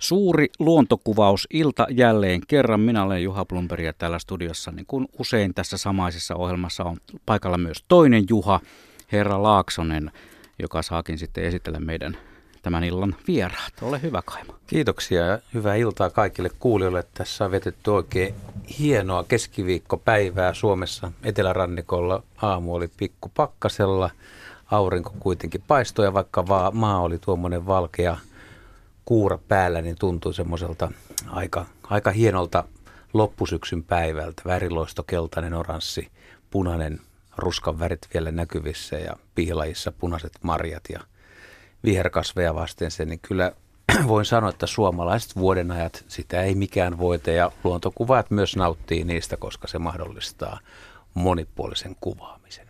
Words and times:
Suuri 0.00 0.48
luontokuvaus 0.58 1.46
ilta 1.52 1.86
jälleen 1.90 2.40
kerran. 2.48 2.80
Minä 2.80 3.04
olen 3.04 3.22
Juha 3.22 3.44
Blumberg 3.44 3.84
ja 3.84 3.92
täällä 3.92 4.18
studiossa, 4.18 4.70
niin 4.70 4.86
kuin 4.86 5.08
usein 5.18 5.54
tässä 5.54 5.78
samaisessa 5.78 6.34
ohjelmassa 6.34 6.84
on 6.84 6.96
paikalla 7.26 7.58
myös 7.58 7.84
toinen 7.88 8.24
Juha, 8.28 8.60
herra 9.12 9.42
Laaksonen, 9.42 10.10
joka 10.58 10.82
saakin 10.82 11.18
sitten 11.18 11.44
esitellä 11.44 11.80
meidän 11.80 12.16
tämän 12.62 12.84
illan 12.84 13.16
vieraat. 13.26 13.72
Ole 13.82 14.02
hyvä 14.02 14.22
Kaima. 14.22 14.58
Kiitoksia 14.66 15.26
ja 15.26 15.38
hyvää 15.54 15.74
iltaa 15.74 16.10
kaikille 16.10 16.50
kuulijoille. 16.58 17.04
Tässä 17.14 17.44
on 17.44 17.50
vetetty 17.50 17.90
oikein 17.90 18.34
hienoa 18.78 19.24
keskiviikkopäivää 19.24 20.54
Suomessa. 20.54 21.12
Etelärannikolla 21.22 22.22
aamu 22.42 22.74
oli 22.74 22.88
pikku 22.96 23.30
pakkasella, 23.36 24.10
aurinko 24.70 25.14
kuitenkin 25.20 25.62
paistoi 25.68 26.04
ja 26.04 26.14
vaikka 26.14 26.48
vaan 26.48 26.76
maa 26.76 27.00
oli 27.00 27.18
tuommoinen 27.18 27.66
valkea 27.66 28.16
kuura 29.06 29.38
päällä, 29.38 29.82
niin 29.82 29.96
tuntui 29.98 30.34
semmoiselta 30.34 30.92
aika, 31.26 31.66
aika 31.82 32.10
hienolta 32.10 32.64
loppusyksyn 33.12 33.84
päivältä. 33.84 34.42
Väriloisto, 34.46 35.02
keltainen, 35.02 35.54
oranssi, 35.54 36.08
punainen, 36.50 37.00
ruskan 37.36 37.78
värit 37.78 38.08
vielä 38.14 38.32
näkyvissä 38.32 38.98
ja 38.98 39.16
pihlajissa 39.34 39.92
punaiset 39.92 40.32
marjat 40.42 40.82
ja 40.92 41.00
viherkasveja 41.84 42.54
vasten 42.54 42.90
sen, 42.90 43.08
niin 43.08 43.20
kyllä 43.20 43.52
voin 44.08 44.24
sanoa, 44.24 44.50
että 44.50 44.66
suomalaiset 44.66 45.36
vuodenajat, 45.36 46.04
sitä 46.08 46.42
ei 46.42 46.54
mikään 46.54 46.98
voita 46.98 47.30
ja 47.30 47.52
luontokuvaat 47.64 48.30
myös 48.30 48.56
nauttii 48.56 49.04
niistä, 49.04 49.36
koska 49.36 49.68
se 49.68 49.78
mahdollistaa 49.78 50.58
monipuolisen 51.14 51.96
kuvaamisen. 52.00 52.66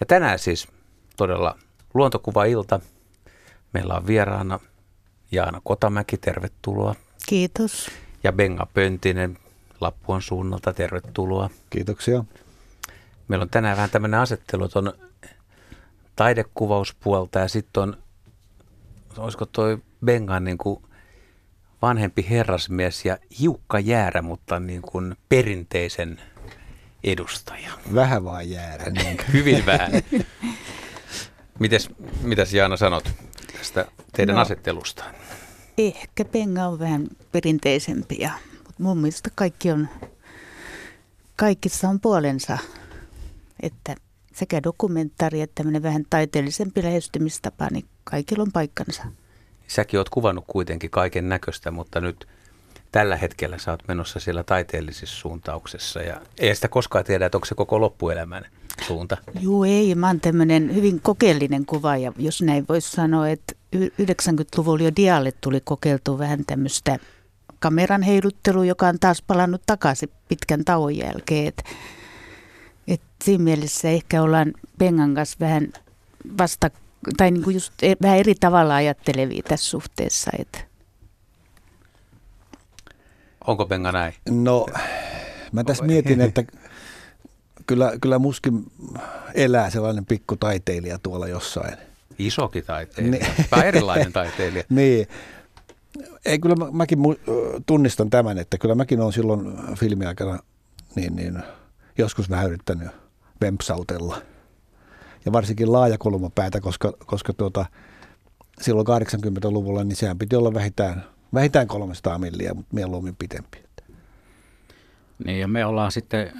Ja 0.00 0.06
tänään 0.06 0.38
siis 0.38 0.68
todella 1.16 1.58
luontokuva-ilta. 1.94 2.80
Meillä 3.72 3.94
on 3.94 4.06
vieraana 4.06 4.60
Jaana 5.32 5.60
Kotamäki, 5.64 6.16
tervetuloa. 6.16 6.94
Kiitos. 7.26 7.90
Ja 8.24 8.32
Benga 8.32 8.66
Pöntinen 8.74 9.38
Lappuan 9.80 10.22
suunnalta, 10.22 10.72
tervetuloa. 10.72 11.50
Kiitoksia. 11.70 12.24
Meillä 13.28 13.42
on 13.42 13.50
tänään 13.50 13.76
vähän 13.76 13.90
tämmöinen 13.90 14.20
asettelu, 14.20 14.64
että 14.64 14.78
on 14.78 14.92
taidekuvauspuolta 16.16 17.38
ja 17.38 17.48
sitten 17.48 17.82
on, 17.82 17.96
olisiko 19.16 19.46
toi 19.46 19.78
Bengan 20.04 20.44
niin 20.44 20.58
kuin 20.58 20.82
vanhempi 21.82 22.26
herrasmies 22.30 23.04
ja 23.04 23.18
hiukka 23.40 23.78
jäärä, 23.78 24.22
mutta 24.22 24.60
niin 24.60 24.82
kuin 24.82 25.16
perinteisen 25.28 26.20
edustaja. 27.04 27.70
Vähän 27.94 28.24
vaan 28.24 28.50
jäärä. 28.50 28.90
Niin. 28.90 29.16
Hyvin 29.32 29.66
vähän. 29.66 29.90
Mites, 31.58 31.90
mitäs 32.22 32.54
Jaana 32.54 32.76
sanot 32.76 33.12
tästä 33.60 33.86
teidän 34.12 34.34
no, 34.34 34.40
asettelusta? 34.40 35.04
Ehkä 35.78 36.24
Benga 36.24 36.66
on 36.66 36.78
vähän 36.78 37.08
perinteisempi, 37.32 38.16
ja, 38.18 38.30
mutta 38.56 38.82
mun 38.82 38.98
mielestä 38.98 39.30
kaikki 39.34 39.70
on, 39.70 39.88
kaikissa 41.36 41.88
on 41.88 42.00
puolensa, 42.00 42.58
että 43.62 43.94
sekä 44.34 44.62
dokumentaari 44.62 45.40
että 45.40 45.54
tämmöinen 45.54 45.82
vähän 45.82 46.04
taiteellisempi 46.10 46.82
lähestymistapa, 46.82 47.68
niin 47.70 47.84
kaikilla 48.04 48.42
on 48.42 48.52
paikkansa. 48.52 49.02
Säkin 49.66 50.00
oot 50.00 50.08
kuvannut 50.08 50.44
kuitenkin 50.46 50.90
kaiken 50.90 51.28
näköistä, 51.28 51.70
mutta 51.70 52.00
nyt 52.00 52.28
tällä 52.92 53.16
hetkellä 53.16 53.58
sä 53.58 53.70
oot 53.70 53.88
menossa 53.88 54.20
siellä 54.20 54.42
taiteellisessa 54.42 55.16
suuntauksessa 55.16 56.02
ja 56.02 56.20
ei 56.38 56.54
sitä 56.54 56.68
koskaan 56.68 57.04
tiedä, 57.04 57.26
että 57.26 57.38
onko 57.38 57.44
se 57.44 57.54
koko 57.54 57.80
loppuelämän 57.80 58.46
suunta. 58.86 59.16
Joo 59.40 59.64
ei, 59.64 59.94
mä 59.94 60.06
oon 60.06 60.20
tämmöinen 60.20 60.74
hyvin 60.74 61.00
kokeellinen 61.00 61.66
kuvaaja, 61.66 62.12
jos 62.18 62.42
näin 62.42 62.64
voisi 62.68 62.90
sanoa, 62.90 63.28
että 63.28 63.52
90-luvulla 63.76 64.84
jo 64.84 64.90
Dialle 64.96 65.32
tuli 65.40 65.60
kokeiltua 65.64 66.18
vähän 66.18 66.44
tämmöistä 66.46 66.98
kameran 67.58 68.02
heiluttelua, 68.02 68.64
joka 68.64 68.88
on 68.88 68.98
taas 68.98 69.22
palannut 69.22 69.62
takaisin 69.66 70.10
pitkän 70.28 70.64
tauon 70.64 70.96
jälkeen. 70.96 71.46
Et, 71.46 71.64
et 72.88 73.00
siinä 73.24 73.44
mielessä 73.44 73.88
ehkä 73.88 74.22
ollaan 74.22 74.52
Pengan 74.78 75.14
kanssa 75.14 75.36
vähän 75.40 75.72
vasta, 76.38 76.70
tai 77.16 77.30
niinku 77.30 77.50
just 77.50 77.72
e, 77.82 77.94
vähän 78.02 78.18
eri 78.18 78.34
tavalla 78.34 78.74
ajattelevia 78.74 79.42
tässä 79.48 79.70
suhteessa. 79.70 80.30
Et. 80.38 80.68
Onko 83.46 83.66
Penga 83.66 83.92
näin? 83.92 84.14
No, 84.30 84.66
mä 85.52 85.64
tässä 85.64 85.84
mietin, 85.84 86.20
että 86.20 86.44
kyllä, 87.66 87.92
kyllä 88.00 88.18
muskin 88.18 88.64
elää 89.34 89.70
sellainen 89.70 90.06
pikku 90.06 90.36
taiteilija 90.36 90.98
tuolla 90.98 91.28
jossain– 91.28 91.76
Isokin 92.26 92.64
taiteilija, 92.64 93.10
niin. 93.10 93.46
tai 93.50 93.68
erilainen 93.68 94.12
taiteilija. 94.12 94.64
niin. 94.70 95.06
Ei, 96.24 96.38
kyllä 96.38 96.56
mä, 96.56 96.70
mäkin 96.70 96.98
tunnistan 97.66 98.10
tämän, 98.10 98.38
että 98.38 98.58
kyllä 98.58 98.74
mäkin 98.74 99.00
olen 99.00 99.12
silloin 99.12 99.58
filmiaikana 99.76 100.38
niin, 100.94 101.16
niin, 101.16 101.42
joskus 101.98 102.30
vähän 102.30 102.46
yrittänyt 102.46 102.88
vempsautella. 103.40 104.22
Ja 105.24 105.32
varsinkin 105.32 105.72
laajakulmapäätä, 105.72 106.60
koska, 106.60 106.92
koska 107.06 107.32
tuota, 107.32 107.66
silloin 108.60 108.86
80-luvulla 108.86 109.84
niin 109.84 109.96
sehän 109.96 110.18
piti 110.18 110.36
olla 110.36 110.54
vähintään, 110.54 111.04
vähintään 111.34 111.66
300 111.66 112.18
milliä, 112.18 112.54
mutta 112.54 112.74
mieluummin 112.74 113.16
pitempi. 113.16 113.58
Niin 115.24 115.40
ja 115.40 115.48
me 115.48 115.64
ollaan 115.64 115.92
sitten 115.92 116.32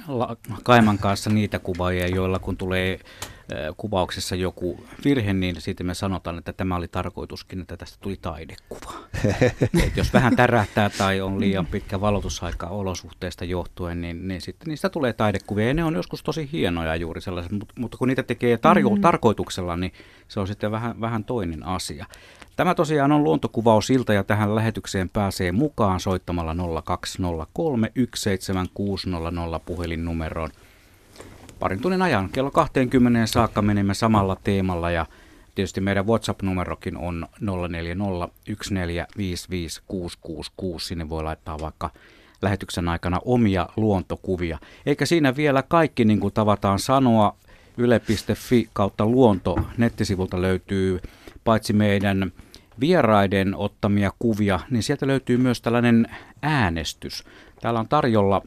Kaiman 0.63 0.97
kanssa 0.97 1.29
niitä 1.29 1.59
kuvaajia, 1.59 2.07
joilla 2.07 2.39
kun 2.39 2.57
tulee 2.57 2.99
kuvauksessa 3.77 4.35
joku 4.35 4.83
virhe, 5.05 5.33
niin 5.33 5.61
sitten 5.61 5.87
me 5.87 5.93
sanotaan, 5.93 6.37
että 6.37 6.53
tämä 6.53 6.75
oli 6.75 6.87
tarkoituskin, 6.87 7.61
että 7.61 7.77
tästä 7.77 7.97
tuli 8.01 8.17
taidekuva. 8.21 8.93
Et 9.85 9.97
jos 9.97 10.13
vähän 10.13 10.35
tärähtää 10.35 10.89
tai 10.89 11.21
on 11.21 11.39
liian 11.39 11.65
pitkä 11.65 12.01
valotusaika 12.01 12.67
olosuhteista 12.67 13.45
johtuen, 13.45 14.01
niin, 14.01 14.27
niin 14.27 14.41
sitten 14.41 14.67
niistä 14.67 14.89
tulee 14.89 15.13
taidekuvia. 15.13 15.67
Ja 15.67 15.73
ne 15.73 15.83
on 15.83 15.95
joskus 15.95 16.23
tosi 16.23 16.49
hienoja 16.51 16.95
juuri 16.95 17.21
sellaiset, 17.21 17.51
mutta, 17.51 17.73
mutta 17.79 17.97
kun 17.97 18.07
niitä 18.07 18.23
tekee 18.23 18.57
tarjo- 18.57 18.95
mm. 18.95 19.01
tarkoituksella, 19.01 19.77
niin 19.77 19.93
se 20.27 20.39
on 20.39 20.47
sitten 20.47 20.71
vähän, 20.71 21.01
vähän 21.01 21.23
toinen 21.23 21.65
asia. 21.65 22.05
Tämä 22.55 22.75
tosiaan 22.75 23.11
on 23.11 23.23
luontokuvausilta 23.23 24.13
ja 24.13 24.23
tähän 24.23 24.55
lähetykseen 24.55 25.09
pääsee 25.09 25.51
mukaan 25.51 25.99
soittamalla 25.99 26.55
0203 26.83 27.91
17600 28.15 29.59
puhelinnumeroon 29.59 30.49
parin 31.59 31.81
tunnin 31.81 32.01
ajan. 32.01 32.29
Kello 32.29 32.51
20 32.51 33.25
saakka 33.25 33.61
menemme 33.61 33.93
samalla 33.93 34.37
teemalla 34.43 34.91
ja 34.91 35.05
tietysti 35.55 35.81
meidän 35.81 36.07
WhatsApp-numerokin 36.07 36.97
on 36.97 37.27
0401455666. 37.41 37.45
Sinne 40.79 41.09
voi 41.09 41.23
laittaa 41.23 41.59
vaikka 41.59 41.89
lähetyksen 42.41 42.89
aikana 42.89 43.19
omia 43.25 43.69
luontokuvia. 43.75 44.59
Eikä 44.85 45.05
siinä 45.05 45.35
vielä 45.35 45.63
kaikki, 45.63 46.05
niin 46.05 46.19
kuin 46.19 46.33
tavataan 46.33 46.79
sanoa, 46.79 47.35
yle.fi 47.77 48.69
kautta 48.73 49.05
luonto 49.05 49.59
nettisivulta 49.77 50.41
löytyy 50.41 51.01
paitsi 51.43 51.73
meidän 51.73 52.31
vieraiden 52.79 53.55
ottamia 53.55 54.11
kuvia, 54.19 54.59
niin 54.69 54.83
sieltä 54.83 55.07
löytyy 55.07 55.37
myös 55.37 55.61
tällainen 55.61 56.07
äänestys. 56.41 57.23
Täällä 57.61 57.79
on 57.79 57.87
tarjolla 57.87 58.41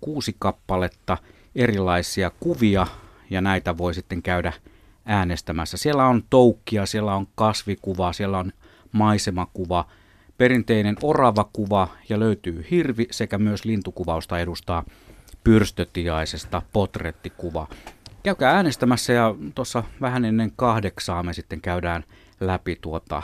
kuusi 0.00 0.36
kappaletta– 0.38 1.18
erilaisia 1.56 2.30
kuvia 2.40 2.86
ja 3.30 3.40
näitä 3.40 3.78
voi 3.78 3.94
sitten 3.94 4.22
käydä 4.22 4.52
äänestämässä. 5.04 5.76
Siellä 5.76 6.06
on 6.06 6.22
toukkia, 6.30 6.86
siellä 6.86 7.14
on 7.14 7.28
kasvikuva, 7.34 8.12
siellä 8.12 8.38
on 8.38 8.52
maisemakuva, 8.92 9.86
perinteinen 10.38 10.96
oravakuva 11.02 11.88
ja 12.08 12.20
löytyy 12.20 12.66
hirvi 12.70 13.06
sekä 13.10 13.38
myös 13.38 13.64
lintukuvausta 13.64 14.38
edustaa 14.38 14.84
pyrstötiaisesta 15.44 16.62
potrettikuva. 16.72 17.68
Käykää 18.26 18.56
äänestämässä 18.56 19.12
ja 19.12 19.34
tuossa 19.54 19.84
vähän 20.00 20.24
ennen 20.24 20.52
kahdeksaa 20.56 21.22
me 21.22 21.32
sitten 21.32 21.60
käydään 21.60 22.04
läpi 22.40 22.78
tuota 22.80 23.22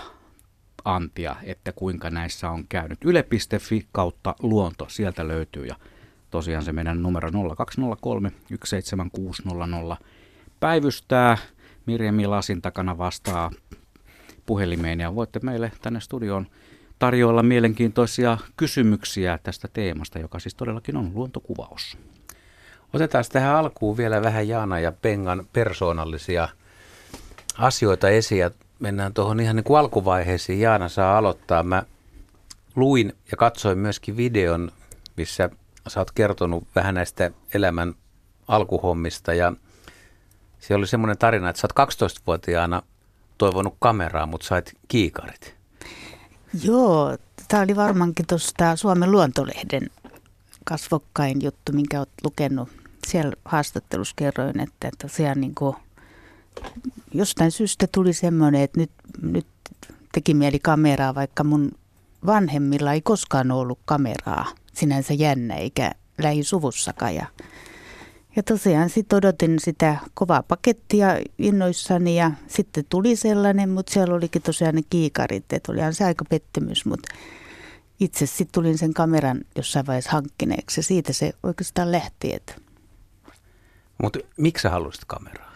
antia, 0.84 1.36
että 1.42 1.72
kuinka 1.72 2.10
näissä 2.10 2.50
on 2.50 2.64
käynyt. 2.68 3.04
Yle.fi 3.04 3.86
kautta 3.92 4.34
luonto, 4.42 4.86
sieltä 4.88 5.28
löytyy 5.28 5.66
ja 5.66 5.76
tosiaan 6.30 6.64
se 6.64 6.72
meidän 6.72 7.02
numero 7.02 7.30
0203 7.56 8.32
17600 8.64 9.96
päivystää. 10.60 11.38
Mirjami 11.86 12.26
Lasin 12.26 12.62
takana 12.62 12.98
vastaa 12.98 13.50
puhelimeen 14.46 15.00
ja 15.00 15.14
voitte 15.14 15.40
meille 15.42 15.72
tänne 15.82 16.00
studioon 16.00 16.46
tarjoilla 16.98 17.42
mielenkiintoisia 17.42 18.38
kysymyksiä 18.56 19.38
tästä 19.42 19.68
teemasta, 19.72 20.18
joka 20.18 20.38
siis 20.38 20.54
todellakin 20.54 20.96
on 20.96 21.10
luontokuvaus. 21.14 21.98
Otetaan 22.92 23.24
tähän 23.32 23.56
alkuun 23.56 23.96
vielä 23.96 24.22
vähän 24.22 24.48
Jaana 24.48 24.78
ja 24.80 24.92
Pengan 24.92 25.46
persoonallisia 25.52 26.48
asioita 27.58 28.08
esiin 28.08 28.38
ja 28.38 28.50
mennään 28.78 29.14
tuohon 29.14 29.40
ihan 29.40 29.56
niin 29.56 29.64
kuin 29.64 29.78
alkuvaiheisiin. 29.78 30.60
Jaana 30.60 30.88
saa 30.88 31.18
aloittaa. 31.18 31.62
Mä 31.62 31.82
luin 32.76 33.12
ja 33.30 33.36
katsoin 33.36 33.78
myöskin 33.78 34.16
videon, 34.16 34.72
missä 35.16 35.50
sä 35.88 36.00
oot 36.00 36.10
kertonut 36.10 36.64
vähän 36.74 36.94
näistä 36.94 37.30
elämän 37.54 37.94
alkuhommista 38.48 39.34
ja 39.34 39.52
se 40.60 40.74
oli 40.74 40.86
semmoinen 40.86 41.18
tarina, 41.18 41.48
että 41.48 41.60
sä 41.60 41.68
oot 41.78 41.90
12-vuotiaana 41.90 42.82
toivonut 43.38 43.74
kameraa, 43.78 44.26
mutta 44.26 44.46
sait 44.46 44.72
kiikarit. 44.88 45.54
Joo, 46.64 47.18
tämä 47.48 47.62
oli 47.62 47.76
varmaankin 47.76 48.26
tuosta 48.26 48.76
Suomen 48.76 49.12
luontolehden 49.12 49.90
kasvokkain 50.64 51.42
juttu, 51.42 51.72
minkä 51.72 51.98
olet 51.98 52.08
lukenut. 52.24 52.81
Siellä 53.06 53.32
haastattelussa 53.44 54.14
kerroin, 54.16 54.60
että 54.60 54.90
tosiaan 55.02 55.40
niin 55.40 55.54
kuin, 55.54 55.76
jostain 57.14 57.50
syystä 57.50 57.86
tuli 57.92 58.12
semmoinen, 58.12 58.60
että 58.62 58.80
nyt, 58.80 58.90
nyt 59.22 59.46
teki 60.12 60.34
mieli 60.34 60.58
kameraa, 60.58 61.14
vaikka 61.14 61.44
mun 61.44 61.72
vanhemmilla 62.26 62.92
ei 62.92 63.00
koskaan 63.00 63.50
ollut 63.50 63.78
kameraa. 63.84 64.46
Sinänsä 64.72 65.14
jännä, 65.14 65.54
eikä 65.54 65.92
lähisuvussakaan. 66.18 67.14
Ja, 67.14 67.26
ja 68.36 68.42
tosiaan 68.42 68.90
sitten 68.90 69.16
odotin 69.16 69.58
sitä 69.58 69.96
kovaa 70.14 70.42
pakettia 70.42 71.06
innoissani 71.38 72.16
ja 72.16 72.30
sitten 72.46 72.84
tuli 72.88 73.16
sellainen, 73.16 73.70
mutta 73.70 73.92
siellä 73.92 74.14
olikin 74.14 74.42
tosiaan 74.42 74.74
ne 74.74 74.82
kiikarit, 74.90 75.52
että 75.52 75.72
olihan 75.72 75.94
se 75.94 76.04
aika 76.04 76.24
pettymys, 76.24 76.84
mutta 76.84 77.14
itse 78.00 78.26
sitten 78.26 78.52
tulin 78.52 78.78
sen 78.78 78.94
kameran 78.94 79.40
jossain 79.56 79.86
vaiheessa 79.86 80.10
hankkineeksi 80.10 80.78
ja 80.80 80.84
siitä 80.84 81.12
se 81.12 81.32
oikeastaan 81.42 81.92
lähti. 81.92 82.34
Että. 82.34 82.54
Mutta 84.02 84.18
miksi 84.36 84.62
sä 84.62 84.70
haluaisit 84.70 85.04
kameraa? 85.06 85.52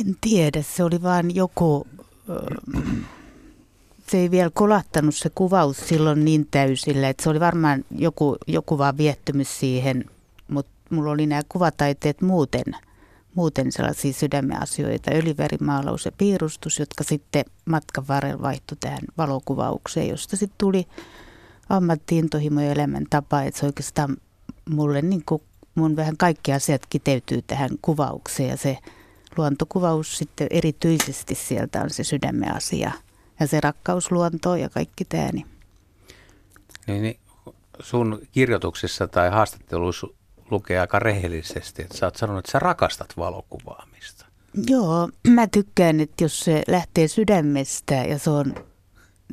En 0.00 0.16
tiedä, 0.20 0.62
se 0.62 0.84
oli 0.84 1.02
vaan 1.02 1.34
joku, 1.34 1.86
se 4.06 4.18
ei 4.18 4.30
vielä 4.30 4.50
kolahtanut 4.54 5.14
se 5.14 5.30
kuvaus 5.34 5.88
silloin 5.88 6.24
niin 6.24 6.48
täysillä, 6.50 7.08
että 7.08 7.22
se 7.22 7.30
oli 7.30 7.40
varmaan 7.40 7.84
joku, 7.90 8.36
joku 8.46 8.78
vaan 8.78 8.98
viehtymys 8.98 9.60
siihen, 9.60 10.04
mutta 10.48 10.72
mulla 10.90 11.10
oli 11.10 11.26
nämä 11.26 11.42
kuvataiteet 11.48 12.20
muuten, 12.20 12.64
muuten 13.34 13.72
sellaisia 13.72 14.12
sydämen 14.12 14.62
asioita, 14.62 15.10
öljyvärimaalaus 15.10 16.04
ja 16.04 16.12
piirustus, 16.12 16.78
jotka 16.78 17.04
sitten 17.04 17.44
matkan 17.64 18.08
varrella 18.08 18.42
vaihtui 18.42 18.76
tähän 18.80 19.02
valokuvaukseen, 19.18 20.08
josta 20.08 20.36
sitten 20.36 20.58
tuli 20.58 20.86
ammattiintohimo 21.68 22.60
ja 22.60 22.72
elämäntapa, 22.72 23.42
että 23.42 23.60
se 23.60 23.66
oikeastaan 23.66 24.16
mulle 24.70 25.02
niin 25.02 25.22
kuin 25.26 25.42
mun 25.78 25.96
vähän 25.96 26.16
kaikki 26.16 26.52
asiat 26.52 26.82
kiteytyy 26.90 27.42
tähän 27.42 27.70
kuvaukseen 27.82 28.48
ja 28.48 28.56
se 28.56 28.78
luontokuvaus 29.36 30.18
sitten 30.18 30.46
erityisesti 30.50 31.34
sieltä 31.34 31.82
on 31.82 31.90
se 31.90 32.04
sydämen 32.04 32.54
asia 32.56 32.92
ja 33.40 33.46
se 33.46 33.60
rakkaus 33.60 34.12
luontoon 34.12 34.60
ja 34.60 34.68
kaikki 34.68 35.04
tämä. 35.04 35.28
Niin. 35.32 35.46
Niin, 36.86 37.02
niin 37.02 37.20
sun 37.80 38.20
kirjoituksissa 38.32 39.08
tai 39.08 39.30
haastatteluissa 39.30 40.06
lukee 40.50 40.80
aika 40.80 40.98
rehellisesti, 40.98 41.82
että 41.82 41.98
sä 41.98 42.06
oot 42.06 42.16
sanonut, 42.16 42.38
että 42.38 42.52
sä 42.52 42.58
rakastat 42.58 43.16
valokuvaamista. 43.16 44.26
Joo, 44.66 45.08
mä 45.28 45.46
tykkään, 45.46 46.00
että 46.00 46.24
jos 46.24 46.40
se 46.40 46.62
lähtee 46.68 47.08
sydämestä 47.08 47.94
ja 47.94 48.18
se 48.18 48.30
on 48.30 48.54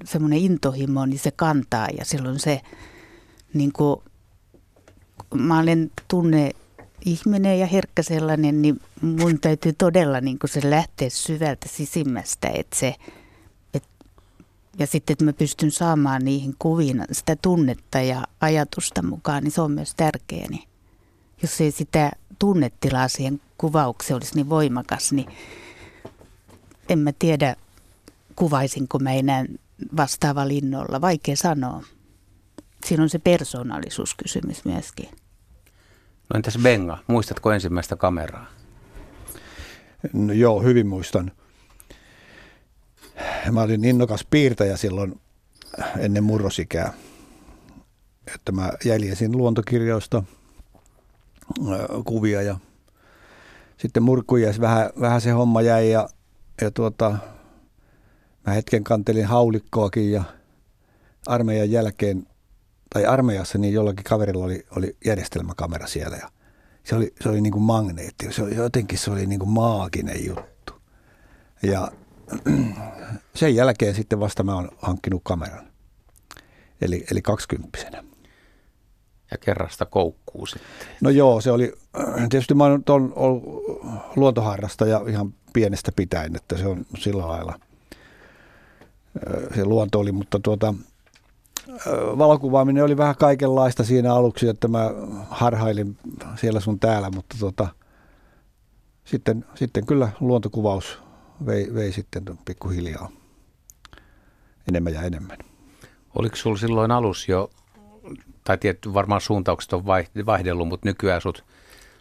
semmoinen 0.04 0.40
intohimo, 0.40 1.06
niin 1.06 1.20
se 1.20 1.32
kantaa 1.32 1.88
ja 1.98 2.06
silloin 2.06 2.40
se, 2.40 2.62
niin 3.54 3.72
kuin, 3.74 4.00
mä 5.36 5.60
olen 5.60 5.92
tunne 6.08 6.52
ihminen 7.06 7.60
ja 7.60 7.66
herkkä 7.66 8.04
sellainen, 8.04 8.62
niin 8.62 8.82
mun 9.02 9.40
täytyy 9.40 9.74
todella 9.74 10.22
niin 10.22 10.38
se 10.46 10.70
lähteä 10.70 11.10
syvältä 11.10 11.70
sisimmästä, 11.70 12.50
että 12.54 12.76
se, 12.80 12.96
et, 13.74 13.84
ja 14.80 14.88
sitten, 14.88 15.14
että 15.14 15.26
mä 15.26 15.34
pystyn 15.34 15.72
saamaan 15.72 16.26
niihin 16.26 16.56
kuviin 16.60 17.04
sitä 17.12 17.36
tunnetta 17.36 18.02
ja 18.02 18.24
ajatusta 18.42 19.02
mukaan, 19.02 19.44
niin 19.44 19.52
se 19.52 19.62
on 19.62 19.72
myös 19.72 19.96
tärkeä. 19.96 20.48
Niin 20.50 20.64
jos 21.42 21.62
ei 21.62 21.72
sitä 21.72 22.12
tunnetilaa 22.40 23.08
siihen 23.08 23.42
kuvaukseen 23.58 24.16
olisi 24.16 24.36
niin 24.36 24.50
voimakas, 24.50 25.12
niin 25.12 25.28
en 26.90 27.00
mä 27.00 27.12
tiedä, 27.20 27.56
kuvaisinko 28.36 29.00
mä 29.00 29.14
enää 29.14 29.46
vastaava 29.98 30.48
linnolla. 30.48 31.02
Vaikea 31.02 31.36
sanoa. 31.36 31.84
Siinä 32.86 33.04
on 33.04 33.10
se 33.10 33.20
persoonallisuuskysymys 33.20 34.66
myöskin. 34.66 35.10
No 36.30 36.38
entäs 36.38 36.58
Benga, 36.64 36.98
muistatko 37.08 37.52
ensimmäistä 37.52 37.96
kameraa? 37.96 38.46
No 40.14 40.34
joo, 40.34 40.62
hyvin 40.62 40.88
muistan. 40.88 41.32
Mä 43.52 43.62
olin 43.62 43.86
innokas 43.86 44.28
piirtäjä 44.30 44.78
silloin 44.78 45.22
ennen 45.98 46.24
murrosikää. 46.24 46.94
Että 48.36 48.52
mä 48.52 48.72
jäljesin 48.86 49.38
luontokirjoista 49.38 50.24
kuvia 52.06 52.42
ja 52.42 52.58
sitten 53.78 54.04
murkkujäs 54.04 54.60
vähän, 54.60 54.90
vähän 55.00 55.22
se 55.22 55.32
homma 55.32 55.62
jäi 55.62 55.92
ja, 55.92 56.10
ja 56.62 56.72
tuota, 56.72 57.18
mä 58.48 58.54
hetken 58.54 58.84
kantelin 58.84 59.26
haulikkoakin 59.26 60.12
ja 60.12 60.24
armeijan 61.28 61.72
jälkeen 61.72 62.28
tai 62.96 63.06
armeijassa, 63.06 63.58
niin 63.58 63.74
jollakin 63.74 64.04
kaverilla 64.04 64.46
oli, 64.46 64.66
oli 64.78 64.98
järjestelmäkamera 65.06 65.88
siellä 65.88 66.18
ja 66.18 66.30
se 66.84 66.96
oli, 66.96 67.14
se 67.22 67.30
oli 67.30 67.42
niin 67.42 67.54
kuin 67.54 67.64
magneetti. 67.64 68.34
Se 68.34 68.44
oli, 68.44 68.56
jotenkin 68.56 68.98
se 68.98 69.12
oli 69.12 69.26
niin 69.26 69.40
kuin 69.40 69.50
maaginen 69.50 70.26
juttu. 70.26 70.74
Ja 71.64 71.92
sen 73.36 73.56
jälkeen 73.56 73.96
sitten 73.96 74.20
vasta 74.20 74.44
mä 74.44 74.56
oon 74.56 74.70
hankkinut 74.78 75.22
kameran. 75.24 75.68
Eli, 76.82 77.06
eli 77.12 77.22
kaksikymppisenä. 77.22 78.04
Ja 79.32 79.38
kerrasta 79.38 79.86
koukkuu 79.86 80.46
sitten. 80.46 80.68
No 81.02 81.10
joo, 81.10 81.42
se 81.42 81.52
oli, 81.52 81.74
tietysti 82.30 82.54
mä 82.54 82.64
oon 82.64 82.84
ollut 83.16 83.44
luontoharrasta 84.16 84.86
ja 84.86 85.02
ihan 85.08 85.34
pienestä 85.54 85.92
pitäen, 85.96 86.36
että 86.36 86.58
se 86.58 86.68
on 86.68 86.86
sillä 86.98 87.28
lailla, 87.28 87.60
se 89.56 89.66
luonto 89.66 90.00
oli, 90.00 90.12
mutta 90.12 90.40
tuota, 90.40 90.74
valokuvaaminen 92.18 92.84
oli 92.84 92.98
vähän 92.98 93.16
kaikenlaista 93.16 93.84
siinä 93.84 94.14
aluksi, 94.14 94.48
että 94.48 94.68
mä 94.68 94.92
harhailin 95.30 95.98
siellä 96.36 96.60
sun 96.60 96.80
täällä, 96.80 97.10
mutta 97.10 97.36
tota, 97.40 97.68
sitten, 99.06 99.46
sitten 99.56 99.86
kyllä 99.86 100.10
luontokuvaus 100.20 101.00
vei, 101.46 101.74
vei 101.74 101.92
sitten 101.92 102.24
pikkuhiljaa 102.46 103.10
enemmän 104.70 104.94
ja 104.94 105.02
enemmän. 105.02 105.38
Oliko 106.16 106.36
sulla 106.36 106.58
silloin 106.58 106.92
alus 106.92 107.30
jo, 107.30 107.50
tai 108.44 108.58
tietty 108.58 108.94
varmaan 108.94 109.22
suuntaukset 109.22 109.74
on 109.74 109.86
vaihdellut, 110.26 110.68
mutta 110.68 110.90
nykyään 110.90 111.22
sut, 111.22 111.44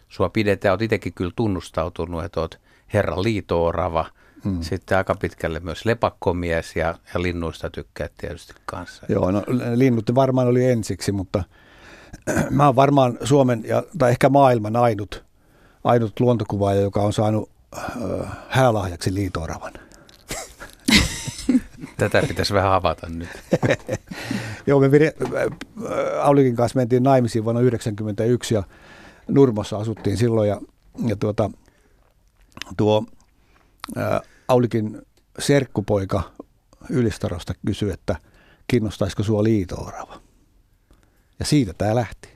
sua 0.09 0.29
pidetään, 0.29 0.73
olet 0.73 0.81
itsekin 0.81 1.13
kyllä 1.13 1.31
tunnustautunut, 1.35 2.23
että 2.23 2.39
olet 2.39 2.59
herra 2.93 3.23
liitoorava– 3.23 4.05
Mm. 4.45 4.61
Sitten 4.61 4.97
aika 4.97 5.15
pitkälle 5.15 5.59
myös 5.59 5.85
lepakkomies 5.85 6.75
ja, 6.75 6.95
ja 7.13 7.21
linnuista 7.21 7.69
tykkää 7.69 8.09
tietysti 8.17 8.53
kanssa. 8.65 9.05
Joo, 9.09 9.31
no 9.31 9.43
linnut 9.75 10.15
varmaan 10.15 10.47
oli 10.47 10.65
ensiksi, 10.65 11.11
mutta 11.11 11.43
mä 12.49 12.65
oon 12.65 12.75
varmaan 12.75 13.17
Suomen 13.23 13.63
ja, 13.67 13.83
tai 13.97 14.11
ehkä 14.11 14.29
maailman 14.29 14.75
ainut, 14.75 15.23
ainut 15.83 16.19
luontokuvaaja, 16.19 16.81
joka 16.81 17.01
on 17.01 17.13
saanut 17.13 17.49
äh, 17.77 18.29
häälahjaksi 18.49 19.13
liitooravan. 19.13 19.73
Tätä 21.97 22.23
pitäisi 22.27 22.53
vähän 22.53 22.71
avata 22.71 23.07
nyt. 23.09 23.29
Joo, 24.67 24.79
me 24.79 24.91
vire, 24.91 25.13
Aulikin 26.21 26.55
kanssa 26.55 26.79
mentiin 26.79 27.03
naimisiin 27.03 27.43
vuonna 27.43 27.59
1991 27.61 28.55
ja 28.55 28.63
Nurmossa 29.27 29.77
asuttiin 29.77 30.17
silloin 30.17 30.49
ja, 30.49 30.61
ja 31.07 31.15
tuota, 31.15 31.51
tuo 32.77 33.05
ää, 33.95 34.21
Aulikin 34.47 35.01
serkkupoika 35.39 36.31
Ylistarosta 36.89 37.53
kysyi, 37.65 37.91
että 37.91 38.15
kiinnostaisiko 38.67 39.23
sua 39.23 39.43
liitoorava. 39.43 40.21
Ja 41.39 41.45
siitä 41.45 41.73
tämä 41.73 41.95
lähti, 41.95 42.29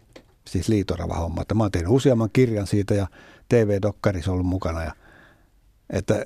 siis 0.48 0.68
liitoorava 0.68 1.16
homma. 1.16 1.44
Mä 1.54 1.64
oon 1.64 1.72
tehnyt 1.72 1.92
useamman 1.92 2.30
kirjan 2.34 2.68
siitä 2.68 2.94
ja 2.94 3.08
TV-dokkarissa 3.50 4.32
ollut 4.32 4.46
mukana. 4.46 4.84
Ja, 4.84 4.94
että 5.90 6.26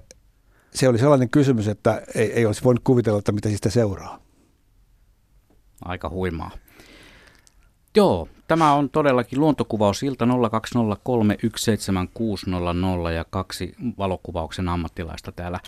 se 0.73 0.87
oli 0.87 0.99
sellainen 0.99 1.29
kysymys, 1.29 1.67
että 1.67 2.01
ei, 2.15 2.33
ei 2.33 2.45
olisi 2.45 2.63
voinut 2.63 2.83
kuvitella, 2.83 3.19
että 3.19 3.31
mitä 3.31 3.49
siitä 3.49 3.69
seuraa. 3.69 4.19
Aika 5.85 6.09
huimaa. 6.09 6.51
Joo, 7.95 8.27
tämä 8.47 8.73
on 8.73 8.89
todellakin 8.89 9.39
luontokuvausilta 9.39 10.25
020317600 10.25 10.31
ja 13.15 13.25
kaksi 13.29 13.75
valokuvauksen 13.97 14.69
ammattilaista 14.69 15.31
täällä. 15.31 15.59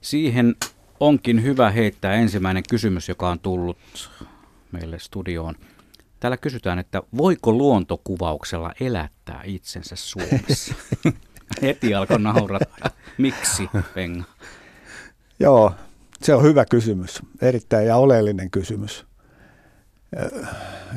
Siihen 0.00 0.56
onkin 1.00 1.42
hyvä 1.42 1.70
heittää 1.70 2.14
ensimmäinen 2.14 2.62
kysymys, 2.70 3.08
joka 3.08 3.30
on 3.30 3.40
tullut 3.40 3.78
meille 4.72 4.98
studioon. 4.98 5.54
Täällä 6.20 6.36
kysytään, 6.36 6.78
että 6.78 7.02
voiko 7.16 7.52
luontokuvauksella 7.52 8.72
elättää 8.80 9.42
itsensä 9.44 9.96
Suomessa? 9.96 10.74
Heti 11.62 11.94
alkoi 11.94 12.18
naurata. 12.18 12.90
Miksi, 13.18 13.70
Penga? 13.94 14.24
Joo, 15.40 15.72
se 16.22 16.34
on 16.34 16.42
hyvä 16.42 16.64
kysymys. 16.64 17.22
Erittäin 17.42 17.86
ja 17.86 17.96
oleellinen 17.96 18.50
kysymys. 18.50 19.06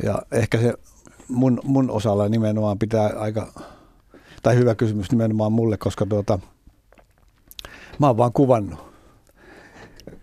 Ja 0.04 0.22
ehkä 0.32 0.58
se 0.58 0.74
mun, 1.30 1.60
mun 1.64 1.92
osalla 1.92 2.30
nimenomaan 2.30 2.80
pitää 2.80 3.10
aika, 3.18 3.54
tai 4.44 4.56
hyvä 4.56 4.76
kysymys 4.76 5.12
nimenomaan 5.12 5.52
mulle, 5.52 5.78
koska 5.78 6.06
tuota, 6.06 6.40
mä 8.00 8.08
oon 8.08 8.18
vaan 8.18 8.34
kuvannut. 8.34 8.90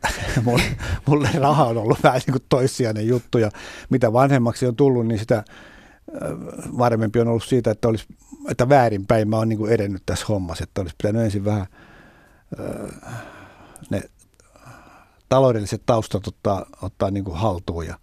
mulle, 0.45 0.63
mulle 1.07 1.31
raha 1.35 1.65
on 1.65 1.79
ollut 1.79 2.03
vähän 2.03 2.21
niin 2.27 2.33
kuin 2.33 2.45
toissijainen 2.49 3.07
juttu 3.07 3.39
ja 3.39 3.51
mitä 3.91 4.13
vanhemmaksi 4.13 4.67
on 4.67 4.77
tullut, 4.77 5.07
niin 5.07 5.19
sitä 5.19 5.45
varmempi 6.79 7.21
on 7.21 7.29
ollut 7.29 7.45
siitä, 7.45 7.71
että, 7.71 7.89
olisi, 7.89 8.07
että 8.51 8.69
väärinpäin 8.69 9.29
mä 9.29 9.37
oon 9.37 9.49
niin 9.49 9.59
kuin 9.59 9.73
edennyt 9.73 10.03
tässä 10.07 10.27
hommassa, 10.29 10.65
että 10.65 10.81
olisi 10.81 10.95
pitänyt 10.99 11.23
ensin 11.23 11.45
vähän 11.45 11.67
ne 13.91 14.03
taloudelliset 15.29 15.83
taustat 15.87 16.29
ottaa, 16.29 16.67
ottaa 16.83 17.11
niin 17.11 17.25
kuin 17.25 17.37
haltuun 17.37 17.87
ja, 17.87 17.99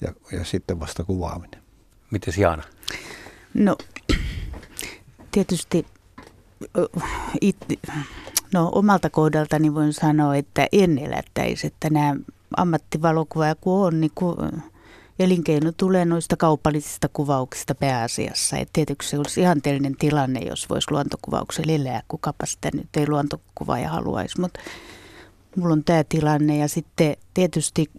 ja, 0.00 0.12
ja 0.32 0.44
sitten 0.44 0.80
vasta 0.80 1.04
kuvaaminen. 1.04 1.67
Miten 2.10 2.34
Jaana? 2.36 2.62
No 3.54 3.76
tietysti 5.32 5.86
it, 7.40 7.56
no, 8.52 8.70
omalta 8.74 9.10
kohdaltani 9.10 9.74
voin 9.74 9.92
sanoa, 9.92 10.36
että 10.36 10.66
en 10.72 10.98
elättäisi, 10.98 11.66
että 11.66 11.90
nämä 11.90 12.16
ammattivalokuva 12.56 13.54
kun 13.54 13.86
on, 13.86 14.00
niin 14.00 14.12
kun 14.14 14.62
elinkeino 15.18 15.72
tulee 15.76 16.04
noista 16.04 16.36
kaupallisista 16.36 17.08
kuvauksista 17.12 17.74
pääasiassa. 17.74 18.56
Et 18.56 18.68
tietysti 18.72 19.06
se 19.06 19.18
olisi 19.18 19.40
ihanteellinen 19.40 19.96
tilanne, 19.96 20.40
jos 20.40 20.70
voisi 20.70 20.90
luontokuvauksen 20.90 21.70
elää, 21.70 22.02
kukapa 22.08 22.46
sitä 22.46 22.70
nyt 22.74 22.88
ei 22.96 23.08
luontokuvaaja 23.08 23.88
haluaisi, 23.88 24.40
mutta 24.40 24.60
mulla 25.56 25.72
on 25.72 25.84
tämä 25.84 26.04
tilanne 26.08 26.56
ja 26.56 26.68
sitten 26.68 27.16
tietysti 27.34 27.90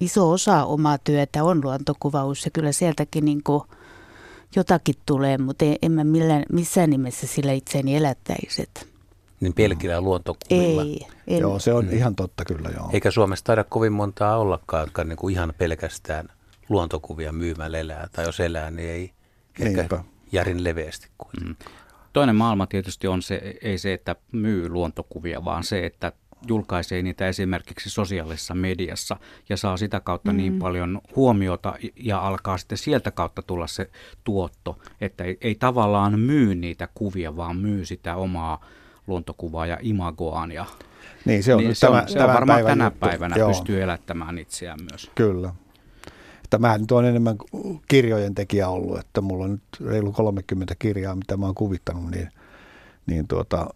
iso 0.00 0.30
osa 0.30 0.64
omaa 0.64 0.98
työtä 0.98 1.44
on 1.44 1.64
luontokuvaus 1.64 2.44
ja 2.44 2.50
kyllä 2.50 2.72
sieltäkin 2.72 3.24
niin 3.24 3.42
kuin 3.42 3.62
jotakin 4.56 4.94
tulee, 5.06 5.38
mutta 5.38 5.64
en 5.82 5.92
mä 5.92 6.04
millään, 6.04 6.42
missään 6.52 6.90
nimessä 6.90 7.26
sillä 7.26 7.52
itseäni 7.52 7.96
elättäisi. 7.96 8.68
Niin 9.40 9.54
pelkillä 9.54 10.00
luontokuvilla. 10.00 10.82
Ei. 10.82 11.06
En. 11.26 11.40
Joo, 11.40 11.58
se 11.58 11.72
on 11.72 11.84
mm. 11.84 11.92
ihan 11.92 12.16
totta 12.16 12.44
kyllä 12.44 12.70
joo. 12.76 12.90
Eikä 12.92 13.10
Suomessa 13.10 13.44
taida 13.44 13.64
kovin 13.64 13.92
montaa 13.92 14.38
ollakaan, 14.38 14.82
jotka 14.82 15.04
niin 15.04 15.16
kuin 15.16 15.34
ihan 15.34 15.52
pelkästään 15.58 16.28
luontokuvia 16.68 17.32
myymällä 17.32 17.78
elää. 17.78 18.08
Tai 18.12 18.24
jos 18.24 18.40
elää, 18.40 18.70
niin 18.70 18.88
ei 18.88 19.12
Niinpä. 19.58 19.82
ehkä 19.82 20.04
järin 20.32 20.64
leveästi 20.64 21.08
kuin. 21.18 21.32
Mm. 21.44 21.56
Toinen 22.12 22.36
maailma 22.36 22.66
tietysti 22.66 23.06
on 23.06 23.22
se, 23.22 23.54
ei 23.62 23.78
se, 23.78 23.92
että 23.92 24.16
myy 24.32 24.68
luontokuvia, 24.68 25.44
vaan 25.44 25.64
se, 25.64 25.86
että 25.86 26.12
julkaisee 26.46 27.02
niitä 27.02 27.28
esimerkiksi 27.28 27.90
sosiaalisessa 27.90 28.54
mediassa 28.54 29.16
ja 29.48 29.56
saa 29.56 29.76
sitä 29.76 30.00
kautta 30.00 30.32
niin 30.32 30.52
mm. 30.52 30.52
niin 30.52 30.58
paljon 30.60 31.00
huomiota 31.16 31.74
ja 31.96 32.18
alkaa 32.18 32.58
sitten 32.58 32.78
sieltä 32.78 33.10
kautta 33.10 33.42
tulla 33.42 33.66
se 33.66 33.90
tuotto, 34.24 34.78
että 35.00 35.24
ei, 35.24 35.38
ei 35.40 35.54
tavallaan 35.54 36.20
myy 36.20 36.54
niitä 36.54 36.88
kuvia, 36.94 37.36
vaan 37.36 37.56
myy 37.56 37.84
sitä 37.84 38.16
omaa 38.16 38.64
luontokuvaa 39.06 39.66
ja 39.66 39.78
imagoaan. 39.80 40.52
Ja, 40.52 40.66
niin, 41.24 41.42
se 41.42 41.54
on, 41.54 41.60
niin 41.60 41.74
se 41.74 41.86
tämä, 41.86 42.02
on, 42.02 42.08
se 42.08 42.24
on 42.24 42.34
varmaan 42.34 42.64
tänä 42.64 42.84
juttu. 42.84 42.98
päivänä 42.98 43.36
Joo. 43.36 43.48
pystyy 43.48 43.82
elättämään 43.82 44.38
itseään 44.38 44.78
myös. 44.90 45.10
Kyllä. 45.14 45.54
Että 46.44 46.58
mä 46.58 46.78
nyt 46.78 46.92
on 46.92 47.04
enemmän 47.04 47.36
kirjojen 47.88 48.34
tekijä 48.34 48.68
ollut, 48.68 48.98
että 48.98 49.20
mulla 49.20 49.44
on 49.44 49.50
nyt 49.50 49.90
reilu 49.90 50.12
30 50.12 50.74
kirjaa, 50.78 51.14
mitä 51.14 51.36
mä 51.36 51.46
oon 51.46 51.54
kuvittanut, 51.54 52.10
niin, 52.10 52.28
niin 53.06 53.28
tuota, 53.28 53.66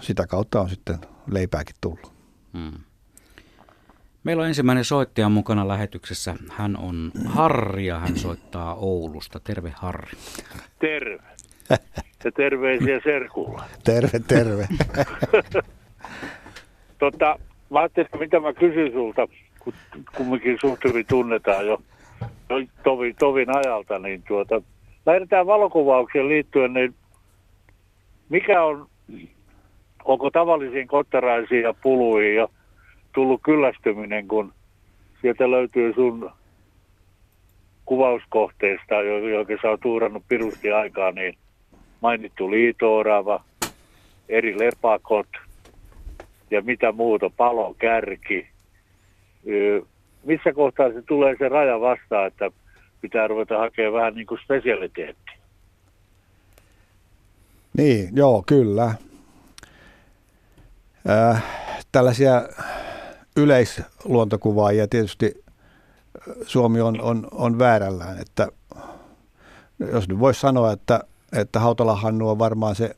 sitä 0.00 0.26
kautta 0.26 0.60
on 0.60 0.70
sitten 0.70 0.98
leipääkin 1.30 1.76
tullut. 1.80 2.12
Hmm. 2.52 2.78
Meillä 4.24 4.40
on 4.40 4.48
ensimmäinen 4.48 4.84
soittaja 4.84 5.28
mukana 5.28 5.68
lähetyksessä. 5.68 6.34
Hän 6.50 6.76
on 6.76 7.12
Harri 7.26 7.86
ja 7.86 7.98
hän 7.98 8.16
soittaa 8.16 8.74
Oulusta. 8.74 9.40
Terve 9.40 9.72
Harri. 9.76 10.18
Terve. 10.78 11.22
Ja 12.24 12.32
terveisiä 12.32 13.00
Serkulla. 13.04 13.64
Terve, 13.84 14.20
terve. 14.28 14.68
tota, 16.98 17.38
mä 17.70 17.78
ajattelin, 17.78 18.08
mitä 18.18 18.40
mä 18.40 18.52
kysyn 18.52 18.92
sulta, 18.92 19.28
kun 19.58 19.72
kumminkin 20.16 20.58
suht 20.60 20.84
hyvin 20.84 21.06
tunnetaan 21.06 21.66
jo 21.66 21.82
tovin, 22.82 23.16
tovin 23.16 23.56
ajalta, 23.56 23.98
niin 23.98 24.22
tuota, 24.28 24.62
lähdetään 25.06 25.46
valokuvaukseen 25.46 26.28
liittyen, 26.28 26.72
niin 26.72 26.94
mikä 28.28 28.62
on 28.62 28.88
onko 30.04 30.30
tavallisiin 30.30 30.88
kottaraisiin 30.88 31.62
ja 31.62 31.74
puluihin 31.82 32.34
ja 32.34 32.48
tullut 33.12 33.40
kyllästyminen, 33.44 34.28
kun 34.28 34.52
sieltä 35.22 35.50
löytyy 35.50 35.92
sun 35.94 36.30
kuvauskohteista, 37.84 38.94
joita 39.30 39.52
sä 39.62 39.70
oot 39.70 39.84
uurannut 39.84 40.22
pirusti 40.28 40.72
aikaa, 40.72 41.10
niin 41.10 41.34
mainittu 42.00 42.50
liitoorava, 42.50 43.44
eri 44.28 44.58
lepakot 44.58 45.28
ja 46.50 46.62
mitä 46.62 46.92
muuta, 46.92 47.30
palokärki. 47.36 48.46
Missä 50.24 50.52
kohtaa 50.52 50.92
se 50.92 51.02
tulee 51.02 51.36
se 51.38 51.48
raja 51.48 51.80
vastaan, 51.80 52.26
että 52.26 52.50
pitää 53.00 53.26
ruveta 53.26 53.58
hakemaan 53.58 53.92
vähän 53.92 54.14
niin 54.14 54.26
kuin 54.26 54.40
spesialiteettia? 54.44 55.38
Niin, 57.76 58.08
joo, 58.12 58.42
kyllä 58.46 58.94
äh, 61.08 61.44
tällaisia 61.92 62.48
yleisluontokuvaajia 63.36 64.88
tietysti 64.88 65.44
Suomi 66.46 66.80
on, 66.80 67.00
on, 67.00 67.28
on 67.30 67.58
väärällään, 67.58 68.20
että 68.20 68.48
jos 69.92 70.08
nyt 70.08 70.18
voisi 70.18 70.40
sanoa, 70.40 70.72
että, 70.72 71.00
että 71.32 71.60
Hautala 71.60 71.96
Hannu 71.96 72.28
on 72.28 72.38
varmaan 72.38 72.74
se 72.74 72.96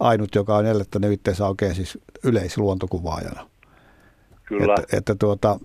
ainut, 0.00 0.34
joka 0.34 0.56
on 0.56 0.66
elättänyt 0.66 1.12
itseensä 1.12 1.46
oikein 1.46 1.74
siis 1.74 1.98
yleisluontokuvaajana. 2.24 3.50
Kyllä. 4.44 4.74
Että, 4.78 4.96
että 4.96 5.14
tuota, 5.14 5.58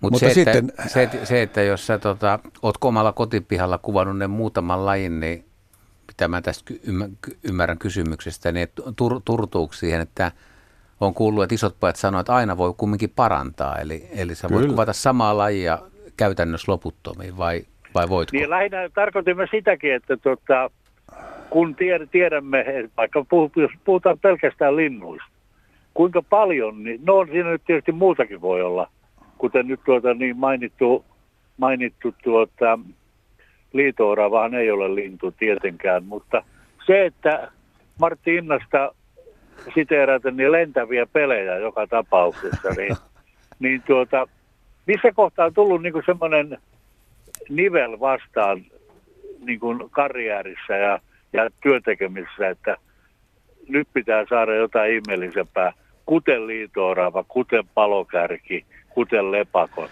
Mut 0.00 0.12
Mutta 0.12 0.28
se, 0.28 0.34
sitten, 0.34 0.68
että, 0.68 0.88
se, 0.88 1.10
se, 1.24 1.42
että 1.42 1.62
jos 1.62 1.86
sä 1.86 1.98
tota, 1.98 2.38
oot 2.62 2.74
omalla 2.80 3.12
kotipihalla 3.12 3.78
kuvannut 3.78 4.18
ne 4.18 4.26
muutaman 4.26 4.86
lajin, 4.86 5.20
niin 5.20 5.44
mitä 6.22 6.28
mä 6.28 6.42
tästä 6.42 6.74
ymmärrän 7.44 7.78
kysymyksestä, 7.78 8.52
niin 8.52 8.68
tur, 8.96 9.20
turtuuko 9.24 9.72
siihen, 9.72 10.00
että 10.00 10.32
on 11.00 11.14
kuullut, 11.14 11.42
että 11.42 11.54
isot 11.54 11.76
pojat 11.80 11.96
sanoo, 11.96 12.20
että 12.20 12.34
aina 12.34 12.56
voi 12.56 12.74
kumminkin 12.76 13.12
parantaa. 13.16 13.78
Eli, 13.78 14.08
eli 14.16 14.34
sä 14.34 14.48
Kyllä. 14.48 14.60
voit 14.60 14.70
kuvata 14.70 14.92
samaa 14.92 15.38
lajia 15.38 15.78
käytännössä 16.16 16.72
loputtomiin 16.72 17.36
vai, 17.36 17.62
vai 17.94 18.08
voitko? 18.08 18.36
Niin 18.36 18.50
lähinnä 18.50 18.88
tarkoitimme 18.94 19.48
sitäkin, 19.50 19.94
että 19.94 20.16
tota, 20.16 20.70
kun 21.50 21.76
tiedämme, 22.10 22.64
vaikka 22.96 23.24
jos 23.56 23.70
puhutaan 23.84 24.18
pelkästään 24.18 24.76
linnuista, 24.76 25.28
kuinka 25.94 26.22
paljon, 26.22 26.84
niin 26.84 27.00
no 27.06 27.26
siinä 27.26 27.50
nyt 27.50 27.62
tietysti 27.66 27.92
muutakin 27.92 28.40
voi 28.40 28.62
olla, 28.62 28.90
kuten 29.38 29.66
nyt 29.66 29.80
tuota 29.84 30.14
niin 30.14 30.36
mainittu, 30.36 31.04
mainittu 31.56 32.14
tuota, 32.24 32.78
liito 33.72 34.14
ei 34.60 34.70
ole 34.70 34.94
lintu 34.94 35.30
tietenkään, 35.30 36.04
mutta 36.04 36.44
se, 36.86 37.06
että 37.06 37.48
Martti 38.00 38.34
Innasta 38.34 38.94
siteerata 39.74 40.30
niin 40.30 40.52
lentäviä 40.52 41.06
pelejä 41.06 41.56
joka 41.56 41.86
tapauksessa, 41.86 42.68
niin, 42.76 42.96
niin 43.58 43.82
tuota, 43.82 44.28
missä 44.86 45.12
kohtaa 45.12 45.46
on 45.46 45.54
tullut 45.54 45.82
niin 45.82 46.02
semmoinen 46.06 46.58
nivel 47.48 48.00
vastaan 48.00 48.64
niin 49.44 49.60
kuin 49.60 49.90
karjäärissä 49.90 50.76
ja, 50.76 50.98
ja 51.32 51.50
työntekemisessä, 51.62 52.48
että 52.48 52.76
nyt 53.68 53.88
pitää 53.92 54.24
saada 54.28 54.54
jotain 54.54 54.92
ihmeellisempää, 54.94 55.72
kuten 56.06 56.46
liitoorava, 56.46 57.24
kuten 57.28 57.64
palokärki, 57.74 58.64
kuten 58.88 59.32
lepakot. 59.32 59.90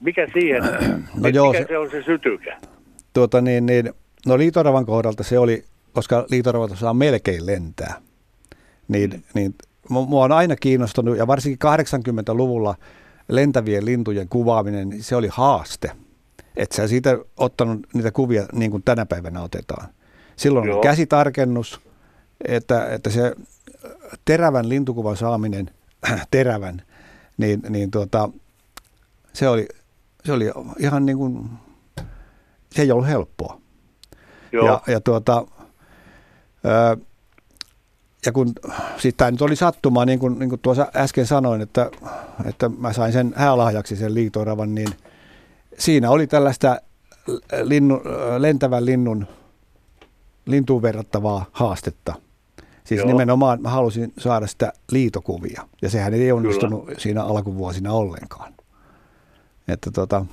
Mikä 0.00 0.28
siihen, 0.32 0.62
no 1.22 1.28
joo, 1.28 1.52
mikä 1.52 1.64
se, 1.64 1.68
se 1.68 1.78
on 1.78 1.90
se 1.90 2.02
sytykä? 2.02 2.56
Tuota 3.12 3.40
niin, 3.40 3.66
niin, 3.66 3.92
no 4.26 4.38
liitoravan 4.38 4.86
kohdalta 4.86 5.22
se 5.22 5.38
oli, 5.38 5.64
koska 5.92 6.26
liitoravat 6.30 6.78
saa 6.78 6.94
melkein 6.94 7.46
lentää, 7.46 7.94
niin, 8.88 9.10
mm. 9.10 9.22
niin 9.34 9.54
mua 9.88 10.24
on 10.24 10.32
aina 10.32 10.56
kiinnostunut, 10.56 11.16
ja 11.16 11.26
varsinkin 11.26 11.58
80-luvulla 11.68 12.74
lentävien 13.28 13.84
lintujen 13.84 14.28
kuvaaminen, 14.28 14.88
niin 14.88 15.02
se 15.02 15.16
oli 15.16 15.28
haaste. 15.30 15.90
Että 16.56 16.76
sä 16.76 16.88
siitä 16.88 17.18
ottanut 17.36 17.86
niitä 17.94 18.10
kuvia 18.10 18.46
niin 18.52 18.70
kuin 18.70 18.82
tänä 18.82 19.06
päivänä 19.06 19.42
otetaan. 19.42 19.88
Silloin 20.36 20.68
Joo. 20.68 20.80
käsitarkennus, 20.80 21.80
että, 22.48 22.86
että 22.86 23.10
se 23.10 23.34
terävän 24.24 24.68
lintukuvan 24.68 25.16
saaminen, 25.16 25.70
terävän, 26.30 26.82
niin, 27.36 27.62
niin 27.68 27.90
tuota, 27.90 28.30
se 29.32 29.48
oli 29.48 29.68
se 30.28 30.32
oli 30.32 30.50
ihan 30.78 31.06
niin 31.06 31.18
kuin, 31.18 31.50
se 32.72 32.82
ei 32.82 32.92
ollut 32.92 33.06
helppoa. 33.06 33.60
Joo. 34.52 34.66
Ja, 34.66 34.82
ja 34.86 35.00
tuota, 35.00 35.46
ja 38.26 38.32
kun 38.32 38.52
sitten 38.96 39.16
tämä 39.16 39.30
nyt 39.30 39.42
oli 39.42 39.56
sattumaa, 39.56 40.04
niin 40.04 40.18
kuin, 40.18 40.38
niin 40.38 40.48
kuin 40.48 40.60
tuossa 40.60 40.86
äsken 40.96 41.26
sanoin, 41.26 41.60
että, 41.60 41.90
että 42.44 42.68
mä 42.68 42.92
sain 42.92 43.12
sen 43.12 43.32
häälahjaksi 43.36 43.96
sen 43.96 44.14
liitoravan, 44.14 44.74
niin 44.74 44.88
siinä 45.78 46.10
oli 46.10 46.26
tällaista 46.26 46.80
linnu, 47.62 48.02
lentävän 48.38 48.84
linnun 48.84 49.26
lintuun 50.46 50.82
verrattavaa 50.82 51.44
haastetta. 51.52 52.14
Siis 52.84 52.98
Joo. 52.98 53.06
nimenomaan 53.06 53.62
mä 53.62 53.70
halusin 53.70 54.12
saada 54.18 54.46
sitä 54.46 54.72
liitokuvia. 54.90 55.68
Ja 55.82 55.90
sehän 55.90 56.14
ei 56.14 56.32
onnistunut 56.32 56.84
Kyllä. 56.84 57.00
siinä 57.00 57.24
alkuvuosina 57.24 57.92
ollenkaan. 57.92 58.57
Että 59.68 59.90
tota, 59.90 60.26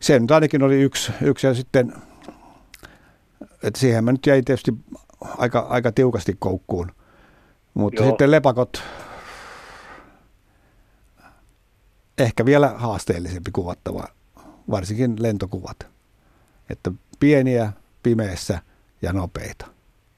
se 0.00 0.18
nyt 0.18 0.30
ainakin 0.30 0.62
oli 0.62 0.82
yksi, 0.82 1.12
yksi 1.22 1.46
ja 1.46 1.54
sitten, 1.54 1.92
että 3.62 3.80
siihen 3.80 4.04
mä 4.04 4.12
nyt 4.12 4.26
jäi 4.26 4.42
tietysti 4.42 4.74
aika, 5.38 5.58
aika 5.58 5.92
tiukasti 5.92 6.36
koukkuun. 6.38 6.92
Mutta 7.74 8.02
Joo. 8.02 8.10
sitten 8.10 8.30
lepakot, 8.30 8.82
ehkä 12.18 12.44
vielä 12.44 12.68
haasteellisempi 12.68 13.50
kuvattava, 13.50 14.04
varsinkin 14.70 15.22
lentokuvat. 15.22 15.86
Että 16.70 16.90
pieniä, 17.20 17.72
pimeässä 18.02 18.58
ja 19.02 19.12
nopeita. 19.12 19.66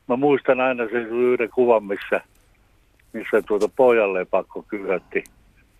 Mä 0.09 0.17
muistan 0.17 0.61
aina 0.61 0.85
sen 0.85 1.07
yhden 1.07 1.50
kuvan, 1.55 1.85
missä, 1.85 2.21
missä 3.12 3.43
tuota 3.43 3.69
pojalle 3.76 4.25
pakko 4.25 4.62
kyhätti 4.62 5.25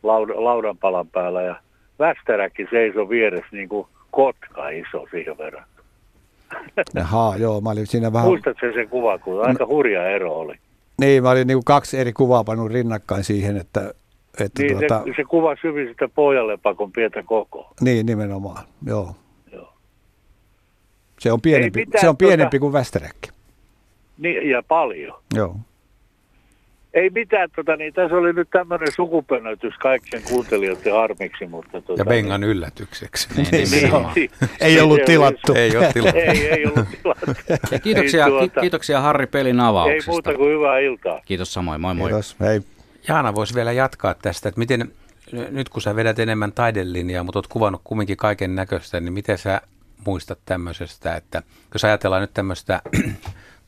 laudan, 0.03 0.45
laudanpalan 0.45 1.09
päällä 1.09 1.43
ja 1.43 1.57
Västeräkin 1.99 2.69
seisoi 2.71 3.09
vieressä 3.09 3.49
niin 3.53 3.69
kuin 3.69 3.87
kotka 4.11 4.69
iso 4.69 5.07
siihen 5.11 5.39
verran. 5.39 5.65
Jaha, 6.95 7.35
joo, 7.39 7.61
mä 7.61 7.71
olin 7.71 7.87
siinä 7.87 8.13
vähän... 8.13 8.29
Muistatko 8.29 8.61
sen, 8.61 8.75
sen 8.75 8.89
kuvan, 8.89 9.21
kun 9.21 9.47
aika 9.47 9.67
hurja 9.67 10.11
ero 10.11 10.35
oli? 10.39 10.55
Niin, 11.01 11.23
mä 11.23 11.31
olin 11.31 11.47
niin 11.47 11.57
kuin 11.57 11.65
kaksi 11.65 11.99
eri 11.99 12.13
kuvaa 12.13 12.45
pannut 12.45 12.73
rinnakkain 12.73 13.25
siihen, 13.25 13.57
että, 13.57 13.95
että 14.41 14.63
Niin, 14.63 14.79
tuota, 14.79 15.03
se, 15.05 15.13
se 15.17 15.25
kuva 15.25 15.57
hyvin 15.65 15.89
sitä 15.89 16.09
pojalle 16.09 16.57
pakon 16.57 16.93
pientä 16.93 17.23
kokoa. 17.23 17.73
niin 17.81 18.07
nimenomaan, 18.07 18.65
joo. 18.87 19.17
Joo. 19.53 19.73
Se 21.19 21.33
on 21.33 21.41
pienempi, 21.41 21.81
mitään 21.81 22.01
se 22.01 22.09
on 22.09 22.17
pienempi 22.17 22.57
tota- 22.57 22.61
kuin 22.61 22.73
Västeräkki. 22.73 23.31
Niin, 24.19 24.51
ja 24.51 24.63
paljon. 24.69 25.21
Joo. 25.35 25.57
Ei 26.99 27.11
mitään, 27.11 27.49
tota, 27.57 27.77
niin 27.77 27.95
tässä 27.95 28.17
oli 28.17 28.33
nyt 28.33 28.51
tämmöinen 28.51 28.93
sukupennötys 28.93 29.75
kaikkien 29.79 30.23
kuuntelijoiden 30.23 30.93
harmiksi, 30.93 31.47
mutta... 31.47 31.83
Tota, 31.83 32.01
Ja 32.01 32.05
Bengan 32.05 32.45
yllätykseksi. 32.45 33.29
Niin, 33.37 33.49
Niin, 33.51 33.71
niin, 33.71 33.93
niin, 34.15 34.31
Ei 34.61 34.81
ollut 34.81 35.05
tilattu. 35.05 35.55
Ei 35.55 35.77
ole 35.77 35.93
tilaa. 35.93 36.13
Ei, 36.13 36.49
ei 36.51 36.67
ollut 36.67 36.89
tilattu. 37.03 37.27
Ja 37.71 37.79
kiitoksia, 37.79 38.29
Niin, 38.29 38.51
ki- 38.51 38.61
kiitoksia 38.61 39.01
Harri 39.01 39.27
pelin 39.27 39.61
Ei 39.61 39.67
avauksesta. 39.67 40.11
muuta 40.11 40.35
kuin 40.35 40.51
hyvää 40.51 40.79
iltaa. 40.79 41.21
Kiitos 41.27 41.53
samoin, 41.53 41.81
moi 41.81 41.95
moi. 41.95 42.09
Kiitos. 42.11 42.37
Hei. 42.41 42.61
Jaana 43.09 43.35
voisi 43.35 43.55
vielä 43.55 43.73
jatkaa 43.73 44.15
tästä, 44.15 44.49
että 44.49 44.59
miten, 44.59 44.93
nyt 45.51 45.69
kun 45.69 45.83
sä 45.83 45.97
vedät 45.97 46.19
enemmän 46.19 46.53
taidelinjaa, 46.53 47.25
mutta 47.25 47.39
oot 47.39 47.47
kuvannut 47.47 47.81
kumminkin 47.85 48.17
kaiken 48.17 48.55
näköistä, 48.55 49.01
niin 49.01 49.13
miten 49.13 49.39
sä 49.39 49.61
muistat 50.07 50.39
tämmöisestä, 50.45 51.17
että 51.17 51.43
jos 51.75 51.85
ajatellaan 51.85 52.21
nyt 52.23 52.35
tämmöistä 52.35 52.83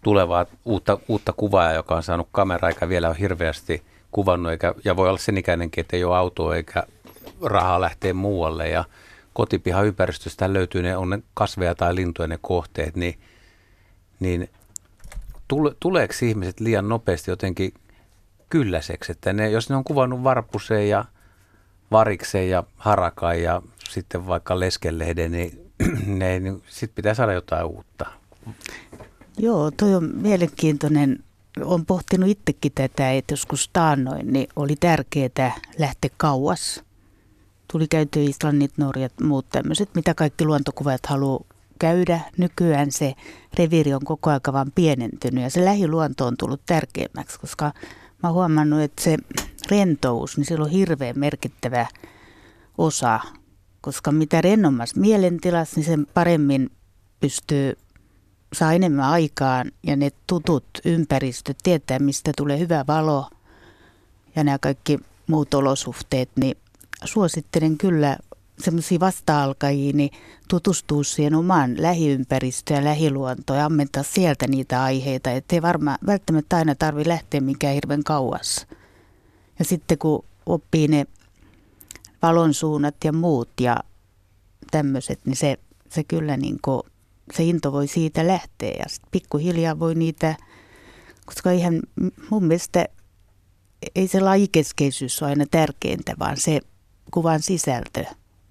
tulevaa 0.02 0.46
uutta, 0.64 0.98
uutta 1.08 1.32
kuvaajaa, 1.32 1.74
joka 1.74 1.96
on 1.96 2.02
saanut 2.02 2.28
kameraa 2.32 2.68
eikä 2.68 2.88
vielä 2.88 3.08
ole 3.08 3.18
hirveästi 3.20 3.82
kuvannut, 4.10 4.52
eikä, 4.52 4.74
ja 4.84 4.96
voi 4.96 5.08
olla 5.08 5.18
sen 5.18 5.38
ikäinenkin, 5.38 5.82
että 5.82 5.96
ei 5.96 6.04
ole 6.04 6.16
autoa 6.16 6.56
eikä 6.56 6.82
rahaa 7.42 7.80
lähtee 7.80 8.12
muualle, 8.12 8.68
ja 8.68 8.84
kotipihan 9.32 9.86
ympäristöstä 9.86 10.52
löytyy 10.52 10.82
ne, 10.82 10.96
on 10.96 11.10
ne 11.10 11.22
kasveja 11.34 11.74
tai 11.74 11.94
lintuja 11.94 12.28
ne 12.28 12.38
kohteet, 12.42 12.96
niin, 12.96 13.20
niin 14.20 14.50
tule, 15.48 15.74
tuleeko 15.80 16.14
ihmiset 16.22 16.60
liian 16.60 16.88
nopeasti 16.88 17.30
jotenkin 17.30 17.74
kylläiseksi, 18.50 19.12
että 19.12 19.32
ne, 19.32 19.50
jos 19.50 19.70
ne 19.70 19.76
on 19.76 19.84
kuvannut 19.84 20.24
varpuseen 20.24 20.88
ja 20.88 21.04
varikseen 21.90 22.50
ja 22.50 22.64
harakan 22.76 23.42
ja 23.42 23.62
sitten 23.90 24.26
vaikka 24.26 24.60
leskelehden, 24.60 25.32
niin, 25.32 25.72
ne, 26.18 26.40
niin 26.40 26.62
sitten 26.68 26.94
pitää 26.94 27.14
saada 27.14 27.32
jotain 27.32 27.66
uutta. 27.66 28.06
Joo, 29.42 29.70
toi 29.70 29.94
on 29.94 30.10
mielenkiintoinen. 30.14 31.18
Olen 31.64 31.86
pohtinut 31.86 32.30
itsekin 32.30 32.72
tätä, 32.74 33.12
että 33.12 33.32
joskus 33.32 33.70
taannoin 33.72 34.32
niin 34.32 34.48
oli 34.56 34.76
tärkeää 34.80 35.60
lähteä 35.78 36.10
kauas. 36.16 36.84
Tuli 37.72 37.88
käyty 37.88 38.24
Islannit, 38.24 38.78
Norjat, 38.78 39.12
muut 39.22 39.46
tämmöiset, 39.50 39.88
mitä 39.94 40.14
kaikki 40.14 40.44
luontokuvat 40.44 41.06
haluaa 41.06 41.44
käydä. 41.78 42.20
Nykyään 42.36 42.92
se 42.92 43.14
reviiri 43.58 43.94
on 43.94 44.04
koko 44.04 44.30
ajan 44.30 44.40
vaan 44.52 44.72
pienentynyt 44.74 45.44
ja 45.44 45.50
se 45.50 45.64
lähiluonto 45.64 46.26
on 46.26 46.36
tullut 46.36 46.60
tärkeämmäksi, 46.66 47.40
koska 47.40 47.64
mä 48.22 48.28
oon 48.28 48.34
huomannut, 48.34 48.80
että 48.80 49.02
se 49.02 49.16
rentous, 49.70 50.36
niin 50.36 50.44
sillä 50.44 50.64
on 50.64 50.70
hirveän 50.70 51.18
merkittävä 51.18 51.86
osa, 52.78 53.20
koska 53.80 54.12
mitä 54.12 54.40
rennommassa 54.40 55.00
mielentilassa, 55.00 55.76
niin 55.76 55.86
sen 55.86 56.06
paremmin 56.14 56.70
pystyy 57.20 57.76
saa 58.52 58.72
enemmän 58.72 59.04
aikaan 59.04 59.72
ja 59.82 59.96
ne 59.96 60.10
tutut 60.26 60.64
ympäristöt, 60.84 61.58
tietää 61.62 61.98
mistä 61.98 62.32
tulee 62.36 62.58
hyvä 62.58 62.84
valo 62.88 63.30
ja 64.36 64.44
nämä 64.44 64.58
kaikki 64.58 64.98
muut 65.26 65.54
olosuhteet, 65.54 66.30
niin 66.36 66.56
suosittelen 67.04 67.78
kyllä 67.78 68.16
semmoisia 68.58 69.00
vasta-alkajia, 69.00 69.92
niin 69.92 70.10
tutustua 70.48 71.04
siihen 71.04 71.34
omaan 71.34 71.82
lähiympäristöön 71.82 72.78
ja 72.78 72.84
lähiluontoon 72.84 73.58
ja 73.58 73.66
ammentaa 73.66 74.02
sieltä 74.02 74.46
niitä 74.46 74.82
aiheita, 74.82 75.30
ettei 75.30 75.62
varmaan 75.62 75.98
välttämättä 76.06 76.56
aina 76.56 76.74
tarvi 76.74 77.08
lähteä 77.08 77.40
mikään 77.40 77.74
hirveän 77.74 78.04
kauas. 78.04 78.66
Ja 79.58 79.64
sitten 79.64 79.98
kun 79.98 80.24
oppii 80.46 80.88
ne 80.88 81.06
valonsuunnat 82.22 82.94
ja 83.04 83.12
muut 83.12 83.50
ja 83.60 83.76
tämmöiset, 84.70 85.20
niin 85.24 85.36
se, 85.36 85.58
se 85.88 86.04
kyllä 86.04 86.36
niin 86.36 86.58
kuin, 86.62 86.82
se 87.32 87.42
into 87.44 87.72
voi 87.72 87.86
siitä 87.86 88.26
lähteä 88.26 88.72
ja 88.78 88.84
sitten 88.88 89.10
pikkuhiljaa 89.10 89.78
voi 89.78 89.94
niitä, 89.94 90.36
koska 91.26 91.50
ihan 91.50 91.80
mun 92.30 92.44
mielestä 92.44 92.86
ei 93.94 94.08
se 94.08 94.20
lajikeskeisyys 94.20 95.22
ole 95.22 95.30
aina 95.30 95.44
tärkeintä, 95.50 96.14
vaan 96.18 96.36
se 96.36 96.60
kuvan 97.10 97.42
sisältö. 97.42 98.04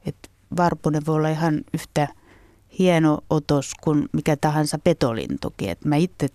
Et 0.06 0.16
varpunen 0.58 1.06
voi 1.06 1.16
olla 1.16 1.30
ihan 1.30 1.62
yhtä 1.74 2.08
hieno 2.80 3.20
otos 3.30 3.72
kuin 3.82 4.10
mikä 4.12 4.38
tahansa 4.38 4.80
petolintukin. 4.84 5.70
Et 5.70 5.86
mä 5.86 5.96
itse 5.96 6.28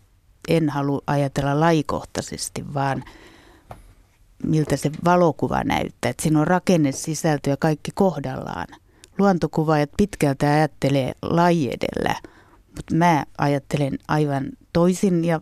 en 0.48 0.68
halua 0.70 1.00
ajatella 1.06 1.60
lajikohtaisesti, 1.60 2.74
vaan 2.74 3.04
miltä 4.44 4.76
se 4.76 4.90
valokuva 5.04 5.64
näyttää. 5.64 6.10
Et 6.10 6.20
siinä 6.20 6.40
on 6.40 6.46
rakenne, 6.46 6.92
sisältö 6.92 7.50
ja 7.50 7.56
kaikki 7.56 7.90
kohdallaan. 7.94 8.66
Luontokuvaajat 9.18 9.90
pitkältä 9.96 10.50
ajattelee 10.50 11.12
laji 11.22 11.70
edellä, 11.72 12.14
mutta 12.76 12.94
mä 12.94 13.24
ajattelen 13.38 13.98
aivan 14.08 14.46
toisin 14.72 15.24
ja 15.24 15.40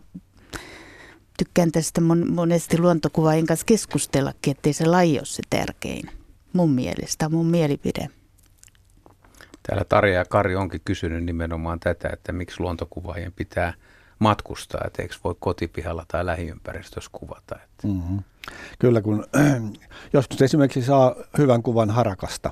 tykkään 1.37 1.71
tästä 1.71 2.01
mon- 2.01 2.31
monesti 2.31 2.77
luontokuvaajien 2.79 3.45
kanssa 3.45 3.65
keskustellakin, 3.65 4.51
ettei 4.51 4.73
se 4.73 4.85
laji 4.85 5.17
ole 5.17 5.25
se 5.25 5.43
tärkein. 5.49 6.09
Mun 6.53 6.71
mielestä, 6.71 7.29
mun 7.29 7.45
mielipide. 7.45 8.09
Täällä 9.67 9.83
Tarja 9.89 10.13
ja 10.13 10.25
Kari 10.25 10.55
onkin 10.55 10.81
kysynyt 10.85 11.23
nimenomaan 11.23 11.79
tätä, 11.79 12.09
että 12.13 12.31
miksi 12.31 12.59
luontokuvaajien 12.59 13.33
pitää 13.33 13.73
matkustaa, 14.19 14.81
että 14.87 15.01
eikö 15.01 15.15
voi 15.23 15.35
kotipihalla 15.39 16.05
tai 16.07 16.25
lähiympäristössä 16.25 17.09
kuvata. 17.13 17.55
Että. 17.63 17.87
Mm-hmm. 17.87 18.19
Kyllä, 18.79 19.01
kun 19.01 19.25
jos 20.13 20.29
nyt 20.29 20.41
esimerkiksi 20.41 20.81
saa 20.81 21.15
hyvän 21.37 21.63
kuvan 21.63 21.89
harakasta, 21.89 22.51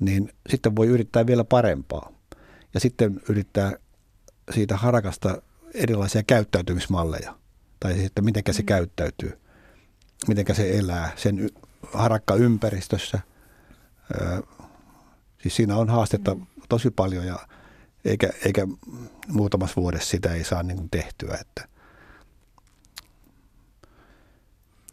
niin 0.00 0.32
sitten 0.48 0.76
voi 0.76 0.86
yrittää 0.86 1.26
vielä 1.26 1.44
parempaa. 1.44 2.12
Ja 2.74 2.80
sitten 2.80 3.20
yrittää 3.28 3.72
siitä 4.54 4.76
harakasta 4.76 5.42
erilaisia 5.74 6.22
käyttäytymismalleja. 6.22 7.34
Tai 7.80 7.94
sitten 7.94 8.24
miten 8.24 8.42
se 8.50 8.62
käyttäytyy, 8.62 9.38
miten 10.28 10.54
se 10.54 10.78
elää 10.78 11.12
sen 11.16 11.38
y- 11.38 11.48
harakkaympäristössä. 11.92 13.20
Öö, 14.20 14.40
siis 15.42 15.56
siinä 15.56 15.76
on 15.76 15.88
haastetta 15.88 16.36
tosi 16.68 16.90
paljon 16.90 17.26
ja 17.26 17.38
eikä, 18.04 18.30
eikä 18.44 18.66
muutamassa 19.28 19.80
vuodessa 19.80 20.10
sitä 20.10 20.34
ei 20.34 20.44
saa 20.44 20.62
niin 20.62 20.76
kuin 20.76 20.90
tehtyä. 20.90 21.38
Että 21.40 21.70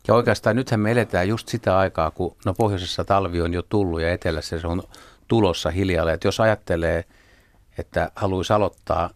Ja 0.07 0.13
oikeastaan 0.13 0.55
nythän 0.55 0.79
me 0.79 0.91
eletään 0.91 1.27
just 1.27 1.47
sitä 1.47 1.77
aikaa, 1.77 2.11
kun 2.11 2.35
no 2.45 2.53
pohjoisessa 2.53 3.05
talvi 3.05 3.41
on 3.41 3.53
jo 3.53 3.61
tullut 3.61 4.01
ja 4.01 4.13
etelässä 4.13 4.59
se 4.59 4.67
on 4.67 4.83
tulossa 5.27 5.71
hiljalleen. 5.71 6.15
Että 6.15 6.27
jos 6.27 6.39
ajattelee, 6.39 7.03
että 7.77 8.11
haluaisi 8.15 8.53
aloittaa 8.53 9.09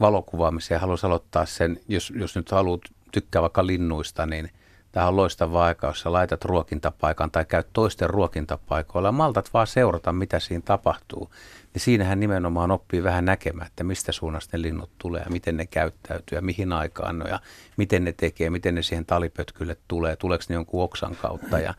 valokuvaamisen 0.00 0.74
ja 0.74 0.78
haluaisi 0.78 1.06
aloittaa 1.06 1.46
sen, 1.46 1.80
jos, 1.88 2.12
jos 2.16 2.36
nyt 2.36 2.50
haluat 2.50 2.80
tykkää 3.12 3.42
vaikka 3.42 3.66
linnuista, 3.66 4.26
niin 4.26 4.50
tämä 4.92 5.08
on 5.08 5.16
loistava 5.16 5.64
aika, 5.64 5.86
jos 5.86 6.00
sä 6.00 6.12
laitat 6.12 6.44
ruokintapaikan 6.44 7.30
tai 7.30 7.44
käyt 7.44 7.66
toisten 7.72 8.10
ruokintapaikoilla 8.10 9.08
ja 9.08 9.12
maltat 9.12 9.50
vaan 9.54 9.66
seurata, 9.66 10.12
mitä 10.12 10.40
siinä 10.40 10.62
tapahtuu. 10.64 11.30
Niin 11.74 11.82
siinähän 11.82 12.20
nimenomaan 12.20 12.70
oppii 12.70 13.02
vähän 13.02 13.24
näkemään, 13.24 13.66
että 13.66 13.84
mistä 13.84 14.12
suunnasta 14.12 14.56
ne 14.56 14.62
linnut 14.62 14.90
tulee 14.98 15.24
miten 15.28 15.56
ne 15.56 15.66
käyttäytyy 15.66 16.38
ja 16.38 16.42
mihin 16.42 16.72
aikaan 16.72 17.18
no 17.18 17.26
ja 17.26 17.40
miten 17.76 18.04
ne 18.04 18.12
tekee, 18.12 18.50
miten 18.50 18.74
ne 18.74 18.82
siihen 18.82 19.06
talipötkylle 19.06 19.76
tulee, 19.88 20.16
tuleeko 20.16 20.44
ne 20.48 20.54
jonkun 20.54 20.82
oksan 20.82 21.16
kautta. 21.16 21.58
Ja, 21.58 21.74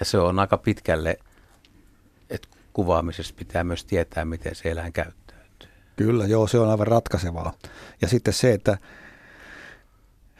ja 0.00 0.04
se 0.04 0.18
on 0.18 0.38
aika 0.38 0.58
pitkälle, 0.58 1.18
että 2.30 2.48
kuvaamisessa 2.72 3.34
pitää 3.38 3.64
myös 3.64 3.84
tietää, 3.84 4.24
miten 4.24 4.54
se 4.54 4.70
eläin 4.70 4.92
käyttäytyy. 4.92 5.27
Kyllä, 5.98 6.26
joo, 6.26 6.46
se 6.46 6.58
on 6.58 6.70
aivan 6.70 6.86
ratkaisevaa. 6.86 7.52
Ja 8.02 8.08
sitten 8.08 8.34
se, 8.34 8.52
että 8.52 8.78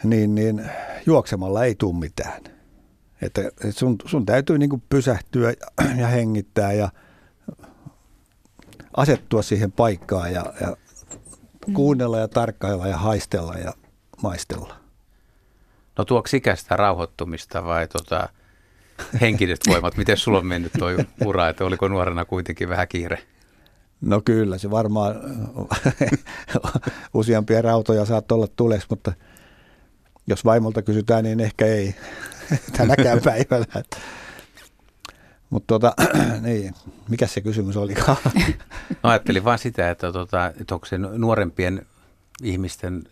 niin, 0.04 0.34
niin 0.34 0.70
juoksemalla 1.06 1.64
ei 1.64 1.74
tule 1.74 1.98
mitään. 1.98 2.42
Että 3.22 3.42
sun, 3.70 3.96
sun 4.04 4.26
täytyy 4.26 4.58
niin 4.58 4.70
kuin 4.70 4.82
pysähtyä 4.88 5.54
ja 5.96 6.06
hengittää 6.06 6.72
ja 6.72 6.90
asettua 8.96 9.42
siihen 9.42 9.72
paikkaan 9.72 10.32
ja, 10.32 10.52
ja 10.60 10.76
mm. 11.66 11.74
kuunnella 11.74 12.18
ja 12.18 12.28
tarkkailla 12.28 12.86
ja 12.86 12.96
haistella 12.96 13.54
ja 13.54 13.72
maistella. 14.22 14.76
No 15.98 16.04
tuoksi 16.04 16.36
ikäistä 16.36 16.76
rauhoittumista 16.76 17.64
vai 17.64 17.88
tota, 17.88 18.28
henkiset 19.20 19.60
voimat? 19.68 19.96
Miten 19.96 20.16
sulla 20.16 20.38
on 20.38 20.46
mennyt 20.46 20.72
tuo 20.78 20.88
ura, 21.24 21.48
että 21.48 21.64
oliko 21.64 21.88
nuorena 21.88 22.24
kuitenkin 22.24 22.68
vähän 22.68 22.88
kiire? 22.88 23.18
No 24.00 24.20
kyllä, 24.24 24.58
se 24.58 24.70
varmaan 24.70 25.14
useampia 27.14 27.62
rautoja 27.62 28.04
saat 28.04 28.32
olla 28.32 28.46
tuleeksi, 28.56 28.86
mutta 28.90 29.12
jos 30.26 30.44
vaimolta 30.44 30.82
kysytään, 30.82 31.24
niin 31.24 31.40
ehkä 31.40 31.66
ei 31.66 31.94
tänäkään 32.76 33.20
päivänä. 33.24 33.82
Mutta 35.50 35.66
tota, 35.66 35.94
niin, 36.40 36.74
mikä 37.08 37.26
se 37.26 37.40
kysymys 37.40 37.76
olikaan? 37.76 38.16
No, 39.02 39.10
ajattelin 39.10 39.44
vain 39.44 39.58
sitä, 39.58 39.90
että, 39.90 40.12
tota, 40.12 40.52
että 40.60 40.74
onko 40.74 40.86
se 40.86 40.98
nuorempien 40.98 41.86
ihmisten, 42.42 43.04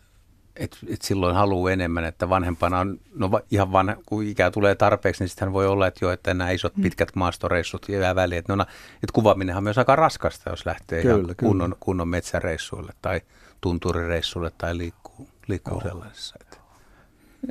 että 0.56 0.76
et 0.88 1.02
silloin 1.02 1.34
haluaa 1.34 1.72
enemmän, 1.72 2.04
että 2.04 2.28
vanhempana 2.28 2.78
on, 2.78 2.98
no 3.14 3.40
ihan 3.50 3.72
vanha, 3.72 3.96
kun 4.06 4.24
ikää 4.24 4.50
tulee 4.50 4.74
tarpeeksi, 4.74 5.22
niin 5.22 5.28
sitten 5.28 5.52
voi 5.52 5.66
olla, 5.66 5.86
että 5.86 6.04
jo, 6.04 6.10
että 6.10 6.34
nämä 6.34 6.50
isot 6.50 6.76
mm. 6.76 6.82
pitkät 6.82 7.16
maastoreissut 7.16 7.88
jää 7.88 8.14
väliin. 8.14 8.38
Että, 8.38 8.56
no, 8.56 8.62
että 8.62 9.12
kuvaaminenhan 9.12 9.60
on 9.60 9.64
myös 9.64 9.78
aika 9.78 9.96
raskasta, 9.96 10.50
jos 10.50 10.66
lähtee 10.66 11.02
kyllä, 11.02 11.14
ihan 11.14 11.34
kunnon, 11.36 11.70
kyllä. 11.70 11.80
kunnon 11.80 12.08
metsäreissuille 12.08 12.92
tai 13.02 13.20
tunturireissuille 13.60 14.52
tai 14.58 14.76
liikkuu, 14.76 15.28
liikkuu 15.46 15.80
sellaisessa. 15.80 16.36
Että. 16.40 16.56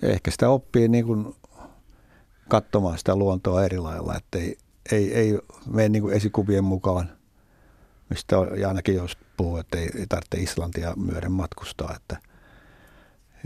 Ehkä 0.02 0.32
sitä 0.32 0.50
oppii 0.50 0.88
niin 0.88 1.06
kuin 1.06 1.36
katsomaan 2.50 2.98
sitä 2.98 3.16
luontoa 3.16 3.66
eri 3.66 3.78
lailla, 3.78 4.16
että 4.16 4.38
ei, 4.38 4.58
ei, 4.92 5.14
ei 5.14 5.40
mene 5.68 5.90
niin 5.90 6.02
kuin 6.02 6.16
esikuvien 6.16 6.64
mukaan, 6.64 7.10
mistä 8.10 8.36
Jaanakin 8.58 8.96
jos 8.96 9.18
puhuu, 9.38 9.58
että 9.58 9.78
ei, 9.78 9.90
ei 10.00 10.08
tarvitse 10.10 10.38
Islantia 10.38 10.94
myöden 10.96 11.32
matkustaa. 11.32 11.96
Että, 11.96 12.18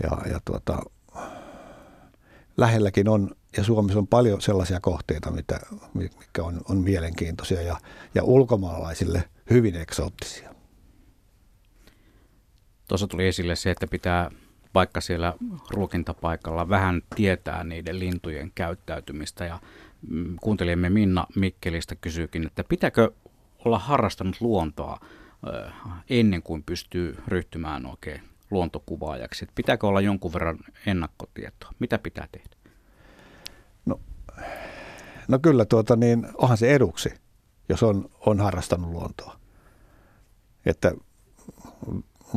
ja, 0.02 0.32
ja 0.32 0.40
tuota, 0.44 0.82
lähelläkin 2.56 3.08
on, 3.08 3.30
ja 3.56 3.64
Suomessa 3.64 3.98
on 3.98 4.06
paljon 4.06 4.40
sellaisia 4.40 4.80
kohteita, 4.80 5.30
mitä, 5.30 5.60
mikä 5.94 6.42
on, 6.42 6.60
on 6.68 6.78
mielenkiintoisia 6.78 7.62
ja, 7.62 7.76
ja 8.14 8.24
ulkomaalaisille 8.24 9.24
hyvin 9.50 9.76
eksoottisia. 9.76 10.54
Tuossa 12.88 13.06
tuli 13.06 13.26
esille 13.26 13.56
se, 13.56 13.70
että 13.70 13.86
pitää 13.86 14.30
vaikka 14.74 15.00
siellä 15.00 15.34
ruokintapaikalla 15.70 16.68
vähän 16.68 17.02
tietää 17.16 17.64
niiden 17.64 17.98
lintujen 17.98 18.52
käyttäytymistä. 18.54 19.44
Ja 19.44 19.58
mm, 20.08 20.36
kuuntelijamme 20.40 20.90
Minna 20.90 21.26
Mikkelistä 21.36 21.94
kysyykin, 21.94 22.46
että 22.46 22.64
pitääkö 22.64 23.10
olla 23.64 23.78
harrastanut 23.78 24.40
luontoa 24.40 25.00
ennen 26.10 26.42
kuin 26.42 26.62
pystyy 26.62 27.16
ryhtymään 27.28 27.86
oikein 27.86 28.29
luontokuvaajaksi? 28.50 29.44
Että 29.44 29.54
pitääkö 29.54 29.86
olla 29.86 30.00
jonkun 30.00 30.32
verran 30.32 30.58
ennakkotietoa? 30.86 31.70
Mitä 31.78 31.98
pitää 31.98 32.28
tehdä? 32.32 32.56
No, 33.86 34.00
no 35.28 35.38
kyllä, 35.38 35.64
tuota, 35.64 35.96
niin 35.96 36.26
onhan 36.34 36.58
se 36.58 36.74
eduksi, 36.74 37.14
jos 37.68 37.82
on, 37.82 38.08
on 38.26 38.40
harrastanut 38.40 38.90
luontoa. 38.90 39.40
Että 40.66 40.92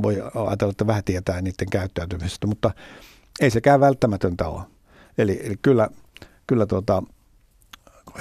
voi 0.01 0.21
ajatella, 0.47 0.71
että 0.71 0.87
vähän 0.87 1.03
tietää 1.03 1.41
niiden 1.41 1.69
käyttäytymisestä, 1.71 2.47
mutta 2.47 2.71
ei 3.39 3.49
sekään 3.49 3.79
välttämätöntä 3.79 4.47
ole. 4.47 4.63
Eli, 5.17 5.41
eli 5.43 5.55
kyllä, 5.61 5.89
kyllä 6.47 6.65
tuota, 6.65 7.03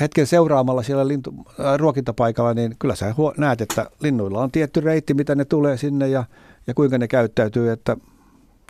hetken 0.00 0.26
seuraamalla 0.26 0.82
siellä 0.82 1.08
lintu, 1.08 1.34
äh, 1.60 1.78
ruokintapaikalla, 1.78 2.54
niin 2.54 2.76
kyllä 2.78 2.94
sä 2.94 3.14
huo, 3.16 3.34
näet, 3.36 3.60
että 3.60 3.90
linnuilla 4.00 4.40
on 4.40 4.50
tietty 4.50 4.80
reitti, 4.80 5.14
mitä 5.14 5.34
ne 5.34 5.44
tulee 5.44 5.76
sinne 5.76 6.08
ja, 6.08 6.24
ja 6.66 6.74
kuinka 6.74 6.98
ne 6.98 7.08
käyttäytyy, 7.08 7.70
että 7.70 7.96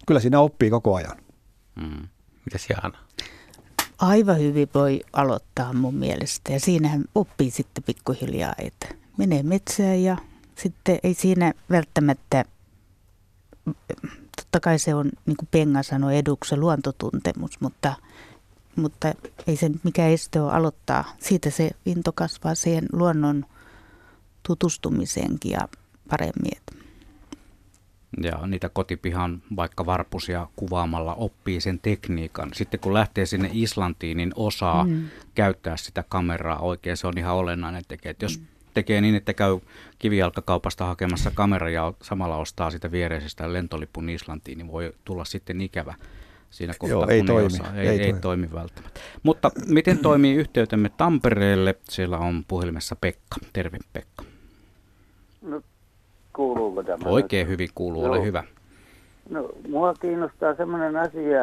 kyllä 0.06 0.20
siinä 0.20 0.40
oppii 0.40 0.70
koko 0.70 0.94
ajan. 0.94 1.16
Mm. 1.80 2.08
Mitäs 2.44 2.66
Jaana? 2.70 2.98
Aivan 3.98 4.38
hyvin 4.38 4.68
voi 4.74 5.00
aloittaa 5.12 5.72
mun 5.72 5.94
mielestä 5.94 6.52
ja 6.52 6.60
siinähän 6.60 7.04
oppii 7.14 7.50
sitten 7.50 7.84
pikkuhiljaa, 7.84 8.54
että 8.58 8.88
menee 9.16 9.42
metsään 9.42 10.02
ja 10.02 10.16
sitten 10.54 10.98
ei 11.02 11.14
siinä 11.14 11.52
välttämättä 11.70 12.44
totta 14.36 14.60
kai 14.60 14.78
se 14.78 14.94
on, 14.94 15.10
niin 15.26 15.36
kuin 15.36 15.48
Penga 15.50 15.82
sanoi, 15.82 16.16
eduksi 16.16 16.56
luontotuntemus, 16.56 17.60
mutta, 17.60 17.94
mutta 18.76 19.12
ei 19.46 19.56
se 19.56 19.70
mikä 19.82 20.08
este 20.08 20.40
ole 20.40 20.52
aloittaa. 20.52 21.04
Siitä 21.20 21.50
se 21.50 21.70
into 21.86 22.12
kasvaa 22.12 22.54
siihen 22.54 22.86
luonnon 22.92 23.44
tutustumiseenkin 24.42 25.52
ja 25.52 25.68
paremmin. 26.10 26.61
Ja 28.22 28.46
niitä 28.46 28.68
kotipihan 28.68 29.42
vaikka 29.56 29.86
varpusia 29.86 30.48
kuvaamalla 30.56 31.14
oppii 31.14 31.60
sen 31.60 31.78
tekniikan. 31.78 32.50
Sitten 32.54 32.80
kun 32.80 32.94
lähtee 32.94 33.26
sinne 33.26 33.50
Islantiin, 33.52 34.16
niin 34.16 34.32
osaa 34.36 34.84
mm. 34.84 35.04
käyttää 35.34 35.76
sitä 35.76 36.04
kameraa 36.08 36.58
oikein. 36.58 36.96
Se 36.96 37.06
on 37.06 37.18
ihan 37.18 37.34
olennainen. 37.34 37.82
Että 38.04 38.24
jos 38.24 38.40
tekee 38.74 39.00
niin, 39.00 39.14
että 39.14 39.34
käy 39.34 39.60
kivijalkakaupasta 39.98 40.84
hakemassa 40.84 41.30
kamera 41.34 41.70
ja 41.70 41.92
samalla 42.02 42.36
ostaa 42.36 42.70
sitä 42.70 42.90
viereisestä 42.90 43.52
lentolipun 43.52 44.08
Islantiin, 44.08 44.58
niin 44.58 44.72
voi 44.72 44.92
tulla 45.04 45.24
sitten 45.24 45.60
ikävä 45.60 45.94
siinä 46.50 46.74
kohtaa, 46.78 46.98
Joo, 46.98 47.08
ei 47.08 47.18
kun 47.18 47.26
toimi. 47.26 47.40
Ei, 47.40 47.46
osaa. 47.46 47.74
ei, 47.76 47.88
ei, 47.88 48.00
ei 48.00 48.12
toimi 48.12 48.48
välttämättä. 48.52 49.00
Mutta 49.22 49.50
miten 49.66 49.98
toimii 49.98 50.34
yhteytemme 50.34 50.88
Tampereelle? 50.88 51.74
Siellä 51.88 52.18
on 52.18 52.44
puhelimessa 52.48 52.96
Pekka. 52.96 53.36
Terve 53.52 53.78
Pekka. 53.92 54.24
No, 55.42 55.62
kuuluuko 56.32 56.82
tämä? 56.82 57.10
Oikein 57.10 57.46
nyt? 57.46 57.52
hyvin 57.52 57.68
kuuluu, 57.74 58.04
ole 58.04 58.22
hyvä. 58.22 58.44
No, 59.30 59.48
mua 59.68 59.94
kiinnostaa 59.94 60.54
sellainen 60.54 60.96
asia 60.96 61.40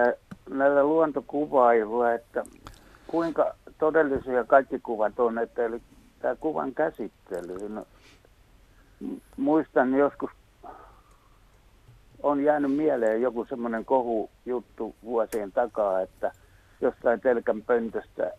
näillä 0.49 0.84
luontokuvailla, 0.84 2.13
että 2.13 2.43
kuinka 3.08 3.56
todellisia 3.78 4.43
kaikki 4.43 4.80
kuvat 4.80 5.19
on, 5.19 5.38
että 5.38 5.65
eli 5.65 5.82
tämä 6.19 6.36
kuvan 6.36 6.73
käsittely. 6.73 7.69
No, 7.69 7.86
muistan 9.38 9.93
joskus 9.93 10.32
on 12.23 12.43
jäänyt 12.43 12.71
mieleen 12.71 13.21
joku 13.21 13.45
semmoinen 13.49 13.86
kohujuttu 13.86 14.95
vuosien 15.04 15.52
takaa, 15.52 16.02
että 16.02 16.32
jostain 16.82 17.21
telkän 17.21 17.62
pöntöstä 17.62 18.32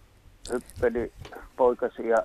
hyppeli 0.53 1.13
poikasia, 1.57 2.17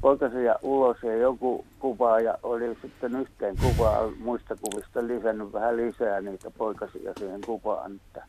poikasia 0.00 0.54
ulos 0.62 0.96
ja 1.02 1.16
joku 1.16 1.64
kuvaaja 1.78 2.38
oli 2.42 2.78
sitten 2.82 3.16
yhteen 3.16 3.56
kuvaa 3.56 4.10
muista 4.18 4.56
kuvista 4.56 5.06
lisännyt 5.06 5.52
vähän 5.52 5.76
lisää 5.76 6.20
niitä 6.20 6.50
poikasia 6.50 7.12
siihen 7.18 7.40
kuvaan. 7.40 7.96
Että 7.96 8.26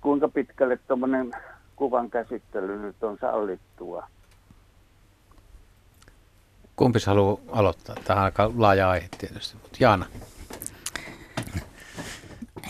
kuinka 0.00 0.28
pitkälle 0.28 0.76
tuommoinen 0.76 1.32
kuvan 1.76 2.10
käsittely 2.10 2.78
nyt 2.78 3.02
on 3.04 3.18
sallittua? 3.20 4.06
Kumpi 6.76 6.98
haluaa 7.06 7.38
aloittaa? 7.52 7.96
Tämä 8.04 8.20
on 8.20 8.24
aika 8.24 8.52
laaja 8.56 8.90
aihe 8.90 9.08
tietysti, 9.18 9.56
mutta 9.62 9.76
Jaana. 9.80 10.06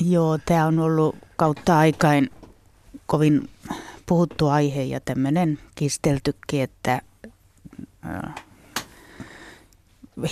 Joo, 0.01 0.39
tämä 0.47 0.67
on 0.67 0.79
ollut 0.79 1.17
kautta 1.37 1.79
aikain 1.79 2.31
kovin 3.07 3.49
puhuttu 4.07 4.49
aihe 4.49 4.83
ja 4.83 5.01
tämmöinen 5.01 5.59
kisteltykin, 5.75 6.63
että 6.63 7.01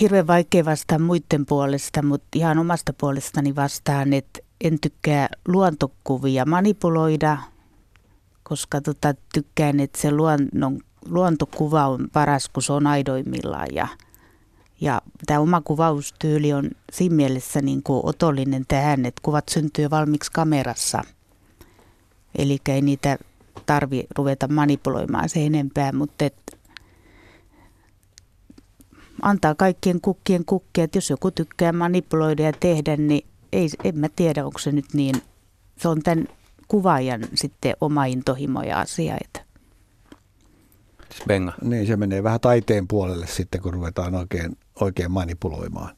hirveän 0.01 0.27
vaikea 0.27 0.65
vastaa 0.65 0.99
muiden 0.99 1.45
puolesta, 1.45 2.01
mutta 2.01 2.27
ihan 2.35 2.57
omasta 2.57 2.93
puolestani 2.93 3.55
vastaan, 3.55 4.13
että 4.13 4.39
en 4.61 4.79
tykkää 4.79 5.29
luontokuvia 5.47 6.45
manipuloida, 6.45 7.37
koska 8.43 8.81
tota, 8.81 9.13
tykkään, 9.33 9.79
että 9.79 10.01
se 10.01 10.11
luonnon 10.11 10.79
luontokuva 11.05 11.87
on 11.87 12.07
paras, 12.13 12.49
kun 12.49 12.63
se 12.63 12.73
on 12.73 12.87
aidoimmillaan 12.87 13.67
ja, 13.73 13.87
ja 14.81 15.01
tämä 15.25 15.39
oma 15.39 15.61
kuvaustyyli 15.61 16.53
on 16.53 16.69
siinä 16.91 17.15
mielessä 17.15 17.61
niin 17.61 17.83
kuin 17.83 18.01
otollinen 18.03 18.65
tähän, 18.67 19.05
että 19.05 19.21
kuvat 19.23 19.49
syntyy 19.49 19.89
valmiiksi 19.89 20.31
kamerassa. 20.31 21.01
Eli 22.37 22.57
ei 22.67 22.81
niitä 22.81 23.17
tarvi 23.65 24.07
ruveta 24.17 24.47
manipuloimaan 24.47 25.29
se 25.29 25.45
enempää, 25.45 25.91
mutta 25.91 26.25
et 26.25 26.35
antaa 29.21 29.55
kaikkien 29.55 30.01
kukkien 30.01 30.45
kukkia, 30.45 30.83
että 30.83 30.97
jos 30.97 31.09
joku 31.09 31.31
tykkää 31.31 31.71
manipuloida 31.71 32.43
ja 32.43 32.53
tehdä, 32.59 32.97
niin 32.97 33.27
ei, 33.51 33.69
en 33.83 33.99
mä 33.99 34.07
tiedä, 34.15 34.45
onko 34.45 34.59
se 34.59 34.71
nyt 34.71 34.93
niin, 34.93 35.15
se 35.77 35.87
on 35.87 36.01
tämän 36.01 36.27
kuvaajan 36.67 37.21
sitten 37.33 37.75
oma 37.81 38.05
intohimo 38.05 38.61
ja 38.61 38.79
asia, 38.79 39.17
että 39.21 39.49
Benga. 41.27 41.53
Niin, 41.61 41.87
se 41.87 41.95
menee 41.95 42.23
vähän 42.23 42.39
taiteen 42.39 42.87
puolelle 42.87 43.27
sitten, 43.27 43.61
kun 43.61 43.73
ruvetaan 43.73 44.15
oikein, 44.15 44.57
oikein 44.81 45.11
manipuloimaan. 45.11 45.95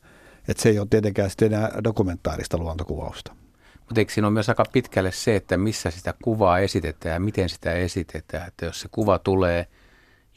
Et 0.47 0.57
se 0.57 0.69
ei 0.69 0.79
ole 0.79 0.87
tietenkään 0.89 1.29
sitten 1.29 1.53
enää 1.53 1.71
dokumentaarista 1.83 2.57
luontokuvausta. 2.57 3.35
Mutta 3.79 4.01
eikö 4.01 4.13
siinä 4.13 4.27
ole 4.27 4.33
myös 4.33 4.49
aika 4.49 4.63
pitkälle 4.73 5.11
se, 5.11 5.35
että 5.35 5.57
missä 5.57 5.91
sitä 5.91 6.13
kuvaa 6.23 6.59
esitetään 6.59 7.13
ja 7.13 7.19
miten 7.19 7.49
sitä 7.49 7.73
esitetään. 7.73 8.47
Että 8.47 8.65
jos 8.65 8.81
se 8.81 8.87
kuva 8.91 9.19
tulee 9.19 9.67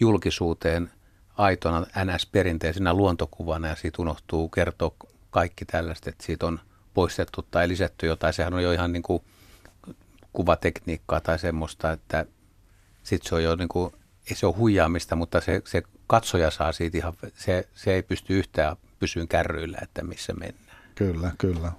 julkisuuteen 0.00 0.90
aitona 1.38 1.86
NS-perinteisenä 2.04 2.94
luontokuvana 2.94 3.68
ja 3.68 3.76
siitä 3.76 4.02
unohtuu 4.02 4.48
kertoa 4.48 4.94
kaikki 5.30 5.64
tällaista, 5.64 6.10
että 6.10 6.24
siitä 6.26 6.46
on 6.46 6.60
poistettu 6.94 7.46
tai 7.50 7.68
lisätty 7.68 8.06
jotain, 8.06 8.34
sehän 8.34 8.54
on 8.54 8.62
jo 8.62 8.72
ihan 8.72 8.92
niin 8.92 9.02
kuin 9.02 9.22
kuvatekniikkaa 10.32 11.20
tai 11.20 11.38
semmoista, 11.38 11.92
että 11.92 12.26
sitten 13.02 13.28
se 13.28 13.34
on 13.34 13.42
jo 13.42 13.56
niin 13.56 13.68
kuin, 13.68 13.92
ei 14.30 14.36
se 14.36 14.46
ole 14.46 14.54
huijaamista, 14.56 15.16
mutta 15.16 15.40
se, 15.40 15.62
se 15.64 15.82
katsoja 16.06 16.50
saa 16.50 16.72
siitä 16.72 16.98
ihan, 16.98 17.12
se, 17.34 17.68
se 17.74 17.94
ei 17.94 18.02
pysty 18.02 18.38
yhtään 18.38 18.76
pysyyn 18.98 19.28
kärryillä, 19.28 19.78
että 19.82 20.04
missä 20.04 20.32
mennään. 20.32 20.78
Kyllä, 20.94 21.32
kyllä. 21.38 21.72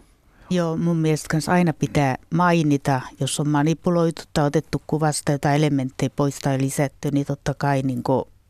Joo, 0.50 0.78
mun 0.78 0.98
mielestä 0.98 1.28
kanssa 1.32 1.52
aina 1.52 1.74
pitää 1.74 2.16
mainita, 2.34 3.02
jos 3.20 3.40
on 3.40 3.50
manipuloitu 3.50 4.22
tai 4.34 4.46
otettu 4.46 4.82
kuvasta 4.88 5.32
jotain 5.32 5.56
elementtejä 5.56 6.10
pois 6.16 6.40
tai 6.40 6.62
lisätty, 6.62 7.12
niin 7.12 7.26
totta 7.26 7.54
kai 7.54 7.82
niin 7.82 8.04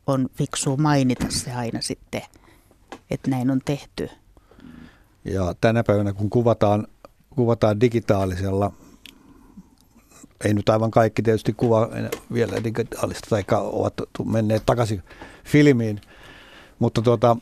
on 0.07 0.29
fiksu 0.33 0.77
mainita 0.77 1.25
se 1.29 1.53
aina 1.53 1.81
sitten, 1.81 2.21
että 3.09 3.29
näin 3.29 3.51
on 3.51 3.61
tehty. 3.65 4.09
Ja 5.25 5.55
tänä 5.61 5.83
päivänä 5.83 6.13
kun 6.13 6.29
kuvataan, 6.29 6.87
kuvataan 7.29 7.79
digitaalisella, 7.79 8.71
ei 10.45 10.53
nyt 10.53 10.69
aivan 10.69 10.91
kaikki 10.91 11.21
tietysti 11.21 11.53
kuva 11.53 11.89
vielä 12.33 12.63
digitaalista 12.63 13.29
tai 13.29 13.43
ovat 13.61 13.93
menneet 14.25 14.63
takaisin 14.65 15.03
filmiin, 15.45 16.01
mutta 16.79 17.01
tuota, 17.01 17.37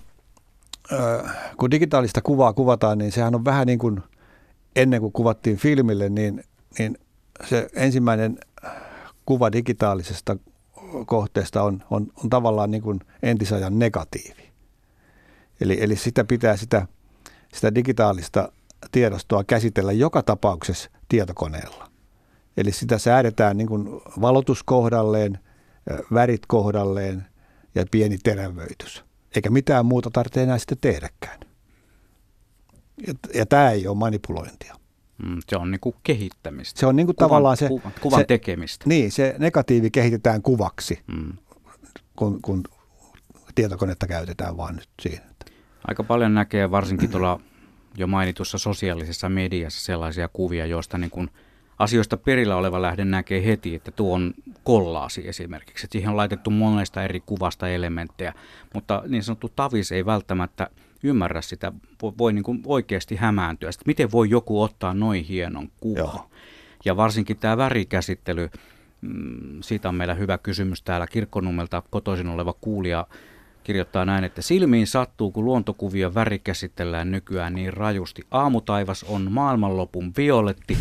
kun 1.58 1.72
digitaalista 1.72 2.22
kuvaa 2.22 2.54
kuvataan, 2.54 2.98
niin 2.98 3.12
sehän 3.12 3.36
on 3.36 3.46
vähän 3.46 3.68
niin 3.68 3.80
kuin 3.80 4.04
ennen 4.76 5.02
kuin 5.02 5.14
kuvattiin 5.14 5.58
filmille, 5.58 6.10
niin, 6.10 6.44
niin 6.80 6.98
se 7.50 7.68
ensimmäinen 7.74 8.40
kuva 9.26 9.52
digitaalisesta 9.52 10.38
kohteesta 11.06 11.64
on, 11.64 11.84
on, 11.90 12.08
on 12.24 12.30
tavallaan 12.30 12.72
niin 12.72 12.84
kuin 12.84 13.00
entisajan 13.24 13.80
negatiivi. 13.80 14.54
Eli, 15.62 15.78
eli 15.84 15.96
sitä 15.96 16.24
pitää 16.24 16.58
sitä, 16.58 16.88
sitä 17.54 17.76
digitaalista 17.76 18.52
tiedostoa 18.92 19.44
käsitellä 19.44 19.92
joka 19.92 20.24
tapauksessa 20.24 20.90
tietokoneella. 21.10 21.90
Eli 22.58 22.72
sitä 22.72 22.98
säädetään 22.98 23.58
niin 23.58 23.68
kuin 23.68 23.88
valotus 24.22 24.64
kohdalleen, 24.64 25.40
värit 26.14 26.46
kohdalleen 26.46 27.26
ja 27.76 27.86
pieni 27.92 28.18
terävöitys. 28.18 29.04
Eikä 29.36 29.50
mitään 29.50 29.86
muuta 29.86 30.10
tarvitse 30.14 30.44
enää 30.44 30.58
sitten 30.58 30.78
tehdäkään. 30.82 31.40
Ja, 33.08 33.14
ja 33.34 33.46
tämä 33.46 33.72
ei 33.72 33.88
ole 33.88 33.98
manipulointia. 33.98 34.76
Mm, 35.18 35.38
se 35.50 35.58
on 35.58 35.72
niin 35.72 35.80
kuin 35.80 35.96
kehittämistä. 36.04 36.80
Se 36.80 36.86
on 36.86 36.96
niin 36.96 37.06
kuin 37.06 37.16
kuvan, 37.16 37.30
tavallaan 37.30 37.58
se... 37.58 37.68
Kuvan, 37.68 37.94
kuvan 38.02 38.20
se, 38.20 38.26
tekemistä. 38.26 38.86
Niin, 38.88 39.12
se 39.12 39.36
negatiivi 39.40 39.92
kehitetään 39.92 40.42
kuvaksi, 40.42 41.00
mm. 41.08 41.34
kun, 42.16 42.42
kun 42.42 42.64
tietokonetta 43.56 44.08
käytetään 44.08 44.58
vaan 44.58 44.76
nyt 44.76 44.90
siinä. 45.02 45.26
Aika 45.88 46.04
paljon 46.04 46.34
näkee 46.34 46.72
varsinkin 46.72 47.10
tuolla 47.10 47.40
jo 47.98 48.08
mainitussa 48.08 48.58
sosiaalisessa 48.58 49.30
mediassa 49.30 49.86
sellaisia 49.86 50.28
kuvia, 50.28 50.66
joista 50.66 50.98
niin 50.98 51.12
kuin 51.12 51.30
asioista 51.80 52.18
perillä 52.18 52.56
oleva 52.56 52.82
lähde 52.82 53.06
näkee 53.06 53.46
heti, 53.46 53.76
että 53.76 53.92
tuo 53.92 54.16
on 54.16 54.34
kollaasi 54.64 55.28
esimerkiksi. 55.28 55.86
Että 55.86 55.94
siihen 55.94 56.10
on 56.10 56.18
laitettu 56.18 56.50
monesta 56.50 57.04
eri 57.04 57.20
kuvasta 57.20 57.70
elementtejä, 57.70 58.34
mutta 58.74 59.04
niin 59.08 59.24
sanottu 59.24 59.50
tavis 59.56 59.92
ei 59.92 60.06
välttämättä– 60.06 60.68
ymmärrä 61.04 61.42
sitä, 61.42 61.72
voi, 62.02 62.12
voi 62.18 62.34
niin 62.34 62.44
kuin 62.44 62.62
oikeasti 62.66 63.16
hämääntyä. 63.16 63.72
Sitten 63.72 63.90
miten 63.90 64.12
voi 64.12 64.30
joku 64.30 64.62
ottaa 64.62 64.94
noin 64.94 65.24
hienon 65.24 65.70
kuvan? 65.80 66.20
Ja 66.86 66.98
varsinkin 66.98 67.38
tämä 67.38 67.58
värikäsittely, 67.58 68.50
mm, 69.02 69.62
siitä 69.62 69.90
on 69.90 69.96
meillä 69.96 70.14
hyvä 70.14 70.38
kysymys 70.38 70.82
täällä 70.82 71.08
Kirkkonummelta 71.08 71.84
kotoisin 71.90 72.28
oleva 72.28 72.54
kuulija 72.62 73.08
kirjoittaa 73.64 74.06
näin, 74.06 74.24
että 74.24 74.42
silmiin 74.42 74.88
sattuu, 74.88 75.32
kun 75.32 75.46
luontokuvia 75.46 76.14
värikäsitellään 76.14 77.12
nykyään 77.12 77.56
niin 77.56 77.74
rajusti. 77.74 78.22
Aamutaivas 78.32 79.04
on 79.04 79.32
maailmanlopun 79.32 80.14
violetti, 80.18 80.78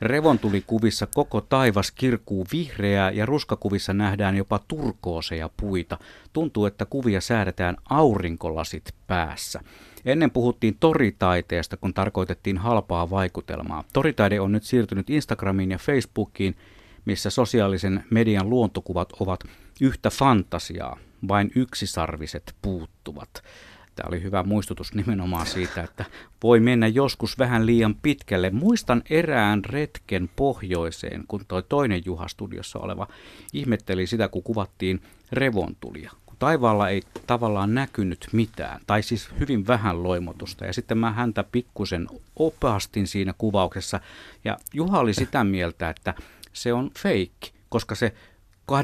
Revontulikuvissa 0.00 1.06
koko 1.14 1.40
taivas 1.40 1.90
kirkuu 1.90 2.46
vihreää 2.52 3.10
ja 3.10 3.26
ruskakuvissa 3.26 3.92
nähdään 3.92 4.36
jopa 4.36 4.60
turkooseja 4.68 5.50
puita. 5.56 5.98
Tuntuu, 6.32 6.66
että 6.66 6.86
kuvia 6.86 7.20
säädetään 7.20 7.76
aurinkolasit 7.90 8.94
päässä. 9.06 9.60
Ennen 10.04 10.30
puhuttiin 10.30 10.76
toritaiteesta, 10.80 11.76
kun 11.76 11.94
tarkoitettiin 11.94 12.58
halpaa 12.58 13.10
vaikutelmaa. 13.10 13.84
Toritaide 13.92 14.40
on 14.40 14.52
nyt 14.52 14.64
siirtynyt 14.64 15.10
Instagramiin 15.10 15.70
ja 15.70 15.78
Facebookiin, 15.78 16.56
missä 17.04 17.30
sosiaalisen 17.30 18.04
median 18.10 18.50
luontokuvat 18.50 19.12
ovat 19.20 19.40
yhtä 19.80 20.10
fantasiaa. 20.10 20.98
Vain 21.28 21.50
yksisarviset 21.54 22.54
puuttuvat. 22.62 23.42
Tämä 23.96 24.08
oli 24.08 24.22
hyvä 24.22 24.42
muistutus 24.42 24.94
nimenomaan 24.94 25.46
siitä, 25.46 25.82
että 25.82 26.04
voi 26.42 26.60
mennä 26.60 26.86
joskus 26.86 27.38
vähän 27.38 27.66
liian 27.66 27.94
pitkälle. 27.94 28.50
Muistan 28.50 29.02
erään 29.10 29.64
retken 29.64 30.30
pohjoiseen, 30.36 31.24
kun 31.28 31.44
toi 31.48 31.62
toinen 31.62 32.02
Juha 32.04 32.28
studiossa 32.28 32.78
oleva 32.78 33.06
ihmetteli 33.52 34.06
sitä, 34.06 34.28
kun 34.28 34.42
kuvattiin 34.42 35.02
revontulia. 35.32 36.12
Kun 36.26 36.36
taivaalla 36.38 36.88
ei 36.88 37.02
tavallaan 37.26 37.74
näkynyt 37.74 38.28
mitään, 38.32 38.80
tai 38.86 39.02
siis 39.02 39.30
hyvin 39.40 39.66
vähän 39.66 40.02
loimotusta. 40.02 40.66
Ja 40.66 40.72
sitten 40.72 40.98
mä 40.98 41.12
häntä 41.12 41.44
pikkusen 41.52 42.06
opastin 42.36 43.06
siinä 43.06 43.34
kuvauksessa. 43.38 44.00
Ja 44.44 44.56
Juha 44.74 44.98
oli 44.98 45.14
sitä 45.14 45.44
mieltä, 45.44 45.90
että 45.90 46.14
se 46.52 46.72
on 46.72 46.90
feikki, 46.98 47.52
koska 47.68 47.94
se 47.94 48.14
25-30 48.72 48.76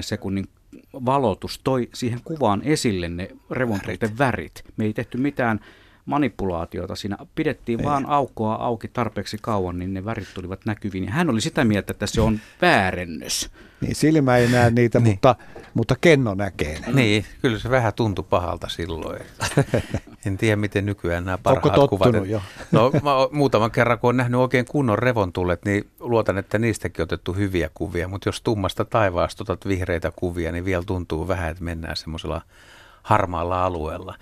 sekunnin 0.00 0.48
valotus 1.04 1.60
toi 1.64 1.88
siihen 1.94 2.20
kuvaan 2.24 2.62
esille 2.64 3.08
ne 3.08 3.28
revontuiden 3.50 4.18
värit. 4.18 4.64
Me 4.76 4.84
ei 4.84 4.92
tehty 4.92 5.18
mitään 5.18 5.60
manipulaatiota 6.06 6.96
siinä. 6.96 7.16
Pidettiin 7.34 7.80
ei. 7.80 7.86
vaan 7.86 8.06
aukkoa 8.06 8.54
auki 8.54 8.88
tarpeeksi 8.88 9.38
kauan, 9.40 9.78
niin 9.78 9.94
ne 9.94 10.04
värit 10.04 10.28
tulivat 10.34 10.60
näkyviin. 10.66 11.04
Ja 11.04 11.10
hän 11.10 11.30
oli 11.30 11.40
sitä 11.40 11.64
mieltä, 11.64 11.92
että 11.92 12.06
se 12.06 12.20
on 12.20 12.40
väärennös. 12.62 13.50
Niin, 13.80 13.94
silmä 13.94 14.36
ei 14.36 14.48
näe 14.48 14.70
niitä, 14.70 15.00
niin. 15.00 15.14
mutta, 15.14 15.36
mutta 15.74 15.96
kenno 16.00 16.34
näkee 16.34 16.80
ne. 16.80 16.92
Niin, 16.92 17.24
kyllä 17.42 17.58
se 17.58 17.70
vähän 17.70 17.94
tuntui 17.94 18.24
pahalta 18.30 18.68
silloin. 18.68 19.20
en 20.26 20.38
tiedä, 20.38 20.56
miten 20.56 20.86
nykyään 20.86 21.24
nämä 21.24 21.38
parhaat 21.38 21.78
Onko 21.78 21.98
kuvat. 21.98 22.28
jo? 22.28 22.42
No, 22.72 22.90
mä 23.02 23.10
muutaman 23.32 23.70
kerran, 23.70 23.98
kun 23.98 24.08
on 24.08 24.16
nähnyt 24.16 24.40
oikein 24.40 24.64
kunnon 24.64 24.98
revontulet, 24.98 25.64
niin 25.64 25.90
luotan, 26.00 26.38
että 26.38 26.58
niistäkin 26.58 27.02
on 27.02 27.04
otettu 27.04 27.32
hyviä 27.32 27.70
kuvia. 27.74 28.08
Mutta 28.08 28.28
jos 28.28 28.42
tummasta 28.42 28.84
taivaasta 28.84 29.42
otat 29.42 29.68
vihreitä 29.68 30.12
kuvia, 30.16 30.52
niin 30.52 30.64
vielä 30.64 30.82
tuntuu 30.86 31.28
vähän, 31.28 31.50
että 31.50 31.64
mennään 31.64 31.96
semmoisella 31.96 32.42
harmaalla 33.02 33.64
alueella. 33.64 34.14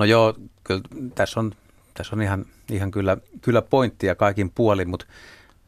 No 0.00 0.04
joo, 0.04 0.34
kyllä 0.64 0.82
tässä 1.14 1.40
on, 1.40 1.52
tässä 1.94 2.16
on 2.16 2.22
ihan, 2.22 2.46
ihan 2.70 2.90
kyllä, 2.90 3.16
kyllä 3.40 3.62
pointtia 3.62 4.14
kaikin 4.14 4.50
puolin, 4.50 4.88
mutta 4.88 5.06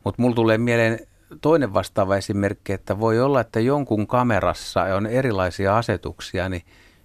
mut 0.04 0.18
mulla 0.18 0.34
tulee 0.34 0.58
mieleen 0.58 0.98
toinen 1.40 1.74
vastaava 1.74 2.16
esimerkki, 2.16 2.72
että 2.72 3.00
voi 3.00 3.20
olla, 3.20 3.40
että 3.40 3.60
jonkun 3.60 4.06
kamerassa 4.06 4.82
on 4.82 5.06
erilaisia 5.06 5.76
asetuksia, 5.76 6.48
niin 6.48 6.62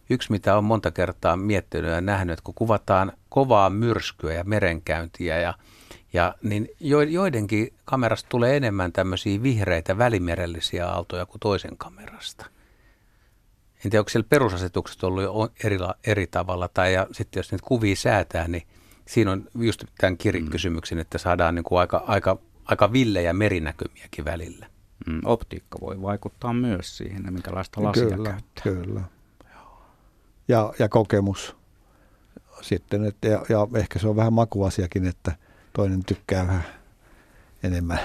yksi 0.09 0.31
mitä 0.31 0.57
on 0.57 0.63
monta 0.63 0.91
kertaa 0.91 1.37
miettinyt 1.37 1.91
ja 1.91 2.01
nähnyt, 2.01 2.33
että 2.33 2.43
kun 2.43 2.53
kuvataan 2.53 3.11
kovaa 3.29 3.69
myrskyä 3.69 4.33
ja 4.33 4.43
merenkäyntiä 4.43 5.39
ja 5.39 5.53
ja 6.13 6.35
niin 6.43 6.69
joidenkin 7.09 7.73
kamerasta 7.85 8.29
tulee 8.29 8.57
enemmän 8.57 8.91
tämmöisiä 8.91 9.43
vihreitä 9.43 9.97
välimerellisiä 9.97 10.87
aaltoja 10.87 11.25
kuin 11.25 11.39
toisen 11.39 11.77
kamerasta. 11.77 12.45
En 13.85 13.91
tiedä, 13.91 14.01
onko 14.01 14.09
siellä 14.09 14.27
perusasetukset 14.29 15.03
ollut 15.03 15.23
jo 15.23 15.49
eri, 15.63 15.77
eri 16.07 16.27
tavalla, 16.27 16.67
tai 16.67 16.93
ja 16.93 17.07
sitten 17.11 17.39
jos 17.39 17.51
niitä 17.51 17.65
kuvia 17.67 17.95
säätää, 17.95 18.47
niin 18.47 18.63
siinä 19.05 19.31
on 19.31 19.47
just 19.55 19.83
tämän 19.97 20.17
kirjakysymyksen, 20.17 20.99
että 20.99 21.17
saadaan 21.17 21.55
niin 21.55 21.63
kuin 21.63 21.79
aika, 21.79 22.03
aika, 22.07 22.37
aika 22.65 22.93
villejä 22.93 23.33
merinäkymiäkin 23.33 24.25
välillä. 24.25 24.67
Mm, 25.07 25.21
optiikka 25.25 25.77
voi 25.81 26.01
vaikuttaa 26.01 26.53
myös 26.53 26.97
siihen, 26.97 27.33
minkälaista 27.33 27.83
lasia 27.83 28.03
kyllä, 28.03 28.29
käyttää. 28.29 28.63
Kyllä, 28.63 29.01
ja, 30.47 30.73
ja 30.79 30.89
kokemus 30.89 31.55
sitten, 32.61 33.05
että, 33.05 33.27
ja, 33.27 33.45
ja 33.49 33.67
ehkä 33.75 33.99
se 33.99 34.07
on 34.07 34.15
vähän 34.15 34.33
makuasiakin, 34.33 35.07
että 35.07 35.35
toinen 35.73 36.03
tykkää 36.05 36.47
vähän 36.47 36.63
enemmän 37.63 37.99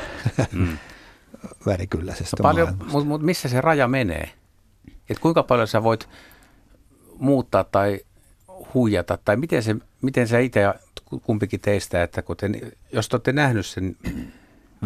mm. 0.52 0.78
värikylläisestä 1.66 2.36
no 2.38 2.42
paljon, 2.42 2.76
Mutta 2.78 3.08
mut 3.08 3.22
missä 3.22 3.48
se 3.48 3.60
raja 3.60 3.88
menee? 3.88 4.30
Et 5.10 5.18
kuinka 5.18 5.42
paljon 5.42 5.68
sä 5.68 5.82
voit 5.82 6.08
muuttaa 7.18 7.64
tai 7.64 8.00
huijata, 8.74 9.18
tai 9.24 9.36
miten, 9.36 9.62
se, 9.62 9.76
miten 10.02 10.28
sä 10.28 10.38
itse 10.38 10.74
kumpikin 11.22 11.60
teistä, 11.60 12.02
että 12.02 12.22
kun 12.22 12.36
te, 12.36 12.50
jos 12.92 13.08
te 13.08 13.16
olette 13.16 13.32
nähnyt 13.32 13.66
sen 13.66 13.96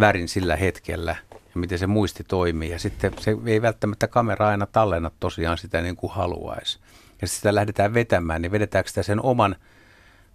värin 0.01 0.29
sillä 0.29 0.57
hetkellä, 0.57 1.17
ja 1.33 1.61
miten 1.61 1.79
se 1.79 1.87
muisti 1.87 2.25
toimii, 2.25 2.71
ja 2.71 2.79
sitten 2.79 3.13
se 3.19 3.37
ei 3.47 3.63
välttämättä 3.63 4.09
kamera 4.09 4.49
aina 4.49 4.67
tallenna 4.67 5.11
tosiaan 5.21 5.59
sitä 5.59 5.83
niin 5.83 5.97
kuin 5.97 6.13
haluaisi, 6.13 6.79
ja 7.23 7.29
sitä 7.29 7.55
lähdetään 7.55 7.95
vetämään, 7.95 8.43
niin 8.43 8.53
vedetäänkö 8.53 8.89
sitä 8.89 9.03
sen 9.03 9.21
oman 9.21 9.57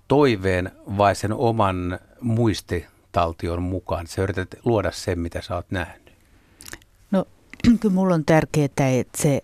toiveen 0.07 0.71
vai 0.97 1.15
sen 1.15 1.33
oman 1.33 1.99
muisti 2.21 2.85
kuvataltion 3.11 3.61
mukaan? 3.61 4.07
Sä 4.07 4.21
yrität 4.21 4.55
luoda 4.65 4.91
sen, 4.91 5.19
mitä 5.19 5.41
sä 5.41 5.55
oot 5.55 5.71
nähnyt. 5.71 6.11
No 7.11 7.25
kyllä 7.79 7.95
mulla 7.95 8.15
on 8.15 8.25
tärkeää, 8.25 8.65
että 8.99 9.21
se 9.21 9.41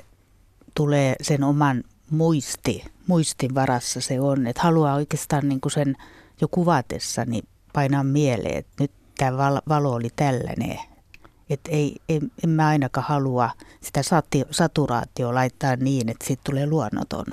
tulee 0.77 1.15
sen 1.21 1.43
oman 1.43 1.83
muisti, 2.09 2.85
muistin 3.07 3.55
varassa 3.55 4.01
se 4.01 4.19
on. 4.19 4.47
Että 4.47 4.61
haluaa 4.61 4.95
oikeastaan 4.95 5.49
niin 5.49 5.61
kuin 5.61 5.71
sen 5.71 5.95
jo 6.41 6.47
kuvatessa 6.47 7.25
niin 7.25 7.47
painaa 7.73 8.03
mieleen, 8.03 8.57
että 8.57 8.83
nyt 8.83 8.91
tämä 9.17 9.37
valo 9.69 9.93
oli 9.93 10.09
tällainen. 10.15 10.79
Että 11.49 11.71
ei, 11.71 11.95
en, 12.09 12.31
en 12.43 12.49
mä 12.49 12.67
ainakaan 12.67 13.07
halua 13.07 13.49
sitä 13.81 14.03
sati, 14.03 14.43
saturaatio 14.51 15.33
laittaa 15.33 15.75
niin, 15.75 16.09
että 16.09 16.27
siitä 16.27 16.41
tulee 16.45 16.67
luonnoton. 16.67 17.25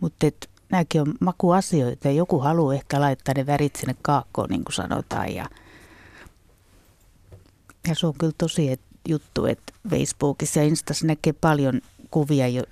Mutta 0.00 0.26
nämäkin 0.70 1.00
on 1.00 1.14
makuasioita 1.20 2.10
joku 2.10 2.38
haluaa 2.38 2.74
ehkä 2.74 3.00
laittaa 3.00 3.34
ne 3.36 3.46
värit 3.46 3.76
sinne 3.76 3.96
kaakkoon, 4.02 4.48
niin 4.50 4.64
kuin 4.64 4.74
sanotaan. 4.74 5.34
Ja, 5.34 5.48
ja 7.88 7.94
se 7.94 8.06
on 8.06 8.14
kyllä 8.18 8.34
tosi 8.38 8.70
et, 8.70 8.80
juttu, 9.08 9.46
että 9.46 9.72
Facebookissa 9.90 10.60
ja 10.60 10.66
Instassa 10.66 11.06
näkee 11.06 11.32
paljon 11.32 11.80
kuvia, 12.10 12.48
jo, 12.48 12.62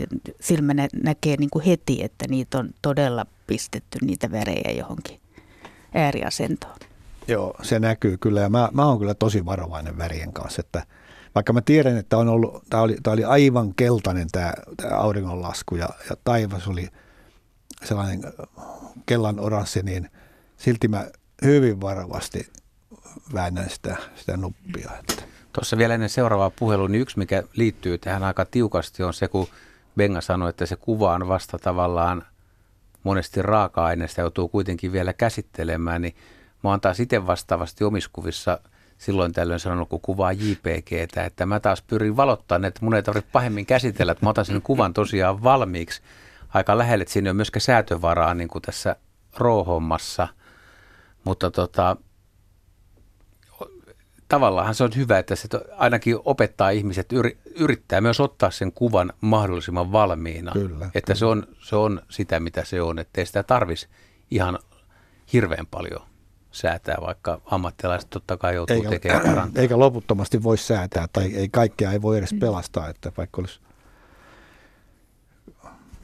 silmä 0.41 0.75
nä, 0.75 0.89
näkee 1.03 1.37
niin 1.37 1.51
kuin 1.51 1.65
heti, 1.65 2.05
että 2.05 2.25
niitä 2.29 2.59
on 2.59 2.71
todella 2.83 3.27
pistetty 3.47 3.99
niitä 4.03 4.31
värejä 4.31 4.71
johonkin 4.79 5.21
ääriasentoon. 5.95 6.77
Joo, 7.29 7.55
se 7.63 7.79
näkyy 7.79 8.19
kyllä 8.19 8.41
ja 8.41 8.49
mä, 8.49 8.69
mä 8.73 8.87
oon 8.87 8.99
kyllä 8.99 9.15
tosi 9.15 9.45
varovainen 9.45 9.99
värien 9.99 10.33
kanssa, 10.33 10.61
että 10.61 10.87
vaikka 11.35 11.53
mä 11.53 11.61
tiedän, 11.61 11.97
että 11.97 12.19
on 12.19 12.29
ollut, 12.29 12.65
tää 12.71 12.83
oli, 12.83 12.97
oli 13.07 13.25
aivan 13.25 13.75
keltainen 13.75 14.29
tämä 14.33 14.53
auringonlasku 14.91 15.77
ja, 15.77 15.89
ja 16.11 16.17
taivas 16.25 16.69
oli 16.69 16.89
sellainen 17.85 18.21
kellan 19.07 19.41
oranssi, 19.41 19.83
niin 19.83 20.11
silti 20.57 20.89
mä 20.89 21.11
hyvin 21.45 21.81
varovasti 21.81 22.53
väännän 23.35 23.71
sitä, 23.71 23.97
sitä 24.17 24.37
nuppia. 24.37 24.91
Että. 25.01 25.23
Tuossa 25.59 25.79
vielä 25.79 25.95
ennen 25.95 26.09
seuraavaa 26.09 26.51
puhelua, 26.51 26.89
niin 26.89 27.03
yksi 27.03 27.19
mikä 27.19 27.43
liittyy 27.57 27.99
tähän 27.99 28.25
aika 28.25 28.45
tiukasti 28.45 29.03
on 29.03 29.15
se, 29.15 29.29
kun 29.29 29.47
Benga 29.97 30.21
sanoi, 30.21 30.51
että 30.51 30.67
se 30.67 30.77
kuva 30.77 31.15
on 31.15 31.29
vasta 31.29 31.59
tavallaan 31.59 32.23
monesti 33.03 33.43
raaka-aineesta 33.43 34.21
joutuu 34.21 34.49
kuitenkin 34.49 34.93
vielä 34.93 35.13
käsittelemään, 35.13 36.03
niin 36.03 36.17
mä 36.65 36.71
oon 36.71 36.81
taas 36.81 37.01
itse 37.01 37.27
vastaavasti 37.27 37.85
omiskuvissa 37.85 38.61
silloin 38.99 39.33
tällöin 39.33 39.61
sanonut, 39.61 39.89
kun 39.89 40.01
kuvaa 40.01 40.33
JPGtä, 40.33 41.25
että 41.25 41.47
mä 41.47 41.61
taas 41.61 41.83
pyrin 41.83 42.17
valottamaan, 42.17 42.65
että 42.65 42.81
mun 42.83 42.95
ei 42.95 43.03
tarvitse 43.03 43.31
pahemmin 43.33 43.67
käsitellä, 43.67 44.13
että 44.13 44.27
mä 44.27 44.31
otan 44.31 44.45
sen 44.45 44.63
kuvan 44.63 44.95
tosiaan 44.95 45.43
valmiiksi. 45.43 46.03
Aika 46.55 46.79
lähelle, 46.79 47.03
että 47.03 47.13
siinä 47.13 47.31
on 47.31 47.37
myöskään 47.37 47.61
säätövaraa 47.61 48.35
niin 48.35 48.49
kuin 48.49 48.63
tässä 48.63 48.97
rohommassa, 49.37 50.29
mutta 51.25 51.51
tota, 51.51 51.97
tavallaan 54.29 54.75
se 54.75 54.85
on 54.85 54.91
hyvä, 54.97 55.19
että 55.19 55.37
se 55.37 55.49
ainakin 55.77 56.19
opettaa 56.25 56.71
ihmiset, 56.71 57.09
yrittää 57.55 58.01
myös 58.01 58.21
ottaa 58.21 58.51
sen 58.51 58.73
kuvan 58.73 59.13
mahdollisimman 59.21 59.93
valmiina. 59.93 60.53
Kyllä, 60.53 60.85
että 60.85 61.01
kyllä. 61.01 61.19
Se, 61.19 61.27
on, 61.27 61.47
se 61.61 61.77
on 61.77 62.03
sitä, 62.11 62.41
mitä 62.41 62.65
se 62.65 62.83
on, 62.83 62.99
että 62.99 63.21
ei 63.21 63.27
sitä 63.27 63.43
tarvisi 63.43 63.89
ihan 64.31 64.59
hirveän 65.33 65.67
paljon 65.67 66.03
säätää, 66.53 66.97
vaikka 67.01 67.41
ammattilaiset 67.47 68.11
totta 68.11 68.37
kai 68.37 68.55
joutuu 68.55 68.77
eikä, 68.77 68.89
tekemään 68.89 69.23
parantaa. 69.23 69.63
Eikä 69.63 69.79
loputtomasti 69.79 70.43
voi 70.43 70.59
säätää, 70.59 71.09
tai 71.13 71.35
ei 71.35 71.49
kaikkea 71.49 71.93
ei 71.93 72.03
voi 72.03 72.19
edes 72.19 72.33
mm. 72.33 72.39
pelastaa, 72.39 72.89
että 72.89 73.13
vaikka 73.17 73.43
olisi... 73.43 73.61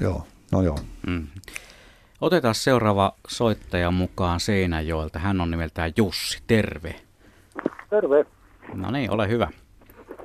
Joo, 0.00 0.26
no 0.52 0.62
joo. 0.62 0.78
Mm. 1.06 1.26
Otetaan 2.20 2.54
seuraava 2.54 3.14
soittaja 3.28 3.90
mukaan 3.90 4.40
Seinäjoelta. 4.40 5.18
Hän 5.18 5.40
on 5.40 5.50
nimeltään 5.50 5.92
Jussi. 5.96 6.38
Terve. 6.46 7.00
Terve. 7.90 8.26
No 8.74 8.90
niin, 8.90 9.10
ole 9.10 9.28
hyvä. 9.28 9.48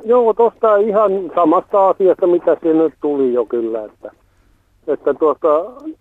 Joo, 0.05 0.33
tuosta 0.33 0.77
ihan 0.77 1.11
samasta 1.35 1.89
asiasta, 1.89 2.27
mitä 2.27 2.57
siinä 2.61 2.83
nyt 2.83 2.93
tuli 3.01 3.33
jo 3.33 3.45
kyllä, 3.45 3.85
että, 3.85 4.11
että 4.87 5.13
tuosta 5.13 5.47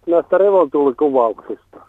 näistä 0.07 0.39
revoltuulikuvauksista, 0.39 1.81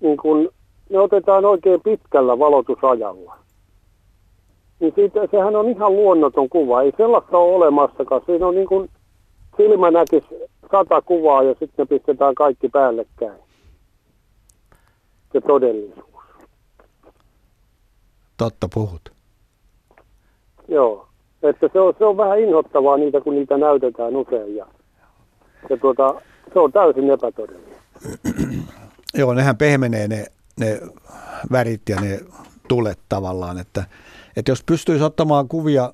niin 0.00 0.16
kun 0.16 0.48
ne 0.90 0.98
otetaan 0.98 1.44
oikein 1.44 1.80
pitkällä 1.80 2.38
valotusajalla, 2.38 3.38
niin 4.80 4.92
siitä, 4.94 5.20
sehän 5.30 5.56
on 5.56 5.68
ihan 5.68 5.96
luonnoton 5.96 6.48
kuva. 6.48 6.82
Ei 6.82 6.92
sellaista 6.96 7.38
ole 7.38 7.54
olemassakaan. 7.54 8.22
Siinä 8.26 8.46
on 8.46 8.54
niin 8.54 8.66
kuin 8.66 8.90
silmä 9.56 9.90
näkisi 9.90 10.26
sata 10.70 11.02
kuvaa 11.02 11.42
ja 11.42 11.54
sitten 11.58 11.72
ne 11.78 11.86
pistetään 11.86 12.34
kaikki 12.34 12.68
päällekkäin. 12.68 13.38
Se 15.32 15.40
todellisuus. 15.40 16.15
Totta 18.36 18.68
puhut. 18.74 19.12
Joo, 20.68 21.08
että 21.42 21.68
se 21.72 21.80
on, 21.80 21.94
se 21.98 22.04
on 22.04 22.16
vähän 22.16 22.38
inhottavaa 22.38 22.96
niitä, 22.96 23.20
kun 23.20 23.34
niitä 23.34 23.58
näytetään 23.58 24.16
usein 24.16 24.56
ja, 24.56 24.66
ja 25.70 25.76
tuota, 25.76 26.14
se 26.52 26.58
on 26.58 26.72
täysin 26.72 27.10
epätodellista. 27.10 27.76
Joo, 29.18 29.34
nehän 29.34 29.56
pehmenee 29.56 30.08
ne, 30.08 30.26
ne 30.60 30.80
värit 31.52 31.82
ja 31.88 32.00
ne 32.00 32.20
tulet 32.68 32.98
tavallaan, 33.08 33.58
että, 33.58 33.84
että 34.36 34.50
jos 34.50 34.62
pystyisi 34.62 35.04
ottamaan 35.04 35.48
kuvia, 35.48 35.92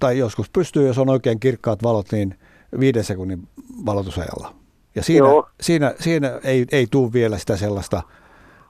tai 0.00 0.18
joskus 0.18 0.50
pystyy, 0.50 0.86
jos 0.86 0.98
on 0.98 1.08
oikein 1.08 1.40
kirkkaat 1.40 1.82
valot, 1.82 2.12
niin 2.12 2.34
viiden 2.80 3.04
sekunnin 3.04 3.48
valotusajalla. 3.86 4.54
Ja 4.94 5.02
siinä, 5.02 5.26
siinä, 5.60 5.94
siinä 6.00 6.40
ei, 6.44 6.66
ei 6.72 6.86
tule 6.90 7.12
vielä 7.12 7.38
sitä 7.38 7.56
sellaista 7.56 8.02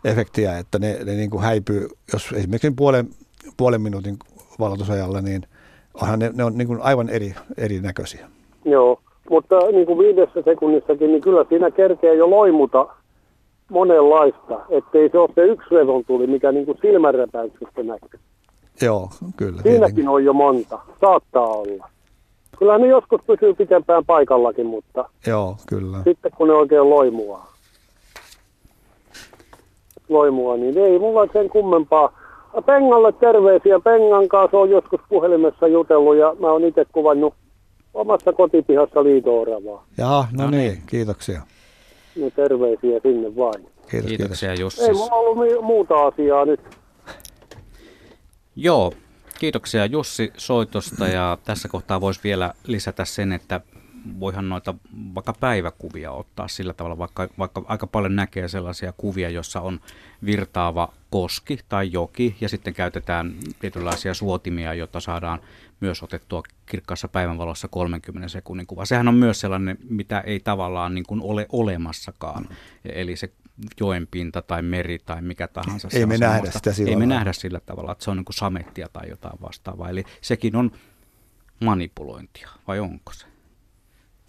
efektiä, 0.04 0.58
että 0.58 0.78
ne, 0.78 0.98
ne 1.04 1.12
niin 1.12 1.30
kuin 1.30 1.42
häipyy, 1.42 1.88
jos 2.12 2.32
esimerkiksi 2.32 2.70
puolen, 2.76 3.08
puolen 3.56 3.82
minuutin 3.82 4.16
valotusajalla, 4.58 5.20
niin 5.20 5.42
onhan 5.94 6.18
ne, 6.18 6.30
ne 6.34 6.44
on 6.44 6.58
niin 6.58 6.68
kuin 6.68 6.80
aivan 6.82 7.08
eri, 7.08 7.34
erinäköisiä. 7.56 8.28
Joo, 8.64 9.00
mutta 9.30 9.58
niin 9.72 9.86
kuin 9.86 9.98
viidessä 9.98 10.42
sekunnissakin, 10.44 11.10
niin 11.10 11.20
kyllä 11.20 11.44
siinä 11.48 11.70
kerkee 11.70 12.14
jo 12.14 12.30
loimuta 12.30 12.86
monenlaista, 13.70 14.60
ettei 14.70 15.08
se 15.10 15.18
ole 15.18 15.30
se 15.34 15.40
yksi 15.40 15.74
revontuli, 15.74 16.26
mikä 16.26 16.52
niin 16.52 16.66
kuin 16.66 16.78
silmänräpäyksestä 16.82 17.82
näkyy. 17.82 18.20
Joo, 18.82 19.10
kyllä. 19.36 19.62
Siinäkin 19.62 19.78
tietenkin. 19.78 20.08
on 20.08 20.24
jo 20.24 20.32
monta, 20.32 20.78
saattaa 21.00 21.46
olla. 21.46 21.88
Kyllä 22.58 22.78
ne 22.78 22.86
joskus 22.86 23.20
pysyy 23.26 23.54
pitempään 23.54 24.04
paikallakin, 24.04 24.66
mutta 24.66 25.08
Joo, 25.26 25.56
kyllä. 25.68 25.98
sitten 26.04 26.32
kun 26.36 26.48
ne 26.48 26.54
oikein 26.54 26.90
loimua, 26.90 27.46
loimua 30.08 30.56
niin 30.56 30.78
ei 30.78 30.98
mulla 30.98 31.28
sen 31.32 31.48
kummempaa. 31.48 32.20
Pengalle 32.66 33.12
terveisiä. 33.12 33.80
Pengan 33.80 34.28
kanssa 34.28 34.58
on 34.58 34.70
joskus 34.70 35.00
puhelimessa 35.08 35.68
jutellut 35.68 36.16
ja 36.16 36.36
mä 36.40 36.52
oon 36.52 36.64
itse 36.64 36.84
kuvannut 36.92 37.34
omassa 37.94 38.32
kotipihassa 38.32 39.04
liitooravaa. 39.04 39.86
Jaa, 39.98 40.28
no, 40.32 40.44
no 40.44 40.50
niin, 40.50 40.72
niin, 40.72 40.82
kiitoksia. 40.86 41.40
No 42.20 42.30
terveisiä 42.30 43.00
sinne 43.02 43.36
vain. 43.36 43.66
Kiitos, 43.90 44.08
Kiitoksia 44.08 44.54
Jussi. 44.54 44.84
Ei 44.84 44.92
mulla 44.92 45.14
ollut 45.14 45.64
muuta 45.64 46.06
asiaa 46.06 46.44
nyt. 46.44 46.60
Joo, 48.56 48.92
kiitoksia 49.38 49.86
Jussi 49.86 50.32
soitosta 50.36 51.08
ja 51.08 51.38
tässä 51.44 51.68
kohtaa 51.68 52.00
voisi 52.00 52.20
vielä 52.24 52.52
lisätä 52.66 53.04
sen, 53.04 53.32
että 53.32 53.60
voihan 54.20 54.48
noita 54.48 54.74
vaikka 55.14 55.32
päiväkuvia 55.32 56.12
ottaa 56.12 56.48
sillä 56.48 56.72
tavalla, 56.72 56.98
vaikka, 56.98 57.28
vaikka 57.38 57.62
aika 57.66 57.86
paljon 57.86 58.16
näkee 58.16 58.48
sellaisia 58.48 58.92
kuvia, 58.96 59.30
jossa 59.30 59.60
on 59.60 59.80
virtaava 60.24 60.92
koski 61.10 61.58
tai 61.68 61.92
joki 61.92 62.36
ja 62.40 62.48
sitten 62.48 62.74
käytetään 62.74 63.34
tietynlaisia 63.58 64.14
suotimia, 64.14 64.74
jotta 64.74 65.00
saadaan 65.00 65.40
myös 65.80 66.02
otettua 66.02 66.42
kirkkaassa 66.66 67.08
päivänvalossa 67.08 67.68
30 67.68 68.28
sekunnin 68.28 68.66
kuva. 68.66 68.84
Sehän 68.84 69.08
on 69.08 69.14
myös 69.14 69.40
sellainen, 69.40 69.78
mitä 69.88 70.20
ei 70.20 70.40
tavallaan 70.40 70.94
niin 70.94 71.04
kuin 71.08 71.20
ole 71.22 71.46
olemassakaan. 71.52 72.48
Eli 72.84 73.16
se 73.16 73.30
joen 73.80 74.08
pinta 74.10 74.42
tai 74.42 74.62
meri 74.62 74.98
tai 74.98 75.22
mikä 75.22 75.48
tahansa. 75.48 75.88
Ei 75.92 76.06
me 76.06 76.18
nähdä 76.18 76.50
sitä 76.50 76.72
sillä 76.72 76.90
Ei 76.90 76.96
me 76.96 77.06
nähdä 77.06 77.32
sillä 77.32 77.60
tavalla, 77.60 77.92
että 77.92 78.04
se 78.04 78.10
on 78.10 78.16
niin 78.16 78.24
kuin 78.24 78.34
samettia 78.34 78.88
tai 78.92 79.08
jotain 79.08 79.40
vastaavaa. 79.42 79.88
Eli 79.88 80.04
sekin 80.20 80.56
on 80.56 80.70
manipulointia, 81.60 82.48
vai 82.68 82.80
onko 82.80 83.12
se? 83.12 83.33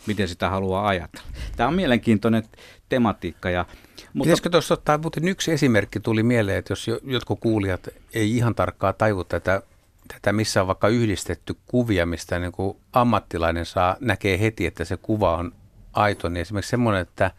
Miten 0.08 0.28
sitä 0.28 0.49
haluaa 0.49 0.88
ajatella. 0.88 1.28
Tämä 1.56 1.70
on 1.70 1.76
mielenkiintoinen 1.76 2.43
tematiikka. 2.89 3.49
Ja, 3.49 3.66
mutta... 4.14 4.24
Pitäisikö 4.24 4.49
tuossa 4.49 4.74
ottaa 4.74 4.97
muuten 4.97 5.28
yksi 5.28 5.51
esimerkki 5.51 5.99
tuli 5.99 6.24
mieleen, 6.24 6.58
että 6.58 6.72
jos 6.72 6.88
jotkut 7.03 7.39
kuulijat 7.39 7.88
ei 8.14 8.38
ihan 8.38 8.56
tarkkaa 8.56 8.93
taju 8.93 9.24
tätä, 9.24 9.62
tätä 10.08 10.34
missä 10.34 10.62
on 10.62 10.68
vaikka 10.68 10.88
yhdistetty 10.88 11.56
kuvia, 11.66 12.06
mistä 12.06 12.39
niin 12.39 12.51
kuin 12.51 12.78
ammattilainen 12.93 13.66
saa, 13.66 13.97
näkee 13.99 14.39
heti, 14.39 14.66
että 14.66 14.86
se 14.86 14.97
kuva 14.97 15.38
on 15.38 15.51
aito, 15.93 16.30
niin 16.30 16.41
esimerkiksi 16.41 16.70
semmoinen, 16.70 17.01
että 17.01 17.32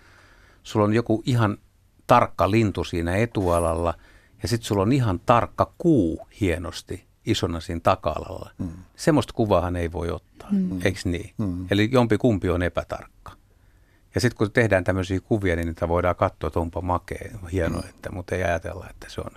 sulla 0.62 0.84
on 0.84 0.94
joku 0.94 1.22
ihan 1.26 1.58
tarkka 2.06 2.50
lintu 2.50 2.84
siinä 2.84 3.16
etualalla 3.16 3.94
ja 4.42 4.48
sitten 4.48 4.66
sulla 4.66 4.82
on 4.82 4.92
ihan 4.92 5.20
tarkka 5.26 5.72
kuu 5.78 6.28
hienosti 6.40 7.05
isona 7.26 7.60
siinä 7.60 7.80
taka-alalla. 7.80 8.50
Mm. 8.58 8.68
Semmoista 8.96 9.32
kuvaahan 9.32 9.76
ei 9.76 9.92
voi 9.92 10.10
ottaa, 10.10 10.48
mm. 10.50 10.80
eikö 10.84 11.00
niin? 11.04 11.34
Mm. 11.38 11.66
Eli 11.70 11.88
jompi 11.92 12.18
kumpi 12.18 12.50
on 12.50 12.62
epätarkka. 12.62 13.32
Ja 14.14 14.20
sitten 14.20 14.38
kun 14.38 14.52
tehdään 14.52 14.84
tämmöisiä 14.84 15.20
kuvia, 15.20 15.56
niin 15.56 15.66
niitä 15.66 15.88
voidaan 15.88 16.16
katsoa, 16.16 16.48
että 16.48 16.60
onpa 16.60 16.80
makea, 16.80 17.38
hienoa, 17.52 17.82
että, 17.88 18.12
mutta 18.12 18.34
ei 18.34 18.42
ajatella, 18.42 18.86
että 18.90 19.06
se 19.10 19.20
on. 19.20 19.30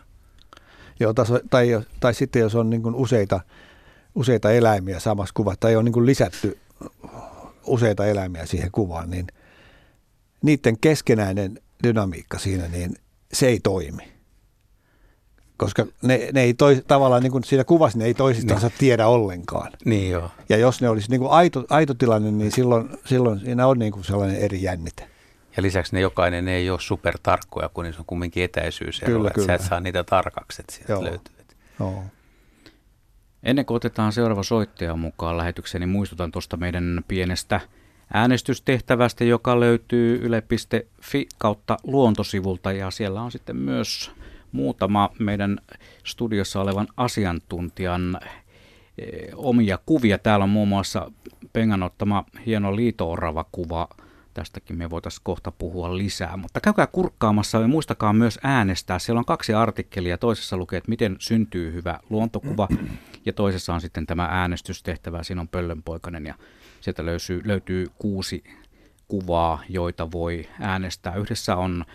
Joo, 0.99 1.13
tai, 1.13 1.25
tai, 1.49 1.67
tai 1.99 2.13
sitten 2.13 2.39
jos 2.39 2.55
on 2.55 2.69
niin 2.69 2.83
kuin 2.83 2.95
useita, 2.95 3.39
useita 4.15 4.51
eläimiä 4.51 4.99
samassa 4.99 5.33
kuvassa, 5.33 5.59
tai 5.59 5.75
on 5.75 5.85
niin 5.85 5.93
kuin 5.93 6.05
lisätty 6.05 6.59
useita 7.65 8.05
eläimiä 8.05 8.45
siihen 8.45 8.71
kuvaan, 8.71 9.09
niin 9.09 9.27
niiden 10.41 10.79
keskenäinen 10.79 11.59
dynamiikka 11.83 12.39
siinä, 12.39 12.67
niin 12.67 12.95
se 13.33 13.47
ei 13.47 13.59
toimi. 13.59 14.18
Koska 15.59 15.85
ne, 16.01 16.29
ne 16.33 16.41
ei 16.41 16.53
toi, 16.53 16.81
tavallaan 16.87 17.23
niin 17.23 17.31
kuin 17.31 17.43
siinä 17.43 17.63
kuvassa 17.63 17.97
ne 17.97 18.05
ei 18.05 18.13
toisistansa 18.13 18.67
niin. 18.67 18.77
tiedä 18.77 19.07
ollenkaan. 19.07 19.71
Niin 19.85 20.11
joo. 20.11 20.31
Ja 20.49 20.57
jos 20.57 20.81
ne 20.81 20.89
olisi 20.89 21.09
niin 21.09 21.19
kuin 21.19 21.31
aito, 21.31 21.65
aito 21.69 21.93
tilanne, 21.93 22.31
niin 22.31 22.51
silloin, 22.51 22.89
silloin 23.05 23.39
siinä 23.39 23.67
on 23.67 23.79
niin 23.79 23.91
kuin 23.91 24.03
sellainen 24.03 24.37
eri 24.37 24.61
jännite. 24.61 25.07
Ja 25.57 25.63
lisäksi 25.63 25.95
ne 25.95 26.01
jokainen 26.01 26.47
ei 26.47 26.69
ole 26.69 26.79
supertarkkoja, 26.79 27.69
kun 27.69 27.83
niissä 27.83 28.01
on 28.01 28.05
kumminkin 28.05 28.43
etäisyys. 28.43 29.01
Kyllä, 29.05 29.29
kyllä. 29.29 29.45
Sä 29.45 29.53
et 29.53 29.61
saa 29.61 29.79
niitä 29.79 30.03
tarkaksi, 30.03 30.61
että 30.61 30.73
sieltä 30.73 30.93
Joo. 30.93 31.03
löytyy. 31.03 31.35
Joo. 31.79 32.03
Ennen 33.43 33.65
kuin 33.65 33.75
otetaan 33.75 34.13
seuraava 34.13 34.43
soittaja 34.43 34.95
mukaan 34.95 35.37
lähetykseen, 35.37 35.79
niin 35.79 35.89
muistutan 35.89 36.31
tuosta 36.31 36.57
meidän 36.57 37.03
pienestä 37.07 37.59
äänestystehtävästä, 38.13 39.23
joka 39.23 39.59
löytyy 39.59 40.19
yle.fi 40.21 41.27
kautta 41.37 41.77
luontosivulta 41.83 42.71
ja 42.71 42.91
siellä 42.91 43.21
on 43.21 43.31
sitten 43.31 43.55
myös 43.55 44.11
muutama 44.51 45.09
meidän 45.19 45.57
studiossa 46.05 46.61
olevan 46.61 46.87
asiantuntijan 46.97 48.17
eh, 48.97 49.29
omia 49.35 49.79
kuvia. 49.85 50.17
Täällä 50.17 50.43
on 50.43 50.49
muun 50.49 50.67
muassa 50.67 51.11
Pengan 51.53 51.83
ottama 51.83 52.25
hieno 52.45 52.75
liito-orava 52.75 53.45
kuva. 53.51 53.87
Tästäkin 54.33 54.77
me 54.77 54.89
voitaisiin 54.89 55.21
kohta 55.23 55.51
puhua 55.51 55.97
lisää, 55.97 56.37
mutta 56.37 56.61
käykää 56.61 56.87
kurkkaamassa 56.87 57.57
ja 57.57 57.67
muistakaa 57.67 58.13
myös 58.13 58.39
äänestää. 58.43 58.99
Siellä 58.99 59.19
on 59.19 59.25
kaksi 59.25 59.53
artikkelia. 59.53 60.17
Toisessa 60.17 60.57
lukee, 60.57 60.77
että 60.77 60.89
miten 60.89 61.15
syntyy 61.19 61.73
hyvä 61.73 61.99
luontokuva 62.09 62.67
ja 63.25 63.33
toisessa 63.33 63.73
on 63.73 63.81
sitten 63.81 64.05
tämä 64.05 64.27
äänestystehtävä. 64.31 65.23
Siinä 65.23 65.41
on 65.41 65.47
Pöllönpoikainen 65.47 66.25
ja 66.25 66.35
sieltä 66.81 67.05
löytyy, 67.05 67.41
löytyy 67.45 67.87
kuusi 67.97 68.43
kuvaa, 69.07 69.63
joita 69.69 70.11
voi 70.11 70.49
äänestää. 70.59 71.15
Yhdessä 71.15 71.55
on 71.55 71.85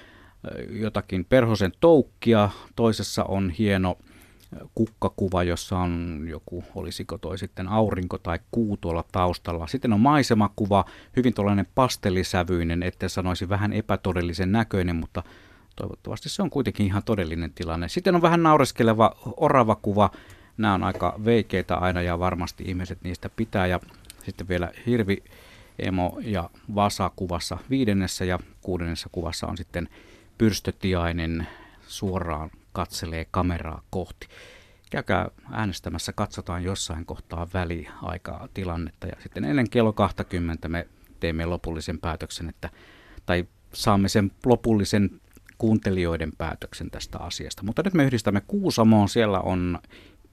jotakin 0.70 1.24
perhosen 1.24 1.72
toukkia, 1.80 2.50
toisessa 2.76 3.24
on 3.24 3.50
hieno 3.50 3.98
kukkakuva, 4.74 5.42
jossa 5.42 5.78
on 5.78 6.24
joku, 6.28 6.64
olisiko 6.74 7.18
toi 7.18 7.38
sitten 7.38 7.68
aurinko 7.68 8.18
tai 8.18 8.38
kuu 8.50 8.76
tuolla 8.76 9.04
taustalla. 9.12 9.66
Sitten 9.66 9.92
on 9.92 10.00
maisemakuva, 10.00 10.84
hyvin 11.16 11.34
tuollainen 11.34 11.66
pastellisävyinen, 11.74 12.82
ettei 12.82 13.08
sanoisi 13.08 13.48
vähän 13.48 13.72
epätodellisen 13.72 14.52
näköinen, 14.52 14.96
mutta 14.96 15.22
toivottavasti 15.76 16.28
se 16.28 16.42
on 16.42 16.50
kuitenkin 16.50 16.86
ihan 16.86 17.02
todellinen 17.04 17.52
tilanne. 17.54 17.88
Sitten 17.88 18.14
on 18.14 18.22
vähän 18.22 18.42
naureskeleva 18.42 19.16
orava 19.36 19.74
kuva, 19.74 20.10
nämä 20.56 20.74
on 20.74 20.82
aika 20.82 21.20
veikeitä 21.24 21.76
aina 21.76 22.02
ja 22.02 22.18
varmasti 22.18 22.64
ihmiset 22.66 22.98
niistä 23.02 23.30
pitää. 23.36 23.66
Ja 23.66 23.80
sitten 24.24 24.48
vielä 24.48 24.70
hirvi, 24.86 25.22
emo 25.78 26.18
ja 26.22 26.50
vasa 26.74 27.10
kuvassa 27.16 27.58
viidennessä 27.70 28.24
ja 28.24 28.38
kuudennessa 28.60 29.08
kuvassa 29.12 29.46
on 29.46 29.56
sitten 29.56 29.88
pyrstötiainen 30.38 31.46
suoraan 31.86 32.50
katselee 32.72 33.26
kameraa 33.30 33.82
kohti. 33.90 34.26
Käykää 34.90 35.28
äänestämässä, 35.52 36.12
katsotaan 36.12 36.64
jossain 36.64 37.06
kohtaa 37.06 37.46
väliaikaa 37.54 38.48
tilannetta 38.54 39.06
ja 39.06 39.16
sitten 39.22 39.44
ennen 39.44 39.70
kello 39.70 39.92
20 39.92 40.68
me 40.68 40.86
teemme 41.20 41.46
lopullisen 41.46 41.98
päätöksen, 41.98 42.48
että, 42.48 42.70
tai 43.26 43.44
saamme 43.72 44.08
sen 44.08 44.30
lopullisen 44.46 45.10
kuuntelijoiden 45.58 46.32
päätöksen 46.38 46.90
tästä 46.90 47.18
asiasta. 47.18 47.62
Mutta 47.62 47.82
nyt 47.84 47.94
me 47.94 48.04
yhdistämme 48.04 48.42
Kuusamoon, 48.46 49.08
siellä 49.08 49.40
on 49.40 49.78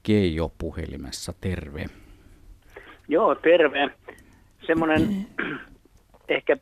Keijo 0.02 0.52
puhelimessa, 0.58 1.34
terve. 1.40 1.84
Joo, 3.08 3.34
terve. 3.34 3.90
Semmoinen 4.66 5.26
ehkä 6.28 6.56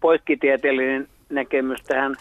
poikkitieteellinen 0.00 1.08
näkemys 1.30 1.82
tähän 1.82 2.16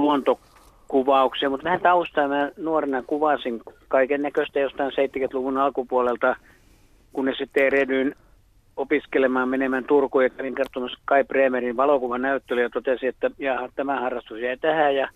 luontokuvaukseen, 0.00 1.52
mutta 1.52 1.64
vähän 1.64 1.80
taustaa. 1.80 2.28
Mä 2.28 2.50
nuorena 2.56 3.02
kuvasin 3.02 3.60
kaiken 3.88 4.22
näköistä 4.22 4.60
jostain 4.60 4.92
70-luvun 4.92 5.58
alkupuolelta, 5.58 6.36
kunnes 7.12 7.38
sitten 7.38 7.66
erehdyin 7.66 8.14
opiskelemaan 8.76 9.48
menemään 9.48 9.84
Turkuun 9.84 10.24
ja 10.24 10.30
kävin 10.30 10.54
katsomassa 10.54 10.98
Kai 11.04 11.24
Bremerin 11.24 11.76
valokuvanäyttely 11.76 12.62
ja 12.62 12.70
totesin, 12.70 13.08
että 13.08 13.30
jaha, 13.38 13.68
tämä 13.74 14.00
harrastus 14.00 14.40
jäi 14.40 14.56
tähän. 14.56 14.96
Ja 14.96 15.08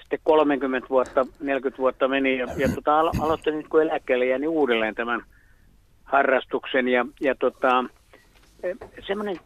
sitten 0.00 0.18
30 0.22 0.88
vuotta, 0.88 1.26
40 1.40 1.78
vuotta 1.78 2.08
meni 2.08 2.38
ja, 2.38 2.46
ja 2.56 2.68
tota, 2.74 3.00
alo- 3.00 3.12
aloittelin 3.20 3.58
nyt 3.58 3.68
kun 3.68 3.82
eläkkeelle 3.82 4.26
ja 4.26 4.38
niin 4.38 4.48
uudelleen 4.48 4.94
tämän 4.94 5.22
harrastuksen. 6.04 6.88
Ja, 6.88 7.06
ja 7.20 7.34
tota, 7.34 7.84
semmoinen 9.06 9.36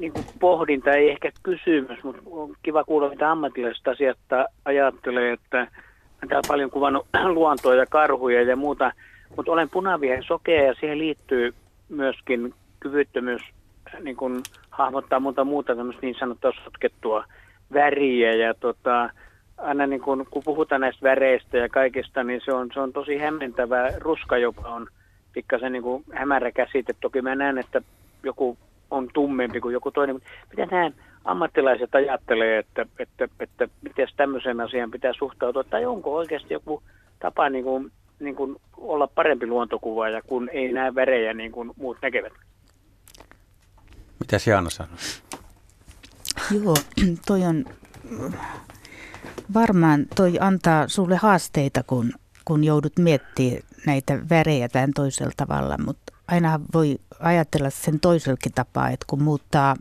niin 0.00 0.12
kuin 0.12 0.24
pohdinta, 0.40 0.90
ei 0.90 1.10
ehkä 1.10 1.30
kysymys, 1.42 2.04
mutta 2.04 2.22
on 2.30 2.54
kiva 2.62 2.84
kuulla, 2.84 3.08
mitä 3.08 3.30
ammatilliset 3.30 3.88
asiasta 3.88 4.46
ajattelee, 4.64 5.32
että 5.32 5.66
täällä 6.28 6.48
paljon 6.48 6.70
kuvannut 6.70 7.06
luontoa 7.34 7.74
ja 7.74 7.86
karhuja 7.86 8.42
ja 8.42 8.56
muuta, 8.56 8.92
mutta 9.36 9.52
olen 9.52 9.70
punaviehen 9.70 10.22
sokea 10.22 10.62
ja 10.62 10.74
siihen 10.74 10.98
liittyy 10.98 11.54
myöskin 11.88 12.54
kyvyttömyys 12.80 13.42
niin 14.02 14.16
kuin 14.16 14.42
hahmottaa 14.70 15.20
muuta 15.20 15.44
muuta 15.44 15.72
niin 16.02 16.16
sanottua 16.18 16.52
sotkettua 16.64 17.24
väriä 17.72 18.34
ja 18.34 18.54
tota, 18.54 19.10
aina 19.58 19.86
niin 19.86 20.00
kun, 20.00 20.26
kun 20.30 20.42
puhutaan 20.44 20.80
näistä 20.80 21.02
väreistä 21.02 21.58
ja 21.58 21.68
kaikista, 21.68 22.24
niin 22.24 22.40
se 22.44 22.52
on, 22.52 22.70
se 22.74 22.80
on 22.80 22.92
tosi 22.92 23.18
hämmentävää. 23.18 23.90
Ruska 23.98 24.38
jopa 24.38 24.68
on 24.68 24.86
pikkasen 25.32 25.72
niin 25.72 25.82
kuin 25.82 26.04
hämärä 26.12 26.52
käsite. 26.52 26.94
Toki 27.00 27.22
mä 27.22 27.34
näen, 27.34 27.58
että 27.58 27.82
joku 28.22 28.58
on 28.90 29.08
tummempi 29.14 29.60
kuin 29.60 29.72
joku 29.72 29.90
toinen. 29.90 30.20
Mitä 30.50 30.66
nämä 30.66 30.90
ammattilaiset 31.24 31.94
ajattelee, 31.94 32.58
että, 32.58 32.86
että, 32.98 33.28
että 33.40 33.68
miten 33.82 34.08
tämmöisen 34.16 34.60
asian 34.60 34.90
pitää 34.90 35.12
suhtautua, 35.18 35.64
tai 35.64 35.86
onko 35.86 36.14
oikeasti 36.14 36.54
joku 36.54 36.82
tapa 37.18 37.48
niin 37.48 37.64
kuin, 37.64 37.92
niin 38.20 38.36
kuin 38.36 38.56
olla 38.76 39.06
parempi 39.06 39.46
luontokuvaaja, 39.46 40.22
kun 40.22 40.48
ei 40.52 40.72
näe 40.72 40.94
värejä 40.94 41.34
niin 41.34 41.52
kuin 41.52 41.70
muut 41.76 41.98
näkevät? 42.02 42.32
Mitä 44.20 44.36
Jaana 44.46 44.70
sanoo? 44.70 44.96
Joo, 46.64 46.74
toi 47.26 47.42
on 47.42 47.64
varmaan 49.54 50.06
toi 50.16 50.32
antaa 50.40 50.88
sulle 50.88 51.16
haasteita, 51.16 51.82
kun, 51.86 52.12
kun 52.44 52.64
joudut 52.64 52.92
miettimään 52.98 53.62
näitä 53.86 54.18
värejä 54.30 54.68
tämän 54.68 54.90
toisella 54.94 55.32
tavalla, 55.36 55.78
mutta 55.78 56.12
aina 56.28 56.60
voi 56.74 56.96
ajatella 57.20 57.70
sen 57.70 58.00
toisellakin 58.00 58.52
tapaa, 58.52 58.90
että 58.90 59.06
kun 59.08 59.22
muuttaa, 59.22 59.76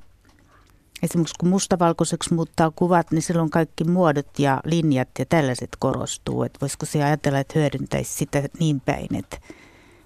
esimerkiksi 1.03 1.35
kun 1.39 1.49
mustavalkoiseksi 1.49 2.33
muuttaa 2.33 2.71
kuvat, 2.71 3.11
niin 3.11 3.21
silloin 3.21 3.49
kaikki 3.49 3.83
muodot 3.83 4.39
ja 4.39 4.61
linjat 4.65 5.09
ja 5.19 5.25
tällaiset 5.25 5.69
korostuu. 5.79 6.43
Että 6.43 6.59
voisiko 6.61 6.85
se 6.85 7.03
ajatella, 7.03 7.39
että 7.39 7.59
hyödyntäisi 7.59 8.13
sitä 8.13 8.43
niin 8.59 8.81
päin, 8.81 9.15
että 9.15 9.37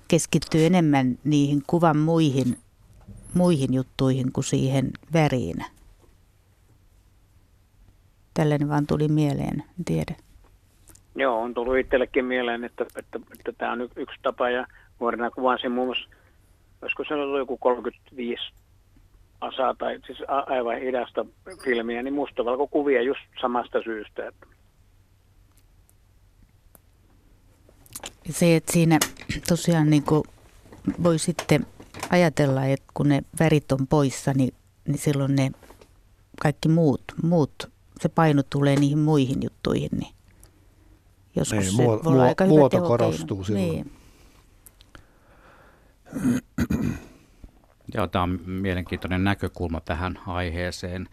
keskittyy 0.08 0.66
enemmän 0.66 1.18
niihin 1.24 1.64
kuvan 1.68 1.98
muihin, 1.98 2.58
muihin 3.34 3.74
juttuihin 3.74 4.32
kuin 4.32 4.44
siihen 4.44 4.92
väriin. 5.14 5.66
Tällainen 8.34 8.70
vaan 8.70 8.88
tuli 8.88 9.08
mieleen, 9.08 9.64
en 9.80 9.86
tiedä. 9.86 10.16
Joo, 11.16 11.42
on 11.42 11.54
tullut 11.54 11.78
itsellekin 11.78 12.26
mieleen, 12.26 12.64
että, 12.64 12.86
että, 12.96 13.20
että 13.40 13.52
tämä 13.58 13.72
on 13.72 13.82
yksi 13.82 14.20
tapa 14.22 14.50
ja 14.50 14.68
nuorena 15.00 15.32
kuvasin 15.32 15.72
muun 15.72 15.88
muassa 15.88 16.10
olisiko 16.84 17.04
se 17.08 17.14
ollut 17.14 17.38
joku 17.38 17.58
35 17.58 18.44
asaa 19.42 19.76
tai 19.78 20.00
siis 20.06 20.20
aivan 20.28 20.80
hidasta 20.82 21.26
filmiä, 21.64 22.04
niin 22.04 22.14
mustavalkokuvia 22.14 23.02
just 23.02 23.22
samasta 23.42 23.84
syystä. 23.84 24.28
Että. 24.28 24.48
Se, 28.30 28.56
että 28.56 28.74
siinä 28.74 29.00
tosiaan 29.48 29.90
niin 29.90 30.04
voi 31.04 31.20
sitten 31.20 31.66
ajatella, 32.10 32.66
että 32.66 32.86
kun 32.94 33.10
ne 33.10 33.24
värit 33.40 33.72
on 33.72 33.88
poissa, 33.88 34.34
niin, 34.34 34.54
niin 34.88 34.98
silloin 34.98 35.36
ne 35.36 35.52
kaikki 36.42 36.70
muut, 36.70 37.04
muut, 37.24 37.72
se 38.00 38.10
paino 38.10 38.44
tulee 38.50 38.76
niihin 38.76 39.00
muihin 39.00 39.44
juttuihin, 39.44 39.90
niin 40.00 40.14
joskus 41.36 41.60
niin, 41.60 41.76
se 41.76 41.84
muo, 41.84 42.00
voi 42.04 42.14
olla 42.14 42.24
aika 42.24 42.46
muoto 42.46 42.78
hyvä 42.78 42.88
korostuu 42.88 43.44
silloin. 43.44 43.72
Niin. 43.72 43.92
Joo, 47.94 48.08
tämä 48.08 48.24
on 48.24 48.40
mielenkiintoinen 48.46 49.24
näkökulma 49.24 49.82
tähän 49.82 50.20
aiheeseen, 50.28 51.08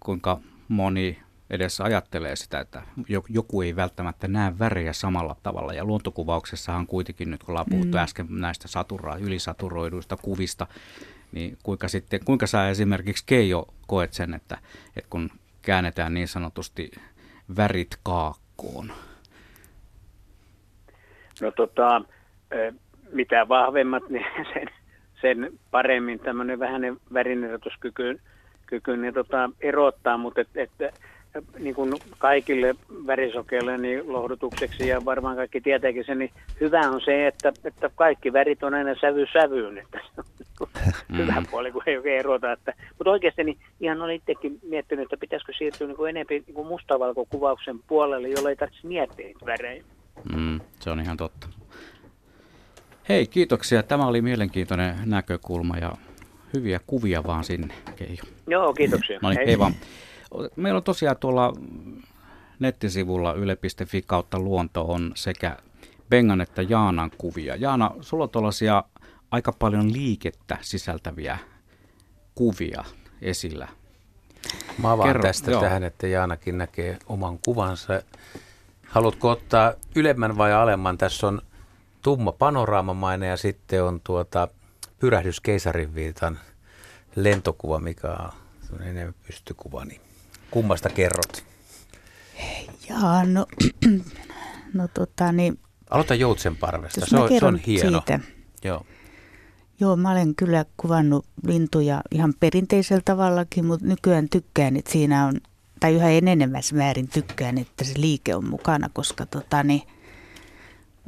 kuinka 0.00 0.40
moni 0.68 1.18
edes 1.50 1.80
ajattelee 1.80 2.36
sitä, 2.36 2.60
että 2.60 2.82
joku 3.28 3.62
ei 3.62 3.76
välttämättä 3.76 4.28
näe 4.28 4.58
värejä 4.58 4.92
samalla 4.92 5.36
tavalla. 5.42 5.72
Ja 5.72 5.84
luontokuvauksessahan 5.84 6.86
kuitenkin 6.86 7.30
nyt, 7.30 7.42
kun 7.42 7.52
ollaan 7.52 7.66
puhuttu 7.70 7.96
mm. 7.96 8.02
äsken 8.02 8.26
näistä 8.30 8.68
saturaa, 8.68 9.16
ylisaturoiduista 9.16 10.16
kuvista, 10.16 10.66
Niin 11.32 11.58
kuinka, 11.62 11.88
sitten, 11.88 12.20
kuinka 12.24 12.46
sä 12.46 12.68
esimerkiksi 12.68 13.24
Keijo 13.26 13.66
koet 13.86 14.12
sen, 14.12 14.34
että, 14.34 14.58
että 14.96 15.10
kun 15.10 15.30
käännetään 15.62 16.14
niin 16.14 16.28
sanotusti 16.28 16.90
värit 17.56 17.98
kaakkoon? 18.02 18.92
No 21.40 21.50
tota, 21.50 22.02
mitä 23.12 23.48
vahvemmat, 23.48 24.08
niin 24.08 24.26
sen, 24.54 24.68
sen 25.20 25.52
paremmin 25.70 26.18
tämmöinen 26.18 26.58
vähän 26.58 26.82
värinerotuskyky 27.12 28.20
kyky, 28.68 28.96
niin 28.96 29.14
tota, 29.14 29.50
erottaa, 29.60 30.18
mutta 30.18 30.40
et, 30.40 30.70
et, 30.80 30.94
niin 31.58 31.74
kuin 31.74 31.94
kaikille 32.18 32.74
värisokeille 33.06 33.78
niin 33.78 34.12
lohdutukseksi 34.12 34.88
ja 34.88 35.04
varmaan 35.04 35.36
kaikki 35.36 35.60
tietääkin 35.60 36.04
sen, 36.04 36.18
niin 36.18 36.30
hyvä 36.60 36.80
on 36.80 37.00
se, 37.00 37.26
että, 37.26 37.52
että 37.64 37.90
kaikki 37.94 38.32
värit 38.32 38.62
on 38.62 38.74
aina 38.74 38.94
sävy 39.00 39.26
sävyyn, 39.32 39.78
että 39.78 40.00
se 40.14 40.20
on 40.60 40.68
niin 41.08 41.18
hyvä 41.18 41.42
puoli, 41.50 41.72
kun 41.72 41.82
ei 41.86 41.96
oikein 41.96 42.18
erota. 42.18 42.52
Että, 42.52 42.72
mutta 42.98 43.10
oikeasti 43.10 43.44
niin 43.44 43.58
ihan 43.80 44.02
olen 44.02 44.16
itsekin 44.16 44.58
miettinyt, 44.62 45.02
että 45.02 45.16
pitäisikö 45.16 45.52
siirtyä 45.58 45.86
niin 45.86 45.96
kuin 45.96 46.10
enemmän 46.10 46.42
niin 46.46 46.54
kuin 46.54 46.68
mustavalkokuvauksen 46.68 47.78
puolelle, 47.86 48.28
jolla 48.28 48.50
ei 48.50 48.56
tarvitse 48.56 48.86
miettiä 48.86 49.34
värejä. 49.46 49.84
Mm, 50.36 50.60
se 50.80 50.90
on 50.90 51.00
ihan 51.00 51.16
totta. 51.16 51.57
Hei, 53.08 53.26
kiitoksia. 53.26 53.82
Tämä 53.82 54.06
oli 54.06 54.22
mielenkiintoinen 54.22 54.96
näkökulma 55.04 55.76
ja 55.76 55.92
hyviä 56.54 56.80
kuvia 56.86 57.24
vaan 57.24 57.44
sinne, 57.44 57.74
Keijo. 57.96 58.22
Joo, 58.46 58.74
kiitoksia. 58.74 59.18
No 59.22 59.28
niin, 59.28 59.38
hei. 59.38 59.46
hei 59.46 59.58
vaan. 59.58 59.74
Meillä 60.56 60.76
on 60.76 60.82
tosiaan 60.82 61.16
tuolla 61.16 61.52
nettisivulla 62.58 63.32
yle.fi 63.32 64.02
kautta 64.02 64.38
luonto 64.38 64.84
on 64.84 65.12
sekä 65.14 65.56
Bengan 66.10 66.40
että 66.40 66.62
Jaanan 66.62 67.10
kuvia. 67.18 67.56
Jaana, 67.56 67.90
sulla 68.00 68.24
on 68.24 68.30
tuollaisia 68.30 68.84
aika 69.30 69.52
paljon 69.52 69.92
liikettä 69.92 70.58
sisältäviä 70.60 71.38
kuvia 72.34 72.84
esillä. 73.22 73.68
Mä 74.78 74.92
avaan 74.92 75.08
Kerro, 75.08 75.22
tästä 75.22 75.50
joo. 75.50 75.60
tähän, 75.60 75.84
että 75.84 76.06
Jaanakin 76.06 76.58
näkee 76.58 76.98
oman 77.06 77.38
kuvansa. 77.44 78.02
Haluatko 78.86 79.30
ottaa 79.30 79.72
ylemmän 79.94 80.38
vai 80.38 80.52
alemman? 80.52 80.98
Tässä 80.98 81.26
on 81.26 81.42
tumma 82.08 82.32
panoraamamainen 82.32 83.28
ja 83.28 83.36
sitten 83.36 83.84
on 83.84 84.00
tuota 84.04 84.48
pyrähdys 84.98 85.40
keisarin 85.40 85.94
viitan 85.94 86.38
lentokuva, 87.16 87.78
mikä 87.78 88.08
on 88.72 88.82
enemmän 88.82 89.14
pystykuva. 89.26 89.84
Niin 89.84 90.00
kummasta 90.50 90.88
kerrot? 90.88 91.44
Jaa, 92.88 93.24
no, 93.24 93.46
no 94.74 94.88
tota 94.94 95.32
niin. 95.32 95.58
Aloita 95.90 96.14
Joutsenparvesta, 96.14 97.06
se 97.06 97.16
on, 97.16 97.28
se 97.38 97.46
on 97.46 97.56
hieno. 97.56 97.90
Siitä. 97.90 98.20
Joo. 98.64 98.86
Joo, 99.80 99.96
mä 99.96 100.10
olen 100.10 100.34
kyllä 100.34 100.64
kuvannut 100.76 101.26
lintuja 101.46 102.02
ihan 102.10 102.34
perinteisellä 102.40 103.02
tavallakin, 103.04 103.64
mutta 103.64 103.86
nykyään 103.86 104.28
tykkään, 104.28 104.76
että 104.76 104.92
siinä 104.92 105.26
on, 105.26 105.40
tai 105.80 105.94
yhä 105.94 106.10
enenevässä 106.10 106.76
määrin 106.76 107.08
tykkään, 107.08 107.58
että 107.58 107.84
se 107.84 107.92
liike 107.96 108.34
on 108.34 108.48
mukana, 108.48 108.88
koska 108.92 109.26
tota, 109.26 109.62
niin, 109.62 109.82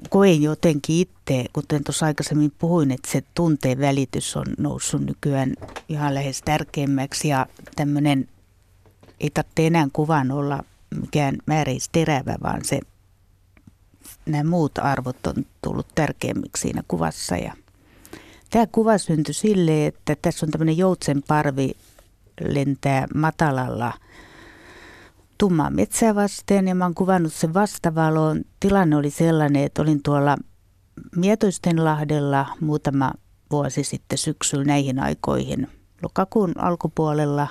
koen 0.09 0.43
jotenkin 0.43 0.97
itse, 0.97 1.45
kuten 1.53 1.85
tuossa 1.85 2.07
aikaisemmin 2.07 2.53
puhuin, 2.59 2.91
että 2.91 3.11
se 3.11 3.23
tunteen 3.35 3.79
välitys 3.79 4.37
on 4.37 4.47
noussut 4.59 5.03
nykyään 5.03 5.55
ihan 5.89 6.15
lähes 6.15 6.43
tärkeimmäksi 6.43 7.29
ja 7.29 7.47
tämmöinen, 7.77 8.29
ei 9.21 9.31
tarvitse 9.31 9.67
enää 9.67 9.89
kuvan 9.93 10.31
olla 10.31 10.65
mikään 11.01 11.39
määräisterävä, 11.47 12.37
vaan 12.43 12.65
se, 12.65 12.81
nämä 14.27 14.51
muut 14.51 14.79
arvot 14.79 15.27
on 15.27 15.47
tullut 15.63 15.87
tärkeimmiksi 15.95 16.61
siinä 16.63 16.83
kuvassa. 16.89 17.37
Ja 17.37 17.53
Tämä 18.51 18.67
kuva 18.67 18.99
syntyi 18.99 19.35
sille, 19.35 19.87
että 19.87 20.17
tässä 20.23 20.47
on 20.47 20.51
tämmöinen 20.51 20.79
joutsenparvi 20.79 21.77
lentää 22.41 23.07
matalalla 23.15 23.93
tummaa 25.41 25.71
metsää 25.71 26.15
vasten 26.15 26.69
ja 26.69 26.75
mä 26.75 26.85
oon 26.85 26.95
kuvannut 26.95 27.33
sen 27.33 27.55
vastavaloon. 27.55 28.45
Tilanne 28.61 28.97
oli 28.97 29.11
sellainen, 29.11 29.65
että 29.65 29.83
olin 29.83 30.03
tuolla 30.03 30.37
Mietoistenlahdella 31.17 32.47
muutama 32.61 33.13
vuosi 33.51 33.85
sitten 33.85 34.19
syksyllä 34.19 34.65
näihin 34.65 34.99
aikoihin 34.99 35.69
lokakuun 36.03 36.53
alkupuolella 36.59 37.49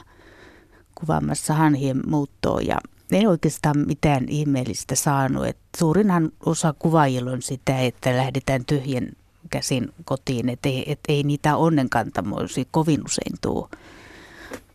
kuvaamassa 0.96 1.54
hanhien 1.54 2.02
muuttoa 2.08 2.62
ja 2.62 2.78
ei 3.12 3.28
oikeastaan 3.28 3.78
mitään 3.88 4.30
ihmeellistä 4.30 4.96
saanut. 4.96 5.46
Et 5.46 5.58
suurinhan 5.78 6.32
osa 6.46 6.74
kuvaajilla 6.80 7.32
on 7.32 7.42
sitä, 7.42 7.80
että 7.80 8.18
lähdetään 8.18 8.66
tyhjen 8.66 9.12
käsin 9.50 9.94
kotiin, 10.06 10.50
että 10.50 10.70
ei, 10.70 10.92
et 10.92 11.00
ei 11.08 11.24
niitä 11.24 11.58
onnenkantamoisia 11.58 12.66
kovin 12.72 13.06
usein 13.06 13.36
tuu. 13.42 13.70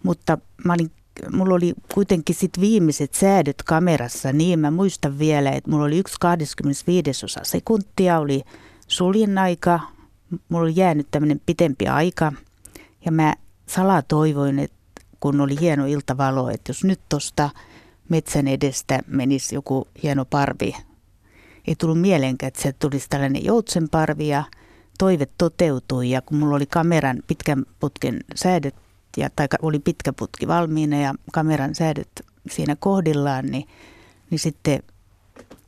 Mutta 0.03 0.39
mä 0.65 0.73
olin, 0.73 0.91
mulla 1.33 1.55
oli 1.55 1.75
kuitenkin 1.95 2.37
sit 2.37 2.61
viimeiset 2.61 3.15
säädöt 3.15 3.63
kamerassa, 3.63 4.33
niin 4.33 4.59
mä 4.59 4.71
muistan 4.71 5.19
vielä, 5.19 5.51
että 5.51 5.71
mulla 5.71 5.85
oli 5.85 5.99
yksi 5.99 6.17
25 6.21 7.25
osa 7.25 7.41
sekuntia, 7.43 8.19
oli 8.19 8.43
suljen 8.89 9.39
aika, 9.39 9.81
mulla 10.49 10.65
oli 10.65 10.73
jäänyt 10.77 11.07
tämmöinen 11.11 11.41
pitempi 11.47 11.87
aika. 11.89 12.33
Ja 13.05 13.13
mä 13.13 13.35
salaa 13.67 14.03
toivoin, 14.03 14.59
että 14.59 14.77
kun 15.21 15.41
oli 15.41 15.61
hieno 15.61 15.87
iltavalo, 15.87 16.51
että 16.51 16.71
jos 16.71 16.85
nyt 16.85 17.01
tuosta 17.09 17.51
metsän 18.09 18.49
edestä 18.49 19.01
menisi 19.07 19.55
joku 19.55 19.89
hieno 20.03 20.25
parvi. 20.25 20.77
Ei 21.67 21.77
tullut 21.77 22.01
mieleenkään, 22.01 22.49
että 22.49 22.63
se 22.63 22.73
tulisi 22.73 23.09
tällainen 23.09 23.45
joutsenparvi 23.45 24.29
ja 24.29 24.45
toive 24.99 25.27
toteutui. 25.39 26.11
Ja 26.11 26.23
kun 26.23 26.39
mulla 26.39 26.57
oli 26.57 26.67
kameran 26.67 27.23
pitkän 27.27 27.65
putken 27.81 28.21
säädöt, 28.35 28.75
ja, 29.17 29.31
tai 29.37 29.47
oli 29.63 29.79
pitkä 29.79 30.13
putki 30.13 30.49
valmiina 30.49 31.01
ja 31.01 31.15
kameran 31.33 31.75
säädöt 31.75 32.09
siinä 32.51 32.77
kohdillaan, 32.77 33.47
niin, 33.47 33.69
niin 34.31 34.39
sitten 34.39 34.83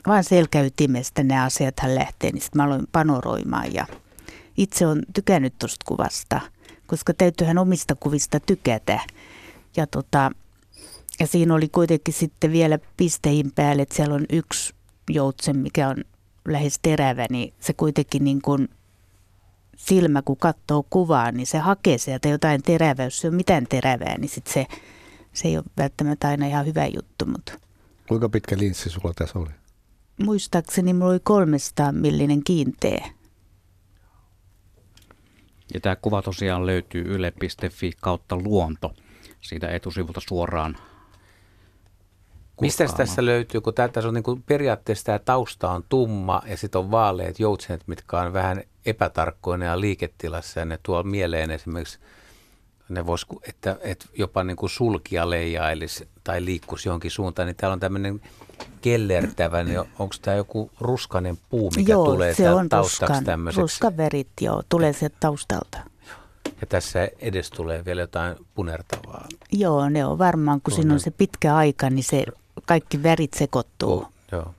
vaan 0.06 0.24
selkäytimestä 0.24 1.22
nämä 1.22 1.44
asiat 1.44 1.80
hän 1.80 1.94
lähtee, 1.94 2.32
niin 2.32 2.42
sitten 2.42 2.58
mä 2.58 2.64
aloin 2.64 2.86
panoroimaan 2.92 3.74
ja 3.74 3.86
itse 4.56 4.86
on 4.86 5.02
tykännyt 5.14 5.54
tuosta 5.58 5.84
kuvasta, 5.88 6.40
koska 6.86 7.14
täytyyhän 7.14 7.58
omista 7.58 7.94
kuvista 7.94 8.40
tykätä. 8.40 9.00
Ja, 9.76 9.86
tota, 9.86 10.30
ja 11.20 11.26
siinä 11.26 11.54
oli 11.54 11.68
kuitenkin 11.68 12.14
sitten 12.14 12.52
vielä 12.52 12.78
pisteihin 12.96 13.52
päälle, 13.52 13.82
että 13.82 13.94
siellä 13.94 14.14
on 14.14 14.26
yksi 14.30 14.74
joutsen, 15.10 15.56
mikä 15.56 15.88
on 15.88 15.96
lähes 16.48 16.78
terävä, 16.82 17.26
niin 17.30 17.54
se 17.60 17.72
kuitenkin 17.72 18.24
niin 18.24 18.42
kuin 18.42 18.68
silmä, 19.76 20.22
kun 20.22 20.36
katsoo 20.36 20.86
kuvaa, 20.90 21.32
niin 21.32 21.46
se 21.46 21.58
hakee 21.58 21.98
sieltä 21.98 22.28
jotain 22.28 22.62
terävää. 22.62 23.04
Jos 23.04 23.20
se 23.20 23.28
on 23.28 23.34
mitään 23.34 23.66
terävää, 23.66 24.18
niin 24.18 24.28
sit 24.28 24.46
se, 24.46 24.66
se 25.32 25.48
ei 25.48 25.56
ole 25.56 25.64
välttämättä 25.78 26.28
aina 26.28 26.46
ihan 26.46 26.66
hyvä 26.66 26.86
juttu. 26.86 27.26
Mutta. 27.26 27.52
Kuinka 28.08 28.28
pitkä 28.28 28.58
linssi 28.58 28.90
sulla 28.90 29.14
tässä 29.14 29.38
oli? 29.38 29.50
Muistaakseni 30.22 30.92
mulla 30.92 31.10
oli 31.10 31.20
300 31.22 31.92
millinen 31.92 32.44
kiinteä. 32.44 33.08
Ja 35.74 35.80
tämä 35.80 35.96
kuva 35.96 36.22
tosiaan 36.22 36.66
löytyy 36.66 37.02
yle.fi 37.02 37.92
kautta 38.00 38.36
luonto 38.36 38.94
siitä 39.40 39.68
etusivulta 39.68 40.20
suoraan 40.28 40.76
Mistä 42.60 42.86
tässä 42.96 43.24
löytyy, 43.24 43.60
kun 43.60 43.74
tässä 43.74 44.08
on 44.08 44.14
niin 44.14 44.24
kuin 44.24 44.42
periaatteessa 44.42 45.04
tämä 45.04 45.18
tausta 45.18 45.70
on 45.70 45.84
tumma 45.88 46.42
ja 46.46 46.56
sitten 46.56 46.78
on 46.78 46.90
vaaleet 46.90 47.40
joutsenet, 47.40 47.82
mitkä 47.86 48.20
on 48.20 48.32
vähän 48.32 48.62
epätarkkoina 48.86 49.64
ja 49.64 49.80
liiketilassa 49.80 50.60
ja 50.60 50.66
ne 50.66 50.78
tuo 50.82 51.02
mieleen 51.02 51.50
esimerkiksi, 51.50 51.98
ne 52.88 53.06
vois, 53.06 53.26
että, 53.48 53.76
että 53.80 54.06
jopa 54.18 54.44
niin 54.44 54.56
kuin 54.56 54.70
sulkia 54.70 55.30
leijailisi 55.30 56.08
tai 56.24 56.44
liikkuisi 56.44 56.88
johonkin 56.88 57.10
suuntaan, 57.10 57.46
niin 57.46 57.56
täällä 57.56 57.72
on 57.72 57.80
tämmöinen 57.80 58.20
kellertävä, 58.80 59.64
niin 59.64 59.78
onko 59.78 60.14
tämä 60.22 60.36
joku 60.36 60.70
ruskanen 60.80 61.38
puu, 61.48 61.70
mikä 61.76 61.92
joo, 61.92 62.04
tulee 62.04 62.34
se 62.34 62.50
on 62.50 62.68
ruskan, 62.78 63.24
tämmöiseksi? 63.24 63.60
ruskaverit, 63.60 64.28
joo, 64.40 64.62
tulee 64.68 64.92
sieltä 64.92 65.16
taustalta. 65.20 65.78
Ja 66.60 66.66
tässä 66.66 67.08
edes 67.18 67.50
tulee 67.50 67.84
vielä 67.84 68.00
jotain 68.00 68.36
punertavaa. 68.54 69.28
Joo, 69.52 69.88
ne 69.88 70.04
on 70.04 70.18
varmaan, 70.18 70.60
kun 70.60 70.74
siinä 70.74 70.94
on 70.94 71.00
se 71.00 71.10
pitkä 71.10 71.56
aika, 71.56 71.90
niin 71.90 72.04
se 72.04 72.26
kaikki 72.64 73.02
värit 73.02 73.34
sekoittuu. 73.34 73.92
Oh, 73.92 74.12
joo. 74.32 74.54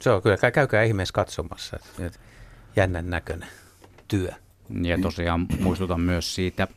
Se 0.00 0.10
on 0.10 0.22
kyllä, 0.22 0.50
käykää 0.50 0.82
ihmeessä 0.82 1.12
katsomassa. 1.12 1.78
Että 1.98 2.18
jännän 2.76 3.10
näköinen 3.10 3.48
työ. 4.08 4.30
Ja 4.82 4.98
tosiaan 5.02 5.46
muistutan 5.60 6.00
myös 6.00 6.34
siitä 6.34 6.68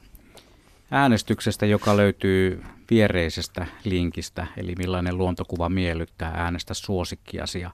äänestyksestä, 0.91 1.65
joka 1.65 1.97
löytyy 1.97 2.63
viereisestä 2.89 3.67
linkistä, 3.83 4.47
eli 4.57 4.75
millainen 4.77 5.17
luontokuva 5.17 5.69
miellyttää 5.69 6.31
äänestä 6.35 6.73
suosikkiasi. 6.73 7.59
Ja 7.59 7.71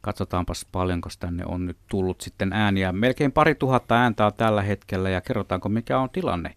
katsotaanpas 0.00 0.66
paljonko 0.72 1.08
tänne 1.18 1.44
on 1.46 1.66
nyt 1.66 1.76
tullut 1.88 2.20
sitten 2.20 2.52
ääniä. 2.52 2.92
Melkein 2.92 3.32
pari 3.32 3.54
tuhatta 3.54 3.94
ääntä 3.94 4.26
on 4.26 4.34
tällä 4.34 4.62
hetkellä 4.62 5.10
ja 5.10 5.20
kerrotaanko 5.20 5.68
mikä 5.68 5.98
on 5.98 6.10
tilanne. 6.10 6.54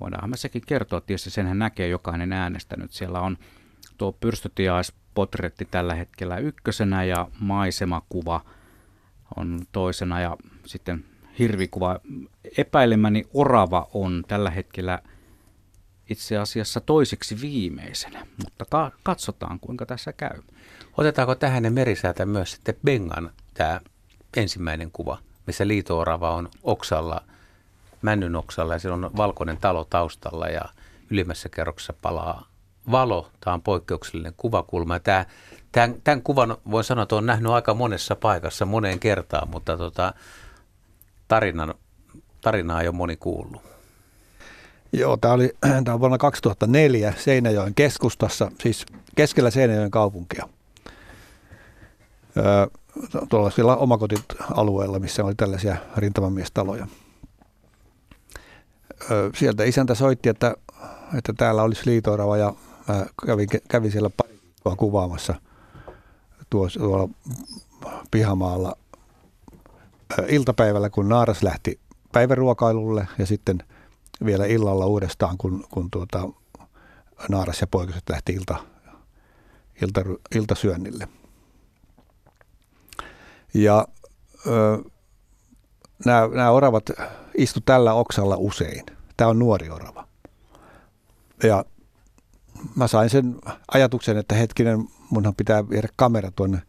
Voidaanhan 0.00 0.30
me 0.30 0.36
sekin 0.36 0.62
kertoa, 0.66 1.00
tietysti 1.00 1.30
senhän 1.30 1.58
näkee 1.58 1.88
jokainen 1.88 2.32
äänestänyt. 2.32 2.92
Siellä 2.92 3.20
on 3.20 3.38
tuo 3.98 4.12
pyrstötiaispotretti 5.14 5.64
tällä 5.64 5.94
hetkellä 5.94 6.38
ykkösenä 6.38 7.04
ja 7.04 7.28
maisemakuva 7.40 8.44
on 9.36 9.60
toisena 9.72 10.20
ja 10.20 10.36
sitten 10.66 11.04
hirvikuva 11.38 12.00
epäilemäni 12.58 13.24
orava 13.34 13.88
on 13.94 14.24
tällä 14.28 14.50
hetkellä 14.50 14.98
itse 16.10 16.38
asiassa 16.38 16.80
toiseksi 16.80 17.40
viimeisenä, 17.40 18.26
mutta 18.44 18.64
ka- 18.64 18.92
katsotaan 19.02 19.60
kuinka 19.60 19.86
tässä 19.86 20.12
käy. 20.12 20.42
Otetaanko 20.98 21.34
tähän 21.34 21.62
ne 21.62 21.70
merisäätä 21.70 22.26
myös 22.26 22.52
sitten 22.52 22.74
Bengan 22.84 23.30
tämä 23.54 23.80
ensimmäinen 24.36 24.90
kuva, 24.90 25.18
missä 25.46 25.68
liitoorava 25.68 26.34
on 26.34 26.48
oksalla, 26.62 27.20
männyn 28.02 28.36
oksalla 28.36 28.72
ja 28.72 28.78
siellä 28.78 29.06
on 29.06 29.10
valkoinen 29.16 29.56
talo 29.56 29.84
taustalla 29.84 30.48
ja 30.48 30.62
ylimmässä 31.10 31.48
kerroksessa 31.48 31.94
palaa 32.02 32.53
valo. 32.90 33.30
Tämä 33.40 33.54
on 33.54 33.62
poikkeuksellinen 33.62 34.34
kuvakulma. 34.36 34.98
Tämä, 34.98 35.26
tämän, 35.72 35.94
tämän 36.04 36.22
kuvan 36.22 36.56
voin 36.70 36.84
sanoa, 36.84 37.02
että 37.02 37.14
olen 37.14 37.26
nähnyt 37.26 37.52
aika 37.52 37.74
monessa 37.74 38.16
paikassa 38.16 38.66
moneen 38.66 38.98
kertaan, 38.98 39.48
mutta 39.50 39.76
tota, 39.76 40.14
tarinan, 41.28 41.74
tarinaa 42.40 42.80
ei 42.80 42.88
ole 42.88 42.96
moni 42.96 43.16
kuullut. 43.16 43.62
Joo, 44.92 45.16
tämä 45.16 45.34
oli 45.34 45.52
tämä 45.84 45.94
on 45.94 46.00
vuonna 46.00 46.18
2004 46.18 47.14
Seinäjoen 47.18 47.74
keskustassa, 47.74 48.50
siis 48.60 48.86
keskellä 49.16 49.50
Seinäjoen 49.50 49.90
kaupunkia. 49.90 50.48
Öö, 52.36 52.66
tuolla 53.28 53.50
siellä 53.50 53.76
omakotialueella, 53.76 54.98
missä 54.98 55.24
oli 55.24 55.34
tällaisia 55.34 55.76
rintamamiestaloja. 55.96 56.86
Öö, 59.10 59.30
sieltä 59.34 59.64
isäntä 59.64 59.94
soitti, 59.94 60.28
että, 60.28 60.54
että 61.18 61.32
täällä 61.36 61.62
olisi 61.62 61.82
liitoirava 61.86 62.36
ja 62.36 62.54
mä 62.88 63.06
kävin, 63.26 63.48
kävin 63.68 63.92
siellä 63.92 64.10
pari 64.16 64.34
viikkoa 64.64 64.76
kuvaamassa 64.76 65.34
tuossa, 66.50 66.80
tuolla 66.80 67.08
pihamaalla 68.10 68.76
iltapäivällä, 70.28 70.90
kun 70.90 71.08
Naaras 71.08 71.42
lähti 71.42 71.80
päiväruokailulle 72.12 73.08
ja 73.18 73.26
sitten 73.26 73.62
vielä 74.24 74.46
illalla 74.46 74.86
uudestaan, 74.86 75.38
kun, 75.38 75.64
kun 75.70 75.90
tuota, 75.90 76.28
Naaras 77.28 77.60
ja 77.60 77.66
poikaset 77.66 78.02
lähti 78.10 78.32
ilta, 78.32 78.56
ilta, 79.82 80.00
iltasyönnille. 80.34 81.08
Ja 83.54 83.86
nämä, 86.04 86.28
nämä 86.32 86.50
oravat 86.50 86.84
istu 87.36 87.60
tällä 87.60 87.94
oksalla 87.94 88.36
usein. 88.36 88.86
Tämä 89.16 89.30
on 89.30 89.38
nuori 89.38 89.70
orava. 89.70 90.08
Ja 91.42 91.64
mä 92.76 92.86
sain 92.86 93.10
sen 93.10 93.36
ajatuksen, 93.74 94.16
että 94.16 94.34
hetkinen, 94.34 94.88
munhan 95.10 95.34
pitää 95.34 95.68
viedä 95.68 95.88
kamera 95.96 96.30
tuonne 96.30 96.62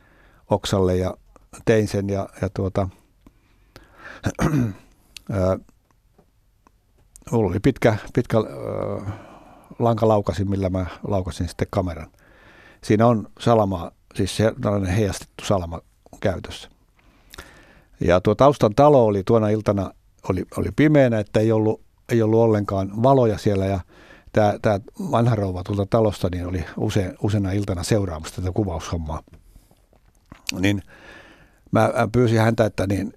oksalle 0.49 0.95
ja 0.95 1.17
tein 1.65 1.87
sen 1.87 2.09
ja, 2.09 2.29
ja 2.41 2.49
tuota, 2.49 2.89
mulla 7.31 7.49
oli 7.49 7.59
pitkä, 7.59 7.97
pitkä 8.13 8.37
ää, 8.37 8.43
lankalaukasi, 9.79 10.45
millä 10.45 10.69
mä 10.69 10.85
laukasin 11.07 11.47
sitten 11.47 11.67
kameran. 11.69 12.11
Siinä 12.83 13.07
on 13.07 13.27
salama, 13.39 13.91
siis 14.15 14.37
se, 14.37 14.53
tällainen 14.61 14.93
heijastettu 14.93 15.45
salama 15.45 15.81
käytössä. 16.19 16.69
Ja 17.99 18.21
tuo 18.21 18.35
taustan 18.35 18.75
talo 18.75 19.05
oli 19.05 19.23
tuona 19.25 19.49
iltana 19.49 19.91
oli, 20.29 20.45
oli 20.57 20.69
pimeänä, 20.75 21.19
että 21.19 21.39
ei 21.39 21.51
ollut, 21.51 21.81
ei 22.09 22.21
ollut 22.21 22.39
ollenkaan 22.39 23.03
valoja 23.03 23.37
siellä 23.37 23.65
ja 23.65 23.79
tämä, 24.35 24.53
tämä 24.61 24.79
vanha 25.11 25.35
rouva 25.35 25.63
tuolta 25.63 25.85
talosta 25.85 26.29
niin 26.31 26.47
oli 26.47 26.65
usein, 26.77 27.13
useina 27.21 27.51
iltana 27.51 27.83
seuraamassa 27.83 28.35
tätä 28.35 28.51
kuvaushommaa. 28.51 29.23
Niin 30.59 30.81
mä 31.71 31.89
pyysin 32.11 32.39
häntä, 32.39 32.65
että 32.65 32.87
niin, 32.87 33.13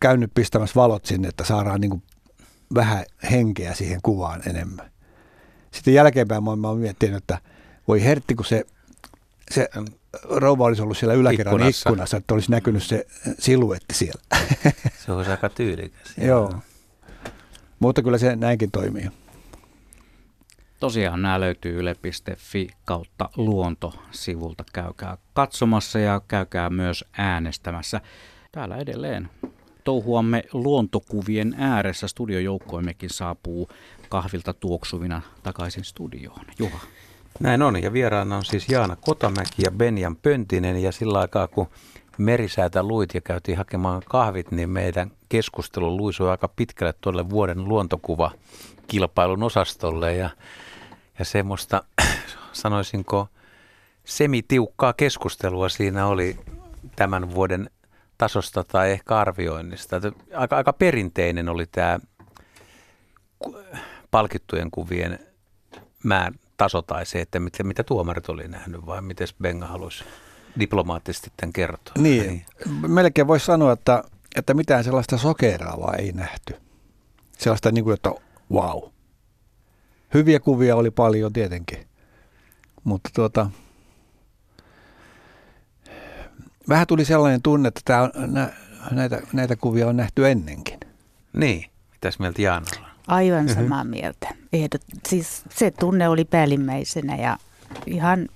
käy 0.00 0.16
nyt 0.16 0.30
pistämässä 0.34 0.74
valot 0.74 1.04
sinne, 1.04 1.28
että 1.28 1.44
saadaan 1.44 1.80
niin 1.80 1.90
kuin 1.90 2.02
vähän 2.74 3.04
henkeä 3.30 3.74
siihen 3.74 4.00
kuvaan 4.02 4.42
enemmän. 4.48 4.90
Sitten 5.70 5.94
jälkeenpäin 5.94 6.44
mä 6.44 6.50
oon 6.50 6.78
miettinyt, 6.78 7.16
että 7.16 7.38
voi 7.88 8.04
hertti, 8.04 8.34
kun 8.34 8.44
se, 8.44 8.64
se 9.50 9.68
rouva 10.22 10.64
olisi 10.64 10.82
ollut 10.82 10.98
siellä 10.98 11.14
yläkerran 11.14 11.54
ikkunassa. 11.54 11.88
ikkunassa, 11.90 12.16
että 12.16 12.34
olisi 12.34 12.50
näkynyt 12.50 12.82
se 12.82 13.06
siluetti 13.38 13.94
siellä. 13.94 14.22
Se 15.04 15.12
olisi 15.12 15.30
aika 15.30 15.48
tyylikäs. 15.48 16.12
Joo. 16.16 16.54
Mutta 17.78 18.02
kyllä 18.02 18.18
se 18.18 18.36
näinkin 18.36 18.70
toimii. 18.70 19.10
Tosiaan 20.80 21.22
nämä 21.22 21.40
löytyy 21.40 21.78
yle.fi 21.78 22.68
kautta 22.84 23.28
luonto-sivulta. 23.36 24.64
Käykää 24.72 25.16
katsomassa 25.34 25.98
ja 25.98 26.20
käykää 26.28 26.70
myös 26.70 27.04
äänestämässä. 27.18 28.00
Täällä 28.52 28.76
edelleen 28.76 29.30
touhuamme 29.84 30.42
luontokuvien 30.52 31.54
ääressä. 31.58 32.08
Studiojoukkoimmekin 32.08 33.10
saapuu 33.10 33.68
kahvilta 34.08 34.52
tuoksuvina 34.52 35.22
takaisin 35.42 35.84
studioon. 35.84 36.44
Juha. 36.58 36.78
Näin 37.40 37.62
on, 37.62 37.82
ja 37.82 37.92
vieraana 37.92 38.36
on 38.36 38.44
siis 38.44 38.68
Jaana 38.68 38.96
Kotamäki 38.96 39.62
ja 39.64 39.70
Benjan 39.70 40.16
Pöntinen, 40.16 40.82
ja 40.82 40.92
sillä 40.92 41.20
aikaa 41.20 41.48
kun 41.48 41.68
merisäätä 42.18 42.82
luit 42.82 43.14
ja 43.14 43.20
käytiin 43.20 43.58
hakemaan 43.58 44.02
kahvit, 44.08 44.50
niin 44.50 44.70
meidän 44.70 45.10
keskustelu 45.28 45.96
luisui 45.96 46.30
aika 46.30 46.48
pitkälle 46.48 46.94
tuolle 47.00 47.30
vuoden 47.30 47.64
luontokuva 47.64 48.30
kilpailun 48.86 49.42
osastolle, 49.42 50.14
ja, 50.14 50.30
ja 51.18 51.24
semmoista, 51.24 51.82
sanoisinko, 52.52 53.28
semitiukkaa 54.04 54.92
keskustelua 54.92 55.68
siinä 55.68 56.06
oli 56.06 56.38
tämän 56.96 57.34
vuoden 57.34 57.70
tasosta 58.18 58.64
tai 58.64 58.90
ehkä 58.90 59.18
arvioinnista. 59.18 60.00
Aika, 60.34 60.56
aika 60.56 60.72
perinteinen 60.72 61.48
oli 61.48 61.66
tämä 61.66 61.98
palkittujen 64.10 64.70
kuvien 64.70 65.18
määrä, 66.04 66.32
taso 66.56 66.82
tai 66.82 67.06
se, 67.06 67.20
että 67.20 67.40
mitä, 67.40 67.64
mitä 67.64 67.82
tuomarit 67.82 68.28
oli 68.28 68.48
nähnyt 68.48 68.86
vai 68.86 69.02
miten 69.02 69.28
Benga 69.42 69.66
halusi 69.66 70.04
diplomaattisesti 70.60 71.32
tämän 71.36 71.52
kertoa? 71.52 71.94
Niin, 71.98 72.26
niin. 72.26 72.44
melkein 72.88 73.26
voisi 73.26 73.46
sanoa, 73.46 73.72
että, 73.72 74.04
että 74.36 74.54
mitään 74.54 74.84
sellaista 74.84 75.18
sokeraavaa 75.18 75.94
ei 75.94 76.12
nähty. 76.12 76.56
Sellaista 77.38 77.70
niin 77.72 77.84
kuin, 77.84 77.94
että 77.94 78.10
wow. 78.52 78.82
Hyviä 80.14 80.40
kuvia 80.40 80.76
oli 80.76 80.90
paljon 80.90 81.32
tietenkin, 81.32 81.78
mutta 82.84 83.10
tuota, 83.14 83.50
vähän 86.68 86.86
tuli 86.86 87.04
sellainen 87.04 87.42
tunne, 87.42 87.68
että 87.68 87.80
tämä 87.84 88.02
on, 88.02 88.10
nä, 88.26 88.52
näitä, 88.90 89.20
näitä 89.32 89.56
kuvia 89.56 89.88
on 89.88 89.96
nähty 89.96 90.28
ennenkin. 90.28 90.80
Niin, 91.32 91.64
mitäs 91.92 92.18
mieltä 92.18 92.42
Jaana 92.42 92.66
Aivan 93.06 93.46
mm-hmm. 93.46 93.62
samaa 93.62 93.84
mieltä. 93.84 94.28
Ehdot, 94.52 94.82
siis 95.08 95.42
se 95.50 95.70
tunne 95.70 96.08
oli 96.08 96.24
päällimmäisenä 96.24 97.16
ja 97.16 97.36
ihan 97.86 98.28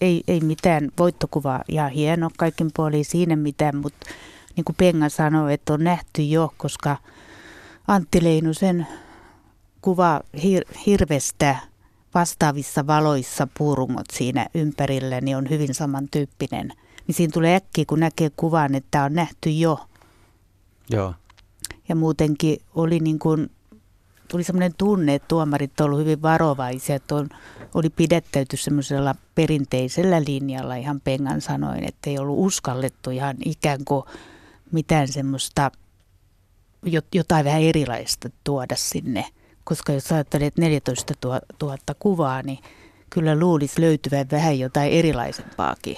ei, 0.00 0.22
ei 0.28 0.40
mitään 0.40 0.90
voittokuvaa. 0.98 1.62
Ihan 1.68 1.90
hieno 1.90 2.30
kaikin 2.38 2.70
puolin 2.76 3.04
siinä 3.04 3.36
mitään, 3.36 3.76
mutta 3.76 4.06
niin 4.56 4.64
kuin 4.64 4.76
Penga 4.76 5.08
sanoi, 5.08 5.54
että 5.54 5.72
on 5.72 5.84
nähty 5.84 6.22
jo, 6.22 6.54
koska 6.56 6.96
Antti 7.88 8.24
Leinusen 8.24 8.86
kuva 9.86 10.20
hir- 10.36 10.78
hirvestä 10.86 11.56
vastaavissa 12.14 12.86
valoissa 12.86 13.48
puurumot 13.58 14.06
siinä 14.12 14.46
ympärillä, 14.54 15.20
niin 15.20 15.36
on 15.36 15.50
hyvin 15.50 15.74
samantyyppinen. 15.74 16.72
Niin 17.06 17.14
siinä 17.14 17.30
tulee 17.32 17.56
äkkiä, 17.56 17.84
kun 17.88 18.00
näkee 18.00 18.30
kuvan, 18.36 18.74
että 18.74 18.88
tämä 18.90 19.04
on 19.04 19.14
nähty 19.14 19.50
jo. 19.50 19.86
Joo. 20.90 21.14
Ja 21.88 21.96
muutenkin 21.96 22.58
oli 22.74 23.00
niin 23.00 23.18
kuin 23.18 23.50
tuli 24.28 24.44
semmoinen 24.44 24.74
tunne, 24.78 25.14
että 25.14 25.28
tuomarit 25.28 25.80
ovat 25.80 25.98
hyvin 25.98 26.22
varovaisia, 26.22 26.96
että 26.96 27.14
on, 27.14 27.28
oli 27.74 27.90
pidettäyty 27.90 28.56
semmoisella 28.56 29.14
perinteisellä 29.34 30.22
linjalla 30.26 30.74
ihan 30.74 31.00
Pengan 31.00 31.40
sanoin, 31.40 31.84
että 31.84 32.10
ei 32.10 32.18
ollut 32.18 32.46
uskallettu 32.46 33.10
ihan 33.10 33.36
ikään 33.44 33.84
kuin 33.84 34.04
mitään 34.72 35.08
semmoista 35.08 35.70
jotain 37.14 37.44
vähän 37.44 37.62
erilaista 37.62 38.28
tuoda 38.44 38.76
sinne. 38.76 39.24
Koska 39.66 39.92
jos 39.92 40.12
ajattelee, 40.12 40.46
että 40.46 40.60
14 40.60 41.14
000 41.62 41.76
kuvaa, 41.98 42.42
niin 42.42 42.58
kyllä 43.10 43.38
luulisi 43.38 43.80
löytyvän 43.80 44.26
vähän 44.30 44.58
jotain 44.58 44.92
erilaisempaakin. 44.92 45.96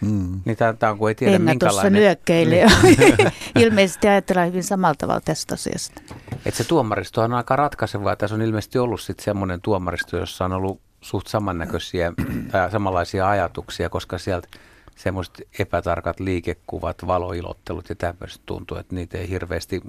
Mm. 0.00 0.40
Niin 0.44 0.56
tämä 0.78 0.92
on, 0.92 0.98
kun 0.98 1.08
ei 1.08 1.14
tiedä 1.14 1.36
Enna 1.36 1.50
minkälainen... 1.50 1.92
nyökkeilee. 1.92 2.66
Niin. 2.82 3.32
Ilmeisesti 3.64 4.08
ajatellaan 4.08 4.48
hyvin 4.48 4.64
samalla 4.64 4.94
tavalla 4.94 5.20
tästä 5.20 5.54
asiasta. 5.54 6.02
Et 6.46 6.54
se 6.54 6.64
tuomaristo 6.64 7.22
on 7.22 7.34
aika 7.34 7.56
ratkaiseva. 7.56 8.16
Tässä 8.16 8.34
on 8.34 8.42
ilmeisesti 8.42 8.78
ollut 8.78 9.00
sitten 9.00 9.24
semmoinen 9.24 9.60
tuomaristo, 9.60 10.16
jossa 10.16 10.44
on 10.44 10.52
ollut 10.52 10.80
suht 11.00 11.26
samannäköisiä 11.26 12.12
tai 12.52 12.70
samanlaisia 12.70 13.30
ajatuksia, 13.30 13.88
koska 13.88 14.18
sieltä 14.18 14.48
semmoiset 14.96 15.42
epätarkat 15.58 16.20
liikekuvat, 16.20 17.06
valoilottelut 17.06 17.88
ja 17.88 17.94
tämmöiset 17.94 18.42
tuntuu, 18.46 18.76
että 18.76 18.94
niitä 18.94 19.18
ei 19.18 19.28
hirveästi 19.28 19.82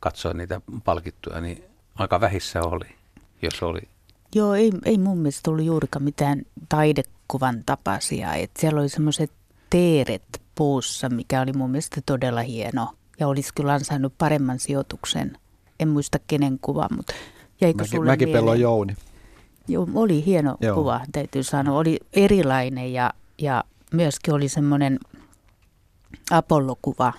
katsoa 0.00 0.32
niitä 0.32 0.60
palkittuja, 0.84 1.40
niin 1.40 1.64
aika 1.94 2.20
vähissä 2.20 2.62
oli, 2.62 2.86
jos 3.42 3.62
oli. 3.62 3.80
Joo, 4.34 4.54
ei, 4.54 4.72
ei 4.84 4.98
mun 4.98 5.18
mielestä 5.18 5.50
ollut 5.50 5.64
juurikaan 5.64 6.02
mitään 6.02 6.42
taidekuvan 6.68 7.62
tapaisia. 7.66 8.34
Et 8.34 8.50
siellä 8.58 8.80
oli 8.80 8.88
semmoiset 8.88 9.30
teeret 9.70 10.42
puussa, 10.54 11.08
mikä 11.08 11.40
oli 11.40 11.52
mun 11.52 11.70
mielestä 11.70 12.00
todella 12.06 12.40
hieno 12.40 12.88
ja 13.20 13.28
olisi 13.28 13.54
kyllä 13.54 13.72
ansainnut 13.72 14.12
paremman 14.18 14.58
sijoituksen. 14.58 15.38
En 15.80 15.88
muista 15.88 16.18
kenen 16.26 16.58
kuva, 16.58 16.88
mutta 16.96 17.12
jäikö 17.60 17.78
Mäki, 17.82 17.90
sulle 17.90 18.10
Mäkipellon 18.10 18.44
mieleen? 18.44 18.60
Jouni. 18.60 18.96
Joo, 19.68 19.88
oli 19.94 20.24
hieno. 20.26 20.56
Joo. 20.60 20.74
kuva, 20.74 21.00
täytyy 21.12 21.42
sanoa. 21.42 21.78
Oli 21.78 22.00
erilainen 22.12 22.92
ja, 22.92 23.14
ja 23.38 23.64
myöskin 23.92 24.34
oli 24.34 24.48
semmoinen 24.48 24.98
Apollo-kuva. 26.30 27.12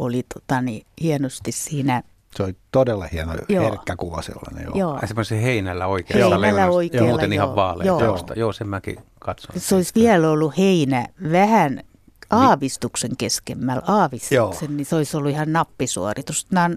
Oli 0.00 0.22
tota, 0.34 0.60
niin, 0.60 0.86
hienosti 1.02 1.52
siinä. 1.52 2.02
Se 2.36 2.42
oli 2.42 2.56
todella 2.70 3.06
hieno, 3.12 3.32
Joo. 3.48 3.64
herkkä 3.64 3.96
kuva 3.96 4.22
sellainen. 4.22 4.64
Joo. 4.64 4.76
Joo. 4.76 4.98
Semmoisen 5.06 5.40
heinällä 5.40 5.86
oikealla 5.86 6.24
Heinällä 6.24 6.46
leunalla. 6.46 6.76
oikealla, 6.76 7.08
muuten 7.08 7.32
ihan 7.32 7.48
joo. 7.48 7.56
vaalea 7.56 7.86
Joo. 7.86 8.00
tausta. 8.00 8.34
Joo, 8.36 8.52
sen 8.52 8.68
mäkin 8.68 8.96
katson. 9.18 9.60
Se 9.60 9.74
olisi 9.74 9.92
vielä 9.94 10.30
ollut 10.30 10.58
heinä 10.58 11.06
vähän 11.32 11.82
aavistuksen 12.30 13.16
keskemmällä, 13.18 13.82
aavistuksen, 13.86 14.76
niin 14.76 14.86
se 14.86 14.96
olisi 14.96 15.16
ollut 15.16 15.30
ihan 15.30 15.52
nappisuoritus. 15.52 16.46
Nämä 16.50 16.64
on 16.66 16.76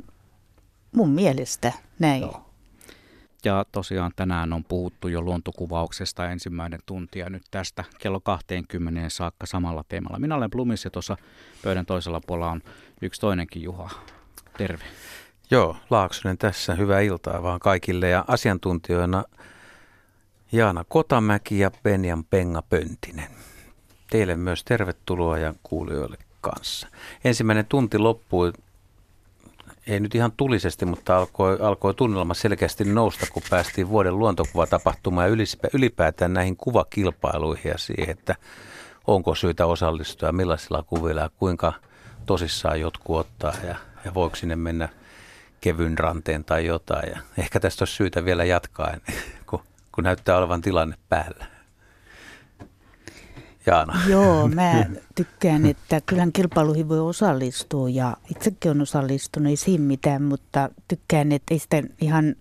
mun 0.95 1.09
mielestä 1.09 1.73
näin. 1.99 2.21
Joo. 2.21 2.45
Ja 3.45 3.65
tosiaan 3.71 4.11
tänään 4.15 4.53
on 4.53 4.63
puhuttu 4.63 5.07
jo 5.07 5.21
luontokuvauksesta 5.21 6.29
ensimmäinen 6.29 6.79
tunti 6.85 7.19
ja 7.19 7.29
nyt 7.29 7.43
tästä 7.51 7.83
kello 7.99 8.19
20 8.19 9.09
saakka 9.09 9.45
samalla 9.45 9.83
teemalla. 9.89 10.19
Minä 10.19 10.35
olen 10.35 10.51
Plumis 10.51 10.85
ja 10.85 10.91
tuossa 10.91 11.17
pöydän 11.63 11.85
toisella 11.85 12.21
puolella 12.27 12.51
on 12.51 12.61
yksi 13.03 13.21
toinenkin 13.21 13.63
Juha. 13.63 13.89
Terve. 14.57 14.83
Joo, 15.51 15.77
Laaksonen 15.89 16.37
tässä. 16.37 16.75
Hyvää 16.75 16.99
iltaa 16.99 17.43
vaan 17.43 17.59
kaikille 17.59 18.09
ja 18.09 18.25
asiantuntijoina 18.27 19.23
Jaana 20.51 20.83
Kotamäki 20.83 21.59
ja 21.59 21.71
Benjan 21.83 22.23
Penga 22.23 22.61
Pöntinen. 22.61 23.31
Teille 24.09 24.35
myös 24.35 24.63
tervetuloa 24.63 25.37
ja 25.37 25.53
kuulijoille 25.63 26.17
kanssa. 26.41 26.87
Ensimmäinen 27.23 27.65
tunti 27.65 27.97
loppui, 27.97 28.53
ei 29.87 29.99
nyt 29.99 30.15
ihan 30.15 30.31
tulisesti, 30.31 30.85
mutta 30.85 31.17
alkoi, 31.17 31.57
alkoi 31.61 31.93
tunnelma 31.93 32.33
selkeästi 32.33 32.83
nousta, 32.83 33.25
kun 33.33 33.43
päästiin 33.49 33.89
vuoden 33.89 34.19
luontokuvatapahtumaan 34.19 35.29
ja 35.29 35.47
ylipäätään 35.73 36.33
näihin 36.33 36.57
kuvakilpailuihin 36.57 37.69
ja 37.69 37.77
siihen, 37.77 38.09
että 38.09 38.35
onko 39.07 39.35
syytä 39.35 39.65
osallistua 39.65 40.31
millaisilla 40.31 40.83
kuvilla 40.83 41.21
ja 41.21 41.29
kuinka 41.37 41.73
tosissaan 42.25 42.79
jotkut 42.79 43.17
ottaa 43.17 43.53
ja, 43.67 43.75
ja 44.05 44.13
voiko 44.13 44.35
sinne 44.35 44.55
mennä 44.55 44.89
kevyn 45.61 45.97
ranteen 45.97 46.43
tai 46.43 46.65
jotain. 46.65 47.11
Ja 47.11 47.19
ehkä 47.37 47.59
tästä 47.59 47.81
olisi 47.81 47.95
syytä 47.95 48.25
vielä 48.25 48.43
jatkaa, 48.43 48.93
kun, 49.49 49.59
kun 49.91 50.03
näyttää 50.03 50.37
olevan 50.37 50.61
tilanne 50.61 50.95
päällä. 51.09 51.45
Jaana. 53.65 53.99
Joo, 54.07 54.47
mä 54.55 54.85
tykkään, 55.15 55.65
että 55.65 56.01
kyllähän 56.05 56.31
kilpailuihin 56.31 56.89
voi 56.89 56.99
osallistua 56.99 57.89
ja 57.89 58.17
itsekin 58.35 58.71
on 58.71 58.81
osallistunut, 58.81 59.49
ei 59.49 59.55
siinä 59.55 59.83
mitään, 59.83 60.23
mutta 60.23 60.69
tykkään, 60.87 61.31
että 61.31 61.53
ei 61.53 61.59
sitä 61.59 61.83
ihan 62.01 62.35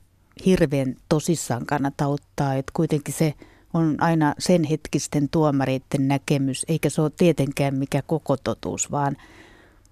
hirveän 0.47 0.97
tosissaan 1.09 1.67
kannata 1.67 2.07
ottaa, 2.07 2.55
että 2.55 2.73
kuitenkin 2.77 3.15
se 3.15 3.35
on 3.75 3.97
aina 4.01 4.35
sen 4.39 4.65
hetkisten 4.65 5.29
tuomareiden 5.29 6.09
näkemys, 6.09 6.65
eikä 6.69 6.91
se 6.91 7.03
ole 7.03 7.11
tietenkään 7.17 7.75
mikä 7.75 8.03
koko 8.07 8.37
totuus, 8.37 8.91
vaan, 8.91 9.17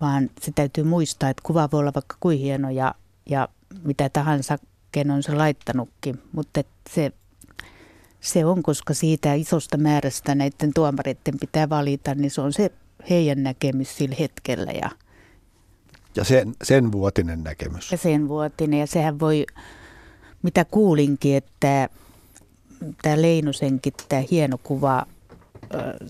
vaan 0.01 0.31
se 0.41 0.53
täytyy 0.55 0.85
muistaa, 0.85 1.31
että 1.31 1.43
kuva 1.47 1.69
voi 1.73 1.81
olla 1.81 1.93
vaikka 1.95 2.17
kuin 2.21 2.39
hieno 2.39 2.71
ja, 2.71 2.95
ja 3.31 3.49
mitä 3.83 4.09
tahansa, 4.09 4.59
ken 4.93 5.11
on 5.11 5.23
se 5.23 5.35
laittanutkin, 5.35 6.23
mutta 6.33 6.63
se 6.91 7.13
se 8.21 8.45
on, 8.45 8.63
koska 8.63 8.95
siitä 8.95 9.35
isosta 9.35 9.77
määrästä 9.77 10.35
näiden 10.35 10.75
tuomareiden 10.75 11.39
pitää 11.41 11.69
valita, 11.69 12.15
niin 12.15 12.31
se 12.31 12.41
on 12.41 12.53
se 12.53 12.71
heidän 13.11 13.43
näkemys 13.43 13.97
sillä 13.97 14.17
hetkellä 14.21 14.73
ja, 14.73 14.91
Ja 16.17 16.25
sen, 16.25 16.55
sen 16.63 16.93
vuotinen 16.93 17.45
näkemys. 17.45 17.93
ja 17.93 17.99
sen 17.99 18.29
vuotinen. 18.29 18.81
Ja 18.81 18.87
sehän 18.87 19.21
voi, 19.21 19.47
mitä 20.43 20.65
kuulinkin, 20.65 21.37
että 21.37 21.89
tämä 23.03 23.23
Leinosenkin, 23.23 23.93
tämä 24.09 24.23
hieno 24.31 24.59
kuva 24.63 25.07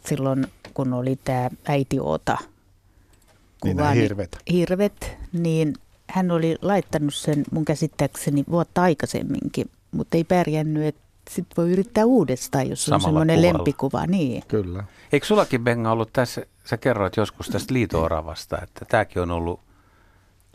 silloin, 0.06 0.46
kun 0.74 0.92
oli 0.92 1.18
tämä 1.24 1.50
äiti 1.68 2.00
Niin 3.64 3.76
kuva, 3.76 3.82
nämä 3.82 3.94
hirvet. 3.94 4.38
hirvet, 4.52 5.16
niin 5.32 5.74
hän 6.10 6.30
oli 6.30 6.56
laittanut 6.62 7.14
sen 7.14 7.44
mun 7.52 7.64
käsittääkseni 7.64 8.44
vuotta 8.50 8.82
aikaisemminkin, 8.82 9.70
mutta 9.90 10.16
ei 10.16 10.24
pärjännyt, 10.24 10.84
että 10.84 11.00
sitten 11.30 11.56
voi 11.56 11.72
yrittää 11.72 12.04
uudestaan, 12.04 12.68
jos 12.68 12.88
on 12.88 13.00
semmoinen 13.00 13.42
lempikuva. 13.42 14.06
Niin. 14.06 14.42
Kyllä. 14.48 14.84
Eikö 15.12 15.26
sullakin 15.26 15.64
Benga 15.64 15.92
ollut 15.92 16.12
tässä, 16.12 16.46
sä 16.64 16.76
kerroit 16.76 17.16
joskus 17.16 17.48
tästä 17.48 17.74
liitooravasta, 17.74 18.58
että 18.62 18.84
tämäkin 18.84 19.22
on 19.22 19.30
ollut 19.30 19.60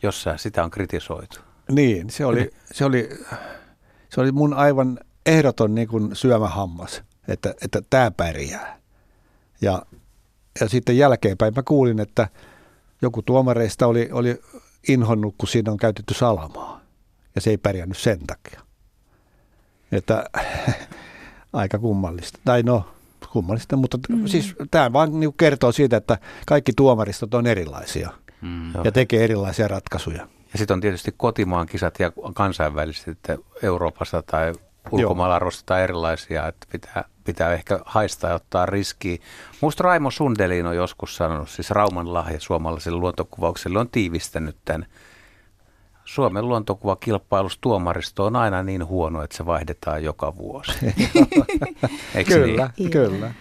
jossain, 0.03 0.39
sitä 0.39 0.63
on 0.63 0.71
kritisoitu. 0.71 1.39
Niin, 1.71 2.09
se 2.09 2.25
oli, 2.25 2.51
se 2.73 2.85
oli, 2.85 3.09
se 4.09 4.21
oli 4.21 4.31
mun 4.31 4.53
aivan 4.53 4.99
ehdoton 5.25 5.75
niin 5.75 5.87
kuin 5.87 6.15
syömähammas, 6.15 7.03
että, 7.27 7.53
että 7.61 7.81
tämä 7.89 8.11
pärjää. 8.11 8.79
Ja, 9.61 9.85
ja 10.59 10.69
sitten 10.69 10.97
jälkeenpäin 10.97 11.53
mä 11.55 11.63
kuulin, 11.63 11.99
että 11.99 12.27
joku 13.05 13.21
tuomareista 13.21 13.87
oli, 13.87 14.09
oli 14.11 14.41
inhonnut, 14.87 15.35
kun 15.37 15.47
siinä 15.47 15.71
on 15.71 15.77
käytetty 15.77 16.13
salamaa. 16.13 16.81
Ja 17.35 17.41
se 17.41 17.49
ei 17.49 17.57
pärjännyt 17.57 17.97
sen 17.97 18.19
takia. 18.27 18.61
Että 19.91 20.29
aika 21.53 21.79
kummallista. 21.79 22.39
Tai 22.45 22.63
no, 22.63 22.85
kummallista, 23.31 23.75
mutta 23.75 23.97
mm. 24.09 24.27
siis 24.27 24.55
tämä 24.71 24.93
vaan 24.93 25.19
niin 25.19 25.33
kertoo 25.33 25.71
siitä, 25.71 25.97
että 25.97 26.17
kaikki 26.45 26.73
tuomaristot 26.75 27.33
on 27.33 27.47
erilaisia 27.47 28.09
Mm. 28.45 28.73
Ja 28.83 28.91
tekee 28.91 29.23
erilaisia 29.23 29.67
ratkaisuja. 29.67 30.27
Ja 30.53 30.57
sitten 30.57 30.73
on 30.73 30.81
tietysti 30.81 31.13
kotimaan 31.17 31.67
kisat 31.67 31.99
ja 31.99 32.11
kansainväliset, 32.33 33.07
että 33.07 33.37
Euroopassa 33.63 34.23
tai 34.25 34.53
ulkomailla 34.91 35.35
arvostetaan 35.35 35.81
erilaisia, 35.81 36.47
että 36.47 36.67
pitää, 36.71 37.03
pitää 37.23 37.53
ehkä 37.53 37.79
haistaa 37.85 38.29
ja 38.29 38.35
ottaa 38.35 38.65
riskiä. 38.65 39.17
Musta 39.61 39.83
Raimo 39.83 40.11
Sundelin 40.11 40.65
on 40.65 40.75
joskus 40.75 41.15
sanonut, 41.15 41.49
siis 41.49 41.71
Rauman 41.71 42.13
lahja 42.13 42.39
suomalaiselle 42.39 42.99
luontokuvaukselle 42.99 43.79
on 43.79 43.89
tiivistänyt 43.89 44.57
tämän. 44.65 44.85
Suomen 46.05 46.47
luontokuvakilpailussa 46.47 47.61
tuomaristo 47.61 48.25
on 48.25 48.35
aina 48.35 48.63
niin 48.63 48.85
huono, 48.85 49.23
että 49.23 49.37
se 49.37 49.45
vaihdetaan 49.45 50.03
joka 50.03 50.37
vuosi. 50.37 50.71
Eikö 52.15 52.33
Kyllä, 52.33 52.69
Niin? 52.77 52.91
kyllä. 52.91 53.31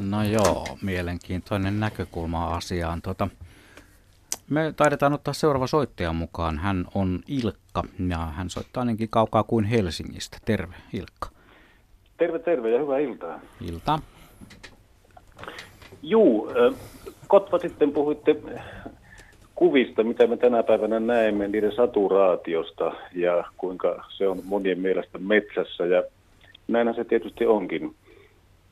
No 0.00 0.22
joo, 0.22 0.66
mielenkiintoinen 0.82 1.80
näkökulma 1.80 2.56
asiaan. 2.56 3.02
Tota, 3.02 3.28
me 4.50 4.72
taidetaan 4.76 5.12
ottaa 5.12 5.34
seuraava 5.34 5.66
soittaja 5.66 6.12
mukaan. 6.12 6.58
Hän 6.58 6.84
on 6.94 7.20
Ilkka 7.28 7.82
ja 8.08 8.18
hän 8.18 8.50
soittaa 8.50 8.80
ainakin 8.80 9.08
kaukaa 9.08 9.42
kuin 9.42 9.64
Helsingistä. 9.64 10.38
Terve 10.44 10.74
Ilkka. 10.92 11.28
Terve, 12.16 12.38
terve 12.38 12.70
ja 12.70 12.80
hyvää 12.80 12.98
iltaa. 12.98 13.40
Ilta. 13.70 13.98
Juu, 16.02 16.50
Kotva 17.28 17.58
sitten 17.58 17.92
puhuitte 17.92 18.36
kuvista, 19.54 20.04
mitä 20.04 20.26
me 20.26 20.36
tänä 20.36 20.62
päivänä 20.62 21.00
näemme, 21.00 21.48
niiden 21.48 21.72
saturaatiosta 21.72 22.92
ja 23.14 23.44
kuinka 23.56 24.04
se 24.08 24.28
on 24.28 24.40
monien 24.44 24.80
mielestä 24.80 25.18
metsässä 25.18 25.86
ja 25.86 26.02
näinhän 26.68 26.94
se 26.94 27.04
tietysti 27.04 27.46
onkin. 27.46 27.94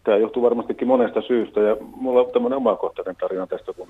Tämä 0.04 0.16
johtuu 0.16 0.42
varmastikin 0.42 0.88
monesta 0.88 1.22
syystä 1.22 1.60
ja 1.60 1.76
mulla 1.80 2.20
on 2.20 2.30
tämmöinen 2.32 2.56
omakohtainen 2.56 3.16
tarina 3.16 3.46
tästä, 3.46 3.72
kun 3.72 3.88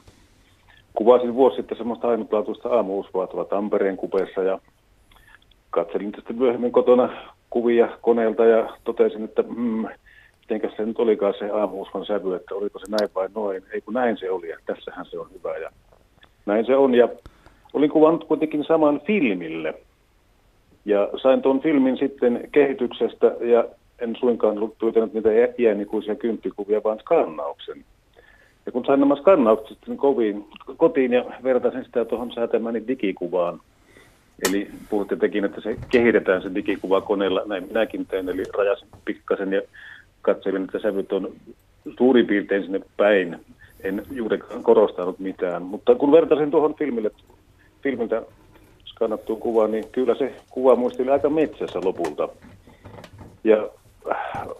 kuvasin 0.94 1.34
vuosi 1.34 1.56
sitten 1.56 1.78
semmoista 1.78 2.08
ainutlaatuista 2.08 2.68
aamuusvaa 2.68 3.26
tuolla 3.26 3.48
Tampereen 3.48 3.96
kupeessa 3.96 4.42
ja 4.42 4.58
katselin 5.70 6.12
tästä 6.12 6.32
myöhemmin 6.32 6.72
kotona 6.72 7.32
kuvia 7.50 7.88
koneelta 8.00 8.44
ja 8.44 8.76
totesin, 8.84 9.24
että 9.24 9.42
mm, 9.42 9.86
mitenkäs 10.40 10.76
se 10.76 10.86
nyt 10.86 10.98
olikaan 10.98 11.34
se 11.38 11.50
aamuusvan 11.50 12.06
sävy, 12.06 12.34
että 12.34 12.54
oliko 12.54 12.78
se 12.78 12.86
näin 12.90 13.10
vai 13.14 13.28
noin. 13.34 13.62
Ei 13.72 13.80
kun 13.80 13.94
näin 13.94 14.16
se 14.16 14.30
oli 14.30 14.48
ja 14.48 14.58
tässähän 14.66 15.06
se 15.06 15.18
on 15.18 15.28
hyvä 15.34 15.56
ja 15.56 15.70
näin 16.46 16.66
se 16.66 16.76
on. 16.76 16.94
Ja 16.94 17.08
olin 17.72 17.90
kuvannut 17.90 18.24
kuitenkin 18.24 18.64
saman 18.64 19.00
filmille 19.00 19.74
ja 20.84 21.08
sain 21.22 21.42
tuon 21.42 21.60
filmin 21.60 21.96
sitten 21.96 22.48
kehityksestä 22.52 23.32
ja 23.40 23.64
en 23.98 24.16
suinkaan 24.20 24.56
ollut 24.56 24.78
pyytänyt 24.78 25.14
niitä 25.14 25.28
iänikuisia 25.58 26.14
kymppikuvia, 26.14 26.82
vaan 26.84 26.98
skannauksen. 26.98 27.84
Ja 28.66 28.72
kun 28.72 28.84
sain 28.84 29.00
nämä 29.00 29.16
skannaukset 29.16 29.78
koviin, 29.96 30.44
kotiin 30.76 31.12
ja 31.12 31.24
vertasin 31.42 31.84
sitä 31.84 32.04
tuohon 32.04 32.32
säätämäni 32.32 32.88
digikuvaan, 32.88 33.60
Eli 34.48 34.70
puhutte 34.90 35.16
tekin, 35.16 35.44
että 35.44 35.60
se 35.60 35.76
kehitetään 35.90 36.42
se 36.42 36.54
digikuva 36.54 37.00
koneella, 37.00 37.42
näin 37.46 37.66
minäkin 37.66 38.06
tein, 38.06 38.28
eli 38.28 38.42
rajasin 38.58 38.88
pikkasen 39.04 39.52
ja 39.52 39.62
katselin, 40.22 40.64
että 40.64 40.78
sävyt 40.78 41.12
on 41.12 41.32
suurin 41.98 42.26
piirtein 42.26 42.62
sinne 42.62 42.80
päin. 42.96 43.36
En 43.84 44.02
juurikaan 44.12 44.62
korostanut 44.62 45.18
mitään, 45.18 45.62
mutta 45.62 45.94
kun 45.94 46.12
vertasin 46.12 46.50
tuohon 46.50 46.74
filmille, 46.74 47.10
filmiltä 47.82 48.22
skannattuun 48.84 49.40
kuvaan, 49.40 49.70
niin 49.72 49.84
kyllä 49.92 50.14
se 50.14 50.34
kuva 50.50 50.76
muisteli 50.76 51.10
aika 51.10 51.30
metsässä 51.30 51.80
lopulta. 51.84 52.28
Ja 53.44 53.68
äh, 54.10 54.18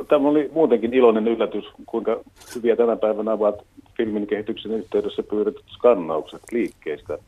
tämä 0.09 0.29
oli 0.29 0.51
muutenkin 0.53 0.95
iloinen 0.95 1.29
yllätys, 1.29 1.65
kuinka 1.87 2.21
hyviä 2.55 2.77
tänä 2.77 2.97
päivänä 2.97 3.33
ovat 3.33 3.65
filmin 4.01 4.27
kehityksen 4.27 4.73
yhteydessä 4.73 5.23
pyydetyt 5.23 5.65
skannaukset 5.69 6.41
liikkeistä. 6.53 7.19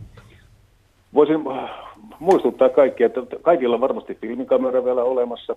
voisin 1.15 1.41
muistuttaa 2.19 2.69
kaikkia, 2.69 3.07
että 3.07 3.21
kaikilla 3.43 3.75
on 3.75 3.81
varmasti 3.81 4.15
filmikamera 4.15 4.85
vielä 4.85 5.03
olemassa. 5.03 5.57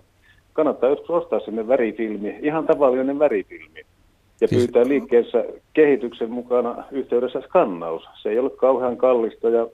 Kannattaa 0.52 0.90
joskus 0.90 1.10
ostaa 1.10 1.40
sinne 1.40 1.68
värifilmi, 1.68 2.38
ihan 2.42 2.66
tavallinen 2.66 3.18
värifilmi. 3.18 3.80
Ja 4.40 4.48
siis... 4.48 4.64
pyytää 4.64 4.88
liikkeessä 4.88 5.44
kehityksen 5.72 6.30
mukana 6.30 6.84
yhteydessä 6.90 7.40
skannaus. 7.40 8.02
Se 8.22 8.28
ei 8.28 8.38
ole 8.38 8.50
kauhean 8.50 8.96
kallista 8.96 9.48
ja 9.48 9.66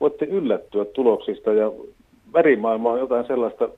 voitte 0.00 0.24
yllättyä 0.24 0.84
tuloksista 0.84 1.52
ja 1.52 1.72
värimaailma 2.32 2.92
on 2.92 2.98
jotain 2.98 3.26
sellaista, 3.26 3.68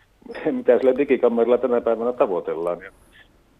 mitä 0.58 0.78
sillä 0.78 0.96
digikameralla 0.98 1.58
tänä 1.58 1.80
päivänä 1.80 2.12
tavoitellaan. 2.12 2.80
Ja 2.80 2.90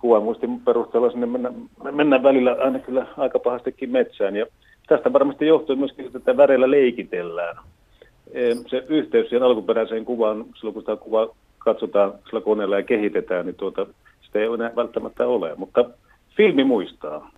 kuvamuistin 0.05 0.61
perusteella 0.61 1.11
sinne 1.11 1.27
mennä, 1.27 1.53
mennään 1.93 2.23
välillä 2.23 2.57
aina 2.61 2.79
kyllä 2.79 3.07
aika 3.17 3.39
pahastikin 3.39 3.91
metsään. 3.91 4.37
Ja 4.37 4.47
tästä 4.89 5.13
varmasti 5.13 5.47
johtuu 5.47 5.77
myöskin, 5.77 6.11
että 6.17 6.37
väreillä 6.37 6.71
leikitellään. 6.71 7.57
Se 8.67 8.85
yhteys 8.89 9.29
siihen 9.29 9.43
alkuperäiseen 9.43 10.05
kuvaan, 10.05 10.45
silloin 10.55 10.75
kun 10.75 10.83
sitä 10.83 10.97
kuvaa 10.97 11.27
katsotaan 11.59 12.13
sillä 12.27 12.41
koneella 12.41 12.77
ja 12.77 12.83
kehitetään, 12.83 13.47
niin 13.47 13.55
tuota, 13.55 13.87
sitä 14.27 14.39
ei 14.39 14.47
enää 14.55 14.73
välttämättä 14.77 15.27
ole. 15.27 15.55
Mutta 15.57 15.85
filmi 16.37 16.65
muistaa. 16.65 17.31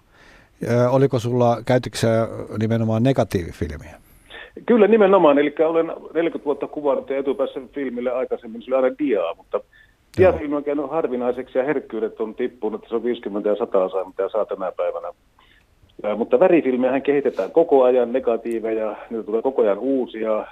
Ja 0.60 0.90
oliko 0.90 1.18
sulla, 1.18 1.62
käytitkö 1.66 2.06
nimenomaan 2.58 3.02
negatiivifilmiä? 3.02 3.94
Kyllä 4.66 4.86
nimenomaan, 4.86 5.38
eli 5.38 5.54
olen 5.66 5.86
40 5.86 6.44
vuotta 6.44 6.66
kuvannut 6.66 7.10
ja 7.10 7.18
etupäässä 7.18 7.60
filmille 7.72 8.10
aikaisemmin, 8.12 8.62
se 8.62 8.74
oli 8.74 8.84
aina 8.84 8.96
diaa, 8.98 9.34
mutta 9.34 9.60
diafilmi 10.18 10.56
on 10.56 10.64
käynyt 10.64 10.90
harvinaiseksi 10.90 11.58
ja 11.58 11.64
herkkyydet 11.64 12.20
on 12.20 12.34
tippunut, 12.34 12.86
se 12.88 12.94
on 12.94 13.04
50 13.04 13.48
ja 13.48 13.56
100 13.56 13.84
osaa, 13.84 14.04
mitä 14.04 14.28
saa 14.28 14.46
tänä 14.46 14.72
päivänä. 14.76 15.12
Ja, 16.02 16.16
mutta 16.16 16.40
värifilmejähän 16.40 17.02
kehitetään 17.02 17.50
koko 17.50 17.82
ajan, 17.82 18.12
negatiiveja, 18.12 18.96
niitä 19.10 19.24
tulee 19.24 19.42
koko 19.42 19.62
ajan 19.62 19.78
uusia, 19.78 20.46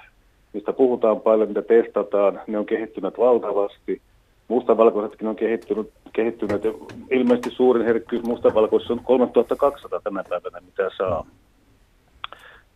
mistä 0.53 0.73
puhutaan 0.73 1.21
paljon, 1.21 1.47
mitä 1.47 1.61
testataan, 1.61 2.41
ne 2.47 2.57
on 2.57 2.65
kehittyneet 2.65 3.17
valtavasti. 3.17 4.01
Mustavalkoisetkin 4.47 5.27
on 5.27 5.35
kehittynyt, 5.35 5.89
kehittyneet 6.13 6.63
ja 6.63 6.73
ilmeisesti 7.11 7.49
suurin 7.49 7.85
herkkyys 7.85 8.23
mustavalkoisessa 8.23 8.93
on 8.93 8.99
3200 9.03 10.01
tänä 10.03 10.23
päivänä, 10.29 10.61
mitä 10.65 10.89
saa. 10.97 11.25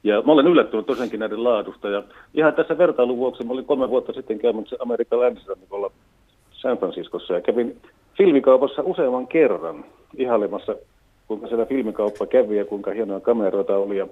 Ja 0.03 0.21
mä 0.21 0.31
olen 0.31 0.47
yllättynyt 0.47 0.85
tosiaankin 0.85 1.19
näiden 1.19 1.43
laadusta. 1.43 1.89
Ja 1.89 2.03
ihan 2.33 2.53
tässä 2.53 2.77
vertailun 2.77 3.17
vuoksi 3.17 3.43
mä 3.43 3.53
olin 3.53 3.65
kolme 3.65 3.89
vuotta 3.89 4.13
sitten 4.13 4.39
käymässä 4.39 4.75
Amerikan 4.79 5.19
länsirannikolla 5.19 5.91
San 6.61 6.77
Franciscossa 6.77 7.33
ja 7.33 7.41
kävin 7.41 7.77
filmikaupassa 8.17 8.81
useamman 8.81 9.27
kerran 9.27 9.85
ihailemassa, 10.17 10.75
kuinka 11.27 11.47
siellä 11.47 11.65
filmikauppa 11.65 12.25
kävi 12.25 12.57
ja 12.57 12.65
kuinka 12.65 12.91
hienoja 12.91 13.19
kameroita 13.19 13.77
oli. 13.77 13.97
Ja 13.97 14.07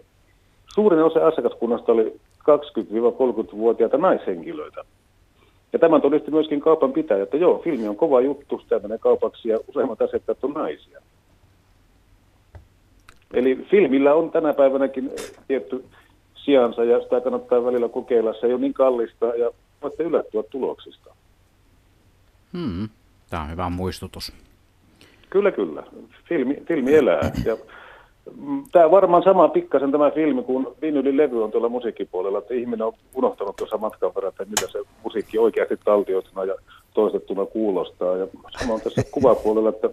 suurin 0.73 1.03
osa 1.03 1.27
asiakaskunnasta 1.27 1.91
oli 1.91 2.19
20-30-vuotiaita 2.39 3.97
naishenkilöitä. 3.97 4.83
Ja 5.73 5.79
tämän 5.79 6.01
todisti 6.01 6.31
myöskin 6.31 6.61
kaupan 6.61 6.93
pitäjä, 6.93 7.23
että 7.23 7.37
joo, 7.37 7.57
filmi 7.57 7.87
on 7.87 7.95
kova 7.95 8.21
juttu, 8.21 8.59
sitä 8.59 8.79
menee 8.79 8.97
kaupaksi 8.97 9.49
ja 9.49 9.59
useimmat 9.67 10.01
asiakkaat 10.01 10.43
on 10.43 10.51
naisia. 10.51 11.01
Eli 13.33 13.55
filmillä 13.55 14.13
on 14.13 14.31
tänä 14.31 14.53
päivänäkin 14.53 15.11
tietty 15.47 15.83
sijansa 16.35 16.83
ja 16.83 17.01
sitä 17.01 17.21
kannattaa 17.21 17.65
välillä 17.65 17.89
kokeilla. 17.89 18.33
Se 18.33 18.47
ei 18.47 18.53
ole 18.53 18.61
niin 18.61 18.73
kallista 18.73 19.25
ja 19.25 19.51
voitte 19.81 20.03
yllättyä 20.03 20.43
tuloksista. 20.43 21.15
Hmm. 22.53 22.89
Tämä 23.29 23.43
on 23.43 23.51
hyvä 23.51 23.69
muistutus. 23.69 24.33
Kyllä, 25.29 25.51
kyllä. 25.51 25.83
Filmi, 26.29 26.57
filmi 26.67 26.95
elää. 26.95 27.31
Ja 27.45 27.57
tämä 28.71 28.85
on 28.85 28.91
varmaan 28.91 29.23
sama 29.23 29.47
pikkasen 29.47 29.91
tämä 29.91 30.11
filmi, 30.11 30.43
kun 30.43 30.75
vinylin 30.81 31.17
levy 31.17 31.43
on 31.43 31.51
tuolla 31.51 31.69
musiikkipuolella, 31.69 32.37
että 32.39 32.53
ihminen 32.53 32.87
on 32.87 32.93
unohtanut 33.13 33.55
tuossa 33.55 33.77
matkan 33.77 34.11
verran, 34.15 34.29
että 34.29 34.45
mitä 34.45 34.71
se 34.71 34.79
musiikki 35.03 35.37
oikeasti 35.37 35.77
taltioituna 35.85 36.43
ja 36.43 36.55
toistettuna 36.93 37.45
kuulostaa. 37.45 38.17
Ja 38.17 38.27
sama 38.59 38.73
on 38.73 38.81
tässä 38.81 39.03
kuvapuolella, 39.11 39.69
että 39.69 39.89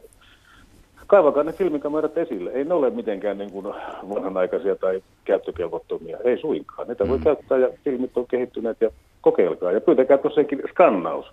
kaivakaa 1.06 1.42
ne 1.42 1.52
filmikamerat 1.52 2.18
esille. 2.18 2.50
Ei 2.50 2.64
ne 2.64 2.74
ole 2.74 2.90
mitenkään 2.90 3.38
niin 3.38 3.50
kuin 3.50 3.66
vanhanaikaisia 4.14 4.76
tai 4.76 5.02
käyttökelvottomia. 5.24 6.18
Ei 6.24 6.38
suinkaan. 6.38 6.88
Niitä 6.88 7.08
voi 7.08 7.18
mm. 7.18 7.24
käyttää 7.24 7.58
ja 7.58 7.68
filmit 7.84 8.16
on 8.16 8.26
kehittyneet 8.26 8.80
ja 8.80 8.90
kokeilkaa. 9.20 9.72
Ja 9.72 9.80
pyytäkää 9.80 10.18
tosiaankin 10.18 10.62
skannaus. 10.70 11.26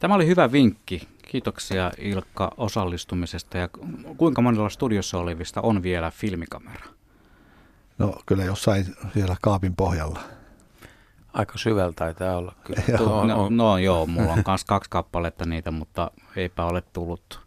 Tämä 0.00 0.14
oli 0.14 0.26
hyvä 0.26 0.52
vinkki. 0.52 1.08
Kiitoksia 1.28 1.90
Ilkka 1.98 2.50
osallistumisesta. 2.56 3.58
Ja 3.58 3.68
kuinka 4.16 4.42
monella 4.42 4.68
studiossa 4.68 5.18
olevista 5.18 5.60
on 5.60 5.82
vielä 5.82 6.10
filmikamera? 6.10 6.86
No 7.98 8.14
kyllä 8.26 8.44
jossain 8.44 8.86
siellä 9.14 9.36
kaapin 9.42 9.76
pohjalla. 9.76 10.20
Aika 11.32 11.58
syvältä 11.58 11.96
taitaa 11.96 12.36
olla 12.36 12.54
kyllä. 12.64 12.98
no, 12.98 13.24
no, 13.24 13.48
no 13.48 13.78
joo, 13.78 14.06
mulla 14.12 14.32
on 14.32 14.42
myös 14.46 14.64
kaksi 14.64 14.90
kappaletta 14.90 15.46
niitä, 15.46 15.70
mutta 15.70 16.10
eipä 16.36 16.64
ole 16.64 16.82
tullut 16.92 17.40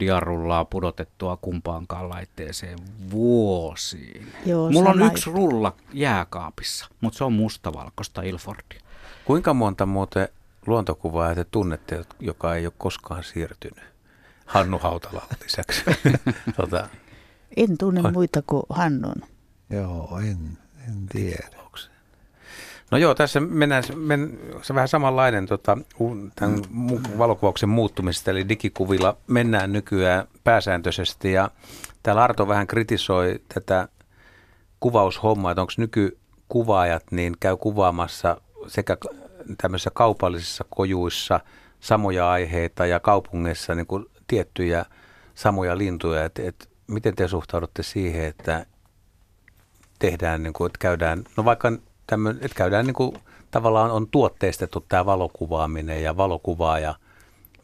diarullaa 0.00 0.64
pudotettua 0.64 1.36
kumpaankaan 1.36 2.08
laitteeseen 2.08 2.78
vuosiin. 3.10 4.32
Joo, 4.46 4.70
Mulla 4.70 4.90
on 4.90 5.02
yksi 5.02 5.30
rulla 5.30 5.76
jääkaapissa, 5.92 6.86
mutta 7.00 7.18
se 7.18 7.24
on 7.24 7.32
mustavalkoista 7.32 8.22
Ilfordia. 8.22 8.80
Kuinka 9.24 9.54
monta 9.54 9.86
muuten 9.86 10.28
luontokuvaa 10.66 11.34
te 11.34 11.44
tunnette, 11.44 12.04
joka 12.20 12.54
ei 12.54 12.66
ole 12.66 12.72
koskaan 12.78 13.24
siirtynyt? 13.24 13.84
Hannu 14.46 14.78
Hautala 14.78 15.26
lisäksi. 15.42 15.84
tota, 16.56 16.88
en 17.56 17.78
tunne 17.78 18.00
on. 18.04 18.12
muita 18.12 18.42
kuin 18.46 18.62
Hannun. 18.68 19.22
Joo, 19.70 20.18
en, 20.18 20.58
en 20.88 21.06
tiedä. 21.12 21.64
No 22.94 22.98
joo, 22.98 23.14
tässä 23.14 23.40
mennään, 23.40 23.84
men, 23.94 24.38
se 24.62 24.74
vähän 24.74 24.88
samanlainen 24.88 25.46
tota, 25.46 25.78
tämän 26.34 26.62
valokuvauksen 27.18 27.68
muuttumisesta, 27.68 28.30
eli 28.30 28.48
digikuvilla 28.48 29.16
mennään 29.26 29.72
nykyään 29.72 30.26
pääsääntöisesti, 30.44 31.32
ja 31.32 31.50
täällä 32.02 32.24
Arto 32.24 32.48
vähän 32.48 32.66
kritisoi 32.66 33.40
tätä 33.54 33.88
kuvaushommaa, 34.80 35.50
että 35.50 35.60
onko 35.60 35.72
nykykuvaajat 35.76 37.04
niin 37.10 37.36
käy 37.40 37.56
kuvaamassa 37.56 38.40
sekä 38.66 38.96
tämmöisissä 39.62 39.90
kaupallisissa 39.94 40.64
kojuissa 40.70 41.40
samoja 41.80 42.30
aiheita 42.30 42.86
ja 42.86 43.00
kaupungeissa 43.00 43.74
niin 43.74 43.86
kuin 43.86 44.06
tiettyjä 44.26 44.86
samoja 45.34 45.78
lintuja, 45.78 46.24
että 46.24 46.42
et, 46.42 46.70
miten 46.86 47.14
te 47.14 47.28
suhtaudutte 47.28 47.82
siihen, 47.82 48.24
että 48.24 48.66
tehdään, 49.98 50.42
niin 50.42 50.52
kuin, 50.52 50.66
että 50.66 50.78
käydään, 50.78 51.24
no 51.36 51.44
vaikka 51.44 51.72
tämmöinen, 52.06 52.44
että 52.44 52.56
käydään 52.56 52.86
niin 52.86 52.94
kuin, 52.94 53.16
tavallaan 53.50 53.90
on 53.90 54.08
tuotteistettu 54.08 54.84
tämä 54.88 55.06
valokuvaaminen 55.06 56.02
ja 56.02 56.16
valokuvaaja 56.16 56.94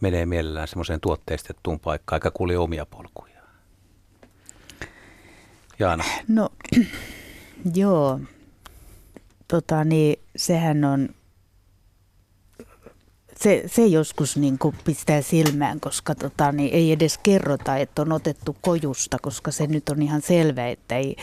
menee 0.01 0.27
mielellään 0.27 0.69
semmoiseen 0.69 1.01
tuotteistettuun 1.01 1.81
paikkaan 1.81 2.17
eikä 2.17 2.31
kulje 2.31 2.59
omia 2.59 2.87
polkuja. 2.87 3.41
Jaana. 5.79 6.05
No 6.29 6.49
joo, 7.75 8.21
tota 9.49 9.85
niin, 9.85 10.21
sehän 10.37 10.85
on, 10.85 11.09
se, 13.43 13.63
se 13.67 13.87
joskus 13.87 14.37
niin 14.37 14.59
kuin 14.59 14.75
pistää 14.85 15.23
silmään, 15.23 15.81
koska 15.81 16.15
tota, 16.15 16.53
niin 16.53 16.75
ei 16.75 16.93
edes 16.93 17.19
kerrota, 17.19 17.77
että 17.77 18.03
on 18.03 18.13
otettu 18.13 18.57
kojusta, 18.61 19.17
koska 19.23 19.51
se 19.51 19.67
nyt 19.67 19.89
on 19.89 20.03
ihan 20.03 20.23
selvä, 20.23 20.69
että 20.69 20.97
ei 20.97 21.17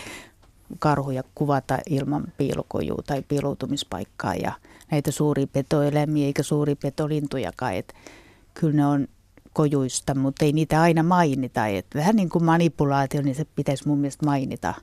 karhuja 0.80 1.24
kuvata 1.36 1.78
ilman 1.89 2.24
piilokojua 2.38 3.01
tai 3.05 3.22
piiloutumispaikkaa 3.22 4.36
ja 4.36 4.51
näitä 4.91 5.11
suuria 5.11 5.47
petoeläimiä 5.47 6.26
eikä 6.26 6.43
suuria 6.43 6.76
petolintujakaan. 6.76 7.76
Et 7.76 7.93
kyllä 8.53 8.74
ne 8.74 8.86
on 8.86 9.07
kojuista, 9.53 10.15
mutta 10.15 10.45
ei 10.45 10.53
niitä 10.53 10.82
aina 10.82 11.03
mainita. 11.03 11.68
Et 11.68 11.86
vähän 11.95 12.15
niin 12.15 12.30
kuin 12.30 12.43
manipulaatio, 12.43 13.22
niin 13.22 13.36
se 13.36 13.45
pitäisi 13.55 13.88
mun 13.88 13.99
mielestä 13.99 14.26
mainita. 14.26 14.74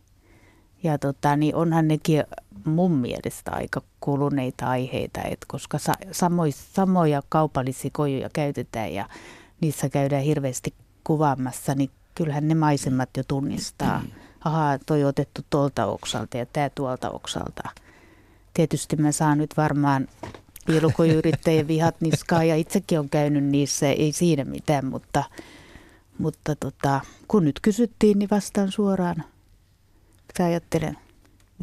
Ja 0.84 0.98
tota, 0.98 1.36
niin 1.36 1.54
onhan 1.54 1.88
nekin 1.88 2.24
mun 2.64 2.92
mielestä 2.92 3.50
aika 3.50 3.82
kuluneita 4.00 4.66
aiheita, 4.66 5.20
et 5.22 5.44
koska 5.48 5.78
sa- 5.78 5.92
samois, 6.12 6.74
samoja 6.74 7.22
kaupallisia 7.28 7.90
kojuja 7.92 8.28
käytetään 8.32 8.92
ja 8.92 9.08
niissä 9.60 9.88
käydään 9.88 10.22
hirveästi 10.22 10.74
kuvaamassa, 11.04 11.74
niin 11.74 11.90
kyllähän 12.14 12.48
ne 12.48 12.54
maisemat 12.54 13.08
jo 13.16 13.22
tunnistaa. 13.28 13.98
Mm 13.98 14.10
ahaa, 14.44 14.78
toi 14.78 15.04
otettu 15.04 15.40
tuolta 15.50 15.86
oksalta 15.86 16.36
ja 16.36 16.46
tämä 16.46 16.70
tuolta 16.70 17.10
oksalta. 17.10 17.68
Tietysti 18.54 18.96
mä 18.96 19.12
saan 19.12 19.38
nyt 19.38 19.56
varmaan 19.56 20.08
piilukojuyrittäjien 20.66 21.68
vihat 21.68 22.00
niskaa 22.00 22.44
ja 22.44 22.56
itsekin 22.56 22.98
on 22.98 23.08
käynyt 23.08 23.44
niissä, 23.44 23.88
ei 23.88 24.12
siinä 24.12 24.44
mitään, 24.44 24.84
mutta, 24.84 25.24
mutta 26.18 26.56
tota, 26.56 27.00
kun 27.28 27.44
nyt 27.44 27.60
kysyttiin, 27.62 28.18
niin 28.18 28.30
vastaan 28.30 28.72
suoraan. 28.72 29.24
Mitä 30.34 30.44
ajattelen? 30.44 30.98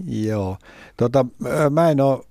Joo, 0.05 0.57
tota, 0.97 1.25
mä 1.69 1.91
en 1.91 2.01
ole 2.01 2.25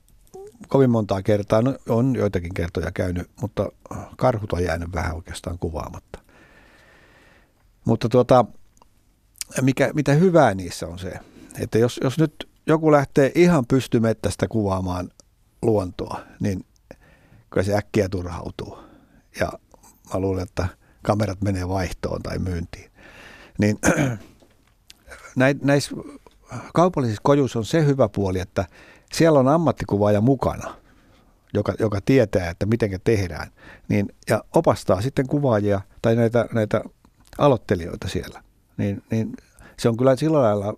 kovin 0.69 0.91
montaa 0.91 1.23
kertaa, 1.23 1.63
no, 1.63 1.75
on 1.89 2.17
joitakin 2.17 2.55
kertoja 2.55 2.93
käynyt, 2.93 3.31
mutta 3.41 3.73
karhut 4.17 4.53
on 4.53 4.65
jäänyt 4.65 4.89
vähän 4.95 5.15
oikeastaan 5.15 5.59
kuvaamatta. 5.59 6.19
Mutta 7.85 8.09
tuota, 8.09 8.45
mikä, 9.63 9.91
mitä 9.95 10.13
hyvää 10.13 10.55
niissä 10.55 10.87
on 10.87 10.99
se, 10.99 11.13
että 11.61 11.79
jos, 11.79 12.01
jos 12.03 12.19
nyt 12.19 12.49
joku 12.67 12.93
lähtee 12.93 13.33
ihan 13.35 13.67
pystymettästä 13.67 14.49
kuvaamaan 14.49 15.11
luontoa, 15.63 16.21
niin 16.41 16.65
kyllä 17.51 17.65
se 17.65 17.77
äkkiä 17.77 18.09
turhautuu. 18.09 18.79
Ja 19.41 19.53
mä 20.15 20.21
luulen, 20.21 20.43
että 20.43 20.69
kamerat 21.03 21.43
menee 21.43 21.69
vaihtoon 21.69 22.23
tai 22.23 22.39
myyntiin. 22.39 22.91
Niin 23.59 23.79
näissä 25.63 25.97
kaupallisissa 26.75 27.21
kojuissa 27.25 27.59
on 27.59 27.65
se 27.65 27.87
hyvä 27.87 28.09
puoli, 28.09 28.41
että 28.41 28.65
siellä 29.13 29.39
on 29.39 29.49
ammattikuvaaja 29.49 30.21
mukana, 30.21 30.75
joka, 31.55 31.75
joka 31.79 32.01
tietää, 32.05 32.51
että 32.51 32.67
miten 32.67 33.01
tehdään, 33.05 33.51
niin, 33.89 34.15
ja 34.31 34.45
opastaa 34.55 35.01
sitten 35.01 35.27
kuvaajia 35.27 35.81
tai 36.03 36.17
näitä, 36.17 36.47
näitä 36.53 36.81
aloittelijoita 37.39 38.09
siellä. 38.09 38.43
Niin, 38.77 39.03
niin 39.11 39.33
se 39.79 39.89
on 39.89 39.97
kyllä 39.97 40.17
sillä 40.17 40.43
lailla 40.43 40.75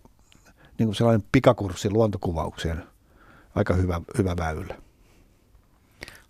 niin 0.79 0.87
kuin 0.87 0.95
sellainen 0.95 1.27
pikakurssi 1.33 1.91
luontokuvaukseen 1.91 2.85
aika 3.55 3.75
hyvä, 3.75 4.01
hyvä 4.19 4.37
väylä. 4.37 4.75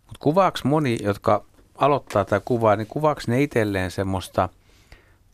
Mut 0.07 0.19
kuvaaks 0.21 0.65
moni, 0.65 0.99
jotka 1.03 1.45
aloittaa 1.75 2.25
tai 2.25 2.41
kuvaa, 2.45 2.77
niin 2.77 2.87
kuvaaks 2.87 3.29
ne 3.29 3.43
itselleen 3.43 3.91
semmoista 3.91 4.49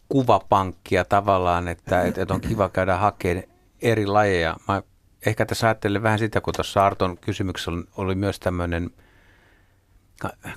kuvapankkia 0.09 1.05
tavallaan, 1.05 1.69
että, 1.69 2.03
että 2.03 2.35
on 2.35 2.41
kiva 2.41 2.69
käydä 2.69 2.97
hakemaan 2.97 3.58
eri 3.83 4.07
lajeja. 4.07 4.57
Mä 4.69 4.83
ehkä 5.27 5.47
tässä 5.47 5.67
ajattelen 5.67 6.03
vähän 6.03 6.19
sitä, 6.19 6.41
kun 6.41 6.55
tuossa 6.55 6.87
Arton 6.87 7.19
kysymyksessä 7.19 7.71
oli 7.97 8.15
myös 8.15 8.41
tämmöinen 8.41 8.91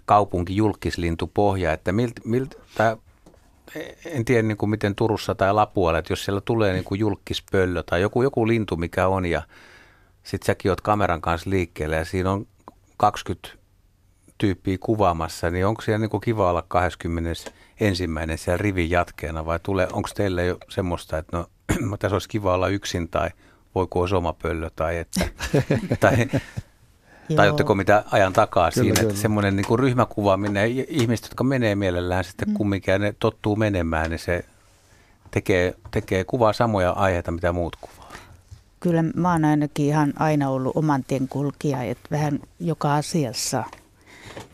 kaupunkijulkislintupohja, 0.06 1.74
että 1.74 1.92
miltä, 1.92 2.22
milt, 2.26 2.56
tai 2.76 2.96
en 4.06 4.26
tiedä 4.26 4.42
niin 4.42 4.58
kuin 4.58 4.70
miten 4.70 4.96
Turussa 4.96 5.36
tai 5.36 5.54
Lapualla, 5.54 6.00
että 6.00 6.14
jos 6.14 6.26
siellä 6.26 6.42
tulee 6.42 6.74
niin 6.74 6.84
kuin 6.84 7.00
julkispöllö 7.00 7.84
tai 7.84 8.02
joku, 8.02 8.24
joku 8.24 8.48
lintu, 8.48 8.78
mikä 8.78 9.08
on, 9.08 9.26
ja 9.26 9.42
sitten 10.24 10.46
säkin 10.46 10.72
oot 10.72 10.82
kameran 10.82 11.22
kanssa 11.22 11.50
liikkeelle 11.50 11.96
ja 11.96 12.06
siinä 12.06 12.32
on 12.32 12.48
20 12.98 13.50
tyyppiä 14.38 14.78
kuvaamassa, 14.80 15.50
niin 15.50 15.66
onko 15.66 15.82
siellä 15.82 16.00
niin 16.00 16.10
kuin 16.10 16.22
kiva 16.22 16.50
olla 16.50 16.64
21. 16.68 17.50
siellä 18.36 18.58
rivin 18.58 18.90
jatkeena 18.90 19.46
vai 19.46 19.60
tulee, 19.60 19.88
onko 19.94 20.10
teille 20.16 20.46
jo 20.46 20.58
semmoista, 20.70 21.18
että 21.18 21.38
no 21.38 21.48
tässä 22.00 22.16
olisi 22.16 22.30
kiva 22.30 22.54
olla 22.54 22.68
yksin 22.68 23.10
tai 23.10 23.30
voiko 23.76 24.00
olisi 24.00 24.16
oma 24.16 24.34
pöllö 24.34 24.70
tai 24.76 24.98
että, 24.98 25.22
tai, 26.00 26.28
tai 27.36 27.48
oletteko 27.48 27.76
mitä 27.76 28.04
ajan 28.12 28.34
takaa 28.34 28.72
kyllä, 28.72 28.84
siinä, 28.84 29.00
kyllä. 29.00 29.10
että 29.10 29.22
semmoinen 29.22 29.56
niin 29.56 29.80
ryhmäkuvaaminen, 29.80 30.72
ihmiset, 30.88 31.26
jotka 31.26 31.44
menee 31.44 31.76
mielellään 31.76 32.24
sitten 32.24 32.48
mm. 32.48 32.54
kumminkin 32.54 32.92
ja 32.92 33.00
ne 33.00 33.16
tottuu 33.20 33.56
menemään, 33.56 34.10
niin 34.10 34.20
se 34.20 34.46
tekee, 35.32 35.76
tekee 35.92 36.24
kuvaa 36.24 36.54
samoja 36.54 36.92
aiheita, 36.92 37.32
mitä 37.32 37.52
muut 37.52 37.76
kuvaa. 37.76 38.12
Kyllä 38.80 39.04
mä 39.16 39.32
oon 39.32 39.46
ainakin 39.46 39.86
ihan 39.86 40.14
aina 40.16 40.50
ollut 40.50 40.76
oman 40.76 41.04
tien 41.04 41.28
kulkija, 41.28 41.84
että 41.84 42.08
vähän 42.12 42.40
joka 42.60 42.96
asiassa 42.96 43.64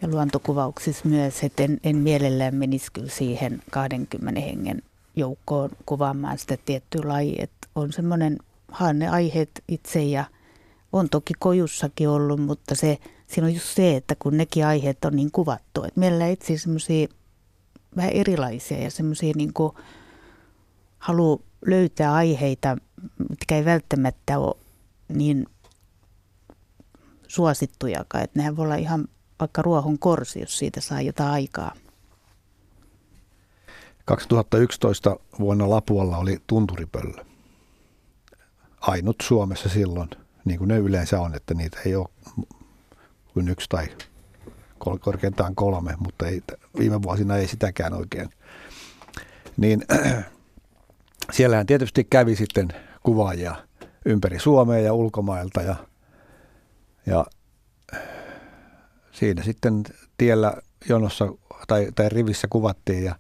ja 0.01 0.07
luontokuvauksissa 0.07 1.09
myös, 1.09 1.43
että 1.43 1.63
en, 1.63 1.79
en 1.83 1.95
mielellään 1.95 2.55
menisi 2.55 2.91
kyllä 2.93 3.09
siihen 3.09 3.61
20 3.71 4.41
hengen 4.41 4.81
joukkoon 5.17 5.69
kuvaamaan 5.85 6.37
sitä 6.37 6.57
tiettyä 6.65 7.01
lajia. 7.05 7.43
Että 7.43 7.67
on 7.75 7.93
semmoinen, 7.93 8.37
aiheet 9.11 9.63
itse 9.67 10.03
ja 10.03 10.25
on 10.93 11.09
toki 11.09 11.33
kojussakin 11.39 12.09
ollut, 12.09 12.39
mutta 12.39 12.75
se, 12.75 12.97
siinä 13.27 13.47
on 13.47 13.53
just 13.53 13.75
se, 13.75 13.95
että 13.95 14.15
kun 14.19 14.37
nekin 14.37 14.65
aiheet 14.65 15.05
on 15.05 15.15
niin 15.15 15.31
kuvattu, 15.31 15.83
että 15.83 15.99
meillä 15.99 16.27
itse 16.27 16.57
semmoisia 16.57 17.07
vähän 17.95 18.11
erilaisia 18.11 18.77
ja 18.83 18.91
semmoisia 18.91 19.33
niin 19.35 19.51
halu 20.99 21.41
löytää 21.65 22.13
aiheita, 22.13 22.77
mitkä 23.29 23.55
ei 23.55 23.65
välttämättä 23.65 24.39
ole 24.39 24.55
niin 25.09 25.45
suosittujakaan, 27.27 28.23
että 28.23 28.39
nehän 28.39 28.57
voi 28.57 28.65
olla 28.65 28.75
ihan 28.75 29.07
vaikka 29.39 29.61
ruohon 29.61 29.99
korsi, 29.99 30.39
jos 30.39 30.57
siitä 30.57 30.81
saa 30.81 31.01
jotain 31.01 31.29
aikaa. 31.29 31.71
2011 34.07 35.17
vuonna 35.39 35.69
Lapualla 35.69 36.17
oli 36.17 36.37
tunturipöllö. 36.47 37.25
Ainut 38.81 39.15
Suomessa 39.23 39.69
silloin, 39.69 40.09
niin 40.45 40.59
kuin 40.59 40.67
ne 40.67 40.77
yleensä 40.77 41.21
on, 41.21 41.35
että 41.35 41.53
niitä 41.53 41.77
ei 41.85 41.95
ole 41.95 42.07
kuin 43.33 43.49
yksi 43.49 43.69
tai 43.69 43.87
korkeintaan 44.99 45.55
kolme, 45.55 45.93
mutta 45.99 46.27
ei, 46.27 46.41
viime 46.79 47.01
vuosina 47.01 47.37
ei 47.37 47.47
sitäkään 47.47 47.93
oikein. 47.93 48.29
Niin 49.57 49.85
siellähän 51.35 51.65
tietysti 51.65 52.03
kävi 52.03 52.35
sitten 52.35 52.67
kuvaajia 53.03 53.55
ympäri 54.05 54.39
Suomea 54.39 54.79
ja 54.79 54.93
ulkomailta 54.93 55.61
ja, 55.61 55.75
ja 57.05 57.25
siinä 59.11 59.43
sitten 59.43 59.83
tiellä 60.17 60.53
jonossa 60.89 61.27
tai, 61.67 61.87
tai 61.95 62.09
rivissä 62.09 62.47
kuvattiin 62.49 63.03
ja 63.03 63.15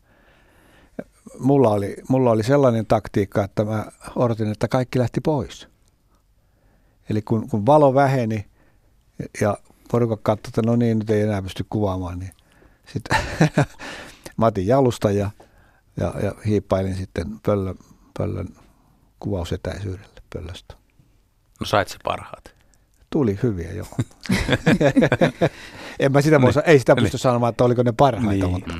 mulla 1.39 1.69
oli, 1.69 1.95
mulla 2.09 2.31
oli 2.31 2.43
sellainen 2.43 2.85
taktiikka, 2.85 3.43
että 3.43 3.65
mä 3.65 3.85
odotin, 4.15 4.51
että 4.51 4.67
kaikki 4.67 4.99
lähti 4.99 5.21
pois. 5.21 5.67
Eli 7.09 7.21
kun, 7.21 7.49
kun 7.49 7.65
valo 7.65 7.93
väheni 7.93 8.45
ja 9.41 9.57
porukka 9.91 10.17
katsoi, 10.17 10.49
että 10.49 10.61
no 10.61 10.75
niin, 10.75 10.99
nyt 10.99 11.09
ei 11.09 11.21
enää 11.21 11.41
pysty 11.41 11.65
kuvaamaan, 11.69 12.19
niin 12.19 12.31
sitten 12.93 13.17
mä 14.37 14.45
otin 14.45 14.67
jalusta 14.67 15.11
ja, 15.11 15.31
ja, 15.99 16.13
ja 16.23 16.31
hiippailin 16.45 16.95
sitten 16.95 17.39
pöllön, 17.45 17.75
pöllön 18.17 18.47
kuvausetäisyydelle 19.19 20.21
pöllöstä. 20.33 20.75
No 21.59 21.65
sait 21.65 21.87
se 21.87 21.97
parhaat? 22.03 22.55
Tuli 23.09 23.39
hyviä, 23.43 23.71
joo. 23.71 23.87
en 25.99 26.11
mä 26.11 26.21
sitä, 26.21 26.39
niin. 26.39 26.53
ei 26.65 26.79
sitä 26.79 26.95
pysty 26.95 27.15
niin. 27.15 27.19
sanomaan, 27.19 27.49
että 27.49 27.63
oliko 27.63 27.83
ne 27.83 27.91
parhaita, 27.91 28.47
niin. 28.47 28.51
mutta... 28.51 28.73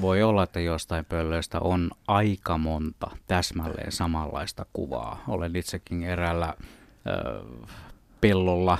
Voi 0.00 0.22
olla, 0.22 0.42
että 0.42 0.60
jostain 0.60 1.04
pöllöistä 1.04 1.60
on 1.60 1.90
aika 2.08 2.58
monta 2.58 3.10
täsmälleen 3.26 3.92
samanlaista 3.92 4.66
kuvaa. 4.72 5.24
Olen 5.28 5.56
itsekin 5.56 6.02
eräällä 6.02 6.54
ö, 7.06 7.44
pellolla, 8.20 8.78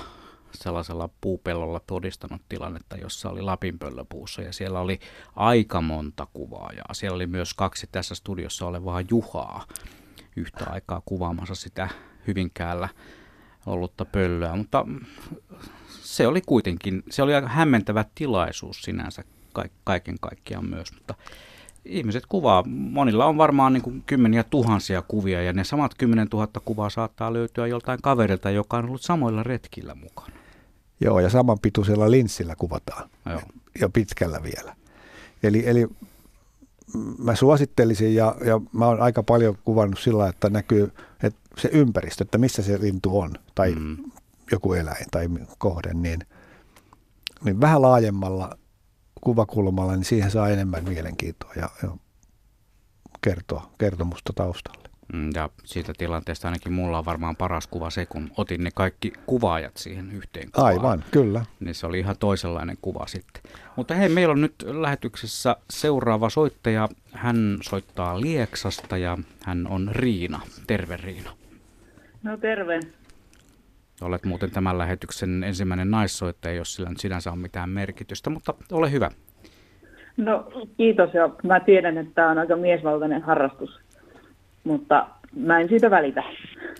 sellaisella 0.51 1.09
puupellolla 1.21 1.79
todistanut 1.87 2.41
tilannetta, 2.49 2.97
jossa 2.97 3.29
oli 3.29 3.41
lapinpöllöpuussa 3.41 4.41
ja 4.41 4.53
siellä 4.53 4.79
oli 4.79 4.99
aika 5.35 5.81
monta 5.81 6.27
kuvaajaa. 6.33 6.93
Siellä 6.93 7.15
oli 7.15 7.27
myös 7.27 7.53
kaksi 7.53 7.87
tässä 7.91 8.15
studiossa 8.15 8.67
olevaa 8.67 9.01
Juhaa 9.09 9.65
yhtä 10.35 10.65
aikaa 10.69 11.01
kuvaamassa 11.05 11.55
sitä 11.55 11.89
Hyvinkäällä 12.27 12.89
ollutta 13.65 14.05
pöllöä, 14.05 14.55
mutta 14.55 14.85
se 15.89 16.27
oli 16.27 16.41
kuitenkin, 16.41 17.03
se 17.09 17.23
oli 17.23 17.35
aika 17.35 17.47
hämmentävä 17.47 18.05
tilaisuus 18.15 18.81
sinänsä 18.81 19.23
kaiken 19.83 20.19
kaikkiaan 20.21 20.69
myös, 20.69 20.93
mutta 20.93 21.15
ihmiset 21.85 22.25
kuvaa, 22.25 22.63
monilla 22.67 23.25
on 23.25 23.37
varmaan 23.37 23.73
niin 23.73 23.83
kuin 23.83 24.03
kymmeniä 24.05 24.43
tuhansia 24.43 25.01
kuvia 25.01 25.41
ja 25.41 25.53
ne 25.53 25.63
samat 25.63 25.93
kymmenen 25.97 26.29
tuhatta 26.29 26.59
kuvaa 26.59 26.89
saattaa 26.89 27.33
löytyä 27.33 27.67
joltain 27.67 28.01
kaverilta, 28.01 28.49
joka 28.49 28.77
on 28.77 28.85
ollut 28.85 29.01
samoilla 29.01 29.43
retkillä 29.43 29.95
mukana. 29.95 30.35
Joo, 30.99 31.19
ja 31.19 31.29
samanpituisella 31.29 32.11
linssillä 32.11 32.55
kuvataan 32.55 33.09
Joo. 33.29 33.41
ja 33.81 33.89
pitkällä 33.89 34.43
vielä. 34.43 34.75
Eli, 35.43 35.63
eli 35.65 35.87
mä 37.17 37.35
suosittelisin 37.35 38.15
ja, 38.15 38.35
ja 38.45 38.61
mä 38.73 38.87
oon 38.87 39.01
aika 39.01 39.23
paljon 39.23 39.57
kuvannut 39.63 39.99
sillä, 39.99 40.27
että 40.27 40.49
näkyy 40.49 40.91
että 41.23 41.39
se 41.57 41.69
ympäristö, 41.73 42.23
että 42.23 42.37
missä 42.37 42.61
se 42.61 42.81
lintu 42.81 43.19
on 43.19 43.33
tai 43.55 43.75
mm. 43.75 43.97
joku 44.51 44.73
eläin 44.73 45.05
tai 45.11 45.29
kohde, 45.57 45.93
niin, 45.93 46.19
niin 47.43 47.61
vähän 47.61 47.81
laajemmalla 47.81 48.57
kuvakulmalla, 49.23 49.95
niin 49.95 50.05
siihen 50.05 50.31
saa 50.31 50.49
enemmän 50.49 50.83
mielenkiintoa 50.83 51.51
ja, 51.55 51.69
ja 51.83 51.89
kertoa, 53.21 53.69
kertomusta 53.77 54.33
taustalle. 54.33 54.89
Mm, 55.13 55.29
ja 55.35 55.49
siitä 55.65 55.93
tilanteesta 55.97 56.47
ainakin 56.47 56.73
mulla 56.73 56.97
on 56.97 57.05
varmaan 57.05 57.35
paras 57.35 57.67
kuva 57.67 57.89
se, 57.89 58.05
kun 58.05 58.31
otin 58.37 58.63
ne 58.63 58.71
kaikki 58.75 59.13
kuvaajat 59.25 59.77
siihen 59.77 60.11
yhteen 60.11 60.51
kuvaan. 60.51 60.73
Aivan, 60.73 61.03
kyllä. 61.11 61.45
Niin 61.59 61.75
se 61.75 61.87
oli 61.87 61.99
ihan 61.99 62.17
toisenlainen 62.17 62.77
kuva 62.81 63.07
sitten. 63.07 63.43
Mutta 63.75 63.93
hei, 63.93 64.09
meillä 64.09 64.31
on 64.31 64.41
nyt 64.41 64.55
lähetyksessä 64.67 65.55
seuraava 65.69 66.29
soittaja. 66.29 66.89
Hän 67.11 67.57
soittaa 67.61 68.21
Lieksasta 68.21 68.97
ja 68.97 69.17
hän 69.43 69.67
on 69.67 69.89
Riina. 69.91 70.41
Terve 70.67 70.97
Riina. 70.97 71.31
No 72.23 72.37
terve. 72.37 72.79
Olet 74.01 74.25
muuten 74.25 74.51
tämän 74.51 74.77
lähetyksen 74.77 75.43
ensimmäinen 75.43 75.91
naissoittaja, 75.91 76.55
jos 76.55 76.75
sillä 76.75 76.89
nyt 76.89 76.99
sinänsä 76.99 77.31
on 77.31 77.39
mitään 77.39 77.69
merkitystä, 77.69 78.29
mutta 78.29 78.53
ole 78.71 78.91
hyvä. 78.91 79.11
No 80.17 80.51
kiitos 80.77 81.13
ja 81.13 81.29
mä 81.43 81.59
tiedän, 81.59 81.97
että 81.97 82.13
tämä 82.15 82.31
on 82.31 82.37
aika 82.37 82.55
miesvaltainen 82.55 83.21
harrastus, 83.21 83.79
mutta 84.63 85.07
mä 85.35 85.59
en 85.59 85.69
siitä 85.69 85.91
välitä. 85.91 86.23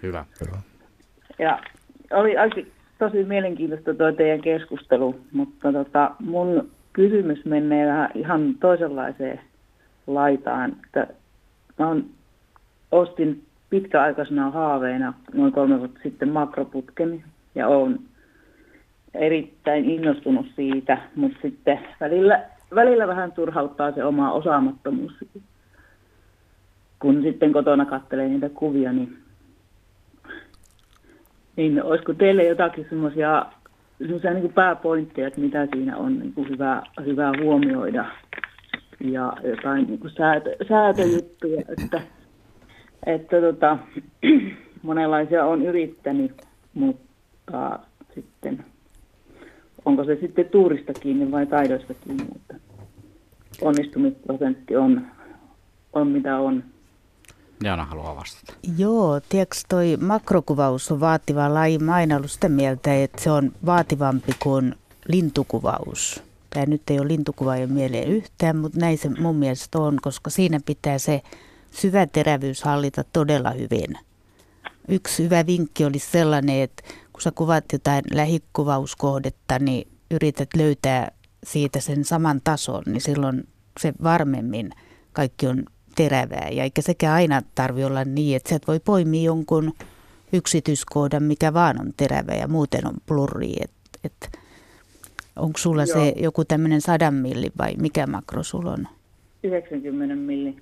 Hyvä. 0.03 0.26
hyvä. 0.45 0.57
Ja 1.39 1.59
oli 2.11 2.38
aika 2.38 2.61
tosi 2.99 3.24
mielenkiintoista 3.24 3.93
tuo 3.93 4.11
teidän 4.11 4.41
keskustelu, 4.41 5.20
mutta 5.32 5.72
tota, 5.72 6.11
mun 6.20 6.72
kysymys 6.93 7.45
menee 7.45 7.88
vähän 7.88 8.09
ihan 8.16 8.55
toisenlaiseen 8.59 9.39
laitaan. 10.07 10.76
Että 10.86 11.07
mä 11.80 11.88
on, 11.88 12.05
ostin 12.91 13.42
pitkäaikaisena 13.74 14.51
haaveena 14.51 15.13
noin 15.34 15.51
kolme 15.51 15.80
vuotta 15.80 15.99
sitten 16.03 16.30
makroputken 16.30 17.24
ja 17.55 17.67
olen 17.67 17.99
erittäin 19.13 19.89
innostunut 19.89 20.45
siitä, 20.55 20.97
mutta 21.15 21.38
sitten 21.41 21.80
välillä, 21.99 22.43
välillä 22.76 23.07
vähän 23.07 23.32
turhauttaa 23.32 23.91
se 23.91 24.03
oma 24.03 24.32
osaamattomuus. 24.32 25.13
Kun 26.99 27.21
sitten 27.24 27.53
kotona 27.53 27.86
katselee 27.86 28.28
niitä 28.28 28.49
kuvia, 28.49 28.93
niin, 28.93 29.17
niin 31.55 31.84
olisiko 31.84 32.13
teille 32.13 32.43
jotakin 32.43 32.86
semmoisia 32.89 33.45
semmoisia 33.97 34.34
niin 34.34 34.53
pääpointteja, 34.53 35.28
että 35.28 35.41
mitä 35.41 35.67
siinä 35.74 35.97
on 35.97 36.19
niin 36.19 36.34
kuin 36.34 36.49
hyvä, 36.49 36.84
hyvä 37.05 37.32
huomioida 37.41 38.05
ja 38.99 39.34
jotain 39.43 39.88
niin 39.88 39.99
kuin 39.99 40.13
säätö, 40.17 40.55
säätöjuttuja, 40.67 41.61
että, 41.78 42.01
että 43.05 43.41
tota, 43.41 43.77
monenlaisia 44.81 45.45
on 45.45 45.61
yrittänyt, 45.61 46.41
mutta 46.73 47.79
sitten 48.15 48.65
onko 49.85 50.03
se 50.03 50.17
sitten 50.21 50.45
tuurista 50.45 50.93
kiinni 50.93 51.31
vai 51.31 51.45
taidoista 51.45 51.93
kiinni, 51.93 52.23
mutta 52.33 52.53
onnistumisprosentti 53.61 54.75
on, 54.75 55.07
on 55.93 56.07
mitä 56.07 56.37
on. 56.37 56.63
Jaana 57.63 57.85
haluaa 57.85 58.15
vastata. 58.15 58.53
Joo, 58.77 59.19
tiedätkö 59.29 59.55
toi 59.69 59.97
makrokuvaus 60.01 60.91
on 60.91 60.99
vaativa 60.99 61.53
laji. 61.53 61.77
Mä 61.77 61.93
aina 61.93 62.15
ollut 62.15 62.31
sitä 62.31 62.49
mieltä, 62.49 63.03
että 63.03 63.21
se 63.21 63.31
on 63.31 63.51
vaativampi 63.65 64.31
kuin 64.43 64.75
lintukuvaus. 65.07 66.23
Tämä 66.49 66.65
nyt 66.65 66.81
ei 66.89 66.99
ole 66.99 67.07
lintukuvaajan 67.07 67.71
mieleen 67.71 68.07
yhtään, 68.07 68.57
mutta 68.57 68.79
näin 68.79 68.97
se 68.97 69.09
mun 69.19 69.35
mielestä 69.35 69.79
on, 69.79 69.97
koska 70.01 70.29
siinä 70.29 70.59
pitää 70.65 70.97
se 70.97 71.21
syvä 71.74 72.07
terävyys 72.07 72.63
hallita 72.63 73.03
todella 73.13 73.51
hyvin. 73.51 73.97
Yksi 74.88 75.24
hyvä 75.24 75.45
vinkki 75.45 75.86
olisi 75.86 76.11
sellainen, 76.11 76.61
että 76.61 76.84
kun 77.13 77.21
sä 77.21 77.32
kuvat 77.32 77.65
jotain 77.74 78.03
lähikuvauskohdetta, 78.13 79.59
niin 79.59 79.88
yrität 80.11 80.49
löytää 80.55 81.11
siitä 81.43 81.80
sen 81.80 82.05
saman 82.05 82.41
tason, 82.43 82.84
niin 82.86 83.01
silloin 83.01 83.47
se 83.80 83.93
varmemmin 84.03 84.71
kaikki 85.13 85.47
on 85.47 85.63
terävää. 85.95 86.49
Ja 86.51 86.63
eikä 86.63 86.82
sekä 86.82 87.13
aina 87.13 87.41
tarvi 87.55 87.84
olla 87.84 88.05
niin, 88.05 88.36
että 88.36 88.49
sä 88.49 88.55
et 88.55 88.67
voi 88.67 88.80
poimia 88.80 89.24
jonkun 89.24 89.74
yksityiskohdan, 90.34 91.24
mikä 91.24 91.53
vaan 91.53 91.82
on 91.82 91.91
terävä 91.97 92.34
ja 92.34 92.47
muuten 92.47 92.88
on 92.88 92.93
blurri. 93.07 93.53
Et, 93.61 93.71
et, 94.03 94.39
onko 95.36 95.57
sulla 95.57 95.84
Joo. 95.84 95.93
se 95.93 96.13
joku 96.17 96.45
tämmöinen 96.45 96.82
sadan 96.82 97.13
milli 97.13 97.51
vai 97.57 97.74
mikä 97.78 98.07
makro 98.07 98.43
sulla 98.43 98.71
on? 98.71 98.88
90 99.43 100.15
milli. 100.15 100.55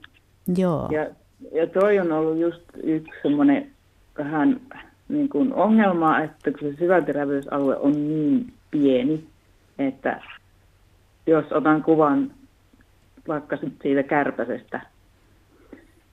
Joo. 0.58 0.90
Ja, 0.92 1.08
ja 1.52 1.68
toi 1.68 2.00
on 2.00 2.12
ollut 2.12 2.38
just 2.38 2.62
yksi 2.84 3.12
semmoinen 3.22 3.72
vähän 4.18 4.62
niin 5.10 5.30
kuin 5.30 5.54
ongelma, 5.54 6.20
että 6.20 6.52
kun 6.52 6.60
se 6.60 6.76
syväterävyysalue 6.80 7.78
on 7.78 7.92
niin 7.92 8.54
pieni, 8.72 9.24
että 9.80 10.22
jos 11.28 11.52
otan 11.52 11.84
kuvan 11.84 12.32
vaikka 13.28 13.58
siitä 13.82 14.04
kärpäsestä, 14.04 14.82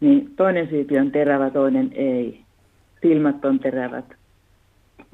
niin 0.01 0.35
toinen 0.37 0.69
siipi 0.69 0.99
on 0.99 1.11
terävä, 1.11 1.51
toinen 1.51 1.91
ei. 1.95 2.41
Silmät 3.03 3.45
on 3.45 3.59
terävät, 3.59 4.05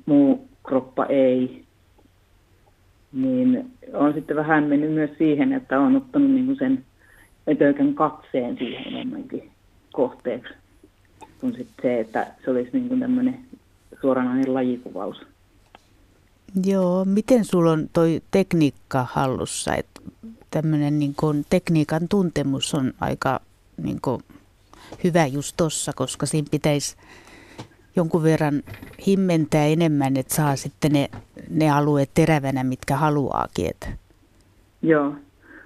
muu 0.06 0.48
kroppa 0.62 1.06
ei. 1.06 1.64
Niin 3.12 3.70
on 3.92 4.14
sitten 4.14 4.36
vähän 4.36 4.64
mennyt 4.64 4.92
myös 4.92 5.10
siihen, 5.18 5.52
että 5.52 5.80
on 5.80 5.96
ottanut 5.96 6.30
niin 6.30 6.56
sen 6.58 6.84
ötökän 7.48 7.94
katseen 7.94 8.56
siihen 8.58 8.94
enemmänkin 8.94 9.50
kohteeksi. 9.92 10.54
Kun 11.40 11.50
sitten 11.52 11.74
se, 11.82 12.00
että 12.00 12.26
se 12.44 12.50
olisi 12.50 12.70
niin 12.72 12.88
kuin 12.88 13.00
tämmöinen 13.00 13.38
suoranainen 14.00 14.54
lajikuvaus. 14.54 15.16
Joo, 16.64 17.04
miten 17.04 17.44
sulla 17.44 17.72
on 17.72 17.88
toi 17.92 18.22
tekniikka 18.30 19.06
hallussa? 19.10 19.74
Että 19.74 20.00
tämmöinen 20.50 20.98
niin 20.98 21.14
tekniikan 21.50 22.08
tuntemus 22.08 22.74
on 22.74 22.92
aika 23.00 23.40
niin 23.82 24.00
kuin 24.02 24.22
hyvä 25.04 25.26
just 25.26 25.54
tossa, 25.56 25.92
koska 25.96 26.26
siinä 26.26 26.48
pitäisi 26.50 26.96
jonkun 27.96 28.22
verran 28.22 28.62
himmentää 29.06 29.66
enemmän, 29.66 30.16
että 30.16 30.34
saa 30.34 30.56
sitten 30.56 30.92
ne, 30.92 31.10
ne 31.50 31.70
alueet 31.70 32.10
terävänä, 32.14 32.64
mitkä 32.64 32.96
haluaakin. 32.96 33.66
Että. 33.70 33.86
Joo. 34.82 35.14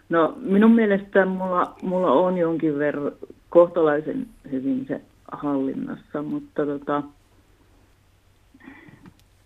No 0.08 0.38
minun 0.40 0.74
mielestä 0.74 1.26
mulla, 1.26 1.76
mulla 1.82 2.12
on 2.12 2.38
jonkin 2.38 2.78
verran 2.78 3.12
kohtalaisen 3.50 4.26
hyvin 4.50 4.84
se 4.88 5.00
hallinnassa, 5.32 6.22
mutta 6.22 6.66
tota... 6.66 7.02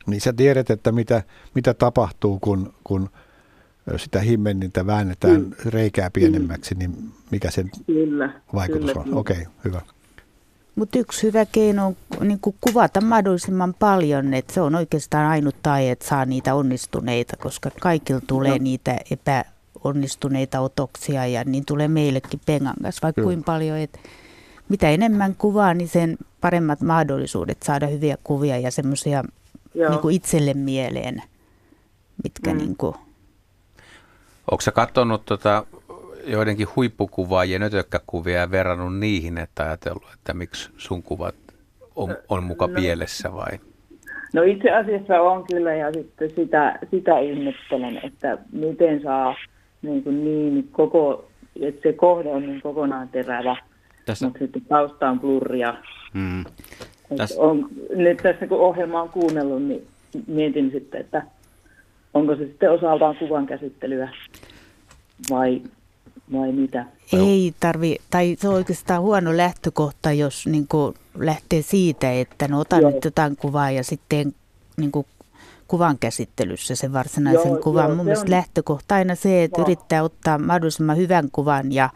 Niin 0.07 0.21
sä 0.21 0.33
tiedät, 0.33 0.71
että 0.71 0.93
mitä, 0.93 1.23
mitä 1.55 1.75
tapahtuu, 1.75 2.39
kun, 2.41 2.73
kun 2.85 3.09
sitä 3.97 4.21
himmennintä 4.21 4.87
väännetään 4.87 5.41
mm. 5.41 5.53
reikää 5.67 6.11
pienemmäksi, 6.11 6.75
niin 6.75 6.95
mikä 7.31 7.51
sen 7.51 7.71
kyllä, 7.87 8.33
vaikutus 8.55 8.93
kyllä, 8.93 9.05
on? 9.07 9.15
Okei, 9.15 9.37
okay, 9.37 9.53
hyvä. 9.65 9.81
Mutta 10.75 10.99
yksi 10.99 11.23
hyvä 11.23 11.47
keino 11.47 11.87
on 12.21 12.29
niin 12.29 12.39
kuvata 12.61 13.01
mahdollisimman 13.01 13.75
paljon, 13.79 14.35
että 14.35 14.55
se 14.55 14.61
on 14.61 14.75
oikeastaan 14.75 15.31
ainut 15.31 15.57
tai, 15.63 15.89
että 15.89 16.09
saa 16.09 16.25
niitä 16.25 16.55
onnistuneita, 16.55 17.37
koska 17.37 17.71
kaikilla 17.81 18.21
tulee 18.27 18.59
no. 18.59 18.63
niitä 18.63 18.97
epäonnistuneita 19.83 20.61
otoksia 20.61 21.26
ja 21.26 21.45
niin 21.45 21.64
tulee 21.66 21.89
meillekin 21.89 22.41
pengan 22.47 22.74
kanssa, 22.83 23.01
vaikka 23.03 23.22
kuin 23.22 23.45
paljon, 23.45 23.78
että 23.78 23.99
mitä 24.68 24.91
enemmän 24.91 25.35
kuvaa, 25.35 25.74
niin 25.74 25.89
sen 25.89 26.16
paremmat 26.41 26.80
mahdollisuudet 26.80 27.62
saada 27.62 27.87
hyviä 27.87 28.16
kuvia 28.24 28.59
ja 28.59 28.70
semmoisia 28.70 29.24
niin 29.74 30.11
itselle 30.11 30.55
mieleen, 30.55 31.22
mitkä 32.24 32.53
mm. 32.53 32.59
niin 32.59 32.76
kuin, 32.76 32.95
Onko 34.51 34.61
sä 34.61 34.70
katsonut 34.72 35.24
tota 35.24 35.66
joidenkin 36.26 36.66
huippukuvaajien 36.76 37.62
ötökkäkuvia 37.62 38.41
ja 38.41 38.51
verrannut 38.51 38.99
niihin, 38.99 39.39
että 39.39 39.62
ajatellut, 39.62 40.12
että 40.14 40.35
miksi 40.35 40.70
sun 40.76 41.03
kuvat 41.03 41.35
on, 41.97 42.16
on 42.28 42.45
muka 42.45 42.66
no, 42.66 42.74
pielessä 42.74 43.33
vai? 43.33 43.59
No 44.33 44.43
itse 44.43 44.70
asiassa 44.70 45.20
on 45.20 45.45
kyllä 45.45 45.74
ja 45.74 45.93
sitten 45.93 46.30
sitä, 46.30 46.78
sitä 46.91 47.18
ihmettelen, 47.18 48.01
että 48.05 48.39
miten 48.53 49.03
saa 49.03 49.35
niin, 49.83 50.03
kuin 50.03 50.24
niin 50.24 50.68
koko, 50.72 51.24
että 51.61 51.80
se 51.83 51.93
kohde 51.93 52.28
on 52.28 52.43
niin 52.43 52.62
kokonaan 52.62 53.09
terävä, 53.09 53.57
tässä. 54.07 54.26
mutta 54.26 54.39
sitten 54.39 54.62
tausta 54.68 55.11
on 55.11 55.20
blurria. 55.20 55.74
Mm. 56.14 56.45
Tässä. 57.16 57.41
On, 57.41 57.68
nyt 57.95 58.18
tässä 58.22 58.47
kun 58.47 58.61
ohjelma 58.61 59.03
on 59.03 59.09
kuunnellut, 59.09 59.62
niin 59.62 59.87
mietin 60.26 60.70
sitten, 60.70 61.01
että 61.01 61.22
onko 62.14 62.37
se 62.37 62.47
sitten 62.47 62.70
osaltaan 62.70 63.17
kuvan 63.17 63.46
käsittelyä 63.46 64.09
vai, 65.30 65.63
vai 66.33 66.53
mitä? 66.53 66.84
Ei 67.13 67.54
tarvi, 67.61 67.96
tai 68.11 68.37
se 68.38 68.49
on 68.49 68.54
oikeastaan 68.54 69.03
huono 69.03 69.37
lähtökohta, 69.37 70.13
jos 70.13 70.46
niin 70.46 70.67
lähtee 71.18 71.63
siitä, 71.63 72.13
että 72.13 72.49
no 72.49 72.61
otan 72.61 72.80
Joo. 72.83 72.91
nyt 72.91 73.04
jotain 73.04 73.37
kuvaa 73.37 73.71
ja 73.71 73.84
sitten 73.84 74.34
niin 74.76 74.92
kuin 74.92 75.07
kuvan 75.72 75.99
käsittelyssä 76.00 76.74
sen 76.74 76.92
varsinaisen 76.92 77.53
joo, 77.53 77.61
kuvan. 77.61 77.86
Joo, 77.86 77.96
Mun 77.96 78.04
mielestä 78.04 78.24
on... 78.24 78.30
lähtökohta 78.30 78.94
aina 78.94 79.14
se, 79.14 79.44
että 79.44 79.61
joo. 79.61 79.66
yrittää 79.66 80.03
ottaa 80.03 80.38
mahdollisimman 80.38 80.96
hyvän 80.96 81.28
kuvan 81.32 81.72
ja 81.72 81.88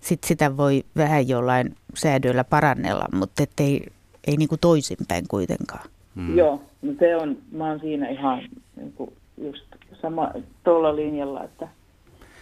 sitten 0.00 0.28
sitä 0.28 0.56
voi 0.56 0.84
vähän 0.96 1.28
jollain 1.28 1.74
säädöillä 1.94 2.44
parannella, 2.44 3.04
mutta 3.12 3.42
ettei, 3.42 3.86
ei 4.26 4.36
niin 4.36 4.48
kuin 4.48 4.60
toisinpäin 4.60 5.24
kuitenkaan. 5.28 5.84
Hmm. 6.14 6.38
Joo, 6.38 6.60
no 6.82 6.92
se 6.98 7.16
on, 7.16 7.36
mä 7.50 7.68
oon 7.68 7.80
siinä 7.80 8.08
ihan 8.08 8.42
niin 8.76 8.92
kuin 8.92 9.12
just 9.44 9.64
sama 10.02 10.30
tuolla 10.64 10.96
linjalla, 10.96 11.44
että 11.44 11.68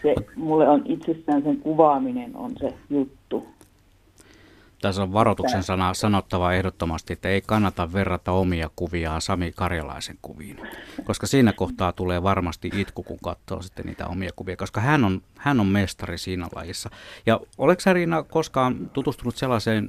se, 0.03 0.15
mulle 0.37 0.69
on 0.69 0.83
itsestään 0.85 1.43
sen 1.43 1.57
kuvaaminen 1.57 2.37
on 2.37 2.51
se 2.61 2.75
juttu. 2.91 3.47
Tässä 4.81 5.03
on 5.03 5.13
varoituksen 5.13 5.63
sana 5.63 5.95
sanottava 5.95 6.53
ehdottomasti, 6.53 7.13
että 7.13 7.29
ei 7.29 7.41
kannata 7.41 7.93
verrata 7.93 8.33
omia 8.33 8.71
kuviaan 8.77 9.21
Sami 9.21 9.53
Karjalaisen 9.57 10.19
kuviin, 10.23 10.61
koska 11.05 11.27
siinä 11.27 11.53
kohtaa 11.53 11.93
tulee 11.93 12.23
varmasti 12.23 12.71
itku, 12.75 13.03
kun 13.03 13.19
katsoo 13.25 13.63
sitten 13.63 13.87
niitä 13.87 14.07
omia 14.07 14.31
kuvia, 14.37 14.57
koska 14.57 14.81
hän 14.81 15.05
on, 15.05 15.23
hän 15.37 15.61
on 15.61 15.67
mestari 15.67 16.19
siinä 16.19 16.49
lajissa. 16.55 16.91
Ja 17.27 17.41
oletko 17.59 17.93
Riina 17.93 18.23
koskaan 18.23 18.91
tutustunut 18.93 19.37
sellaiseen 19.37 19.89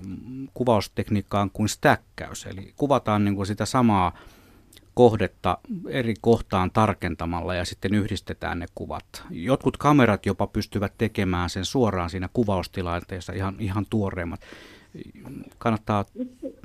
kuvaustekniikkaan 0.54 1.50
kuin 1.52 1.70
stäkkäys, 1.70 2.46
eli 2.46 2.74
kuvataan 2.78 3.26
niin 3.26 3.36
kuin 3.36 3.48
sitä 3.48 3.66
samaa 3.66 4.14
kohdetta 4.94 5.58
eri 5.90 6.14
kohtaan 6.22 6.72
tarkentamalla 6.72 7.56
ja 7.56 7.66
sitten 7.66 7.94
yhdistetään 7.94 8.60
ne 8.60 8.66
kuvat. 8.76 9.24
Jotkut 9.30 9.78
kamerat 9.78 10.26
jopa 10.26 10.48
pystyvät 10.48 10.94
tekemään 10.98 11.50
sen 11.50 11.66
suoraan 11.66 12.10
siinä 12.10 12.30
kuvaustilanteessa 12.34 13.34
ihan, 13.34 13.56
ihan 13.60 13.86
tuoreimmat. 13.90 14.42
Kannattaa, 15.58 16.06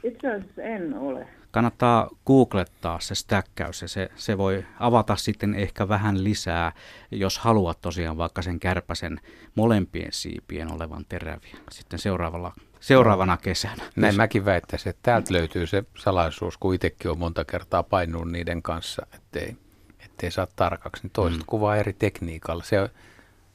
itse 0.04 0.28
asiassa 0.34 0.62
en 0.62 0.94
ole. 0.94 1.28
Kannattaa 1.50 2.10
googlettaa 2.26 3.00
se 3.00 3.14
stäkkäys 3.14 3.82
ja 3.82 3.88
se, 3.88 4.08
se 4.14 4.38
voi 4.38 4.64
avata 4.80 5.16
sitten 5.16 5.54
ehkä 5.54 5.88
vähän 5.88 6.24
lisää, 6.24 6.72
jos 7.10 7.38
haluat 7.38 7.80
tosiaan 7.80 8.16
vaikka 8.16 8.42
sen 8.42 8.60
kärpäsen 8.60 9.20
molempien 9.54 10.12
siipien 10.12 10.72
olevan 10.72 11.04
teräviä. 11.08 11.56
Sitten 11.70 11.98
seuraavalla 11.98 12.52
seuraavana 12.80 13.36
kesänä. 13.36 13.84
Näin 13.96 14.12
Jos... 14.12 14.16
mäkin 14.16 14.44
väittäisin, 14.44 14.90
että 14.90 15.02
täältä 15.02 15.34
löytyy 15.34 15.66
se 15.66 15.84
salaisuus, 15.98 16.58
kun 16.58 16.74
itsekin 16.74 17.10
on 17.10 17.18
monta 17.18 17.44
kertaa 17.44 17.82
painunut 17.82 18.32
niiden 18.32 18.62
kanssa, 18.62 19.06
ettei, 19.14 19.56
ettei 20.04 20.30
saa 20.30 20.46
tarkaksi. 20.56 21.02
Niin 21.02 21.10
toiset 21.10 21.40
mm. 21.40 21.46
kuvaa 21.46 21.76
eri 21.76 21.92
tekniikalla. 21.92 22.62
Se, 22.62 22.90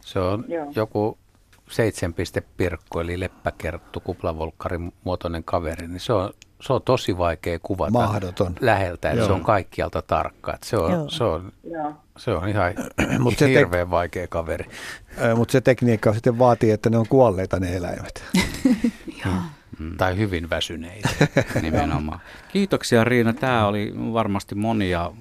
se 0.02 0.20
on 0.20 0.46
Joo. 0.48 0.72
joku 0.76 1.18
seitsemänpistepirkku, 1.72 3.00
eli 3.00 3.20
leppäkerttu, 3.20 4.00
kuplavolkkarin 4.00 4.94
muotoinen 5.04 5.44
kaveri, 5.44 5.88
niin 5.88 6.00
se 6.00 6.14
on, 6.14 6.34
se 6.62 6.74
on 6.74 6.82
tosi 6.82 7.18
vaikea 7.18 7.60
kuvata 7.60 7.92
Mahdoton. 7.92 8.56
läheltä, 8.60 9.10
että 9.10 9.20
Joo. 9.20 9.28
se 9.28 9.34
on 9.34 9.44
kaikkialta 9.44 10.02
tarkka. 10.02 10.54
Että 10.54 10.68
se, 10.68 10.78
on, 10.78 11.12
se, 11.12 11.24
on, 11.24 11.52
se 12.18 12.32
on 12.32 12.50
ihan 12.50 12.74
Mut 13.20 13.38
se 13.38 13.50
hirveän 13.50 13.88
te- 13.88 13.92
vaikea 13.92 14.28
kaveri. 14.28 14.66
Mutta 15.36 15.52
se 15.52 15.62
tekniikka 15.62 16.14
sitten 16.14 16.40
vaatii, 16.40 16.72
että 16.72 16.90
ne 16.90 16.98
on 16.98 17.08
kuolleita 17.08 17.60
ne 17.60 17.76
eläimet. 17.76 18.24
Mm. 19.80 19.98
Tai 19.98 20.18
hyvin 20.18 20.50
väsyneitä. 20.50 21.10
Nimenomaan. 21.62 22.20
Kiitoksia 22.52 23.04
Riina. 23.04 23.34
Tämä 23.34 23.68
oli 23.68 23.94
varmasti 24.14 24.56
monia 24.56 25.12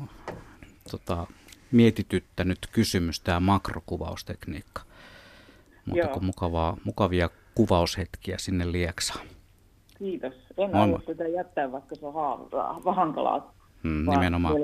tota, 0.90 1.26
mietityttänyt 1.72 2.58
kysymys, 2.72 3.20
tämä 3.20 3.40
makrokuvaustekniikka. 3.40 4.82
Mutta 5.90 6.20
mukavaa, 6.20 6.76
mukavia 6.84 7.30
kuvaushetkiä 7.54 8.38
sinne 8.38 8.72
Lieksaan. 8.72 9.26
Kiitos. 9.98 10.34
En 10.56 10.74
aio 10.74 11.00
sitä 11.06 11.28
jättää, 11.28 11.72
vaikka 11.72 11.94
se 11.94 12.06
on 12.06 12.94
hankalaa. 12.94 13.54
Hmm, 13.82 14.10
nimenomaan. 14.10 14.56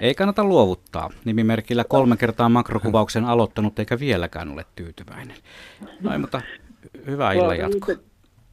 Ei 0.00 0.14
kannata 0.14 0.44
luovuttaa. 0.44 1.10
Nimimerkillä 1.24 1.84
kolme 1.84 2.16
kertaa 2.16 2.48
makrokuvauksen 2.48 3.24
aloittanut 3.24 3.78
eikä 3.78 3.98
vieläkään 3.98 4.48
ole 4.48 4.64
tyytyväinen. 4.76 5.36
No, 6.00 6.18
mutta 6.18 6.40
hyvää 7.06 7.32
illan 7.32 7.58
jatkoa. 7.58 7.94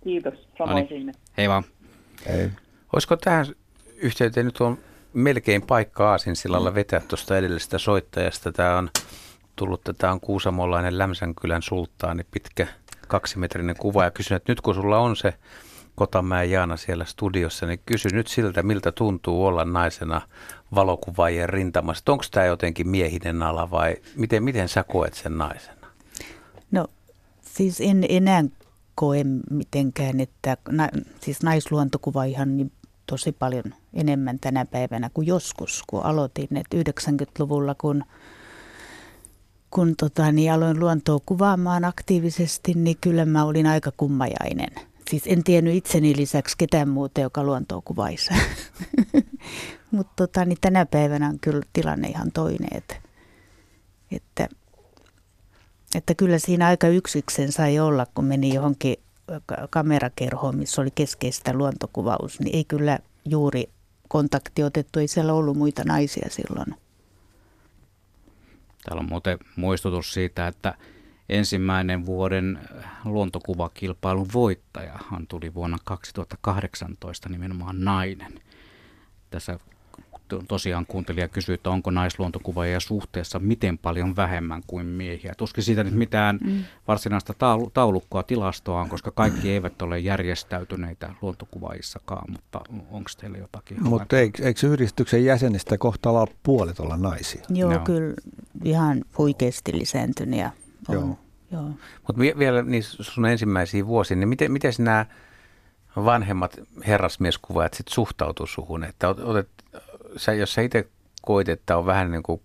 Kiitos, 0.04 0.34
samoin 0.58 0.84
no 0.84 0.90
niin. 0.90 1.14
Hei 1.38 1.50
vaan. 1.50 1.64
Hei. 2.28 2.50
Olisiko 2.94 3.16
tähän 3.16 3.46
yhteyteen 3.96 4.46
nyt 4.46 4.62
on 4.62 4.78
melkein 5.14 5.62
paikka 5.62 6.12
Aasinsillalla 6.12 6.76
vetää 6.76 7.00
tuosta 7.00 7.38
edellisestä 7.38 7.78
soittajasta. 7.78 8.52
Tämä 8.52 8.78
on 8.78 8.90
tullut, 9.58 9.80
että 9.80 9.94
tämä 9.94 10.14
on 10.14 10.20
kuusamolainen 10.20 10.98
Lämsänkylän 10.98 11.62
sulttaani, 11.62 12.24
pitkä 12.32 12.68
kaksimetrinen 13.08 13.76
kuva 13.80 14.04
ja 14.04 14.12
kysyn, 14.12 14.38
että 14.38 14.52
nyt 14.52 14.62
kun 14.62 14.76
sulla 14.76 15.00
on 15.00 15.16
se 15.16 15.34
Kotamäen 15.96 16.52
Jaana 16.52 16.78
siellä 16.78 17.06
studiossa, 17.06 17.66
niin 17.66 17.80
kysy 17.86 18.10
nyt 18.10 18.28
siltä, 18.28 18.64
miltä 18.64 18.92
tuntuu 18.92 19.46
olla 19.46 19.66
naisena 19.66 20.22
valokuvaajien 20.76 21.50
rintamassa. 21.50 22.12
Onko 22.12 22.24
tämä 22.32 22.46
jotenkin 22.46 22.90
miehinen 22.90 23.44
ala 23.44 23.72
vai 23.72 23.96
miten, 24.16 24.44
miten 24.44 24.70
sä 24.70 24.84
koet 24.84 25.14
sen 25.14 25.38
naisena? 25.38 25.88
No 26.72 26.88
siis 27.42 27.82
en 27.82 28.06
enää 28.10 28.44
koe 28.96 29.24
mitenkään, 29.50 30.20
että 30.20 30.58
na, 30.70 30.90
siis 31.22 31.44
naisluontokuva 31.44 32.24
ihan 32.24 32.58
niin 32.58 32.72
tosi 33.06 33.32
paljon 33.32 33.64
enemmän 33.94 34.40
tänä 34.40 34.66
päivänä 34.66 35.10
kuin 35.14 35.28
joskus, 35.28 35.84
kun 35.88 36.04
aloitin. 36.04 36.58
että 36.58 36.78
90-luvulla, 36.78 37.76
kun 37.76 38.04
kun 39.78 39.96
tota, 39.98 40.32
niin 40.32 40.54
aloin 40.54 40.80
luontoa 40.80 41.20
kuvaamaan 41.26 41.86
aktiivisesti, 41.86 42.74
niin 42.74 42.98
kyllä 43.02 43.26
mä 43.26 43.44
olin 43.44 43.68
aika 43.68 43.92
kummajainen. 43.98 44.70
Siis 45.10 45.24
en 45.26 45.44
tiennyt 45.44 45.76
itseni 45.76 46.18
lisäksi 46.18 46.56
ketään 46.58 46.90
muuta, 46.90 47.22
joka 47.22 47.44
luontoa 47.44 47.82
kuvaisi. 47.86 48.30
Mutta 49.92 50.14
tota, 50.16 50.46
niin 50.46 50.58
tänä 50.62 50.86
päivänä 50.86 51.28
on 51.28 51.40
kyllä 51.40 51.62
tilanne 51.74 52.08
ihan 52.08 52.32
toinen. 52.32 52.70
Että, 52.72 52.96
että, 54.12 54.48
että 55.96 56.16
kyllä 56.16 56.40
siinä 56.40 56.68
aika 56.68 56.88
yksiksen 56.88 57.52
sai 57.52 57.80
olla, 57.80 58.06
kun 58.16 58.26
meni 58.26 58.54
johonkin 58.54 58.96
kamerakerhoon, 59.70 60.58
missä 60.58 60.82
oli 60.82 60.92
keskeistä 60.96 61.54
luontokuvaus, 61.54 62.40
niin 62.40 62.56
ei 62.56 62.64
kyllä 62.64 63.00
juuri 63.26 63.70
kontakti 64.08 64.64
otettu. 64.64 65.00
Ei 65.00 65.08
siellä 65.08 65.34
ollut 65.34 65.58
muita 65.58 65.84
naisia 65.84 66.30
silloin. 66.30 66.87
Täällä 68.88 69.00
on 69.00 69.10
muuten 69.10 69.38
muistutus 69.56 70.14
siitä, 70.14 70.48
että 70.48 70.74
ensimmäinen 71.30 72.06
vuoden 72.06 72.60
luontokuvakilpailun 73.06 74.28
voittajahan 74.34 75.28
tuli 75.28 75.54
vuonna 75.54 75.78
2018 75.84 77.30
nimenomaan 77.30 77.84
nainen. 77.84 78.34
Tässä 79.30 79.60
tosiaan 80.48 80.86
kuuntelija 80.86 81.28
kysyi, 81.28 81.54
että 81.54 81.70
onko 81.70 81.92
naisluontokuvaajia 81.92 82.80
suhteessa 82.80 83.40
miten 83.40 83.78
paljon 83.78 84.16
vähemmän 84.16 84.62
kuin 84.68 84.86
miehiä. 84.86 85.34
Tuskin 85.38 85.64
siitä 85.64 85.84
nyt 85.84 85.94
mitään 85.94 86.40
mm. 86.44 86.64
varsinaista 86.88 87.34
taulukkoa 87.74 88.24
tilastoa 88.24 88.82
on, 88.82 88.90
koska 88.90 89.12
kaikki 89.12 89.52
eivät 89.52 89.82
ole 89.82 90.00
järjestäytyneitä 90.00 91.14
luontokuvaajissakaan, 91.22 92.32
mutta 92.32 92.62
onko 92.92 93.10
teillä 93.18 93.38
jotakin? 93.38 93.84
Mutta 93.84 94.20
eikö, 94.20 94.44
eikö 94.44 94.68
yhdistyksen 94.68 95.26
jäsenistä 95.26 95.78
kohta 95.78 96.10
olla 96.10 96.28
puolet 96.44 96.80
olla 96.80 96.98
naisia? 96.98 97.46
Joo, 97.50 97.74
no. 97.74 97.80
kyllä 97.80 98.14
ihan 98.64 99.04
huikeasti 99.18 99.80
lisääntyneet. 99.80 100.52
Joo. 100.90 101.18
Joo. 101.52 101.70
Mutta 102.08 102.20
vielä 102.20 102.62
niissä 102.62 103.04
sun 103.04 103.26
ensimmäisiä 103.26 103.88
vuosia, 103.88 104.18
niin 104.18 104.30
miten, 104.30 104.52
miten 104.52 104.74
nämä 104.80 105.06
vanhemmat 105.96 106.60
herrasmieskuvaajat 106.88 107.74
sitten 107.74 107.94
suhtautuu 107.94 108.48
suhun? 108.48 108.84
Että 108.84 109.10
otet, 109.10 109.50
sä, 110.18 110.34
jos 110.34 110.54
sä 110.54 110.62
itse 110.62 110.88
koit, 111.22 111.50
että 111.50 111.78
on 111.78 111.86
vähän 111.86 112.12
niin 112.12 112.24
kuin 112.24 112.42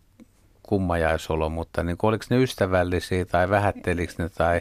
kummajaisolo, 0.63 1.49
mutta 1.49 1.83
niin 1.83 1.97
kuin, 1.97 2.09
oliko 2.09 2.25
ne 2.31 2.43
ystävällisiä 2.43 3.25
tai 3.25 3.51
vähättelikö 3.51 4.13
ne 4.19 4.29
tai 4.29 4.61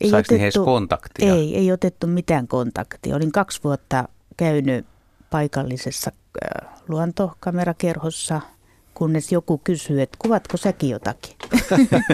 ei 0.00 0.10
saiko 0.10 0.26
otettu, 0.26 0.42
edes 0.42 0.54
kontaktia? 0.54 1.34
Ei, 1.34 1.56
ei 1.56 1.72
otettu 1.72 2.06
mitään 2.06 2.48
kontaktia. 2.48 3.16
Olin 3.16 3.32
kaksi 3.32 3.60
vuotta 3.64 4.08
käynyt 4.36 4.86
paikallisessa 5.30 6.10
äh, 6.44 6.72
luontokamerakerhossa, 6.88 8.40
kunnes 9.02 9.32
joku 9.32 9.58
kysyi, 9.58 10.02
että 10.02 10.18
kuvatko 10.18 10.56
säkin 10.56 10.90
jotakin? 10.90 11.36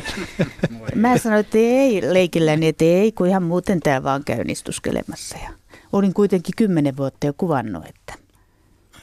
Mä 0.95 1.19
sanoin, 1.19 1.41
että 1.41 1.59
ei 1.59 2.13
leikilläni, 2.13 2.69
että 2.69 2.85
ei, 2.85 3.13
kun 3.13 3.27
ihan 3.27 3.43
muuten 3.43 3.81
tämä 3.81 4.03
vaan 4.03 4.25
käynnistuskelemassa. 4.25 5.39
Ja 5.45 5.51
olin 5.93 6.15
kuitenkin 6.15 6.55
kymmenen 6.57 6.97
vuotta 6.97 7.27
jo 7.27 7.33
kuvannut, 7.37 7.87
että 7.87 8.15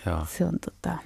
Joo. 0.06 0.26
se 0.38 0.46
on 0.46 0.54
tota... 0.66 0.98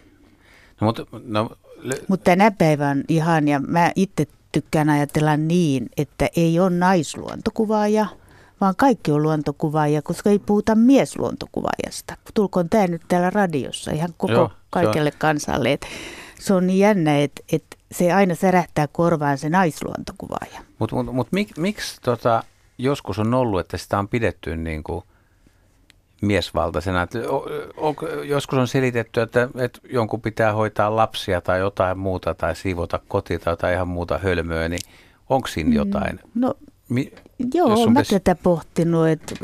No, 0.81 0.87
mutta 0.87 1.05
no, 1.25 1.49
le- 1.77 2.01
Mut 2.07 2.23
tänä 2.23 2.51
päivänä 2.51 3.03
ihan, 3.07 3.47
ja 3.47 3.59
mä 3.59 3.91
itse 3.95 4.27
tykkään 4.51 4.89
ajatella 4.89 5.37
niin, 5.37 5.89
että 5.97 6.29
ei 6.35 6.59
ole 6.59 6.69
naisluontokuvaaja, 6.69 8.05
vaan 8.61 8.75
kaikki 8.75 9.11
on 9.11 9.23
luontokuvaaja, 9.23 10.01
koska 10.01 10.29
ei 10.29 10.39
puhuta 10.39 10.75
miesluontokuvaajasta. 10.75 12.17
Tulkoon 12.33 12.69
tämä 12.69 12.87
nyt 12.87 13.01
täällä 13.07 13.29
radiossa 13.29 13.91
ihan 13.91 14.13
koko 14.17 14.33
Joo, 14.33 14.51
kaikelle 14.69 15.11
kansalle. 15.11 15.73
Et 15.73 15.85
se 16.39 16.53
on 16.53 16.67
niin 16.67 16.79
jännä, 16.79 17.19
että 17.19 17.43
et 17.51 17.63
se 17.91 18.13
aina 18.13 18.35
särähtää 18.35 18.87
korvaan 18.87 19.37
se 19.37 19.49
naisluontokuvaaja. 19.49 20.61
Mutta 20.79 20.95
mut, 20.95 21.15
mut 21.15 21.27
mik, 21.31 21.57
miksi 21.57 22.01
tota, 22.01 22.43
joskus 22.77 23.19
on 23.19 23.33
ollut, 23.33 23.59
että 23.59 23.77
sitä 23.77 23.99
on 23.99 24.07
pidetty 24.07 24.55
niin 24.55 24.83
kuin– 24.83 25.03
miesvaltaisena. 26.21 27.01
Että 27.01 27.19
on, 27.77 27.95
joskus 28.23 28.59
on 28.59 28.67
selitetty, 28.67 29.21
että, 29.21 29.49
että 29.57 29.79
jonkun 29.89 30.21
pitää 30.21 30.53
hoitaa 30.53 30.95
lapsia 30.95 31.41
tai 31.41 31.59
jotain 31.59 31.97
muuta 31.97 32.33
tai 32.33 32.55
siivota 32.55 32.99
koti 33.07 33.39
tai 33.39 33.53
jotain 33.53 33.73
ihan 33.73 33.87
muuta 33.87 34.17
hölmöä, 34.17 34.69
niin 34.69 34.81
onko 35.29 35.47
siinä 35.47 35.69
mm, 35.69 35.75
jotain? 35.75 36.19
No 36.35 36.53
Mi- 36.89 37.13
joo, 37.53 37.89
mä 37.89 38.03
tätä 38.03 38.35
pohtinut, 38.35 39.07
että 39.07 39.35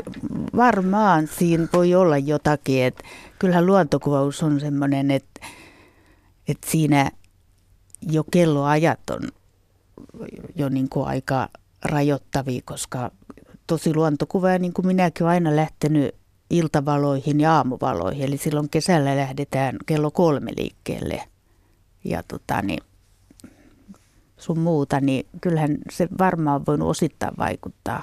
varmaan 0.56 1.26
siinä 1.26 1.68
voi 1.72 1.94
olla 1.94 2.18
jotakin, 2.18 2.84
että 2.84 3.04
kyllähän 3.38 3.66
luontokuvaus 3.66 4.42
on 4.42 4.60
semmoinen, 4.60 5.10
että, 5.10 5.46
että 6.48 6.70
siinä 6.70 7.10
jo 8.02 8.24
kelloajat 8.24 9.10
on 9.10 9.20
jo 10.54 10.68
niin 10.68 10.88
kuin 10.88 11.06
aika 11.06 11.48
rajoittavia, 11.84 12.60
koska 12.64 13.10
tosi 13.66 13.94
luontokuva, 13.94 14.58
niin 14.58 14.72
kuin 14.72 14.86
minäkin 14.86 15.24
olen 15.24 15.34
aina 15.34 15.56
lähtenyt 15.56 16.14
iltavaloihin 16.50 17.40
ja 17.40 17.56
aamuvaloihin. 17.56 18.24
Eli 18.24 18.36
silloin 18.36 18.70
kesällä 18.70 19.16
lähdetään 19.16 19.76
kello 19.86 20.10
kolme 20.10 20.50
liikkeelle 20.56 21.22
ja 22.04 22.22
tota, 22.22 22.62
niin, 22.62 22.82
sun 24.36 24.58
muuta, 24.58 25.00
niin 25.00 25.26
kyllähän 25.40 25.78
se 25.90 26.08
varmaan 26.18 26.56
on 26.56 26.66
voinut 26.66 26.88
osittain 26.88 27.34
vaikuttaa. 27.38 28.02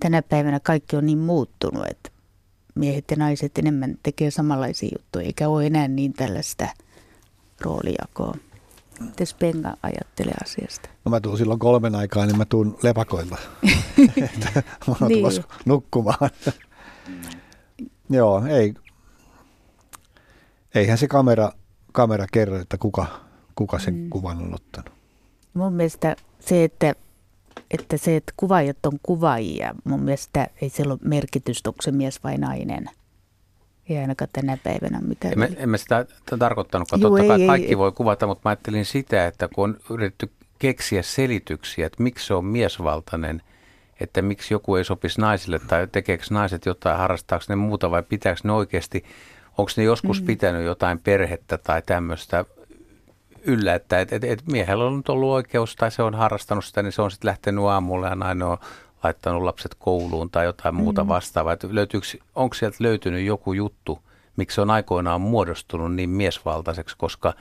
Tänä 0.00 0.22
päivänä 0.22 0.60
kaikki 0.60 0.96
on 0.96 1.06
niin 1.06 1.18
muuttunut, 1.18 1.86
että 1.90 2.10
miehet 2.74 3.04
ja 3.10 3.16
naiset 3.16 3.58
enemmän 3.58 3.98
tekee 4.02 4.30
samanlaisia 4.30 4.88
juttuja, 4.98 5.24
eikä 5.24 5.48
ole 5.48 5.66
enää 5.66 5.88
niin 5.88 6.12
tällaista 6.12 6.68
roolijakoa. 7.60 8.34
Miten 9.00 9.26
Spenga 9.26 9.74
ajattelee 9.82 10.34
asiasta? 10.44 10.88
No 11.04 11.10
mä 11.10 11.20
tuun 11.20 11.38
silloin 11.38 11.58
kolmen 11.58 11.94
aikaa, 11.94 12.26
niin 12.26 12.38
mä 12.38 12.44
tuun 12.44 12.78
lepakoilla. 12.82 13.38
mä 14.86 14.94
oon 15.00 15.08
niin. 15.08 15.24
nukkumaan. 15.64 16.30
Joo, 18.10 18.46
ei. 18.46 18.74
Eihän 20.74 20.98
se 20.98 21.08
kamera, 21.08 21.52
kamera 21.92 22.26
kerro, 22.32 22.60
että 22.60 22.78
kuka, 22.78 23.06
kuka 23.54 23.78
sen 23.78 23.94
mm. 23.94 24.10
kuvan 24.10 24.38
on 24.38 24.54
ottanut. 24.54 24.90
Mun 25.54 25.72
mielestä 25.72 26.16
se, 26.40 26.64
että 26.64 26.94
että 27.70 27.96
se, 27.96 28.16
että 28.16 28.32
kuvaajat 28.36 28.86
on 28.86 28.98
kuvaajia, 29.02 29.74
mun 29.84 30.02
mielestä 30.02 30.46
ei 30.60 30.68
sillä 30.68 30.92
ole 30.92 31.00
merkitystä, 31.04 31.70
onko 31.70 31.82
se 31.82 31.92
mies 31.92 32.24
vai 32.24 32.36
nainen. 32.36 32.90
Ei 33.88 33.98
ainakaan 33.98 34.28
tänä 34.32 34.58
päivänä 34.64 35.00
mitään. 35.00 35.32
En 35.32 35.38
mä, 35.38 35.48
en 35.56 35.68
mä 35.68 35.76
sitä 35.76 36.06
tarkoittanutkaan. 36.38 37.00
Juu, 37.00 37.10
Totta 37.10 37.22
ei, 37.22 37.28
kai 37.28 37.40
ei, 37.40 37.46
kaikki 37.46 37.68
ei. 37.68 37.78
voi 37.78 37.92
kuvata, 37.92 38.26
mutta 38.26 38.40
mä 38.44 38.50
ajattelin 38.50 38.84
sitä, 38.84 39.26
että 39.26 39.48
kun 39.48 39.64
on 39.64 39.76
yritetty 39.90 40.30
keksiä 40.58 41.02
selityksiä, 41.02 41.86
että 41.86 42.02
miksi 42.02 42.26
se 42.26 42.34
on 42.34 42.44
miesvaltainen, 42.44 43.42
että 44.00 44.22
miksi 44.22 44.54
joku 44.54 44.76
ei 44.76 44.84
sopisi 44.84 45.20
naisille 45.20 45.58
tai 45.58 45.88
tekeekö 45.92 46.24
naiset 46.30 46.66
jotain, 46.66 46.98
harrastaako 46.98 47.44
ne 47.48 47.56
muuta 47.56 47.90
vai 47.90 48.02
pitääkö 48.02 48.40
ne 48.44 48.52
oikeasti, 48.52 49.04
onko 49.58 49.70
ne 49.76 49.82
joskus 49.82 50.20
mm. 50.20 50.26
pitänyt 50.26 50.64
jotain 50.64 50.98
perhettä 50.98 51.58
tai 51.58 51.82
tämmöistä 51.86 52.44
yllä, 53.46 53.74
että 53.74 54.00
et, 54.00 54.12
et, 54.12 54.24
et 54.24 54.42
miehellä 54.46 54.84
on 54.84 54.96
nyt 54.96 55.08
ollut 55.08 55.30
oikeus 55.30 55.76
tai 55.76 55.90
se 55.90 56.02
on 56.02 56.14
harrastanut 56.14 56.64
sitä, 56.64 56.82
niin 56.82 56.92
se 56.92 57.02
on 57.02 57.10
sitten 57.10 57.28
lähtenyt 57.28 57.64
aamulla 57.64 58.08
ja 58.08 58.14
nainen 58.14 58.46
on 58.46 58.58
laittanut 59.06 59.42
lapset 59.42 59.74
kouluun 59.78 60.30
tai 60.30 60.44
jotain 60.44 60.74
muuta 60.74 61.04
Mm. 61.04 61.08
vastaavaa. 61.08 61.52
Että 61.52 61.68
löytyykö, 61.70 62.06
onko 62.34 62.54
sieltä 62.54 62.76
löytynyt 62.80 63.24
joku 63.26 63.52
juttu, 63.52 63.98
miksi 64.36 64.54
se 64.54 64.60
on 64.60 64.70
aikoinaan 64.70 65.20
muodostunut 65.20 65.94
niin 65.94 66.10
miesvaltaiseksi, 66.10 66.96
koska 66.98 67.34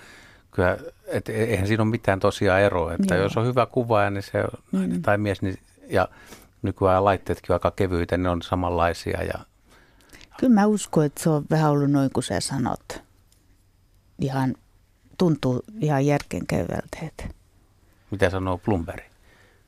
kyllä, 0.52 0.78
et, 1.08 1.30
eihän 1.30 1.68
siinä 1.68 1.84
ole 1.84 1.90
mitään 1.92 2.20
tosiaan 2.20 2.62
eroa, 2.62 2.94
että 2.94 3.16
Joo. 3.16 3.24
jos 3.24 3.38
on 3.38 3.46
hyvä 3.46 3.66
kuvaaja 3.66 4.10
niin 4.10 4.24
se 4.24 4.44
Mm. 4.72 5.02
tai 5.02 5.18
mies, 5.18 5.42
niin, 5.42 5.58
ja 5.90 6.08
nykyään 6.62 7.06
laitteetkin 7.06 7.52
on 7.52 7.56
aika 7.56 7.72
kevyitä, 7.72 8.18
ne 8.18 8.30
on 8.30 8.42
samanlaisia 8.42 9.24
ja 9.24 9.34
Kyllä 10.40 10.54
mä 10.54 10.66
uskon, 10.66 11.06
että 11.06 11.24
se 11.24 11.30
on 11.30 11.46
vähän 11.50 11.72
ollut 11.72 11.92
noin 11.92 12.10
kuin 12.14 12.24
sä 12.24 12.40
sanot. 12.40 13.02
Ihan 14.20 14.56
tuntuu 15.18 15.64
ihan 15.82 16.06
järkeenkäyvältä. 16.06 16.98
Että. 17.02 17.24
mitä 18.12 18.30
sanoo 18.30 18.58
Blumberg? 18.58 19.04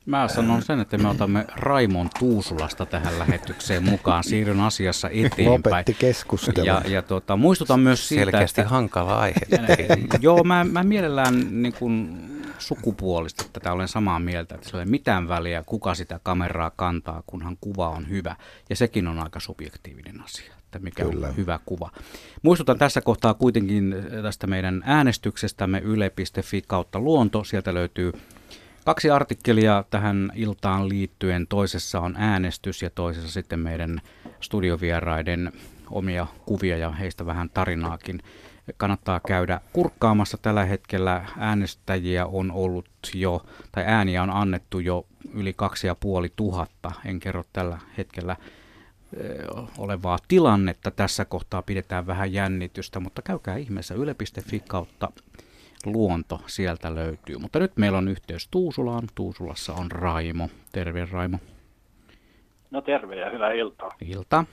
Mä 0.08 0.28
sanon 0.28 0.62
sen, 0.62 0.80
että 0.80 0.98
me 0.98 1.08
otamme 1.08 1.44
Raimon 1.56 2.10
Tuusulasta 2.18 2.86
tähän 2.86 3.18
lähetykseen 3.18 3.84
mukaan. 3.84 4.24
Siirryn 4.24 4.60
asiassa 4.60 5.08
eteenpäin. 5.08 5.48
Lopetti 5.48 5.94
keskustelun. 5.94 6.66
Ja, 6.66 6.82
ja 6.86 7.02
tota, 7.02 7.36
muistutan 7.36 7.80
myös 7.80 8.08
siitä, 8.08 8.24
Selkeästi 8.24 8.60
että... 8.60 8.70
hankala 8.70 9.18
aihe. 9.18 9.40
Joo, 10.20 10.44
mä, 10.44 10.64
mä 10.64 10.82
mielellään 10.82 11.62
niin 11.62 11.72
kun 11.72 12.20
sukupuolista 12.58 13.44
tätä 13.52 13.72
olen 13.72 13.88
samaa 13.88 14.18
mieltä, 14.18 14.54
että 14.54 14.66
sillä 14.66 14.80
ei 14.80 14.84
ole 14.84 14.90
mitään 14.90 15.28
väliä, 15.28 15.62
kuka 15.66 15.94
sitä 15.94 16.20
kameraa 16.22 16.70
kantaa, 16.76 17.22
kunhan 17.26 17.56
kuva 17.60 17.88
on 17.88 18.08
hyvä. 18.08 18.36
Ja 18.70 18.76
sekin 18.76 19.06
on 19.06 19.18
aika 19.18 19.40
subjektiivinen 19.40 20.24
asia, 20.24 20.54
että 20.58 20.78
mikä 20.78 21.04
Kyllä. 21.04 21.28
on 21.28 21.36
hyvä 21.36 21.60
kuva. 21.66 21.90
Muistutan 22.42 22.78
tässä 22.78 23.00
kohtaa 23.00 23.34
kuitenkin 23.34 23.94
tästä 24.22 24.46
meidän 24.46 24.82
äänestyksestämme 24.86 25.78
yle.fi 25.78 26.62
kautta 26.66 27.00
luonto. 27.00 27.44
Sieltä 27.44 27.74
löytyy 27.74 28.12
kaksi 28.88 29.10
artikkelia 29.10 29.84
tähän 29.90 30.32
iltaan 30.34 30.88
liittyen. 30.88 31.46
Toisessa 31.48 32.00
on 32.00 32.14
äänestys 32.18 32.82
ja 32.82 32.90
toisessa 32.90 33.30
sitten 33.30 33.60
meidän 33.60 34.00
studiovieraiden 34.40 35.52
omia 35.90 36.26
kuvia 36.46 36.76
ja 36.76 36.90
heistä 36.90 37.26
vähän 37.26 37.50
tarinaakin. 37.50 38.20
Kannattaa 38.76 39.20
käydä 39.26 39.60
kurkkaamassa 39.72 40.38
tällä 40.42 40.64
hetkellä. 40.64 41.24
Äänestäjiä 41.38 42.26
on 42.26 42.52
ollut 42.52 42.88
jo, 43.14 43.46
tai 43.72 43.84
ääniä 43.86 44.22
on 44.22 44.30
annettu 44.30 44.78
jo 44.78 45.06
yli 45.34 45.52
kaksi 45.52 45.86
ja 45.86 45.94
puoli 45.94 46.32
tuhatta. 46.36 46.92
En 47.04 47.20
kerro 47.20 47.44
tällä 47.52 47.78
hetkellä 47.98 48.36
ö, 49.16 49.46
olevaa 49.78 50.18
tilannetta. 50.28 50.90
Tässä 50.90 51.24
kohtaa 51.24 51.62
pidetään 51.62 52.06
vähän 52.06 52.32
jännitystä, 52.32 53.00
mutta 53.00 53.22
käykää 53.22 53.56
ihmeessä 53.56 53.94
yle.fi 53.94 54.60
kautta 54.68 55.08
luonto 55.86 56.40
sieltä 56.46 56.94
löytyy. 56.94 57.38
Mutta 57.38 57.58
nyt 57.58 57.72
meillä 57.76 57.98
on 57.98 58.08
yhteys 58.08 58.48
Tuusulaan. 58.50 59.08
Tuusulassa 59.14 59.72
on 59.72 59.90
Raimo. 59.90 60.48
Terve 60.72 61.08
Raimo. 61.12 61.38
No 62.70 62.80
terve 62.80 63.16
ja 63.16 63.30
hyvää 63.30 63.52
iltaa. 63.52 63.90
Ilta. 64.00 64.44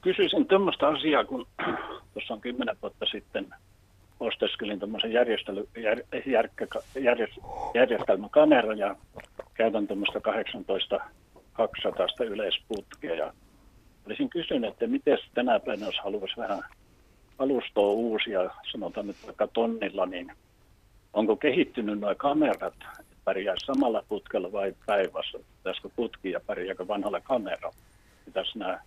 Kysyisin 0.00 0.46
tämmöistä 0.46 0.88
asiaa, 0.88 1.24
kun 1.24 1.46
tuossa 2.12 2.34
on 2.34 2.40
kymmenen 2.40 2.76
vuotta 2.82 3.06
sitten 3.06 3.46
osteskelin 4.20 4.80
tämmöisen 4.80 5.12
järjestely, 5.12 5.68
jär, 5.76 5.98
järkkä, 6.26 6.66
järjest, 7.00 7.38
järjestelmäkamera 7.74 8.74
ja 8.74 8.96
käytän 9.54 9.86
tämmöistä 9.86 10.20
18 10.20 11.00
200 11.52 12.06
yleisputkea. 12.26 13.14
Ja 13.14 13.32
olisin 14.06 14.30
kysynyt, 14.30 14.72
että 14.72 14.86
miten 14.86 15.18
tänä 15.34 15.60
päivänä, 15.60 15.86
jos 15.86 16.00
haluaisi 16.04 16.36
vähän 16.36 16.62
alustoa 17.38 17.92
uusia, 17.92 18.50
sanotaan 18.72 19.06
nyt 19.06 19.16
vaikka 19.26 19.46
tonnilla, 19.46 20.06
niin 20.06 20.32
onko 21.12 21.36
kehittynyt 21.36 22.00
nuo 22.00 22.14
kamerat, 22.14 22.62
että 22.62 22.86
pärjää 23.24 23.54
samalla 23.66 24.04
putkella 24.08 24.52
vai 24.52 24.74
päivässä? 24.86 25.38
Pitäisikö 25.56 25.88
putki 25.96 26.30
ja 26.30 26.40
pärjääkö 26.40 26.88
vanhalla 26.88 27.20
kameralla? 27.20 27.76
Mitäs 28.26 28.54
nämä 28.54 28.80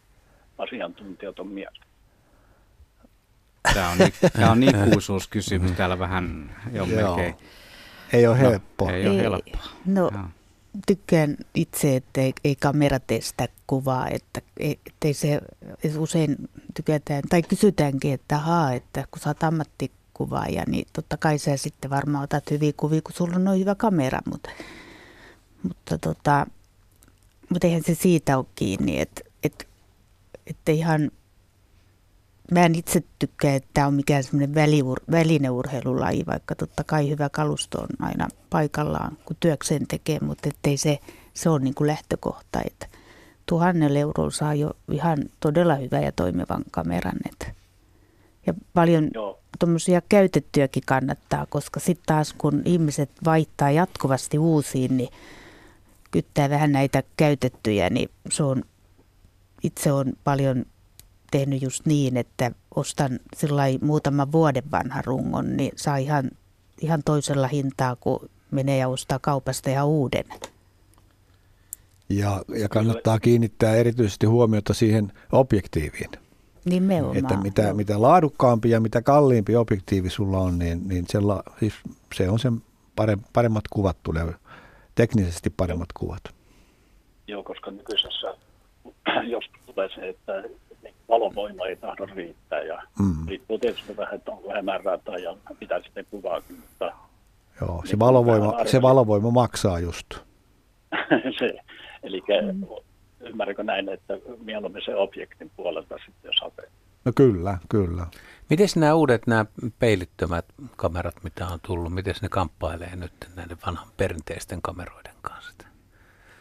asiantuntijat 0.58 1.40
on 1.40 1.48
mieltä? 1.48 1.86
Tämä 3.74 3.90
on, 3.90 3.98
tämä 4.34 4.52
on 4.52 4.64
ikuisuuskysymys 4.64 5.72
täällä 5.72 6.00
vähän 6.00 6.56
jo 6.74 6.86
Joo. 6.86 7.16
melkein. 7.16 7.36
Ei 8.14 8.28
ole 8.28 8.40
helppoa. 8.40 8.92
Ei 8.92 9.08
ole 9.08 9.22
helppoa. 9.22 9.62
No, 9.86 10.02
Joo. 10.02 10.24
Tykkään 10.88 11.38
itse, 11.56 11.96
että 11.96 12.22
ei, 12.22 12.34
ei 12.44 12.56
kamera 12.56 13.00
tee 13.00 13.22
sitä 13.22 13.48
kuvaa, 13.68 14.08
että 14.08 14.42
ei, 14.60 14.80
se 15.14 15.42
usein 15.98 16.50
tykätään, 16.74 17.24
tai 17.30 17.42
kysytäänkin, 17.42 18.14
että 18.14 18.38
haa, 18.38 18.74
että 18.74 19.08
kun 19.12 19.22
sä 19.22 19.30
oot 19.30 19.44
ammattikuvaaja, 19.44 20.64
niin 20.68 20.88
totta 20.94 21.18
kai 21.18 21.38
sä 21.38 21.58
sitten 21.58 21.92
varmaan 21.92 22.24
otat 22.24 22.52
hyviä 22.52 22.74
kuvia, 22.78 23.02
kun 23.02 23.14
sulla 23.14 23.36
on 23.36 23.44
noin 23.44 23.60
hyvä 23.60 23.76
kamera, 23.76 24.20
mutta, 24.26 24.50
mutta, 25.64 25.98
tota, 25.98 26.48
mutta 27.50 27.68
eihän 27.68 27.84
se 27.84 27.96
siitä 27.96 28.38
ole 28.38 28.46
kiinni, 28.56 29.00
että, 29.00 29.22
että, 29.44 29.66
että 30.48 30.72
ihan, 30.72 31.12
mä 32.52 32.66
en 32.66 32.76
itse 32.76 33.04
tykkää, 33.20 33.56
että 33.56 33.70
tämä 33.74 33.88
on 33.88 33.94
mikään 33.94 34.24
semmoinen 34.24 34.56
väliur, 34.56 35.00
välineurheilulaji, 35.12 36.26
vaikka 36.26 36.56
totta 36.56 36.84
kai 36.84 37.10
hyvä 37.10 37.30
kalusto 37.30 37.82
on 37.82 37.88
aina 38.00 38.28
paikallaan, 38.50 39.18
kun 39.26 39.38
työkseen 39.40 39.88
tekee, 39.88 40.20
mutta 40.22 40.50
ettei 40.50 40.78
se, 40.78 41.00
se 41.34 41.50
on 41.50 41.64
niin 41.64 41.74
kuin 41.74 41.88
lähtökohta, 41.88 42.62
että 42.66 42.88
tuhannella 43.46 44.00
eurolla 44.00 44.32
saa 44.32 44.54
jo 44.54 44.72
ihan 44.92 45.18
todella 45.40 45.76
hyvä 45.76 46.00
ja 46.00 46.12
toimivan 46.12 46.64
kameran. 46.72 47.18
Että. 47.30 47.52
Ja 48.48 48.54
paljon 48.74 49.10
tuommoisia 49.60 50.02
käytettyjäkin 50.10 50.84
kannattaa, 50.86 51.46
koska 51.46 51.80
sitten 51.80 52.06
taas 52.06 52.34
kun 52.38 52.62
ihmiset 52.66 53.10
vaihtaa 53.26 53.72
jatkuvasti 53.72 54.38
uusiin, 54.38 54.98
niin 54.98 55.10
kyttää 56.12 56.50
vähän 56.50 56.72
näitä 56.72 57.04
käytettyjä, 57.18 57.90
niin 57.90 58.10
se 58.30 58.44
on, 58.44 58.64
itse 59.64 59.92
on 59.92 60.14
paljon 60.24 60.66
tehnyt 61.32 61.62
just 61.62 61.86
niin, 61.86 62.18
että 62.18 62.52
ostan 62.76 63.20
muutaman 63.82 64.32
vuoden 64.32 64.72
vanhan 64.72 65.06
rungon, 65.06 65.58
niin 65.58 65.72
saa 65.76 65.98
ihan, 65.98 66.32
ihan 66.82 67.02
toisella 67.06 67.48
hintaa, 67.48 67.96
kun 67.96 68.30
menee 68.52 68.78
ja 68.78 68.88
ostaa 68.88 69.20
kaupasta 69.20 69.70
ihan 69.70 69.88
uuden. 69.88 70.26
Ja, 72.10 72.42
ja 72.60 72.70
kannattaa 72.70 73.20
kiinnittää 73.20 73.76
erityisesti 73.76 74.26
huomiota 74.26 74.74
siihen 74.74 75.12
objektiiviin. 75.32 76.10
Nimenomaan. 76.66 77.18
Että 77.18 77.38
mitä, 77.38 77.74
mitä 77.74 78.02
laadukkaampi 78.02 78.70
ja 78.70 78.80
mitä 78.80 79.02
kalliimpi 79.02 79.56
objektiivi 79.56 80.10
sulla 80.10 80.38
on, 80.38 80.60
niin, 80.60 80.88
niin 80.88 81.06
sella, 81.10 81.44
siis 81.60 81.74
se 82.16 82.30
on 82.30 82.40
sen 82.40 82.62
pare, 82.96 83.18
paremmat 83.34 83.64
kuvat 83.70 83.98
tulee, 84.04 84.34
teknisesti 84.96 85.50
paremmat 85.50 85.90
kuvat. 85.94 86.22
Joo, 87.28 87.44
koska 87.44 87.72
nykyisessä, 87.72 88.28
jos 89.34 89.44
tulee 89.66 89.90
se, 89.96 90.10
että 90.10 90.44
valovoima 91.12 91.66
ei 91.66 91.76
tahdo 91.76 92.06
riittää 92.16 92.62
ja 92.62 92.82
Mm. 93.00 93.06
mm. 93.06 93.28
riippuu 93.28 93.60
tietysti 93.60 93.98
vähän, 93.98 94.16
että 94.16 94.32
onko 94.32 94.54
hämärää 94.54 94.98
ja 95.24 95.38
mitä 95.60 95.82
sitten 95.84 96.06
kuvaakin, 96.12 96.56
mutta 96.56 96.92
Joo, 97.62 97.82
se 97.86 97.92
Niin, 97.92 98.00
valovoima, 98.00 98.52
vähän 98.52 98.68
se 98.68 98.82
valovoima 98.82 99.32
maksaa 99.32 99.80
just. 99.80 100.08
se, 101.40 101.54
eli 102.04 102.22
mm. 102.54 102.66
ymmärränkö 103.20 103.64
näin, 103.64 103.90
että 103.90 104.18
mieluummin 104.46 104.82
se 104.86 104.96
objektin 104.96 105.52
puolelta 105.56 105.96
sitten, 106.06 106.30
jos 106.30 106.42
hakee. 106.42 106.70
No 107.06 107.12
kyllä, 107.16 107.58
kyllä. 107.70 108.08
Miten 108.50 108.68
nämä 108.76 108.94
uudet, 108.94 109.28
nämä 109.28 109.46
peilittömät 109.80 110.46
kamerat, 110.76 111.16
mitä 111.24 111.48
on 111.48 111.60
tullut, 111.68 111.94
miten 111.94 112.16
ne 112.22 112.30
kamppailee 112.30 112.96
nyt 112.96 113.14
näiden 113.36 113.58
vanhan 113.66 113.88
perinteisten 113.98 114.62
kameroiden 114.62 115.14
kanssa? 115.22 115.52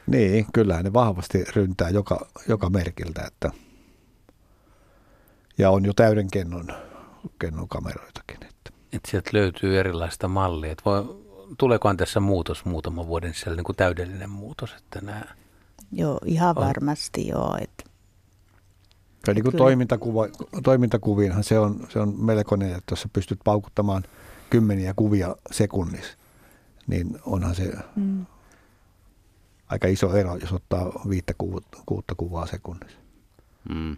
Niin, 0.07 0.47
kyllähän 0.53 0.85
ne 0.85 0.93
vahvasti 0.93 1.45
ryntää 1.45 1.91
joka, 1.91 2.27
joka 2.49 2.71
merkiltä, 2.71 3.23
että 3.27 3.51
ja 5.61 5.71
on 5.71 5.85
jo 5.85 5.93
täyden 5.93 6.31
kennon, 6.31 6.69
kennon 7.39 7.69
kameroitakin. 7.69 8.37
Että. 8.43 8.71
Että 8.93 9.11
sieltä 9.11 9.31
löytyy 9.33 9.79
erilaista 9.79 10.29
mallia. 10.29 10.73
Että 10.73 10.85
voi, 10.85 11.25
tuleekohan 11.59 11.97
tässä 11.97 12.21
muutos 12.21 12.65
muutaman 12.65 13.07
vuoden 13.07 13.35
sisällä, 13.35 13.57
niin 13.57 13.65
kuin 13.65 13.77
täydellinen 13.77 14.31
muutos, 14.31 14.73
että 14.79 15.01
nämä 15.01 15.25
Joo, 15.93 16.21
ihan 16.25 16.59
On. 16.59 16.67
varmasti 16.67 17.29
joo. 17.29 17.57
Että 17.61 17.85
Ja 19.27 19.35
niin 19.35 19.45
kuin 19.45 19.57
toimintakuva, 19.57 20.29
toimintakuviinhan 20.63 21.45
se 21.45 21.59
on, 21.59 21.87
se 21.89 21.99
on 21.99 22.15
melkoinen, 22.25 22.75
että 22.75 22.93
jos 22.93 23.09
pystyt 23.13 23.39
paukuttamaan 23.45 24.03
kymmeniä 24.51 24.95
kuvia 24.97 25.37
sekunnissa, 25.51 26.19
niin 26.87 27.19
onhan 27.27 27.55
se 27.55 27.73
mm, 27.97 28.27
aika 29.69 29.89
iso 29.89 30.17
ero, 30.17 30.37
jos 30.37 30.53
ottaa 30.53 30.93
viittä 31.09 31.35
kuutta 31.87 32.15
kuvaa 32.17 32.47
sekunnissa. 32.47 32.99
Mm. 33.69 33.97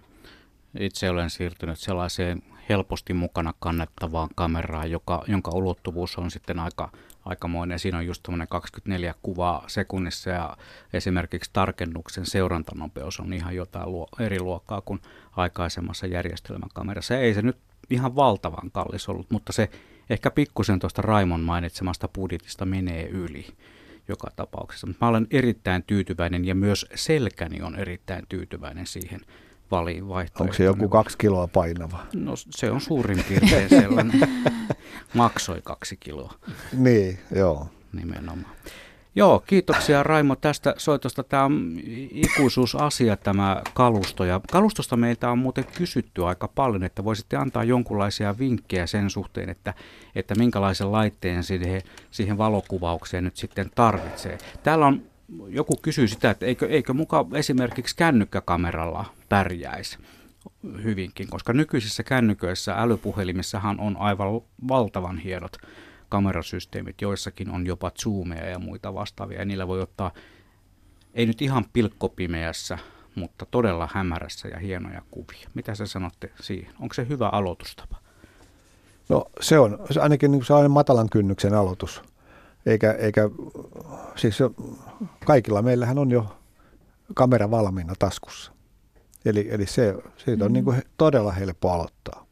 Itse 0.78 1.10
olen 1.10 1.30
siirtynyt 1.30 1.78
sellaiseen 1.78 2.42
helposti 2.68 3.14
mukana 3.14 3.54
kannettavaan 3.58 4.28
kameraan, 4.34 4.90
joka, 4.90 5.24
jonka 5.26 5.50
ulottuvuus 5.50 6.18
on 6.18 6.30
sitten 6.30 6.58
aika, 6.58 6.90
aikamoinen. 7.24 7.78
Siinä 7.78 7.98
on 7.98 8.06
just 8.06 8.28
24 8.48 9.14
kuvaa 9.22 9.64
sekunnissa 9.66 10.30
ja 10.30 10.56
esimerkiksi 10.92 11.50
tarkennuksen 11.52 12.26
seurantanopeus 12.26 13.20
on 13.20 13.32
ihan 13.32 13.56
jotain 13.56 13.92
luo, 13.92 14.08
eri 14.20 14.40
luokkaa 14.40 14.80
kuin 14.80 15.00
aikaisemmassa 15.36 16.06
järjestelmäkamerassa. 16.06 17.18
Ei 17.18 17.34
se 17.34 17.42
nyt 17.42 17.58
ihan 17.90 18.16
valtavan 18.16 18.70
kallis 18.70 19.08
ollut, 19.08 19.30
mutta 19.30 19.52
se 19.52 19.70
ehkä 20.10 20.30
pikkusen 20.30 20.78
tuosta 20.78 21.02
Raimon 21.02 21.40
mainitsemasta 21.40 22.08
budjetista 22.08 22.64
menee 22.64 23.08
yli 23.08 23.46
joka 24.08 24.30
tapauksessa. 24.36 24.88
Mä 25.00 25.08
olen 25.08 25.26
erittäin 25.30 25.82
tyytyväinen 25.82 26.44
ja 26.44 26.54
myös 26.54 26.86
selkäni 26.94 27.62
on 27.62 27.76
erittäin 27.76 28.26
tyytyväinen 28.28 28.86
siihen 28.86 29.20
valiin 29.72 30.04
Onko 30.40 30.54
se 30.54 30.64
joku 30.64 30.88
kaksi 30.88 31.18
kiloa 31.18 31.46
painava? 31.46 31.98
No 32.14 32.32
se 32.36 32.70
on 32.70 32.80
suurin 32.80 33.24
piirtein 33.28 33.68
sellainen. 33.68 34.20
Maksoi 35.14 35.60
kaksi 35.64 35.96
kiloa. 35.96 36.34
Niin, 36.72 37.18
joo. 37.34 37.66
Nimenomaan. 37.92 38.56
Joo, 39.14 39.42
kiitoksia 39.46 40.02
Raimo 40.02 40.36
tästä 40.36 40.74
soitosta. 40.78 41.22
Tämä 41.22 41.44
on 41.44 41.80
ikuisuusasia 42.10 43.16
tämä 43.16 43.62
kalusto. 43.74 44.24
Ja 44.24 44.40
kalustosta 44.50 44.96
meiltä 44.96 45.30
on 45.30 45.38
muuten 45.38 45.64
kysytty 45.64 46.24
aika 46.24 46.48
paljon, 46.48 46.84
että 46.84 47.04
voisitte 47.04 47.36
antaa 47.36 47.64
jonkunlaisia 47.64 48.38
vinkkejä 48.38 48.86
sen 48.86 49.10
suhteen, 49.10 49.48
että, 49.48 49.74
että 50.14 50.34
minkälaisen 50.34 50.92
laitteen 50.92 51.44
siihen, 51.44 51.82
siihen 52.10 52.38
valokuvaukseen 52.38 53.24
nyt 53.24 53.36
sitten 53.36 53.70
tarvitsee. 53.74 54.38
Täällä 54.62 54.86
on, 54.86 55.02
joku 55.48 55.76
kysyy 55.82 56.09
sitä, 56.09 56.30
että 56.30 56.46
eikö, 56.46 56.68
eikö 56.68 56.92
muka 56.92 57.26
esimerkiksi 57.34 57.96
kännykkäkameralla 57.96 59.04
pärjäisi 59.28 59.98
hyvinkin, 60.82 61.28
koska 61.28 61.52
nykyisissä 61.52 62.02
kännyköissä 62.02 62.74
älypuhelimissahan 62.74 63.80
on 63.80 63.96
aivan 63.96 64.40
valtavan 64.68 65.18
hienot 65.18 65.56
kamerasysteemit, 66.09 67.00
joissakin 67.00 67.50
on 67.50 67.66
jopa 67.66 67.90
zoomeja 67.90 68.46
ja 68.46 68.59
muita 68.59 68.94
vastaavia, 68.94 69.38
ja 69.38 69.44
niillä 69.44 69.68
voi 69.68 69.80
ottaa, 69.80 70.10
ei 71.14 71.26
nyt 71.26 71.42
ihan 71.42 71.64
pilkkopimeässä, 71.72 72.78
mutta 73.14 73.46
todella 73.46 73.88
hämärässä 73.92 74.48
ja 74.48 74.59
hienoja 74.59 75.02
kuvia. 75.10 75.48
Mitä 75.54 75.74
sä 75.74 75.86
sanotte 75.86 76.30
siihen? 76.40 76.74
Onko 76.80 76.94
se 76.94 77.09
hyvä 77.09 77.28
aloitustapa? 77.28 77.96
No 79.09 79.24
se 79.40 79.59
on 79.59 79.78
se 79.90 80.00
ainakin 80.00 80.30
niin 80.30 80.44
sellainen 80.44 80.70
matalan 80.70 81.09
kynnyksen 81.10 81.54
aloitus. 81.54 82.02
Eikä, 82.66 82.93
eikä 82.93 83.30
siis 84.16 84.39
kaikilla 85.24 85.62
meillähän 85.62 85.98
on 85.98 86.10
jo 86.10 86.36
kamera 87.14 87.51
valmiina 87.51 87.94
taskussa. 87.98 88.52
Eli, 89.24 89.48
eli 89.51 89.66
se, 89.66 89.94
siitä 90.16 90.44
on 90.44 90.51
mm. 90.51 90.52
niin 90.52 90.64
kuin 90.64 90.82
todella 90.97 91.32
helppo 91.32 91.70
aloittaa. 91.70 92.26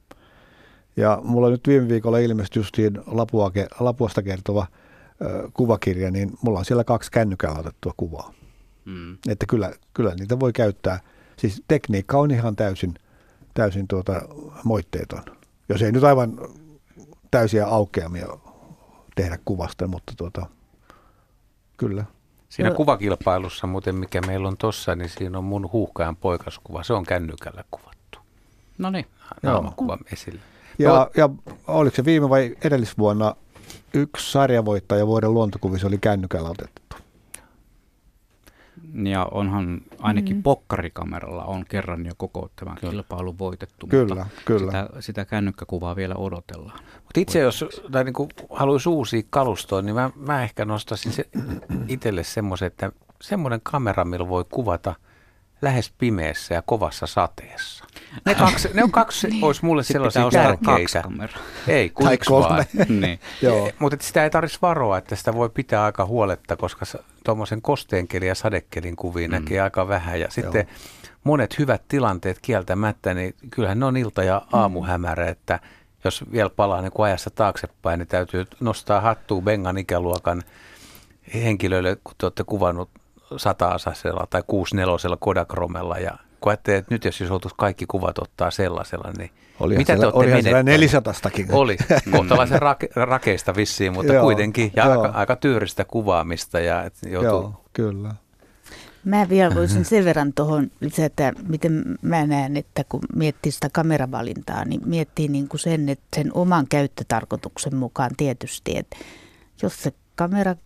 Ja 0.97 1.21
mulla 1.25 1.51
nyt 1.51 1.69
viime 1.69 1.89
viikolla 1.89 2.19
ilmestyi 2.19 2.61
justiin 2.61 3.01
Lapuake, 3.07 3.69
Lapuasta 3.81 4.23
kertova 4.23 4.67
ö, 5.23 5.51
kuvakirja, 5.55 6.11
niin 6.11 6.31
mulla 6.43 6.59
on 6.59 6.65
siellä 6.65 6.85
kaksi 6.85 7.11
kännykällä 7.11 7.59
otettua 7.59 7.95
kuvaa. 7.97 8.35
Mm. 8.85 9.19
Että 9.29 9.47
kyllä, 9.47 9.73
kyllä 9.95 10.15
niitä 10.15 10.41
voi 10.41 10.53
käyttää. 10.53 11.01
Siis 11.37 11.63
tekniikka 11.69 12.19
on 12.19 12.31
ihan 12.31 12.57
täysin, 12.57 12.95
täysin 13.55 13.89
tuota, 13.89 14.23
moitteeton. 14.65 15.23
Jos 15.69 15.83
ei 15.83 15.93
nyt 15.93 16.05
aivan 16.05 16.39
täysiä 17.31 17.67
aukeamia 17.67 18.27
tehdä 19.15 19.39
kuvasta, 19.45 19.87
mutta 19.87 20.13
tuota, 20.17 20.47
kyllä. 21.77 22.05
Siinä 22.49 22.71
kuvakilpailussa 22.71 23.67
muuten, 23.67 23.95
mikä 23.95 24.21
meillä 24.21 24.49
on 24.49 24.57
tossa, 24.57 24.97
niin 24.97 25.09
siinä 25.09 25.39
on 25.39 25.45
mun 25.45 25.73
huuhkajan 25.73 26.17
poikaskuva. 26.17 26.83
Se 26.83 26.93
on 26.93 27.05
kännykällä 27.05 27.65
kuvattu. 27.71 28.19
No 28.79 28.91
niin. 28.91 29.07
Naamakuva 29.43 29.99
esille. 30.13 30.41
Ja, 30.79 30.89
no. 30.89 31.11
ja 31.17 31.29
oliko 31.67 31.97
se 31.97 32.05
viime 32.05 32.29
vai 32.29 32.57
edellisvuonna 32.65 33.35
yksi 33.95 34.33
sarjavoittaja 34.33 35.07
vuoden 35.07 35.35
luontokuvissa 35.35 35.87
oli 35.87 35.99
kännykällä 35.99 36.49
otettu. 36.49 36.80
Ja 39.05 39.29
onhan 39.31 39.81
ainakin 40.01 40.37
mm. 40.37 40.43
pokkarikameralla 40.43 41.45
on 41.45 41.65
kerran 41.65 42.07
jo 42.07 42.13
koko 42.17 42.51
tämän 42.57 42.77
kyllä. 42.77 42.91
kilpailun 42.91 43.39
voitettu, 43.39 43.87
kyllä, 43.87 44.15
mutta 44.15 44.43
kyllä. 44.45 44.73
Sitä, 44.73 44.89
sitä 45.01 45.25
kännykkäkuvaa 45.25 45.97
vielä 45.97 46.15
odotellaan. 46.15 46.81
Mutta 46.95 47.21
itse 47.21 47.39
jos 47.39 47.65
tai 47.93 48.05
niin 48.05 48.15
haluaisi 48.51 48.89
uusia 48.89 49.23
kalustoa, 49.31 49.83
niin 49.83 49.95
mä, 49.95 50.11
mä 50.17 50.43
ehkä 50.43 50.65
nostaisin 50.65 51.13
se, 51.13 51.29
itselle 51.89 52.25
semmoisen, 52.25 52.67
että 52.67 52.93
semmoinen 53.21 53.61
kamera, 53.63 54.05
millä 54.05 54.29
voi 54.29 54.45
kuvata– 54.51 54.95
lähes 55.63 55.93
pimeässä 55.99 56.55
ja 56.55 56.63
kovassa 56.63 57.07
sateessa. 57.07 57.85
Ne, 58.27 58.35
kaksi, 58.35 58.71
ne 58.75 58.85
on 58.85 58.91
kaksi, 58.91 59.29
niin. 59.31 59.45
olisi 59.45 59.65
mulle 59.65 59.83
sellaisia 59.83 60.31
tärkeitä. 60.31 61.05
Ei, 61.69 61.91
kuin 61.91 62.13
yksi 62.13 62.31
vaan. 62.31 62.65
niin. 63.01 63.21
Joo. 63.43 63.71
Mutta 63.79 63.97
sitä 64.01 64.25
ei 64.25 64.31
tarvitsisi 64.31 64.63
varoa, 64.63 64.99
että 64.99 65.17
sitä 65.17 65.35
voi 65.35 65.49
pitää 65.49 65.85
aika 65.85 66.07
huoletta, 66.07 66.57
koska 66.57 66.85
tuommoisen 67.25 67.63
kosteenkelin 67.63 68.29
ja 68.29 68.35
sadekelin 68.35 68.97
kuviin 68.97 69.31
mm. 69.31 69.35
näkee 69.35 69.61
aika 69.61 69.89
vähän. 69.89 70.21
Ja 70.21 70.31
sitten 70.31 70.67
Joo. 70.69 70.77
monet 71.25 71.59
hyvät 71.59 71.83
tilanteet 71.89 72.39
kieltämättä, 72.43 73.15
niin 73.15 73.35
kyllähän 73.51 73.81
ne 73.81 73.87
on 73.87 73.97
ilta- 73.97 74.25
ja 74.25 74.43
mm. 74.53 74.59
aamuhämärä, 74.59 75.29
että 75.29 75.61
jos 76.05 76.25
vielä 76.33 76.51
palaa 76.51 76.83
niin 76.83 76.93
ajassa 76.99 77.31
taaksepäin, 77.31 77.99
niin 77.99 78.09
täytyy 78.09 78.45
nostaa 78.61 79.01
hattua 79.01 79.41
Bengan 79.41 79.79
ikäluokan 79.79 80.43
henkilöille, 81.35 81.97
kun 82.05 82.15
te 82.19 82.27
olette 82.27 82.45
kuvannut 82.45 82.91
sata-asasella 83.37 84.27
tai 84.31 84.43
kuusi-nelosella 84.47 85.17
Kodakromella 85.17 85.99
ja 85.99 86.19
kun 86.41 86.53
että 86.53 86.83
nyt 86.91 87.05
jos 87.05 87.19
siis 87.19 87.31
oltaisiin 87.31 87.57
kaikki 87.57 87.87
kuvat 87.87 88.19
ottaa 88.19 88.51
sellaisella, 88.51 89.13
niin 89.19 89.31
Olihan 89.61 89.81
mitä 89.81 89.93
siellä, 89.93 90.13
te 90.13 90.19
olette 90.19 90.43
siellä 90.43 90.63
400 90.63 91.15
Oli, 91.53 91.77
kohtalaisen 92.13 92.63
rake, 92.63 92.89
rakeista 92.95 93.57
vissiin, 93.57 93.93
mutta 93.93 94.13
joo, 94.13 94.23
kuitenkin 94.23 94.73
ja 94.77 94.85
joo. 94.85 95.03
aika, 95.03 95.19
aika 95.19 95.37
tyyristä 95.37 95.85
kuvaamista. 95.85 96.61
Ja 96.61 96.91
joutuu... 97.07 97.31
Joo, 97.31 97.61
kyllä. 97.73 98.15
Mä 99.05 99.29
vielä 99.29 99.55
voisin 99.55 99.85
sen 99.85 100.05
verran 100.05 100.33
tuohon 100.33 100.71
lisätä, 100.81 101.33
miten 101.49 101.85
mä 102.03 102.27
näen, 102.27 102.57
että 102.57 102.85
kun 102.89 103.01
miettii 103.15 103.53
sitä 103.53 103.69
kameravalintaa, 103.73 104.65
niin 104.65 104.81
miettii 104.85 105.29
niin 105.29 105.49
kuin 105.49 105.61
sen, 105.61 105.89
että 105.89 106.07
sen 106.17 106.31
oman 106.35 106.67
käyttötarkoituksen 106.69 107.77
mukaan 107.77 108.11
tietysti, 108.17 108.79
että 108.79 108.97
jos 109.63 109.83
se 109.83 109.93
kamera 110.17 110.57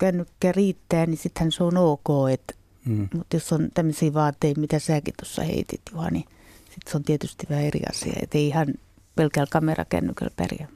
kännykkä 0.00 0.52
riittää, 0.52 1.06
niin 1.06 1.16
sittenhän 1.16 1.52
se 1.52 1.64
on 1.64 1.76
ok. 1.76 2.08
Että, 2.32 2.54
mm. 2.88 3.08
Mutta 3.14 3.36
jos 3.36 3.52
on 3.52 3.68
tämmöisiä 3.74 4.14
vaatteita, 4.14 4.60
mitä 4.60 4.78
säkin 4.78 5.14
tuossa 5.18 5.42
heitit, 5.42 5.80
Juha, 5.92 6.10
niin 6.10 6.24
sitten 6.64 6.90
se 6.90 6.96
on 6.96 7.02
tietysti 7.02 7.46
vähän 7.50 7.64
eri 7.64 7.80
asia. 7.90 8.18
Että 8.22 8.38
ei 8.38 8.46
ihan 8.46 8.66
pelkällä 9.14 9.48
kamerakännykällä 9.52 10.32
pärjää. 10.36 10.68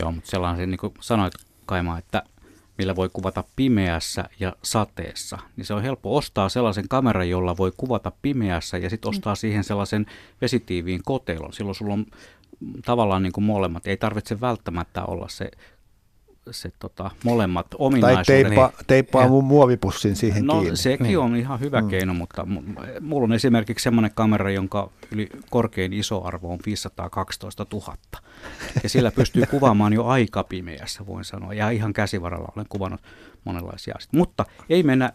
Joo, 0.00 0.12
mutta 0.12 0.30
sellainen, 0.30 0.70
niin 0.70 0.78
kuin 0.78 0.94
sanoit 1.00 1.34
Kaima, 1.66 1.98
että 1.98 2.22
millä 2.78 2.96
voi 2.96 3.10
kuvata 3.12 3.44
pimeässä 3.56 4.24
ja 4.40 4.56
sateessa, 4.62 5.38
niin 5.56 5.64
se 5.64 5.74
on 5.74 5.82
helppo 5.82 6.16
ostaa 6.16 6.48
sellaisen 6.48 6.88
kameran, 6.88 7.28
jolla 7.28 7.56
voi 7.56 7.72
kuvata 7.76 8.12
pimeässä 8.22 8.78
ja 8.78 8.90
sitten 8.90 9.08
ostaa 9.08 9.34
mm. 9.34 9.36
siihen 9.36 9.64
sellaisen 9.64 10.06
vesitiiviin 10.40 11.00
kotelon. 11.04 11.52
Silloin 11.52 11.74
sulla 11.74 11.94
on 11.94 12.06
tavallaan 12.84 13.22
niin 13.22 13.32
kuin 13.32 13.44
molemmat. 13.44 13.86
Ei 13.86 13.96
tarvitse 13.96 14.40
välttämättä 14.40 15.04
olla 15.04 15.28
se 15.28 15.50
se 16.52 16.72
tota, 16.78 17.10
molemmat 17.24 17.66
ominaisuudet. 17.78 18.26
Tai 18.26 18.42
teippa, 18.42 18.72
teippaa 18.86 19.22
ja, 19.22 19.28
mun 19.28 19.44
muovipussin 19.44 20.16
siihen 20.16 20.46
no, 20.46 20.60
kiinni. 20.60 20.76
sekin 20.76 21.06
niin. 21.06 21.18
on 21.18 21.36
ihan 21.36 21.60
hyvä 21.60 21.80
mm. 21.80 21.88
keino, 21.88 22.14
mutta 22.14 22.46
mulla 23.00 23.24
on 23.24 23.32
esimerkiksi 23.32 23.82
semmoinen 23.82 24.10
kamera, 24.14 24.50
jonka 24.50 24.90
yli 25.12 25.28
korkein 25.50 25.92
iso 25.92 26.24
arvo 26.24 26.52
on 26.52 26.58
512 26.66 27.66
000. 27.72 27.96
Ja 28.82 28.88
sillä 28.88 29.10
pystyy 29.10 29.42
kuvaamaan 29.50 29.92
jo 29.92 30.04
aika 30.04 30.44
pimeässä, 30.44 31.06
voin 31.06 31.24
sanoa. 31.24 31.54
Ja 31.54 31.70
ihan 31.70 31.92
käsivaralla 31.92 32.52
olen 32.56 32.66
kuvannut 32.68 33.00
monenlaisia 33.44 33.94
asioita. 33.96 34.16
Mutta 34.16 34.44
ei 34.70 34.82
mennä 34.82 35.12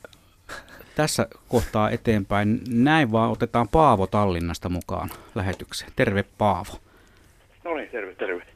tässä 0.95 1.27
kohtaa 1.47 1.89
eteenpäin. 1.89 2.61
Näin 2.69 3.11
vaan 3.11 3.31
otetaan 3.31 3.67
Paavo 3.67 4.07
Tallinnasta 4.07 4.69
mukaan 4.69 5.09
lähetykseen. 5.35 5.91
Terve 5.95 6.23
Paavo. 6.37 6.79
No 7.63 7.75
niin, 7.75 7.89
terve, 7.89 8.15
terve. 8.15 8.52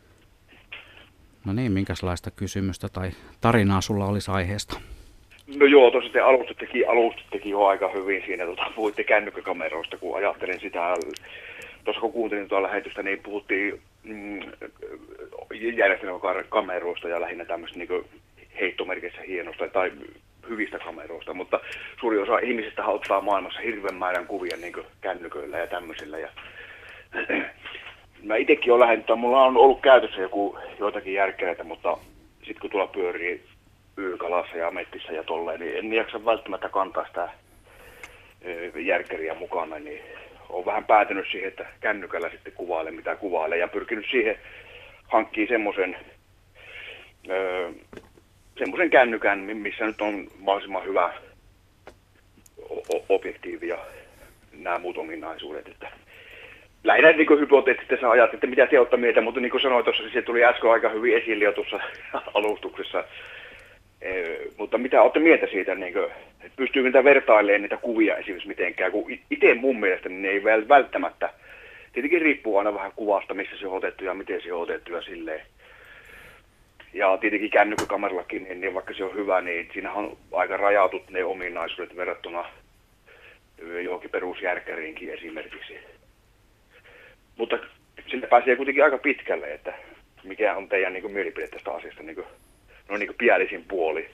No 1.48 1.54
niin, 1.54 1.72
minkälaista 1.72 2.32
kysymystä 2.32 2.88
tai 2.90 3.12
tarinaa 3.42 3.82
sulla 3.82 4.06
olisi 4.06 4.32
aiheesta? 4.32 4.80
No 5.60 5.66
joo, 5.66 5.92
tuossa 5.92 6.14
te 6.14 6.20
alustattekin, 6.20 6.90
alustattekin 6.90 7.52
jo 7.52 7.66
aika 7.66 7.92
hyvin 7.92 8.24
siinä, 8.26 8.46
tuota, 8.46 8.72
puhuitte 8.76 9.04
kännykkäkameroista, 9.04 9.98
kun 9.98 10.18
ajattelin 10.18 10.60
sitä, 10.60 10.94
tuossa 11.84 12.02
kun 12.02 12.14
kuuntelin 12.14 12.48
tuolla 12.48 12.68
lähetystä, 12.68 13.04
niin 13.04 13.20
puhuttiin 13.20 13.82
mm, 14.04 14.40
järjestelmäkameroista 15.54 17.08
ja 17.08 17.22
lähinnä 17.22 17.46
tämmöistä 17.46 17.80
niin 17.80 18.06
heittomerkissä 18.60 19.22
hienosta 19.28 19.68
tai 19.68 19.92
hyvistä 20.50 20.80
kameroista, 20.80 21.34
mutta 21.34 21.60
suuri 22.00 22.18
osa 22.18 22.40
ihmisistä 22.40 22.86
ottaa 22.86 23.22
maailmassa 23.22 23.60
hirveän 23.60 23.96
määrän 23.96 24.28
kuvia 24.28 24.58
niin 24.58 24.74
kännyköillä 25.02 25.58
ja 25.58 25.68
tämmöisillä. 25.68 26.20
Ja 26.20 26.30
mä 28.24 28.36
itsekin 28.36 28.74
olen 28.74 28.80
lähennyt, 28.80 29.20
mulla 29.20 29.44
on 29.44 29.58
ollut 29.58 29.82
käytössä 29.82 30.22
joku, 30.22 30.58
joitakin 30.80 31.14
järkkäreitä, 31.14 31.64
mutta 31.64 31.98
sitten 32.38 32.62
kun 32.62 32.70
tuolla 32.70 32.88
pyörii 32.88 33.44
yökalassa 33.98 34.58
ja 34.58 34.72
mettissä 34.72 35.12
ja 35.12 35.24
tolleen, 35.24 35.60
niin 35.60 35.78
en 35.78 35.94
jaksa 35.94 36.26
välttämättä 36.26 36.70
kantaa 36.70 37.06
sitä 37.08 37.30
järkkäriä 38.76 39.34
mukana, 39.34 39.80
niin 39.80 40.02
olen 40.50 40.66
vähän 40.66 40.86
päätynyt 40.86 41.26
siihen, 41.32 41.48
että 41.48 41.66
kännykällä 41.80 42.30
sitten 42.30 42.54
kuvailen 42.54 42.96
mitä 42.96 43.16
kuvailen 43.16 43.60
ja 43.60 43.68
pyrkinyt 43.68 44.06
siihen 44.12 44.38
hankkimaan 45.08 45.50
semmoisen 45.50 45.98
semmoisen 48.58 48.90
kännykän, 48.90 49.40
missä 49.40 49.86
nyt 49.86 50.02
on 50.02 50.28
mahdollisimman 50.40 50.86
hyvä 50.86 51.14
objektiivi 53.10 53.68
ja 53.68 53.78
nämä 54.52 54.80
muut 54.80 54.98
ominaisuudet. 54.98 55.68
Että 55.68 55.88
lähinnä 56.84 57.12
niin 57.12 57.40
hypoteettisesti 57.40 57.98
sä 58.02 58.10
ajat, 58.10 58.34
että 58.34 58.48
mitä 58.48 58.68
te 58.68 58.80
olette 58.80 58.98
mieltä, 58.98 59.22
mutta 59.22 59.40
niin 59.40 59.52
kuin 59.52 59.62
sanoin 59.62 59.84
tuossa, 59.84 60.04
se 60.14 60.22
tuli 60.22 60.44
äsken 60.44 60.72
aika 60.72 60.90
hyvin 60.90 61.18
esille 61.18 61.44
jo 61.44 61.52
tuossa 61.52 61.80
alustuksessa. 62.34 63.04
E, 64.02 64.24
mutta 64.58 64.78
mitä 64.78 65.02
olette 65.02 65.20
mieltä 65.20 65.48
siitä, 65.48 65.76
niin 65.76 65.94
kuin, 65.94 66.06
että 66.40 66.56
pystyykö 66.56 66.88
niitä 66.88 67.04
vertailemaan 67.04 67.62
niitä 67.62 67.78
kuvia 67.78 68.18
esimerkiksi 68.18 68.48
mitenkään, 68.48 68.92
kun 68.92 69.12
itse 69.30 69.54
mun 69.54 69.80
mielestä 69.80 70.10
niin 70.10 70.22
ne 70.22 70.30
ei 70.30 70.44
välttämättä, 70.44 71.30
tietenkin 71.94 72.22
riippuu 72.22 72.58
aina 72.58 72.74
vähän 72.74 72.92
kuvasta, 72.96 73.34
missä 73.34 73.58
se 73.58 73.68
on 73.68 73.78
otettu 73.78 74.04
ja 74.04 74.14
miten 74.14 74.42
se 74.42 74.54
on 74.54 74.62
otettu 74.62 74.94
ja 74.94 75.02
silleen. 75.02 75.42
Ja 76.94 77.18
tietenkin 77.18 77.50
kännykkäkamerallakin, 77.50 78.44
niin, 78.44 78.62
niin 78.62 78.74
vaikka 78.74 78.94
se 78.94 79.04
on 79.04 79.16
hyvä, 79.16 79.42
niin 79.42 79.70
siinä 79.74 79.94
on 79.94 80.18
aika 80.32 80.58
rajatut 80.58 81.10
ne 81.10 81.24
ominaisuudet 81.24 81.96
verrattuna 81.96 82.46
johonkin 83.84 84.10
perusjärkäriinkin 84.10 85.10
esimerkiksi. 85.10 85.80
Mutta 87.38 87.58
sinne 88.12 88.28
pääsee 88.28 88.56
kuitenkin 88.56 88.84
aika 88.84 88.98
pitkälle, 88.98 89.54
että 89.54 89.74
mikä 90.24 90.56
on 90.56 90.70
teidän 90.70 90.94
niin 90.94 91.02
kuin, 91.02 91.14
mielipide 91.14 91.48
tästä 91.48 91.72
asiasta, 91.72 92.04
niin 92.04 92.16
kuin, 92.16 92.28
no 92.90 92.98
niin 92.98 93.08
kuin 93.08 93.18
pielisin 93.18 93.66
puoli. 93.68 94.10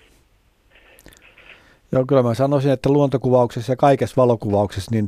Joo, 1.92 2.06
kyllä 2.06 2.24
mä 2.24 2.34
sanoisin, 2.34 2.72
että 2.72 2.90
luontokuvauksessa 2.90 3.72
ja 3.72 3.76
kaikessa 3.76 4.22
valokuvauksessa 4.22 4.92
niin 4.92 5.08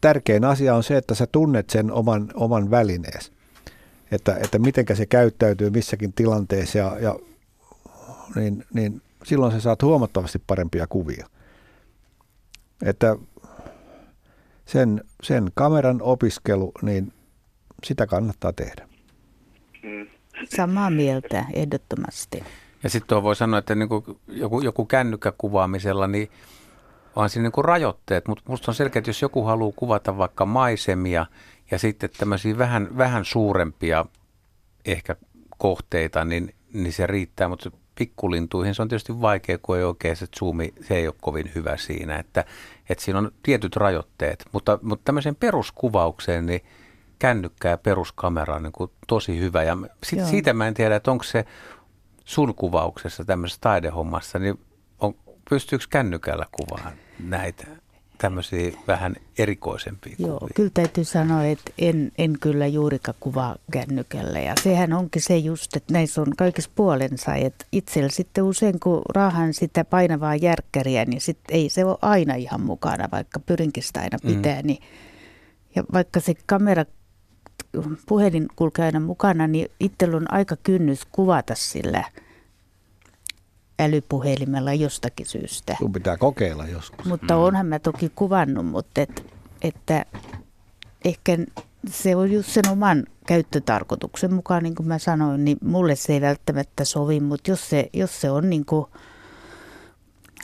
tärkein 0.00 0.44
asia 0.44 0.74
on 0.74 0.82
se, 0.82 0.96
että 0.96 1.14
sä 1.14 1.26
tunnet 1.32 1.70
sen 1.70 1.92
oman, 1.92 2.28
oman 2.34 2.70
välineesi. 2.70 3.32
Että, 4.12 4.36
että 4.44 4.58
mitenkä 4.58 4.94
se 4.94 5.06
käyttäytyy 5.06 5.70
missäkin 5.70 6.12
tilanteessa 6.12 6.78
ja, 6.78 6.96
ja 7.00 7.16
niin, 8.34 8.64
niin 8.74 9.02
silloin 9.24 9.52
sä 9.52 9.60
saat 9.60 9.82
huomattavasti 9.82 10.42
parempia 10.46 10.86
kuvia. 10.86 11.26
Että 12.84 13.16
sen, 14.66 15.04
sen 15.22 15.48
kameran 15.54 16.02
opiskelu, 16.02 16.72
niin 16.82 17.12
sitä 17.84 18.06
kannattaa 18.06 18.52
tehdä. 18.52 18.88
Mm. 19.82 20.06
Samaa 20.44 20.90
mieltä, 20.90 21.44
ehdottomasti. 21.52 22.44
Ja 22.82 22.90
sitten 22.90 23.22
voi 23.22 23.36
sanoa, 23.36 23.58
että 23.58 23.74
niin 23.74 23.88
joku, 24.28 24.60
joku 24.60 24.84
kännykkäkuvaamisella, 24.84 26.06
niin 26.06 26.30
on 27.16 27.30
siinä 27.30 27.50
niin 27.56 27.64
rajoitteet, 27.64 28.28
mutta 28.28 28.44
minusta 28.46 28.70
on 28.70 28.74
selkeä, 28.74 29.00
että 29.00 29.10
jos 29.10 29.22
joku 29.22 29.42
haluaa 29.42 29.72
kuvata 29.76 30.18
vaikka 30.18 30.46
maisemia 30.46 31.26
ja 31.70 31.78
sitten 31.78 32.10
tämmöisiä 32.18 32.58
vähän, 32.58 32.88
vähän 32.98 33.24
suurempia 33.24 34.06
ehkä 34.84 35.16
kohteita, 35.58 36.24
niin, 36.24 36.54
niin 36.72 36.92
se 36.92 37.06
riittää, 37.06 37.48
mutta 37.48 37.70
pikkulintuihin 37.94 38.74
se 38.74 38.82
on 38.82 38.88
tietysti 38.88 39.20
vaikea, 39.20 39.58
kun 39.58 39.76
ei 39.76 39.84
oikein 39.84 40.16
se 40.16 40.26
zoomi, 40.38 40.74
se 40.80 40.96
ei 40.96 41.06
ole 41.06 41.14
kovin 41.20 41.52
hyvä 41.54 41.76
siinä, 41.76 42.16
että, 42.16 42.44
että 42.88 43.04
siinä 43.04 43.18
on 43.18 43.32
tietyt 43.42 43.76
rajoitteet, 43.76 44.44
mutta, 44.52 44.78
mutta 44.82 45.04
tämmöiseen 45.04 45.36
peruskuvaukseen, 45.36 46.46
niin 46.46 46.60
kännykkää 47.18 47.78
peruskamera 47.78 48.54
on 48.54 48.62
niin 48.62 48.72
kuin 48.72 48.90
tosi 49.06 49.38
hyvä. 49.38 49.62
Ja 49.62 49.76
sit, 50.04 50.26
siitä 50.26 50.52
mä 50.52 50.68
en 50.68 50.74
tiedä, 50.74 50.96
että 50.96 51.10
onko 51.10 51.24
se 51.24 51.44
sun 52.24 52.54
kuvauksessa 52.54 53.24
tämmöisessä 53.24 53.60
taidehommassa, 53.60 54.38
niin 54.38 54.60
on, 55.00 55.14
pystyykö 55.50 55.84
kännykällä 55.90 56.46
kuvaan 56.52 56.92
näitä 57.20 57.66
tämmöisiä 58.18 58.72
vähän 58.86 59.16
erikoisempia 59.38 60.14
Joo, 60.18 60.38
kuvia? 60.38 60.52
kyllä 60.54 60.70
täytyy 60.74 61.04
sanoa, 61.04 61.44
että 61.44 61.72
en, 61.78 62.12
en 62.18 62.34
kyllä 62.40 62.66
juurikaan 62.66 63.16
kuvaa 63.20 63.56
kännykällä. 63.72 64.40
Ja 64.40 64.54
sehän 64.62 64.92
onkin 64.92 65.22
se 65.22 65.36
just, 65.36 65.76
että 65.76 65.92
näissä 65.92 66.20
on 66.20 66.36
kaikissa 66.36 66.70
puolensa. 66.74 67.34
Että 67.34 67.64
itsellä 67.72 68.08
sitten 68.08 68.44
usein, 68.44 68.80
kun 68.80 69.02
raahan 69.14 69.54
sitä 69.54 69.84
painavaa 69.84 70.36
järkkäriä, 70.36 71.04
niin 71.04 71.20
sit 71.20 71.38
ei 71.50 71.68
se 71.68 71.84
ole 71.84 71.98
aina 72.02 72.34
ihan 72.34 72.60
mukana, 72.60 73.08
vaikka 73.12 73.40
pyrinkin 73.40 73.82
sitä 73.82 74.00
aina 74.00 74.18
mm. 74.22 74.34
pitää. 74.34 74.60
Mm. 74.60 74.66
Niin, 74.66 74.82
ja 75.74 75.84
vaikka 75.92 76.20
se 76.20 76.34
kamera 76.46 76.84
puhelin 78.06 78.48
kulkee 78.56 78.84
aina 78.84 79.00
mukana, 79.00 79.46
niin 79.46 79.68
itsellä 79.80 80.16
on 80.16 80.32
aika 80.32 80.56
kynnys 80.62 81.00
kuvata 81.12 81.54
sillä 81.54 82.04
älypuhelimella 83.78 84.74
jostakin 84.74 85.26
syystä. 85.26 85.76
Sun 85.78 85.92
pitää 85.92 86.16
kokeilla 86.16 86.66
joskus. 86.66 87.06
Mutta 87.06 87.34
mm. 87.34 87.40
onhan 87.40 87.66
mä 87.66 87.78
toki 87.78 88.12
kuvannut, 88.14 88.66
mutta 88.66 89.00
et, 89.00 89.24
että 89.62 90.04
ehkä 91.04 91.38
se 91.90 92.16
on 92.16 92.32
just 92.32 92.48
sen 92.48 92.68
oman 92.68 93.04
käyttötarkoituksen 93.26 94.34
mukaan, 94.34 94.62
niin 94.62 94.74
kuin 94.74 94.88
mä 94.88 94.98
sanoin, 94.98 95.44
niin 95.44 95.58
mulle 95.64 95.96
se 95.96 96.12
ei 96.12 96.20
välttämättä 96.20 96.84
sovi, 96.84 97.20
mutta 97.20 97.50
jos 97.50 97.70
se, 97.70 97.90
jos 97.92 98.20
se 98.20 98.30
on 98.30 98.50
niin 98.50 98.64
kuin, 98.64 98.86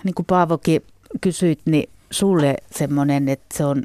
niin 0.04 0.14
kuin 0.14 0.26
Paavokin 0.26 0.82
kysyit, 1.20 1.60
niin 1.64 1.90
sulle 2.10 2.56
semmoinen, 2.70 3.28
että 3.28 3.56
se 3.56 3.64
on 3.64 3.82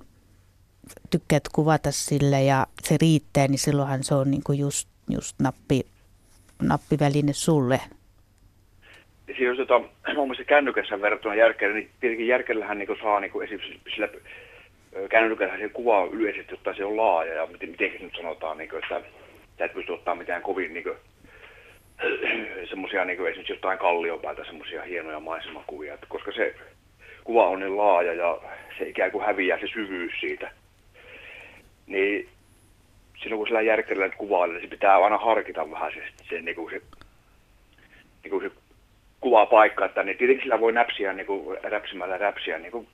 tykkäät 1.09 1.43
kuvata 1.53 1.91
sille 1.91 2.41
ja 2.41 2.67
se 2.83 2.97
riittää, 3.01 3.47
niin 3.47 3.59
silloinhan 3.59 4.03
se 4.03 4.15
on 4.15 4.31
niin 4.31 4.43
kuin 4.45 4.59
just, 4.59 4.89
just 5.09 5.35
nappi, 5.39 5.81
nappiväline 6.61 7.33
sulle. 7.33 7.79
Siinä 9.25 9.45
jos 9.45 9.57
tota, 9.57 9.79
mun 10.15 10.27
mielestä 10.27 10.43
kännykässä 10.43 11.01
verrattuna 11.01 11.35
järkellä, 11.35 11.75
niin 11.75 11.89
tietenkin 11.99 12.27
järkellähän 12.27 12.77
niin 12.77 12.99
saa 13.01 13.19
niin 13.19 13.31
kuin 13.31 13.45
esimerkiksi 13.45 13.79
sillä 13.93 14.09
kännykällä 15.09 15.57
se 15.57 15.69
kuva 15.69 16.01
on 16.01 16.13
yleisesti, 16.13 16.53
jotta 16.53 16.73
se 16.73 16.85
on 16.85 16.97
laaja 16.97 17.33
ja 17.33 17.47
miten, 17.47 17.69
miten 17.69 17.91
nyt 17.99 18.15
sanotaan, 18.15 18.57
niin 18.57 18.69
kuin, 18.69 18.83
että 18.83 19.01
sä 19.57 19.65
et 19.65 19.73
pysty 19.73 19.91
ottaa 19.91 20.15
mitään 20.15 20.41
kovin 20.41 20.73
niin 20.73 20.83
kuin, 20.83 20.97
semmoisia 22.69 23.05
niin 23.05 23.27
esimerkiksi 23.27 23.53
jostain 23.53 23.79
kalliopäätä 23.79 24.45
semmoisia 24.45 24.83
hienoja 24.83 25.19
maisemakuvia, 25.19 25.93
että 25.93 26.05
koska 26.09 26.31
se 26.31 26.55
kuva 27.23 27.47
on 27.47 27.59
niin 27.59 27.77
laaja 27.77 28.13
ja 28.13 28.37
se 28.77 28.89
ikään 28.89 29.11
kuin 29.11 29.25
häviää 29.25 29.59
se 29.59 29.67
syvyys 29.67 30.13
siitä 30.19 30.51
niin 31.89 32.29
silloin 33.23 33.37
kun 33.37 33.47
sillä 33.47 33.61
järkellä 33.61 34.09
kuvailee, 34.09 34.55
niin 34.57 34.69
se 34.69 34.75
pitää 34.75 35.03
aina 35.03 35.17
harkita 35.17 35.71
vähän 35.71 35.91
se, 35.93 36.25
se, 36.29 36.41
niin 36.41 36.55
kuin 36.55 36.69
se, 36.71 36.81
niin 38.23 38.31
kuin 38.31 38.43
se 38.43 38.51
kuvaa 39.21 39.45
paikka, 39.45 39.85
että 39.85 40.03
niin 40.03 40.17
tietenkin 40.17 40.43
sillä 40.43 40.59
voi 40.59 40.71
näpsiä 40.71 41.13
niin 41.13 41.25
kuin, 41.27 41.57
räpsimällä 41.63 42.17
räpsiä, 42.17 42.57
niin 42.59 42.71
kuin 42.71 42.87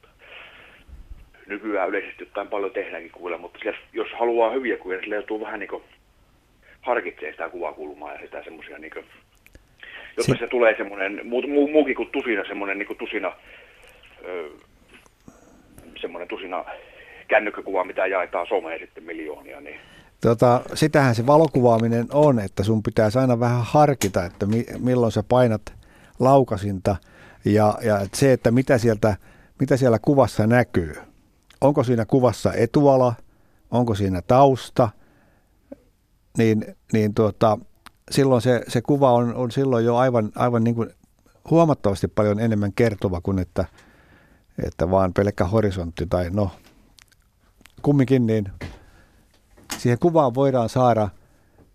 nykyään 1.48 1.90
yleisesti 1.90 2.24
jotain 2.24 2.48
paljon 2.48 2.72
tehdäänkin 2.72 3.12
kuvilla, 3.12 3.38
mutta 3.38 3.60
sillä, 3.60 3.78
jos 3.94 4.12
haluaa 4.20 4.52
hyviä 4.52 4.78
kuvia, 4.78 4.98
niin 4.98 5.04
sillä 5.04 5.16
joutuu 5.16 5.42
vähän 5.42 5.60
niin 5.60 5.70
kuin 5.70 5.84
harkitsee 6.82 7.32
sitä 7.32 7.50
kuvakulmaa 7.50 8.14
ja 8.14 8.20
sitä 8.20 8.44
semmoisia 8.44 8.78
niin 8.78 8.94
kuin, 8.94 9.06
jotta 10.18 10.34
si- 10.34 10.40
se 10.40 10.48
tulee 10.48 10.78
semmoinen, 10.78 11.22
muu, 11.24 11.48
muu, 11.48 11.68
muukin 11.68 11.96
kuin 11.96 12.10
tusina, 12.12 12.46
semmoinen 12.48 12.78
niin 12.78 12.88
kuin 12.88 12.98
tusina, 12.98 13.36
ö, 14.26 14.50
semmoinen 16.02 16.28
tusina 16.28 16.66
kännykkäkuva, 17.28 17.84
mitä 17.84 18.08
jaetaan 18.08 18.48
someen 18.48 18.80
sitten 18.80 19.04
miljoonia. 19.04 19.62
Niin. 19.62 19.80
Tota, 20.22 20.62
sitähän 20.74 21.16
se 21.16 21.26
valokuvaaminen 21.26 22.08
on, 22.14 22.40
että 22.40 22.64
sun 22.64 22.84
pitäisi 22.84 23.20
aina 23.20 23.40
vähän 23.40 23.62
harkita, 23.64 24.26
että 24.26 24.46
mi, 24.46 24.66
milloin 24.80 25.12
sä 25.12 25.24
painat 25.30 25.62
laukasinta 26.20 26.96
ja, 27.46 27.78
ja 27.82 28.00
se, 28.14 28.34
että 28.34 28.52
mitä, 28.52 28.78
sieltä, 28.78 29.16
mitä 29.60 29.78
siellä 29.78 30.00
kuvassa 30.02 30.48
näkyy. 30.48 30.96
Onko 31.62 31.84
siinä 31.84 32.06
kuvassa 32.06 32.54
etuala, 32.54 33.14
onko 33.72 33.96
siinä 33.96 34.22
tausta, 34.22 34.90
niin, 36.38 36.66
niin 36.94 37.14
tuota, 37.14 37.58
silloin 38.12 38.42
se, 38.42 38.62
se 38.68 38.82
kuva 38.82 39.12
on, 39.12 39.36
on 39.36 39.52
silloin 39.52 39.86
jo 39.86 39.96
aivan, 39.96 40.32
aivan 40.36 40.64
niin 40.64 40.76
kuin 40.76 40.90
huomattavasti 41.50 42.08
paljon 42.08 42.40
enemmän 42.40 42.74
kertova 42.74 43.22
kuin 43.22 43.40
että, 43.40 43.66
että 44.66 44.92
vaan 44.92 45.14
pelkkä 45.14 45.46
horisontti 45.46 46.06
tai 46.10 46.30
no 46.30 46.52
kumminkin 47.86 48.28
niin 48.28 48.46
siihen 49.78 50.00
kuvaan 50.00 50.36
voidaan 50.36 50.70
saada, 50.70 51.10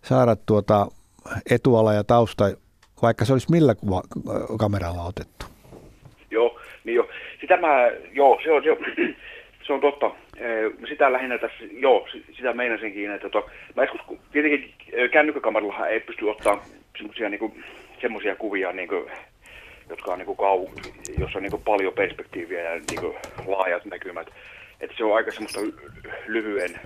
saada 0.01 0.35
tuota 0.35 0.87
etuala 1.51 1.93
ja 1.93 2.03
tausta, 2.03 2.43
vaikka 3.01 3.25
se 3.25 3.33
olisi 3.33 3.51
millä 3.51 3.75
kuva, 3.75 4.01
kameralla 4.59 5.03
otettu. 5.03 5.45
Joo, 6.31 6.59
niin 6.83 6.95
jo. 6.95 7.09
Sitä 7.41 7.57
mä, 7.57 7.67
joo, 8.11 8.39
se 8.43 8.51
on, 8.51 8.63
se 8.63 8.71
on, 8.71 8.77
se 9.67 9.73
on 9.73 9.81
totta. 9.81 10.11
Sitä 10.89 11.13
lähinnä 11.13 11.37
tässä, 11.37 11.63
joo, 11.71 12.07
sitä 12.37 12.53
meinasinkin, 12.53 13.11
että 13.11 13.29
to, 13.29 13.49
mä 13.75 13.83
joskus, 13.83 14.17
tietenkin 14.31 14.73
kännykkäkamerallahan 15.11 15.89
ei 15.89 15.99
pysty 15.99 16.29
ottaa 16.29 16.63
semmoisia 16.97 17.29
niinku, 17.29 17.55
semmoisia 18.01 18.35
kuvia, 18.35 18.71
niinku, 18.71 19.09
jotka 19.89 20.11
on 20.11 20.17
niinku 20.17 20.35
kau, 20.35 20.67
jossa 21.19 21.37
on 21.37 21.43
niinku 21.43 21.61
paljon 21.65 21.93
perspektiiviä 21.93 22.61
ja 22.61 22.81
niinku 22.91 23.15
laajat 23.47 23.85
näkymät 23.85 24.27
että 24.81 24.97
se 24.97 25.03
on 25.03 25.15
aika 25.15 25.31
semmoista 25.31 25.59
lyhyen, 26.27 26.79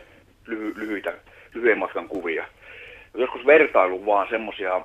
lyhy, 0.46 0.74
lyhyitä, 0.76 1.14
lyhyen 1.54 1.78
matkan 1.78 2.08
kuvia. 2.08 2.48
Joskus 3.14 3.46
vertailu 3.46 4.06
vaan 4.06 4.28
semmoisia 4.30 4.82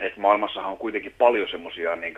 että 0.00 0.20
maailmassahan 0.20 0.70
on 0.70 0.78
kuitenkin 0.78 1.14
paljon 1.18 1.48
semmoisia, 1.48 1.96
niin 1.96 2.14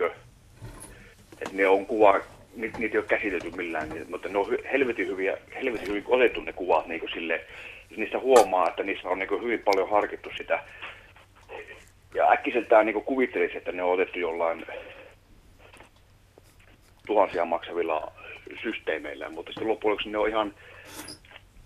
että 1.33 1.51
ne 1.53 1.67
on 1.69 1.87
kuva, 1.87 2.21
niitä, 2.57 2.79
niitä 2.79 2.95
ei 2.95 2.99
ole 2.99 3.07
käsitelty 3.07 3.51
millään, 3.51 3.89
niin, 3.89 4.11
mutta 4.11 4.29
ne 4.29 4.39
on 4.39 4.47
helvetin 4.73 5.07
hyviä, 5.07 5.39
helvetin 5.55 5.89
hyvin 5.89 6.05
otettu 6.07 6.41
ne 6.41 6.53
kuvat 6.53 6.87
niin 6.87 7.03
sille, 7.15 7.45
niistä 7.97 8.19
huomaa, 8.19 8.69
että 8.69 8.83
niissä 8.83 9.09
on 9.09 9.19
niin 9.19 9.43
hyvin 9.43 9.63
paljon 9.65 9.91
harkittu 9.91 10.31
sitä. 10.37 10.63
Ja 12.15 12.31
äkkiseltään 12.31 12.87
niin 12.87 13.03
kuvittelisi, 13.03 13.57
että 13.57 13.73
ne 13.73 13.83
on 13.83 13.95
otettu 13.95 14.19
jollain 14.19 14.67
tuhansia 17.07 17.45
maksavilla 17.45 18.13
systeemeillä, 18.63 19.31
mutta 19.31 19.53
sitten 19.53 19.69
loppujen 19.69 19.99
ne 20.07 20.19
on 20.19 20.29
ihan, 20.29 20.55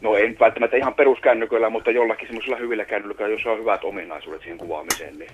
no 0.00 0.16
ei 0.16 0.36
välttämättä 0.40 0.76
ihan 0.76 0.94
peruskännyköllä, 0.94 1.70
mutta 1.70 1.90
jollakin 1.90 2.28
semmoisella 2.28 2.56
hyvillä 2.56 2.84
kännyköillä, 2.84 3.34
jossa 3.34 3.50
on 3.50 3.58
hyvät 3.58 3.84
ominaisuudet 3.84 4.42
siihen 4.42 4.58
kuvaamiseen. 4.58 5.18
Niin. 5.18 5.30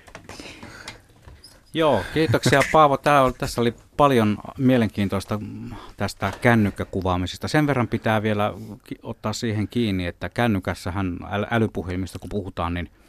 Joo, 1.74 2.00
kiitoksia 2.14 2.60
Paavo. 2.72 2.96
Tämä 2.96 3.22
oli, 3.22 3.32
tässä 3.38 3.60
oli 3.60 3.74
paljon 3.96 4.38
mielenkiintoista 4.58 5.38
tästä 5.96 6.32
kännykkäkuvaamisesta. 6.42 7.48
Sen 7.48 7.66
verran 7.66 7.88
pitää 7.88 8.22
vielä 8.22 8.54
ottaa 9.02 9.32
siihen 9.32 9.68
kiinni, 9.68 10.06
että 10.06 10.28
kännykässähän 10.28 11.18
älypuhelimista 11.50 12.18
kun 12.18 12.28
puhutaan, 12.28 12.74
niin– 12.74 12.90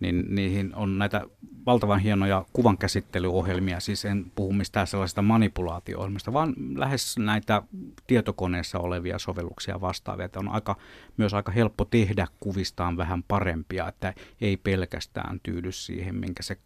niin 0.00 0.24
niihin 0.28 0.74
on 0.74 0.98
näitä 0.98 1.26
valtavan 1.66 2.00
hienoja 2.00 2.44
kuvankäsittelyohjelmia, 2.52 3.80
siis 3.80 4.04
en 4.04 4.32
puhu 4.34 4.52
mistään 4.52 4.86
sellaisista 4.86 5.22
manipulaatio-ohjelmista, 5.22 6.32
vaan 6.32 6.54
lähes 6.76 7.18
näitä 7.18 7.62
tietokoneessa 8.06 8.78
olevia 8.78 9.18
sovelluksia 9.18 9.80
vastaavia, 9.80 10.26
että 10.26 10.38
on 10.38 10.48
aika, 10.48 10.76
myös 11.16 11.34
aika 11.34 11.52
helppo 11.52 11.84
tehdä 11.84 12.26
kuvistaan 12.40 12.96
vähän 12.96 13.22
parempia, 13.22 13.88
että 13.88 14.14
ei 14.40 14.56
pelkästään 14.56 15.40
tyydy 15.42 15.72
siihen, 15.72 16.14
minkä 16.14 16.42
se 16.42 16.56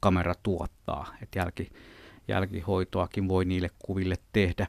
kamera 0.00 0.34
tuottaa, 0.42 1.14
että 1.22 1.38
jälki, 1.38 1.70
jälkihoitoakin 2.28 3.28
voi 3.28 3.44
niille 3.44 3.70
kuville 3.78 4.14
tehdä. 4.32 4.66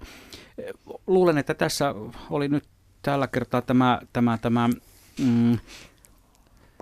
Luulen, 1.07 1.37
että 1.37 1.53
tässä 1.53 1.95
oli 2.29 2.47
nyt 2.47 2.63
tällä 3.01 3.27
kertaa 3.27 3.61
tämä, 3.61 3.99
tämä, 4.13 4.37
tämä 4.37 4.69
mm, 5.19 5.57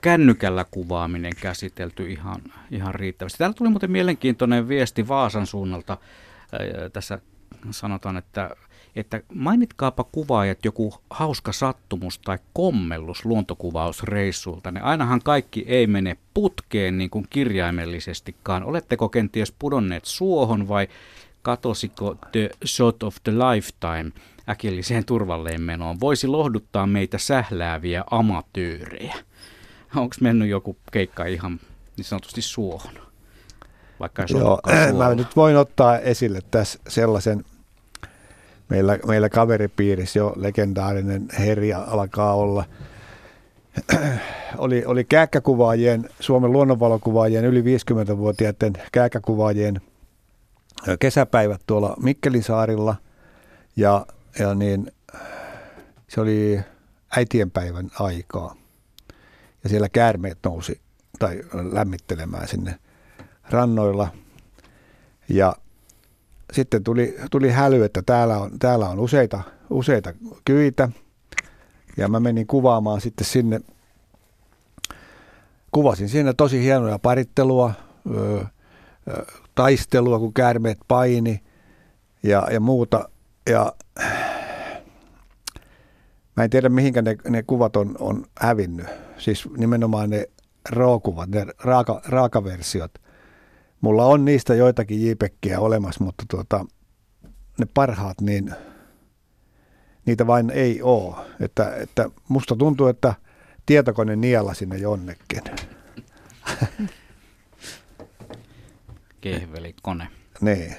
kännykällä 0.01 0.65
kuvaaminen 0.71 1.33
käsitelty 1.41 2.11
ihan, 2.11 2.41
ihan 2.71 2.95
riittävästi. 2.95 3.37
Täällä 3.37 3.53
tuli 3.53 3.69
muuten 3.69 3.91
mielenkiintoinen 3.91 4.67
viesti 4.67 5.07
Vaasan 5.07 5.47
suunnalta. 5.47 5.97
Tässä 6.93 7.19
sanotaan, 7.71 8.17
että, 8.17 8.49
että 8.95 9.21
mainitkaapa 9.33 10.03
kuvaajat 10.03 10.65
joku 10.65 10.93
hauska 11.09 11.51
sattumus 11.51 12.19
tai 12.19 12.37
kommellus 12.53 13.25
luontokuvausreissulta. 13.25 14.71
Ne 14.71 14.81
ainahan 14.81 15.21
kaikki 15.23 15.65
ei 15.67 15.87
mene 15.87 16.17
putkeen 16.33 16.97
niin 16.97 17.09
kuin 17.09 17.27
kirjaimellisestikaan. 17.29 18.63
Oletteko 18.63 19.09
kenties 19.09 19.53
pudonneet 19.59 20.05
suohon 20.05 20.67
vai 20.67 20.87
katosiko 21.41 22.15
The 22.31 22.49
Shot 22.65 23.03
of 23.03 23.15
the 23.23 23.31
Lifetime 23.31 24.11
äkilliseen 24.49 25.05
turvalleen 25.05 25.61
menoon? 25.61 25.99
Voisi 25.99 26.27
lohduttaa 26.27 26.87
meitä 26.87 27.17
sählääviä 27.17 28.03
amatöörejä 28.11 29.15
onko 29.95 30.15
mennyt 30.21 30.49
joku 30.49 30.77
keikka 30.91 31.25
ihan 31.25 31.59
niin 31.97 32.05
sanotusti 32.05 32.41
suohon? 32.41 32.93
Vaikka 33.99 34.21
ei 34.21 34.39
Joo, 34.39 34.59
mä 34.97 35.15
nyt 35.15 35.35
voin 35.35 35.57
ottaa 35.57 35.99
esille 35.99 36.39
tässä 36.51 36.79
sellaisen, 36.87 37.45
meillä, 38.69 38.99
meillä 39.07 39.29
kaveripiirissä 39.29 40.19
jo 40.19 40.33
legendaarinen 40.35 41.27
herja 41.39 41.83
alkaa 41.87 42.33
olla. 42.33 42.65
oli, 44.57 44.85
oli 44.85 45.03
kääkkäkuvaajien, 45.03 46.09
Suomen 46.19 46.51
luonnonvalokuvaajien, 46.51 47.45
yli 47.45 47.61
50-vuotiaiden 47.61 48.73
kääkkäkuvaajien 48.91 49.81
kesäpäivät 50.99 51.61
tuolla 51.67 51.95
Mikkelisaarilla. 52.03 52.95
Ja, 53.75 54.05
ja 54.39 54.55
niin, 54.55 54.91
se 56.07 56.21
oli 56.21 56.59
äitienpäivän 57.17 57.89
aikaa 57.99 58.55
ja 59.63 59.69
siellä 59.69 59.89
käärmeet 59.89 60.37
nousi 60.43 60.81
tai 61.19 61.41
lämmittelemään 61.71 62.47
sinne 62.47 62.79
rannoilla. 63.49 64.07
Ja 65.29 65.55
sitten 66.53 66.83
tuli, 66.83 67.15
tuli 67.31 67.51
häly, 67.51 67.83
että 67.83 68.01
täällä 68.05 68.37
on, 68.37 68.59
täällä 68.59 68.89
on 68.89 68.99
useita, 68.99 69.41
useita 69.69 70.13
kyitä. 70.45 70.89
Ja 71.97 72.07
mä 72.07 72.19
menin 72.19 72.47
kuvaamaan 72.47 73.01
sitten 73.01 73.25
sinne. 73.25 73.59
Kuvasin 75.71 76.09
siinä 76.09 76.33
tosi 76.33 76.63
hienoja 76.63 76.99
parittelua, 76.99 77.73
ö, 78.15 78.45
ö, 79.07 79.25
taistelua, 79.55 80.19
kun 80.19 80.33
käärmeet 80.33 80.77
paini 80.87 81.43
ja, 82.23 82.47
ja 82.51 82.59
muuta. 82.59 83.09
Ja 83.49 83.73
Mä 86.37 86.43
en 86.43 86.49
tiedä, 86.49 86.69
mihinkä 86.69 87.01
ne, 87.01 87.17
ne 87.29 87.43
kuvat 87.43 87.75
on, 87.75 87.95
on 87.99 88.25
hävinnyt. 88.39 88.87
Siis 89.17 89.49
nimenomaan 89.57 90.09
ne 90.09 90.29
rookuvat, 90.69 91.29
ne 91.29 91.45
raaka, 91.59 92.01
raakaversiot. 92.05 92.91
Mulla 93.81 94.05
on 94.05 94.25
niistä 94.25 94.55
joitakin 94.55 95.07
JPEGiä 95.07 95.59
olemassa, 95.59 96.03
mutta 96.03 96.25
tuota, 96.29 96.65
ne 97.59 97.65
parhaat, 97.73 98.21
niin 98.21 98.51
niitä 100.05 100.27
vain 100.27 100.49
ei 100.49 100.81
ole. 100.81 101.15
Että, 101.39 101.75
että 101.75 102.09
musta 102.29 102.55
tuntuu, 102.55 102.87
että 102.87 103.13
tietokone 103.65 104.15
niela 104.15 104.53
sinne 104.53 104.77
jonnekin. 104.77 105.41
Kehvelikone. 109.21 110.07
Niin. 110.41 110.75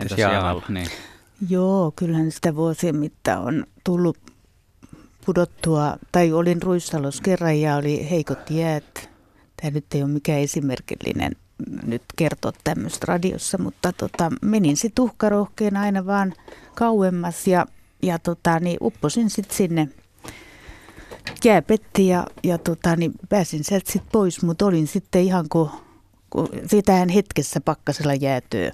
Entäs 0.00 0.18
Jaanalla? 0.18 0.62
Niin. 0.68 0.88
Joo, 1.48 1.92
kyllähän 1.96 2.30
sitä 2.30 2.56
vuosien 2.56 2.96
mittaan 2.96 3.42
on 3.42 3.66
tullut 3.84 4.18
pudottua, 5.28 5.96
tai 6.12 6.32
olin 6.32 6.62
Ruissalos 6.62 7.20
kerran 7.20 7.60
ja 7.60 7.76
oli 7.76 8.10
heikot 8.10 8.50
jäät. 8.50 9.10
Tämä 9.56 9.70
nyt 9.70 9.84
ei 9.94 10.02
ole 10.02 10.10
mikään 10.10 10.38
esimerkillinen 10.38 11.32
nyt 11.86 12.02
kertoa 12.16 12.52
tämmöistä 12.64 13.04
radiossa, 13.08 13.58
mutta 13.58 13.92
tota, 13.92 14.30
menin 14.42 14.76
sitten 14.76 15.04
uhkarohkeen 15.04 15.76
aina 15.76 16.06
vaan 16.06 16.34
kauemmas 16.74 17.46
ja, 17.46 17.66
ja 18.02 18.18
tota, 18.18 18.60
niin 18.60 18.78
upposin 18.80 19.30
sitten 19.30 19.56
sinne 19.56 19.88
jääpetti 21.44 22.08
ja, 22.08 22.26
ja 22.42 22.58
tota, 22.58 22.96
niin 22.96 23.12
pääsin 23.28 23.64
sieltä 23.64 23.92
sitten 23.92 24.12
pois, 24.12 24.42
mutta 24.42 24.66
olin 24.66 24.86
sitten 24.86 25.22
ihan 25.22 25.46
kuin, 25.48 25.70
kun 26.30 26.48
siitähän 26.66 27.08
hetkessä 27.08 27.60
pakkasella 27.60 28.14
jäätyö. 28.14 28.70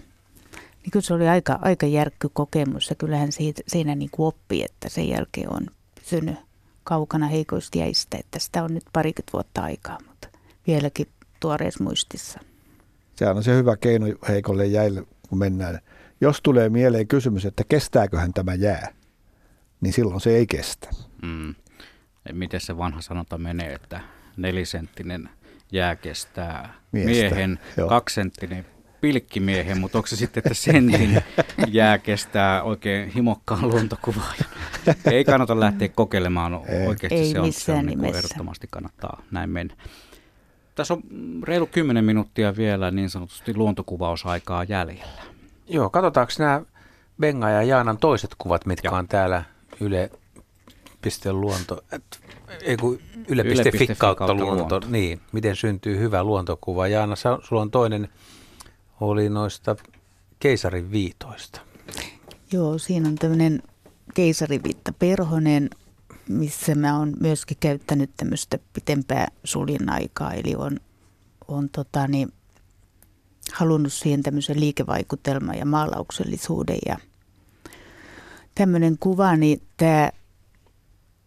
Niin 0.53 0.91
kyllä 0.91 1.05
se 1.05 1.15
oli 1.15 1.29
aika, 1.29 1.59
aika 1.63 1.87
järkky 1.87 2.29
kokemus 2.33 2.91
ja 2.91 2.97
kyllähän 2.97 3.33
siitä, 3.33 3.63
siinä 3.69 3.95
niin 3.95 4.11
oppi, 4.19 4.63
että 4.63 4.89
sen 4.89 5.09
jälkeen 5.09 5.53
on 5.53 5.67
pysynyt 6.05 6.37
kaukana 6.85 7.27
heikoista 7.27 7.79
jäistä, 7.79 8.17
että 8.21 8.39
sitä 8.39 8.63
on 8.63 8.75
nyt 8.75 8.85
parikymmentä 8.93 9.33
vuotta 9.33 9.63
aikaa, 9.63 9.99
mutta 10.09 10.29
vieläkin 10.67 11.07
tuoreessa 11.41 11.85
muistissa. 11.85 12.41
Sehän 13.17 13.37
on 13.37 13.45
se 13.45 13.57
hyvä 13.57 13.77
keino 13.77 14.07
heikolle 14.29 14.67
jäille, 14.67 15.03
kun 15.29 15.39
mennään. 15.39 15.81
Jos 16.21 16.41
tulee 16.43 16.69
mieleen 16.69 17.09
kysymys, 17.09 17.45
että 17.45 17.65
kestääköhän 17.69 18.33
tämä 18.33 18.55
jää, 18.55 18.95
niin 19.81 19.93
silloin 19.93 20.21
se 20.21 20.37
ei 20.37 20.47
kestä. 20.47 20.89
Mm. 21.23 21.55
Miten 22.33 22.61
se 22.61 22.79
vanha 22.79 23.01
sanonta 23.01 23.39
menee, 23.39 23.75
että 23.75 24.01
nelisenttinen 24.37 25.29
jää 25.73 25.97
kestää 25.97 26.75
Miestä, 26.93 27.11
miehen, 27.11 27.59
joo. 27.77 27.89
kaksisenttinen 27.89 28.67
pilkkimiehen, 29.05 29.81
mutta 29.81 29.99
onko 29.99 30.07
se 30.07 30.17
sitten, 30.17 30.41
että 30.41 30.55
sentin 30.55 31.23
jää 31.69 31.99
kestää 31.99 32.63
oikein 32.63 33.09
himokkaan 33.09 33.69
luontokuvaajan? 33.69 34.51
Ei 35.13 35.25
kannata 35.25 35.61
lähteä 35.61 35.89
kokeilemaan 35.89 36.55
oikeasti, 36.87 37.19
Ei 37.19 37.33
se 37.33 37.41
on, 37.41 37.53
se 37.53 37.73
on 37.73 37.87
niin 37.87 38.05
ehdottomasti 38.05 38.67
kannattaa 38.71 39.23
näin 39.31 39.51
mennä. 39.51 39.75
Tässä 40.75 40.95
on 40.95 41.03
reilu 41.43 41.67
10 41.67 42.05
minuuttia 42.05 42.57
vielä 42.57 42.91
niin 42.91 43.11
sanotusti 43.11 43.57
luontokuvausaikaa 43.57 44.65
jäljellä. 44.65 45.23
Joo, 45.69 45.91
katsotaanko 45.91 46.33
nämä 46.39 46.63
Benga 47.21 47.51
ja 47.51 47.63
Jaanan 47.63 47.99
toiset 47.99 48.31
kuvat, 48.39 48.67
mitkä 48.67 48.89
Joo. 48.89 48.99
on 48.99 49.09
täällä 49.09 49.43
Yle 49.81 50.11
luonto, 51.31 51.85
ei 52.63 52.77
kun 52.77 52.99
yle.fi 53.29 53.87
kautta 53.99 54.35
luonto. 54.35 54.55
luonto. 54.55 54.81
Niin, 54.89 55.21
miten 55.33 55.57
syntyy 55.57 55.99
hyvä 55.99 56.25
luontokuva. 56.25 56.89
Jaana, 56.89 57.15
sulla 57.17 57.63
on 57.63 57.71
toinen 57.71 58.09
oli 59.01 59.29
noista 59.29 59.77
keisarin 60.39 60.91
viitoista. 60.91 61.61
Joo, 62.53 62.79
siinä 62.79 63.09
on 63.09 63.15
tämmöinen 63.15 63.63
keisariviitta 64.15 64.93
perhonen, 64.93 65.71
missä 66.29 66.75
mä 66.75 66.99
oon 66.99 67.13
myöskin 67.21 67.57
käyttänyt 67.61 68.11
tämmöistä 68.17 68.59
pitempää 68.73 69.29
suljen 69.45 69.91
aikaa, 69.91 70.33
eli 70.33 70.55
on, 70.55 70.81
on 71.49 71.69
tota, 71.71 72.09
niin, 72.09 72.33
halunnut 73.53 73.93
siihen 73.93 74.23
tämmöisen 74.23 74.61
liikevaikutelman 74.61 75.59
ja 75.59 75.67
maalauksellisuuden 75.67 76.79
ja 76.87 76.97
tämmöinen 78.55 78.99
kuva, 79.01 79.37
niin 79.37 79.63
tämä, 79.77 80.11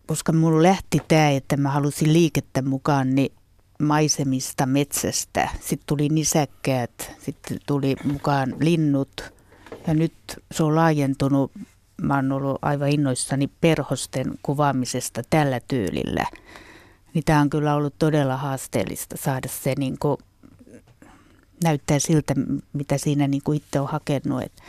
koska 0.05 0.33
mulla 0.33 0.63
lähti 0.63 1.01
tämä, 1.07 1.29
että 1.29 1.57
mä 1.57 1.69
halusin 1.69 2.13
liikettä 2.13 2.61
mukaan, 2.61 3.15
niin 3.15 3.36
maisemista, 3.81 4.65
metsästä. 4.65 5.49
Sitten 5.59 5.85
tuli 5.85 6.09
nisäkkäät, 6.09 7.11
sitten 7.19 7.57
tuli 7.65 7.95
mukaan 8.03 8.55
linnut 8.59 9.33
ja 9.87 9.93
nyt 9.93 10.13
se 10.51 10.63
on 10.63 10.75
laajentunut. 10.75 11.51
Mä 12.01 12.15
oon 12.15 12.31
ollut 12.31 12.59
aivan 12.61 12.89
innoissani 12.89 13.49
perhosten 13.61 14.33
kuvaamisesta 14.43 15.21
tällä 15.29 15.59
tyylillä. 15.67 16.25
Niin 17.13 17.23
tämä 17.25 17.41
on 17.41 17.49
kyllä 17.49 17.75
ollut 17.75 17.95
todella 17.99 18.37
haasteellista 18.37 19.17
saada 19.17 19.47
se 19.47 19.73
niin 19.77 19.99
kuin, 19.99 20.17
näyttää 21.63 21.99
siltä, 21.99 22.33
mitä 22.73 22.97
siinä 22.97 23.27
niin 23.27 23.41
kuin 23.43 23.57
itse 23.57 23.79
on 23.79 23.87
hakenut. 23.87 24.41
Et 24.41 24.61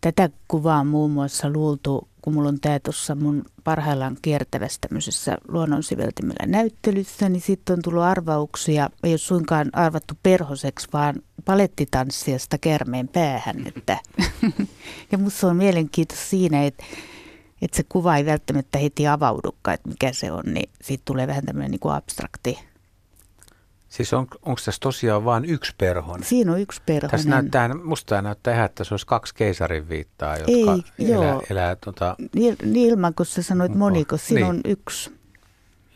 tätä 0.00 0.30
kuvaa 0.48 0.80
on 0.80 0.86
muun 0.86 1.10
muassa 1.10 1.50
luultu 1.50 2.08
kun 2.24 2.34
mulla 2.34 2.48
on 2.48 2.60
tämä 2.60 2.78
tuossa 2.78 3.14
mun 3.14 3.44
parhaillaan 3.64 4.16
kiertävässä 4.22 4.78
tämmöisessä 4.80 5.38
luonnonsiveltimellä 5.48 6.46
näyttelyssä, 6.46 7.28
niin 7.28 7.40
sitten 7.40 7.74
on 7.74 7.82
tullut 7.82 8.02
arvauksia, 8.02 8.90
ei 9.02 9.12
ole 9.12 9.18
suinkaan 9.18 9.70
arvattu 9.72 10.14
perhoseksi, 10.22 10.88
vaan 10.92 11.14
palettitanssijasta 11.44 12.58
kärmeen 12.58 13.08
päähän. 13.08 13.66
Että 13.66 13.98
ja 15.12 15.18
musta 15.18 15.46
on 15.46 15.56
mielenkiintoista 15.56 16.26
siinä, 16.26 16.64
että, 16.64 16.84
että 17.62 17.76
se 17.76 17.82
kuva 17.88 18.16
ei 18.16 18.26
välttämättä 18.26 18.78
heti 18.78 19.06
avaudukaan, 19.06 19.74
että 19.74 19.88
mikä 19.88 20.12
se 20.12 20.32
on, 20.32 20.44
niin 20.46 20.70
siitä 20.82 21.02
tulee 21.04 21.26
vähän 21.26 21.44
tämmöinen 21.44 21.70
niin 21.70 21.80
kuin 21.80 21.94
abstrakti 21.94 22.58
Siis 23.94 24.14
on, 24.14 24.26
onko 24.42 24.60
tässä 24.64 24.80
tosiaan 24.80 25.24
vain 25.24 25.44
yksi 25.44 25.74
perhonen? 25.78 26.24
Siinä 26.24 26.52
on 26.52 26.60
yksi 26.60 26.82
perhonen. 26.86 27.10
Tässä 27.10 27.28
näyttää, 27.28 27.74
musta 27.74 28.08
tämä 28.08 28.22
näyttää 28.22 28.54
ihan, 28.54 28.66
että 28.66 28.84
se 28.84 28.94
olisi 28.94 29.06
kaksi 29.06 29.34
keisarin 29.34 29.88
viittaa, 29.88 30.36
jotka 30.36 30.52
Ei, 30.98 31.12
elää, 31.12 31.30
joo. 31.30 31.42
elää 31.50 31.76
tota... 31.76 32.16
Niin, 32.34 32.56
niin 32.64 32.90
ilman, 32.90 33.14
kun 33.14 33.26
sä 33.26 33.42
sanoit 33.42 33.74
moniko, 33.74 34.16
siinä 34.16 34.40
niin. 34.40 34.50
on 34.50 34.60
yksi. 34.64 35.12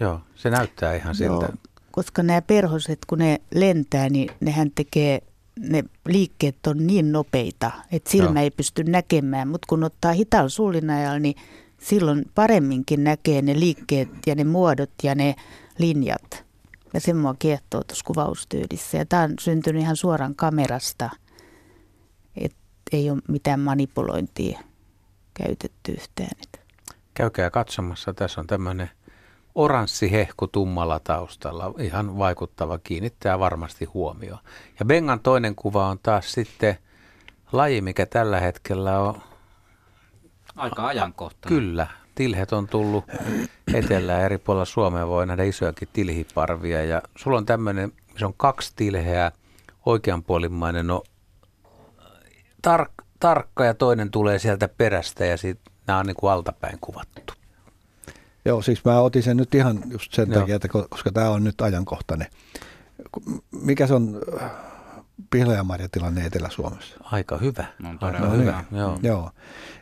Joo, 0.00 0.20
se 0.34 0.50
näyttää 0.50 0.94
ihan 0.94 1.14
siltä. 1.14 1.44
Joo, 1.44 1.52
koska 1.90 2.22
nämä 2.22 2.42
perhoset, 2.42 2.98
kun 3.06 3.18
ne 3.18 3.40
lentää, 3.54 4.08
niin 4.08 4.30
nehän 4.40 4.70
tekee, 4.74 5.20
ne 5.58 5.84
liikkeet 6.08 6.66
on 6.66 6.86
niin 6.86 7.12
nopeita, 7.12 7.70
että 7.92 8.10
silmä 8.10 8.40
Joo. 8.40 8.44
ei 8.44 8.50
pysty 8.50 8.84
näkemään. 8.84 9.48
Mutta 9.48 9.66
kun 9.68 9.84
ottaa 9.84 10.12
hitaalla 10.12 10.48
suulinajalla, 10.48 11.18
niin 11.18 11.34
silloin 11.78 12.24
paremminkin 12.34 13.04
näkee 13.04 13.42
ne 13.42 13.60
liikkeet 13.60 14.08
ja 14.26 14.34
ne 14.34 14.44
muodot 14.44 14.90
ja 15.02 15.14
ne 15.14 15.34
linjat. 15.78 16.47
Ja 16.94 17.00
se 17.00 17.14
mua 17.14 17.34
kiehtoo 17.38 17.84
tuossa 17.84 18.04
kuvaustyylissä. 18.04 18.98
Ja 18.98 19.06
tämä 19.06 19.22
on 19.22 19.34
syntynyt 19.40 19.82
ihan 19.82 19.96
suoraan 19.96 20.34
kamerasta. 20.34 21.10
Et 22.36 22.54
ei 22.92 23.10
ole 23.10 23.22
mitään 23.28 23.60
manipulointia 23.60 24.58
käytetty 25.34 25.92
yhtään. 25.92 26.30
Käykää 27.14 27.50
katsomassa. 27.50 28.14
Tässä 28.14 28.40
on 28.40 28.46
tämmöinen 28.46 28.90
oranssi 29.54 30.12
hehku 30.12 30.46
tummalla 30.46 31.00
taustalla. 31.00 31.74
Ihan 31.78 32.18
vaikuttava, 32.18 32.78
kiinnittää 32.78 33.38
varmasti 33.38 33.84
huomioon. 33.84 34.38
Ja 34.78 34.84
Bengan 34.84 35.20
toinen 35.20 35.54
kuva 35.54 35.86
on 35.86 35.98
taas 36.02 36.32
sitten 36.32 36.78
laji, 37.52 37.80
mikä 37.80 38.06
tällä 38.06 38.40
hetkellä 38.40 39.00
on... 39.00 39.22
Aika 40.56 40.86
ajankohtainen. 40.86 41.58
Kyllä, 41.58 41.86
tilhet 42.18 42.52
on 42.52 42.68
tullut 42.68 43.04
etelään 43.74 44.22
eri 44.22 44.38
puolilla 44.38 44.64
Suomea, 44.64 45.08
voi 45.08 45.26
nähdä 45.26 45.44
isojakin 45.44 45.88
tilhiparvia. 45.92 46.84
Ja 46.84 47.02
sulla 47.16 47.38
on 47.38 47.46
tämmöinen, 47.46 47.92
se 48.18 48.26
on 48.26 48.34
kaksi 48.36 48.72
tilheä, 48.76 49.32
oikeanpuolimmainen 49.86 50.90
on 50.90 51.00
tar- 52.66 53.04
tarkka 53.20 53.64
ja 53.64 53.74
toinen 53.74 54.10
tulee 54.10 54.38
sieltä 54.38 54.68
perästä 54.68 55.24
ja 55.24 55.36
sit, 55.36 55.58
nämä 55.86 55.98
on 55.98 56.06
niin 56.06 56.16
kuin 56.16 56.32
altapäin 56.32 56.78
kuvattu. 56.80 57.34
Joo, 58.44 58.62
siis 58.62 58.84
mä 58.84 59.00
otin 59.00 59.22
sen 59.22 59.36
nyt 59.36 59.54
ihan 59.54 59.82
just 59.90 60.12
sen 60.12 60.30
Joo. 60.30 60.40
takia, 60.40 60.56
että 60.56 60.68
koska 60.68 61.12
tämä 61.12 61.30
on 61.30 61.44
nyt 61.44 61.60
ajankohtainen. 61.60 62.26
Mikä 63.50 63.86
se 63.86 63.94
on 63.94 64.20
pihlajamarjatilanne 65.30 66.26
Etelä-Suomessa? 66.26 66.96
Aika 67.02 67.38
hyvä. 67.38 67.64
No, 67.78 67.88
Aika 67.88 68.30
hyvä. 68.30 68.36
hyvä. 68.36 68.64
Joo. 68.72 68.98
Joo. 69.02 69.30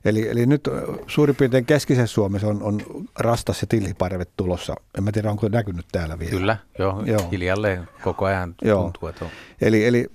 Eli, 0.05 0.29
eli 0.29 0.47
nyt 0.47 0.69
suurin 1.07 1.37
piirtein 1.37 1.67
keskisessä 1.67 2.15
Suomessa 2.15 2.47
on, 2.47 2.63
on 2.63 2.83
rastas 3.19 3.61
ja 3.61 3.67
tilliparvet 3.67 4.31
tulossa. 4.37 4.75
En 4.99 5.05
mä 5.05 5.13
tiedä, 5.13 5.31
onko 5.31 5.49
näkynyt 5.49 5.87
täällä 5.93 6.19
vielä. 6.19 6.31
Kyllä, 6.31 6.57
joo, 6.79 7.03
joo. 7.07 7.31
hiljalleen 7.31 7.89
koko 8.03 8.25
ajan 8.25 8.55
joo. 8.63 8.83
tuntuu, 8.83 9.09
että 9.09 9.25
on. 9.25 9.31
Eli, 9.61 9.87
eli, 9.87 10.07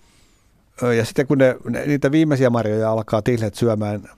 ja 0.98 1.06
sitten 1.06 1.28
kun 1.28 1.38
ne, 1.38 1.56
niitä 1.86 2.12
viimeisiä 2.12 2.50
marjoja 2.50 2.92
alkaa 2.92 3.22
tilhet 3.22 3.56
syömään, 3.56 4.10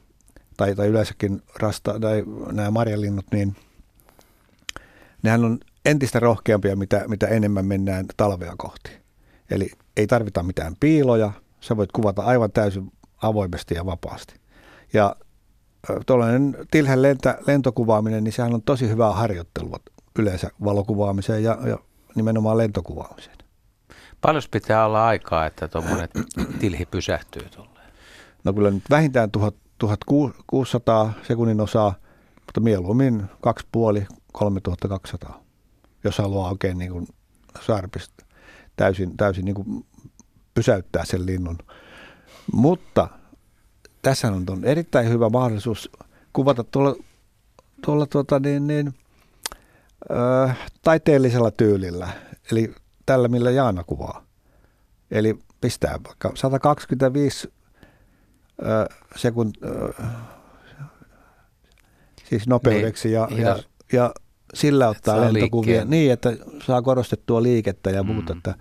tai, 0.57 0.75
tai 0.75 0.87
yleensäkin 0.87 1.41
rasta, 1.59 1.99
tai 1.99 2.23
nämä 2.51 2.71
marjalinnut, 2.71 3.25
niin 3.31 3.55
nehän 5.23 5.45
on 5.45 5.59
entistä 5.85 6.19
rohkeampia, 6.19 6.75
mitä, 6.75 7.03
mitä 7.07 7.27
enemmän 7.27 7.65
mennään 7.65 8.05
talvea 8.17 8.53
kohti. 8.57 9.02
Eli 9.53 9.71
ei 9.97 10.07
tarvita 10.07 10.43
mitään 10.43 10.75
piiloja, 10.79 11.31
sä 11.61 11.77
voit 11.77 11.91
kuvata 11.91 12.21
aivan 12.21 12.51
täysin 12.51 12.91
avoimesti 13.21 13.75
ja 13.75 13.85
vapaasti. 13.85 14.35
Ja 14.93 15.15
tuollainen 16.05 16.57
tilhen 16.71 17.01
lentä, 17.01 17.37
lentokuvaaminen, 17.47 18.23
niin 18.23 18.31
sehän 18.31 18.53
on 18.53 18.61
tosi 18.61 18.89
hyvää 18.89 19.11
harjoittelua 19.11 19.79
yleensä 20.19 20.49
valokuvaamiseen 20.63 21.43
ja, 21.43 21.57
ja 21.65 21.77
nimenomaan 22.15 22.57
lentokuvaamiseen. 22.57 23.37
Paljon 24.21 24.43
pitää 24.51 24.85
olla 24.85 25.07
aikaa, 25.07 25.45
että 25.45 25.67
tuommoinen 25.67 26.09
tilhi 26.59 26.85
pysähtyy 26.85 27.49
tuolleen? 27.49 27.91
No 28.43 28.53
kyllä 28.53 28.71
nyt 28.71 28.83
vähintään 28.89 29.31
1600 29.31 31.13
sekunnin 31.27 31.61
osaa, 31.61 31.93
mutta 32.35 32.59
mieluummin 32.59 33.23
2,5-3200, 35.27 35.33
jos 36.03 36.17
haluaa 36.17 36.49
oikein 36.49 36.77
niin 36.77 36.91
kuin 36.91 37.07
sarpista 37.61 38.22
täysin, 38.75 39.17
täysin 39.17 39.45
niin 39.45 39.55
kuin 39.55 39.85
pysäyttää 40.53 41.05
sen 41.05 41.25
linnun. 41.25 41.57
Mutta 42.53 43.09
tässä 44.01 44.27
on, 44.27 44.43
on 44.49 44.65
erittäin 44.65 45.09
hyvä 45.09 45.29
mahdollisuus 45.29 45.89
kuvata 46.33 46.63
tuolla, 46.63 46.95
tuolla 47.85 48.05
tuota 48.05 48.39
niin, 48.39 48.67
niin, 48.67 48.93
ö, 50.11 50.49
taiteellisella 50.81 51.51
tyylillä, 51.51 52.09
eli 52.51 52.75
tällä 53.05 53.27
millä 53.27 53.51
Jaana 53.51 53.83
kuvaa. 53.83 54.25
Eli 55.11 55.39
pistää 55.61 55.99
vaikka 56.07 56.31
125 56.35 57.53
ö, 58.61 58.95
sekund, 59.15 59.55
ö, 59.63 59.93
siis 62.29 62.47
nopeudeksi 62.47 63.11
ja, 63.11 63.27
niin, 63.29 63.41
ja, 63.41 63.59
ja 63.93 64.13
sillä 64.53 64.89
ottaa 64.89 65.21
lentokuvia 65.21 65.71
liikkeen. 65.71 65.89
niin, 65.89 66.11
että 66.11 66.33
saa 66.65 66.81
korostettua 66.81 67.43
liikettä 67.43 67.89
ja 67.89 68.03
muuta. 68.03 68.33
Mm. 68.33 68.37
Että 68.37 68.55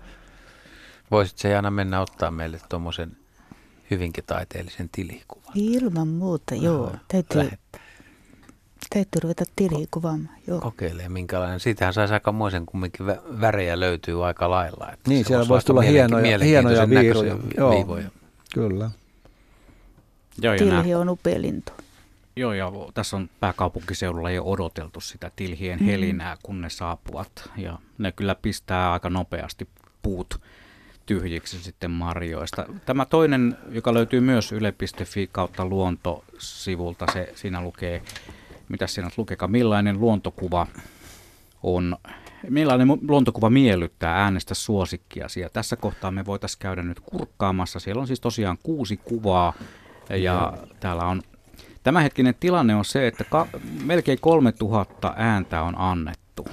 Voisit 1.11 1.37
se 1.37 1.49
Jaana 1.49 1.71
mennä 1.71 2.01
ottaa 2.01 2.31
meille 2.31 2.59
tuommoisen 2.69 3.17
hyvinkin 3.91 4.23
taiteellisen 4.27 4.89
tilikuvan? 4.91 5.51
Ilman 5.55 6.07
muuta, 6.07 6.55
joo. 6.55 6.91
Täytyy, 7.07 7.51
täytyy 8.89 9.19
ruveta 9.23 9.45
tilikuvaamaan. 9.55 10.37
Joo. 10.47 10.61
Kokeilee 10.61 11.09
minkälainen. 11.09 11.59
Siitähän 11.59 11.93
saisi 11.93 12.13
aikamoisen 12.13 12.65
kumminkin 12.65 13.05
värejä 13.41 13.79
löytyy 13.79 14.25
aika 14.25 14.49
lailla. 14.49 14.91
Että 14.93 15.09
niin, 15.09 15.25
siellä 15.25 15.47
voisi 15.47 15.67
tulla 15.67 15.81
hienoja, 15.81 16.39
hienoja 16.39 16.89
viivoja. 16.89 17.37
viivoja. 17.69 18.09
Kyllä. 18.53 18.91
Joo, 20.41 20.55
Tilhi 20.57 20.95
on 20.95 21.09
upea 21.09 21.41
lintu. 21.41 21.71
Joo, 22.35 22.53
ja 22.53 22.71
tässä 22.93 23.17
on 23.17 23.29
pääkaupunkiseudulla 23.39 24.31
jo 24.31 24.43
odoteltu 24.43 25.01
sitä 25.01 25.31
tilhien 25.35 25.79
mm. 25.79 25.85
helinää, 25.85 26.37
kun 26.43 26.61
ne 26.61 26.69
saapuvat. 26.69 27.49
Ja 27.57 27.77
ne 27.97 28.11
kyllä 28.11 28.35
pistää 28.35 28.93
aika 28.93 29.09
nopeasti 29.09 29.67
puut 30.01 30.41
tyhjiksi 31.05 31.63
sitten 31.63 31.91
marjoista. 31.91 32.65
Tämä 32.85 33.05
toinen, 33.05 33.57
joka 33.69 33.93
löytyy 33.93 34.19
myös 34.19 34.51
yle.fi 34.51 35.29
kautta 35.31 35.65
luontosivulta, 35.65 37.05
se 37.13 37.33
siinä 37.35 37.61
lukee, 37.61 38.01
mitä 38.69 38.87
siinä 38.87 39.09
lukeekaan, 39.17 39.51
millainen 39.51 39.99
luontokuva 39.99 40.67
on, 41.63 41.97
millainen 42.49 42.87
luontokuva 43.07 43.49
miellyttää 43.49 44.23
äänestä 44.23 44.53
suosikkia. 44.53 45.27
Ja 45.41 45.49
tässä 45.49 45.75
kohtaa 45.75 46.11
me 46.11 46.25
voitaisiin 46.25 46.59
käydä 46.59 46.83
nyt 46.83 46.99
kurkkaamassa. 46.99 47.79
Siellä 47.79 48.01
on 48.01 48.07
siis 48.07 48.19
tosiaan 48.19 48.57
kuusi 48.63 48.97
kuvaa 48.97 49.53
ja 50.09 50.57
täällä 50.79 51.05
on 51.05 51.21
Tämänhetkinen 51.83 52.35
tilanne 52.39 52.75
on 52.75 52.85
se, 52.85 53.07
että 53.07 53.23
ka- 53.23 53.47
melkein 53.83 54.19
3000 54.21 55.13
ääntä 55.17 55.61
on 55.61 55.77
annettu. 55.77 56.47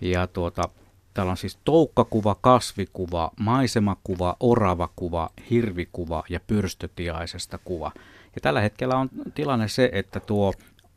Ja 0.00 0.26
tuota, 0.26 0.68
täällä 1.14 1.30
on 1.30 1.36
siis 1.36 1.58
toukkakuva, 1.64 2.36
kasvikuva, 2.40 3.30
maisemakuva, 3.40 4.36
oravakuva, 4.40 5.30
hirvikuva 5.50 6.24
ja 6.28 6.40
pyrstötiaisesta 6.40 7.58
kuva. 7.58 7.92
Ja 8.34 8.40
tällä 8.42 8.60
hetkellä 8.60 8.96
on 8.96 9.08
tilanne 9.34 9.68
se, 9.68 9.90
että 9.92 10.20
tuo 10.20 10.52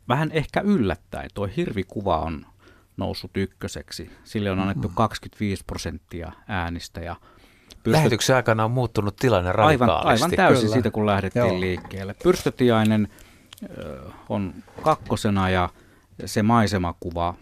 vähän 0.08 0.30
ehkä 0.32 0.60
yllättäen 0.60 1.30
tuo 1.34 1.48
hirvikuva 1.56 2.18
on 2.18 2.46
noussut 2.96 3.30
ykköseksi. 3.36 4.10
Sille 4.24 4.50
on 4.50 4.58
annettu 4.60 4.92
25 4.94 5.64
prosenttia 5.66 6.32
äänistä 6.48 7.00
ja 7.00 7.16
Pyrstöt... 7.82 7.98
Lähetyksen 7.98 8.36
aikana 8.36 8.64
on 8.64 8.70
muuttunut 8.70 9.16
tilanne 9.16 9.52
radikaalisti. 9.52 9.92
Aivan, 9.92 10.06
aivan 10.06 10.30
täysin 10.30 10.62
Kyllä. 10.62 10.74
siitä, 10.74 10.90
kun 10.90 11.06
lähdettiin 11.06 11.46
Joo. 11.46 11.60
liikkeelle. 11.60 12.14
Pyrstötiainen 12.22 13.08
on 14.28 14.54
kakkosena 14.82 15.50
ja 15.50 15.68
se 16.24 16.42
maisemakuva 16.42 17.34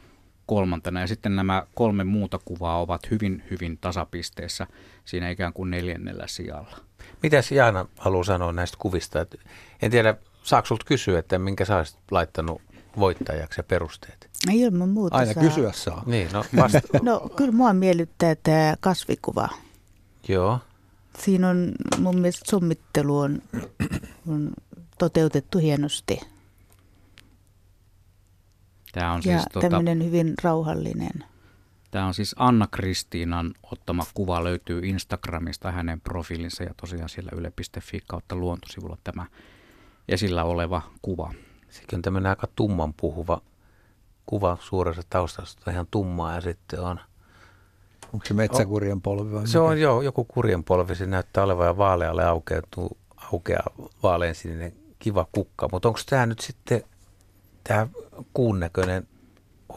kolmantena. 0.47 1.01
Ja 1.01 1.07
sitten 1.07 1.37
nämä 1.37 1.67
kolme 1.75 2.05
muuta 2.05 2.39
kuvaa 2.45 2.81
ovat 2.81 3.11
hyvin, 3.11 3.43
hyvin 3.51 3.79
tasapisteessä 3.81 4.67
siinä 5.05 5.31
ikään 5.31 5.53
kuin 5.53 5.71
neljännellä 5.71 6.27
sijalla. 6.27 6.77
Mitäs 7.23 7.53
Jaana 7.53 7.87
haluaa 7.99 8.25
sanoa 8.25 8.53
näistä 8.53 8.77
kuvista? 8.81 9.27
En 9.83 9.91
tiedä, 9.91 10.15
saako 10.43 10.67
sulta 10.67 10.85
kysyä, 10.85 11.19
että 11.19 11.39
minkä 11.39 11.65
sä 11.65 11.77
olisit 11.77 11.99
laittanut 12.11 12.63
voittajaksi 12.99 13.61
ja 13.61 13.65
perusteet? 13.65 14.31
Ilman 14.53 14.89
muuta 14.89 15.17
Aina 15.17 15.33
saa. 15.33 15.43
kysyä 15.43 15.73
saa. 15.73 16.03
Niin, 16.07 16.29
no 16.33 16.45
vasta. 16.57 16.81
No 17.03 17.29
kyllä 17.37 17.53
mua 17.53 17.73
miellyttää 17.73 18.35
tämä 18.35 18.75
kasvikuva. 18.81 19.49
Joo. 20.29 20.59
Siinä 21.19 21.49
on 21.49 21.73
mun 21.99 22.15
mielestä 22.19 22.51
summittelu 22.51 23.19
on, 23.19 23.43
on 24.29 24.51
toteutettu 24.99 25.59
hienosti. 25.59 26.21
Tämä 28.93 29.13
on 29.13 29.23
Ja 29.25 29.39
siis, 29.39 29.45
tota, 29.53 29.69
tämmöinen 29.69 30.05
hyvin 30.05 30.35
rauhallinen. 30.43 31.25
tämä 31.91 32.07
on 32.07 32.15
siis 32.15 32.35
Anna-Kristiinan 32.39 33.55
ottama 33.73 34.05
kuva 34.15 34.45
löytyy 34.45 34.81
Instagramista 34.85 35.71
hänen 35.71 36.01
profiilinsa 36.01 36.63
ja 36.63 36.75
tosiaan 36.81 37.09
siellä 37.09 37.31
yle.fi 37.37 38.01
kautta 38.07 38.37
luontosivulla 38.37 38.99
tämä 39.05 39.27
esillä 40.09 40.45
oleva 40.45 40.83
kuva. 41.03 41.33
Sekin 41.69 41.97
on 41.97 42.03
tämmöinen 42.03 42.31
aika 42.31 42.49
tumman 42.57 42.95
puhuva 42.95 43.41
kuva 44.27 44.59
suuressa 44.61 45.03
taustasta, 45.11 45.71
ihan 45.71 45.87
tummaa 45.91 46.35
ja 46.35 46.41
sitten 46.41 46.81
on 46.81 47.01
Onko 48.13 48.27
se 48.27 48.35
metsäkurjen 48.35 49.01
polvi 49.01 49.33
vai 49.35 49.47
Se 49.49 49.59
mikä? 49.59 49.63
on 49.69 49.81
jo 49.81 50.01
joku 50.01 50.25
kurjen 50.25 50.65
polvi, 50.65 50.95
se 50.95 51.07
näyttää 51.07 51.45
olevan 51.45 51.67
ja 51.67 51.77
vaalealle 51.77 52.25
aukeutuu, 52.25 52.97
aukeaa 53.33 53.67
vaaleansininen 54.03 54.73
kiva 54.99 55.27
kukka. 55.33 55.69
Mutta 55.73 55.89
onko 55.89 56.01
tämä 56.11 56.27
nyt 56.27 56.41
sitten, 56.41 56.83
tämä 57.65 57.87
kuun 58.35 58.61
näköinen 58.61 59.09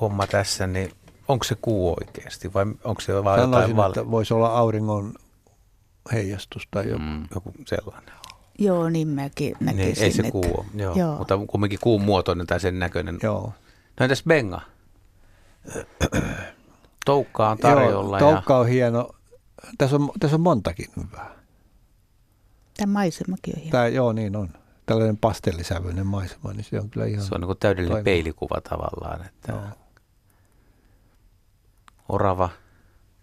homma 0.01 0.27
tässä, 0.27 0.67
niin 0.67 0.91
onko 1.27 1.43
se 1.43 1.55
kuu 1.61 1.95
oikeasti 1.99 2.53
vai 2.53 2.65
onko 2.83 3.01
se 3.01 3.13
vaan 3.23 3.39
jotain 3.39 3.51
Sanoisin, 3.53 3.75
vale? 3.75 3.87
että 3.89 4.11
voisi 4.11 4.33
olla 4.33 4.47
auringon 4.57 5.13
heijastus 6.13 6.67
tai 6.71 6.87
joku. 6.89 6.99
Mm. 7.03 7.27
Joku 7.35 7.53
sellainen. 7.65 8.13
Joo, 8.59 8.89
niin 8.89 9.07
mäkin 9.07 9.55
näkisin. 9.59 9.85
Niin, 9.93 10.03
ei 10.03 10.11
se 10.11 10.19
että- 10.21 10.31
kuu 10.31 10.45
ole, 10.57 10.65
joo. 10.75 10.95
Joo. 10.95 11.17
mutta 11.17 11.39
kumminkin 11.47 11.79
kuun 11.81 12.01
muotoinen 12.01 12.47
tai 12.47 12.59
sen 12.59 12.79
näköinen. 12.79 13.17
Joo. 13.23 13.53
No 13.99 14.03
entäs 14.03 14.23
Benga? 14.27 14.61
Toukka 17.05 17.49
on 17.49 17.57
tarjolla 17.57 18.19
Joo, 18.19 18.29
ja 18.29 18.33
toukka 18.35 18.57
on 18.57 18.67
hieno. 18.67 19.09
Tässä 19.77 19.95
on, 19.95 20.09
tässä 20.19 20.35
on 20.35 20.41
montakin 20.41 20.85
hyvää. 20.97 21.31
Tämä 22.77 22.93
maisemakin 22.93 23.53
on 23.55 23.61
hieno. 23.61 23.71
Tämä, 23.71 23.87
joo, 23.87 24.13
niin 24.13 24.35
on. 24.35 24.49
Tällainen 24.85 25.17
pastellisävyinen 25.17 26.07
maisema, 26.07 26.53
niin 26.53 26.63
se 26.63 26.79
on 26.79 26.89
kyllä 26.89 27.05
ihan... 27.05 27.25
se 27.25 27.35
on 27.35 27.41
niin 27.41 27.57
täydellinen 27.59 27.91
toimiva. 27.91 28.03
peilikuva 28.03 28.61
tavallaan. 28.61 29.25
Että 29.25 29.51
Joo. 29.51 29.61
Orava, 32.09 32.49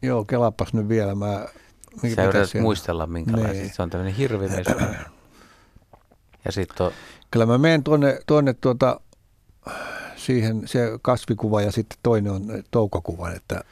Joo, 0.02 0.24
kelapas 0.24 0.73
nyt 0.74 0.89
vielä. 0.89 1.15
Mä, 1.15 1.27
Sä 1.27 2.01
pitäisi 2.02 2.20
yrität 2.23 2.51
siellä- 2.51 2.62
muistella 2.62 3.07
minkälaista. 3.07 3.52
Niin. 3.52 3.74
Se 3.74 3.82
on 3.82 3.90
tämmöinen 3.90 4.15
hirvimies. 4.15 4.66
ja 6.44 6.52
sitten 6.52 6.86
on, 6.86 6.93
Kyllä 7.31 7.47
mä 7.47 7.59
menen 7.59 7.85
tuonne, 7.85 8.19
tuonne 8.27 8.55
tuota, 8.55 9.01
siihen 10.20 10.62
se 10.68 10.98
kasvikuva 11.02 11.62
ja 11.62 11.72
sitten 11.72 11.98
toinen 12.02 12.32
on 12.32 12.62
toukakuva, 12.70 13.30
että 13.30 13.64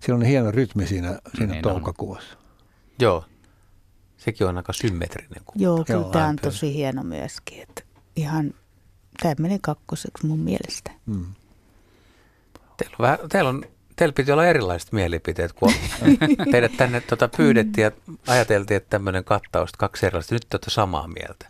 siinä 0.00 0.14
on 0.16 0.22
hieno 0.22 0.50
rytmi 0.50 0.86
siinä, 0.86 1.18
siinä 1.38 1.52
Niin 1.52 1.66
on. 1.66 1.72
toukakuvassa. 1.72 2.36
joo, 3.00 3.24
sekin 4.16 4.46
on 4.46 4.56
aika 4.56 4.72
symmetrinen 4.72 5.42
kuva. 5.44 5.62
Joo, 5.64 5.84
kyllä 5.84 6.00
Joo, 6.00 6.10
tämä 6.10 6.26
on 6.28 6.36
tosi 6.36 6.74
hieno 6.74 7.02
myöskin. 7.02 7.62
Että 7.62 7.82
ihan, 8.16 8.54
tämä 9.22 9.34
menee 9.38 9.58
kakkoseksi 9.62 10.26
mun 10.26 10.38
mielestä. 10.40 10.90
Mm. 11.06 11.26
Teillä 12.76 12.94
on, 12.98 13.02
vähän, 13.02 13.18
teillä 13.28 13.50
on 13.50 13.64
Teillä 13.96 14.12
piti 14.12 14.32
olla 14.32 14.46
erilaiset 14.46 14.92
mielipiteet, 14.92 15.52
kun 15.52 15.72
teidät 16.52 16.72
tänne 16.76 17.00
tota 17.00 17.28
pyydettiin 17.28 17.82
ja 17.82 17.90
ajateltiin, 18.26 18.76
että 18.76 18.90
tämmöinen 18.90 19.24
kattaus, 19.24 19.70
kaksi 19.78 20.06
erilaista. 20.06 20.34
Nyt 20.34 20.42
te 20.50 20.54
olette 20.54 20.70
samaa 20.70 21.08
mieltä. 21.08 21.48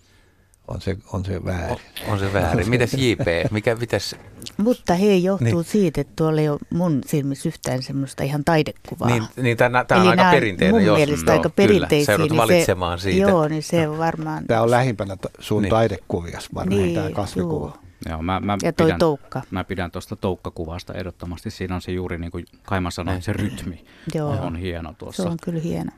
On 0.68 0.80
se, 0.80 0.96
on 1.12 1.24
se 1.24 1.44
väärin. 1.44 1.70
On, 1.70 2.12
on 2.12 2.18
se 2.18 2.32
väärin. 2.32 2.70
Mites 2.70 2.94
JP? 2.94 3.26
Mikä, 3.50 3.74
mitäs, 3.74 4.16
Mutta 4.56 4.94
hei, 4.94 5.24
johtuu 5.24 5.44
Niin. 5.46 5.64
siitä, 5.64 6.00
että 6.00 6.12
tuolla 6.16 6.40
ei 6.40 6.48
ole 6.48 6.58
mun 6.70 7.00
silmissä 7.06 7.48
yhtään 7.48 7.82
semmoista 7.82 8.24
ihan 8.24 8.44
taidekuvaa. 8.44 9.08
niin, 9.08 9.22
niin 9.36 9.56
tämä 9.56 9.84
on 9.90 10.00
Eli 10.00 10.08
aika 10.08 10.30
perinteinen. 10.30 10.74
mun 10.74 10.84
jos- 10.84 10.96
mielestä 10.96 11.32
aika 11.32 11.42
Kyllä, 11.50 11.54
perinteisiä. 11.56 12.06
sä 12.06 12.12
joudut 12.12 12.30
niin 12.30 12.38
valitsemaan 12.38 12.98
se, 12.98 13.02
siitä. 13.02 13.30
Joo, 13.30 13.48
niin 13.48 13.62
se 13.62 13.88
on 13.88 13.98
varmaan. 13.98 14.44
Tämä 14.46 14.62
on 14.62 14.70
lähimpänä 14.70 15.16
sun 15.38 15.62
Niin. 15.62 15.70
taidekuvias 15.70 16.48
varmaan 16.54 16.82
Niin, 16.82 16.94
tämä 16.94 17.10
kasvikuva. 17.10 17.66
juu. 17.66 17.88
Joo, 18.08 18.22
mä, 18.22 18.40
mä 18.40 18.56
Ja 18.62 18.72
toi 18.72 18.86
pidän, 18.86 18.98
toukka. 18.98 19.42
Mä 19.50 19.64
pidän 19.64 19.90
tuosta 19.90 20.16
toukkakuvasta 20.16 20.94
ehdottomasti. 20.94 21.50
Siinä 21.50 21.74
on 21.74 21.80
se 21.82 21.92
juuri 21.92 22.18
niin 22.18 22.30
kuin 22.30 22.44
Kaima 22.62 22.90
sanoi, 22.90 23.22
se 23.22 23.32
rytmi 23.32 23.84
Joo. 24.14 24.30
on 24.30 24.56
hieno 24.56 24.90
Se 24.90 24.96
tuossa. 24.98 25.30
on 25.30 25.36
kyllä 25.42 25.60
hieno. 25.60 25.90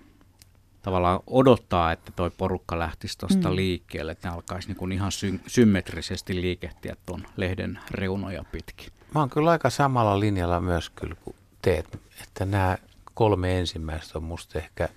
Tavallaan 0.82 1.20
odottaa, 1.26 1.92
että 1.92 2.12
toi 2.16 2.30
porukka 2.30 2.78
lähtisi 2.78 3.18
tuosta 3.18 3.48
Mm. 3.50 3.56
liikkeelle, 3.56 4.12
että 4.12 4.28
ne 4.28 4.34
alkaisi 4.34 4.68
niin 4.68 4.76
kuin 4.76 4.92
ihan 4.92 5.12
sy- 5.12 5.40
symmetrisesti 5.46 6.40
liikehtiä 6.40 6.96
tuon 7.06 7.26
lehden 7.36 7.78
reunoja 7.90 8.44
pitkin. 8.52 8.92
Mä 9.14 9.20
oon 9.20 9.30
kyllä 9.30 9.50
aika 9.50 9.70
samalla 9.70 10.20
linjalla 10.20 10.60
myös 10.60 10.90
kyllä 10.90 11.14
kuin 11.24 11.36
teet, 11.62 11.98
että 12.22 12.44
nämä 12.44 12.78
kolme 13.14 13.58
ensimmäistä 13.58 14.18
on 14.18 14.24
musta 14.24 14.58
ehkä, 14.58 14.88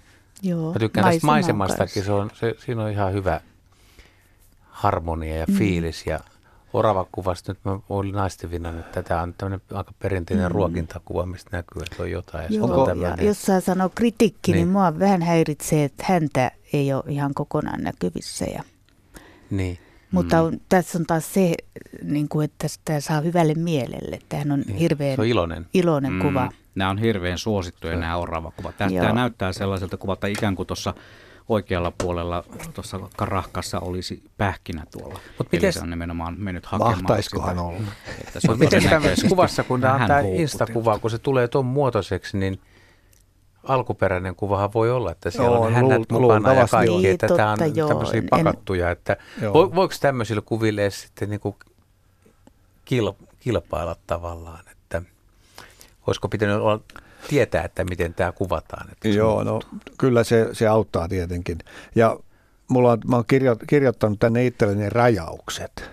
Joo, 0.41 0.73
mä 0.73 0.79
tykkään 0.79 1.05
tästä 1.11 1.25
maisemastakin, 1.25 2.03
se 2.03 2.11
on, 2.11 2.31
se, 2.33 2.55
siinä 2.65 2.83
on 2.83 2.91
ihan 2.91 3.13
hyvä 3.13 3.41
harmonia 4.69 5.35
ja 5.35 5.45
Mm. 5.47 5.53
fiilis 5.57 6.05
ja 6.05 6.19
orava 6.73 7.07
kuvasta, 7.11 7.51
nyt 7.51 7.65
mä 7.65 7.79
olin 7.89 8.15
naistivina, 8.15 8.69
että 8.69 9.03
tämä 9.03 9.21
on 9.21 9.33
tämmöinen 9.37 9.61
aika 9.73 9.91
perinteinen 9.99 10.45
Mm. 10.45 10.51
ruokintakuva, 10.51 11.25
mistä 11.25 11.57
näkyy, 11.57 11.81
että 11.81 12.03
on 12.03 12.11
jotain. 12.11 12.43
Ja 12.53 12.57
Joo, 12.59 12.83
on 12.83 13.01
ja 13.01 13.15
jos 13.21 13.41
saa 13.41 13.59
sanoa 13.59 13.89
kritiikki, 13.89 14.51
niin. 14.51 14.57
Niin. 14.59 14.67
mua 14.67 14.99
vähän 14.99 15.21
häiritsee, 15.21 15.83
että 15.83 16.05
häntä 16.07 16.51
ei 16.73 16.93
ole 16.93 17.03
ihan 17.07 17.33
kokonaan 17.33 17.81
näkyvissä. 17.83 18.45
Ja, 18.45 18.63
niin, 19.49 19.79
mutta 20.11 20.41
on, 20.41 20.61
tässä 20.69 20.97
on 20.97 21.05
taas 21.05 21.33
se, 21.33 21.55
niin 22.03 22.29
kuin, 22.29 22.45
että 22.45 22.67
sitä 22.67 22.99
saa 22.99 23.21
hyvälle 23.21 23.53
mielelle. 23.53 24.15
Että 24.15 24.37
hän 24.37 24.51
on 24.51 24.59
niin. 24.59 24.77
hirveän 24.77 25.15
se 25.15 25.21
on 25.21 25.27
iloinen. 25.27 25.65
iloinen 25.73 26.13
mm. 26.13 26.19
kuva. 26.19 26.51
Nämä 26.75 26.89
on 26.89 26.97
hirveän 26.97 27.37
suosittuja 27.37 27.95
nämä 27.97 28.17
oravakuvat. 28.17 28.77
Tämä, 28.77 28.91
tämä 28.91 29.13
näyttää 29.13 29.53
sellaiselta 29.53 29.97
kuvalta 29.97 30.27
ikään 30.27 30.55
kuin 30.55 30.67
tuossa 30.67 30.93
oikealla 31.49 31.91
puolella 31.97 32.43
tuossa 32.73 32.99
karahkassa 33.17 33.79
olisi 33.79 34.23
pähkinä 34.37 34.83
tuolla. 34.91 35.19
Mut 35.37 35.47
Eli 35.53 35.59
mites- 35.61 35.75
se 35.75 35.81
on 35.81 35.89
nimenomaan 35.89 36.35
mennyt 36.37 36.65
hakemaan 36.65 36.97
Mahtaisikohan 37.03 37.49
sitä. 37.55 37.61
olla? 37.61 37.91
Että 38.27 38.39
se 38.39 38.51
on 38.51 38.57
Mutta 38.59 38.75
miten 38.75 38.89
tämmöisessä 38.89 39.27
kuvassa, 39.27 39.63
kun 39.63 39.81
tämä 39.81 39.93
on 39.93 39.95
vähän 39.95 40.07
tämä 40.07 40.19
houkuteltu. 40.21 40.41
Insta-kuva, 40.41 40.99
kun 40.99 41.11
se 41.11 41.17
tulee 41.19 41.47
tuon 41.47 41.65
muotoiseksi, 41.65 42.37
niin 42.37 42.61
alkuperäinen 43.63 44.35
kuvahan 44.35 44.73
voi 44.73 44.91
olla, 44.91 45.11
että 45.11 45.31
siellä 45.31 45.47
Joo, 45.55 45.61
on 45.65 45.73
hännät 45.73 46.01
luul- 46.11 46.19
mukana 46.21 46.53
ja 46.53 46.67
kaikki, 46.67 46.95
Niin, 46.97 47.09
että 47.13 47.27
tämä 47.27 47.51
on 47.51 47.75
joo. 47.75 47.87
tämmöisiä 47.87 48.19
En- 48.19 48.27
pakattuja. 48.29 48.91
Että 48.91 49.17
Joo. 49.41 49.53
vo, 49.53 49.75
voiko 49.75 49.93
tämmöisille 50.01 50.41
kuville 50.41 50.81
edes 50.81 51.01
sitten 51.01 51.29
niinku 51.29 51.55
kil, 52.85 53.13
kilpailla 53.39 53.95
tavallaan, 54.07 54.63
että 54.71 55.01
olisiko 56.07 56.29
pitänyt 56.29 56.55
olla, 56.55 56.79
tietää, 57.27 57.63
että 57.63 57.83
miten 57.83 58.13
tämä 58.13 58.31
kuvataan? 58.31 58.91
Että 58.91 59.07
Joo, 59.07 59.43
no 59.43 59.59
kyllä 59.97 60.23
se, 60.23 60.49
se 60.53 60.67
auttaa 60.67 61.07
tietenkin. 61.07 61.57
Ja 61.95 62.17
mulla 62.67 62.91
on, 62.91 62.97
mä 63.07 63.15
oon 63.15 63.25
kirjo, 63.27 63.55
kirjoittanut 63.67 64.19
tänne 64.19 64.45
itselleni 64.45 64.89
rajaukset. 64.89 65.89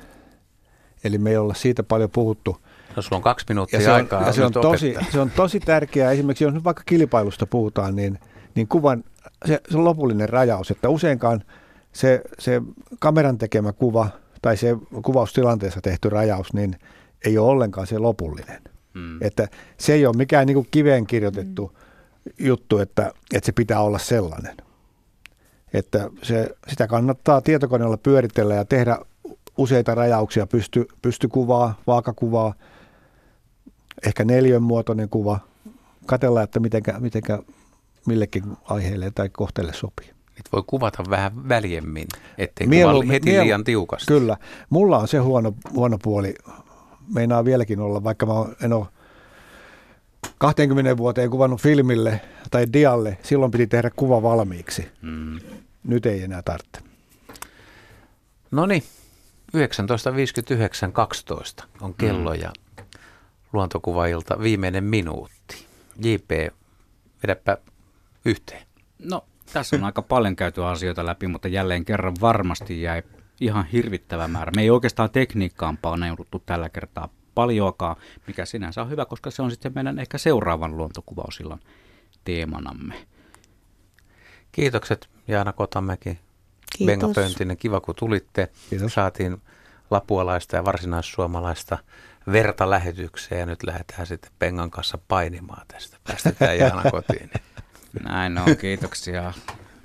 Eli 1.04 1.18
me 1.18 1.30
ei 1.30 1.36
olla 1.36 1.54
siitä 1.54 1.82
paljon 1.82 2.10
puhuttu. 2.10 2.56
No 2.96 3.02
sulla 3.02 3.16
on 3.16 3.22
kaksi 3.22 3.46
minuuttia 3.48 3.80
Ja 3.80 3.84
se 3.84 3.90
on, 3.90 3.96
aikaa. 3.96 4.26
ja 4.26 4.32
se 4.32 4.44
on, 4.44 4.52
tosi, 4.52 4.94
se 5.12 5.20
on 5.20 5.30
tosi 5.30 5.60
tärkeää. 5.60 6.12
Esimerkiksi 6.12 6.44
jos 6.44 6.54
nyt 6.54 6.64
vaikka 6.64 6.82
kilpailusta 6.86 7.46
puhutaan, 7.46 7.96
niin, 7.96 8.18
niin 8.54 8.68
kuvan, 8.68 9.04
se, 9.44 9.60
se 9.70 9.76
on 9.76 9.84
lopullinen 9.84 10.28
rajaus, 10.28 10.70
että 10.70 10.88
useinkaan 10.88 11.44
se, 11.92 12.22
se 12.38 12.62
kameran 12.98 13.38
tekemä 13.38 13.72
kuva 13.72 14.08
tai 14.42 14.56
se 14.56 14.76
kuvaustilanteessa 15.04 15.80
tehty 15.80 16.10
rajaus, 16.10 16.52
niin 16.52 16.76
ei 17.24 17.38
ole 17.38 17.50
ollenkaan 17.50 17.86
se 17.86 17.98
lopullinen. 17.98 18.62
Mm. 19.00 19.18
Että 19.22 19.48
se 19.78 19.92
ei 19.92 20.06
ole 20.06 20.16
mikään 20.16 20.46
niin 20.46 20.54
kuin 20.54 20.68
kiveen 20.70 21.06
kirjoitettu 21.06 21.78
juttu, 22.38 22.78
että, 22.78 23.12
että 23.34 23.46
se 23.46 23.52
pitää 23.52 23.80
olla 23.80 23.98
sellainen. 23.98 24.56
Että 25.72 26.10
se, 26.22 26.50
sitä 26.68 26.86
kannattaa 26.86 27.40
tietokoneella 27.40 27.96
pyöritellä 27.96 28.54
ja 28.54 28.64
tehdä 28.64 28.98
useita 29.56 29.94
rajauksia, 29.94 30.46
pysty, 30.46 30.86
pystykuvaa, 31.02 31.80
vaakakuvaa, 31.86 32.54
ehkä 34.06 34.24
neljön 34.24 34.62
muotoinen 34.62 35.08
kuva, 35.08 35.38
katella, 36.06 36.42
että 36.42 36.60
mitenkä, 36.60 37.00
mitenkä 37.00 37.38
millekin 38.06 38.44
aiheelle 38.64 39.10
tai 39.10 39.28
kohteelle 39.28 39.72
sopii. 39.72 40.06
Niitä 40.06 40.50
voi 40.52 40.62
kuvata 40.66 41.02
vähän 41.10 41.48
väljemmin, 41.48 42.06
ettei 42.38 42.66
Mieluummin- 42.66 43.02
kuva 43.02 43.12
heti 43.12 43.30
mielu- 43.30 43.44
liian 43.44 43.64
tiukasti. 43.64 44.06
Kyllä. 44.06 44.36
Mulla 44.70 44.98
on 44.98 45.08
se 45.08 45.18
huono, 45.18 45.54
huono 45.72 45.98
puoli, 46.02 46.34
meinaa 47.14 47.44
vieläkin 47.44 47.80
olla, 47.80 48.04
vaikka 48.04 48.26
mä 48.26 48.32
en 48.62 48.72
ole 48.72 48.86
20 50.38 50.96
vuoteen 50.96 51.30
kuvannut 51.30 51.62
filmille 51.62 52.20
tai 52.50 52.66
dialle, 52.72 53.18
silloin 53.22 53.50
piti 53.50 53.66
tehdä 53.66 53.90
kuva 53.96 54.22
valmiiksi. 54.22 54.88
Mm. 55.02 55.40
Nyt 55.84 56.06
ei 56.06 56.22
enää 56.22 56.42
tarvitse. 56.42 56.80
No 58.50 58.66
niin, 58.66 58.82
19.59.12 59.56 61.64
on 61.80 61.94
kello 61.94 62.34
ja 62.34 62.52
luontokuvailta 63.52 64.40
viimeinen 64.40 64.84
minuutti. 64.84 65.66
JP, 66.04 66.30
vedäpä 67.22 67.58
yhteen. 68.24 68.66
No, 68.98 69.24
tässä 69.52 69.76
on 69.76 69.84
aika 69.84 70.02
paljon 70.02 70.36
käyty 70.36 70.64
asioita 70.64 71.06
läpi, 71.06 71.26
mutta 71.26 71.48
jälleen 71.48 71.84
kerran 71.84 72.14
varmasti 72.20 72.82
jäi 72.82 73.02
ihan 73.40 73.66
hirvittävä 73.66 74.28
määrä. 74.28 74.52
Me 74.56 74.62
ei 74.62 74.70
oikeastaan 74.70 75.10
tekniikkaan 75.10 75.76
paneuduttu 75.76 76.42
tällä 76.46 76.68
kertaa 76.68 77.08
paljoakaan, 77.34 77.96
mikä 78.26 78.44
sinänsä 78.44 78.82
on 78.82 78.90
hyvä, 78.90 79.04
koska 79.04 79.30
se 79.30 79.42
on 79.42 79.50
sitten 79.50 79.72
meidän 79.74 79.98
ehkä 79.98 80.18
seuraavan 80.18 80.76
luontokuvausillan 80.76 81.60
teemanamme. 82.24 82.94
Kiitokset 84.52 85.10
Jaana 85.28 85.52
Kotamäki, 85.52 86.18
Kiitos. 86.76 86.86
Benga 86.86 87.08
Pöntinen, 87.14 87.56
kiva 87.56 87.80
kun 87.80 87.94
tulitte. 87.94 88.48
Kiitos. 88.70 88.94
Saatiin 88.94 89.42
lapualaista 89.90 90.56
ja 90.56 90.64
varsinaissuomalaista 90.64 91.78
verta 92.32 92.70
lähetykseen 92.70 93.40
ja 93.40 93.46
nyt 93.46 93.62
lähdetään 93.62 94.06
sitten 94.06 94.32
Bengan 94.38 94.70
kanssa 94.70 94.98
painimaan 95.08 95.66
tästä. 95.68 95.96
Päästetään 96.04 96.58
Jaana 96.58 96.90
kotiin. 96.90 97.30
Näin 98.04 98.38
on, 98.38 98.56
kiitoksia 98.56 99.32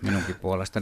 minunkin 0.01 0.35
puolestani. 0.35 0.73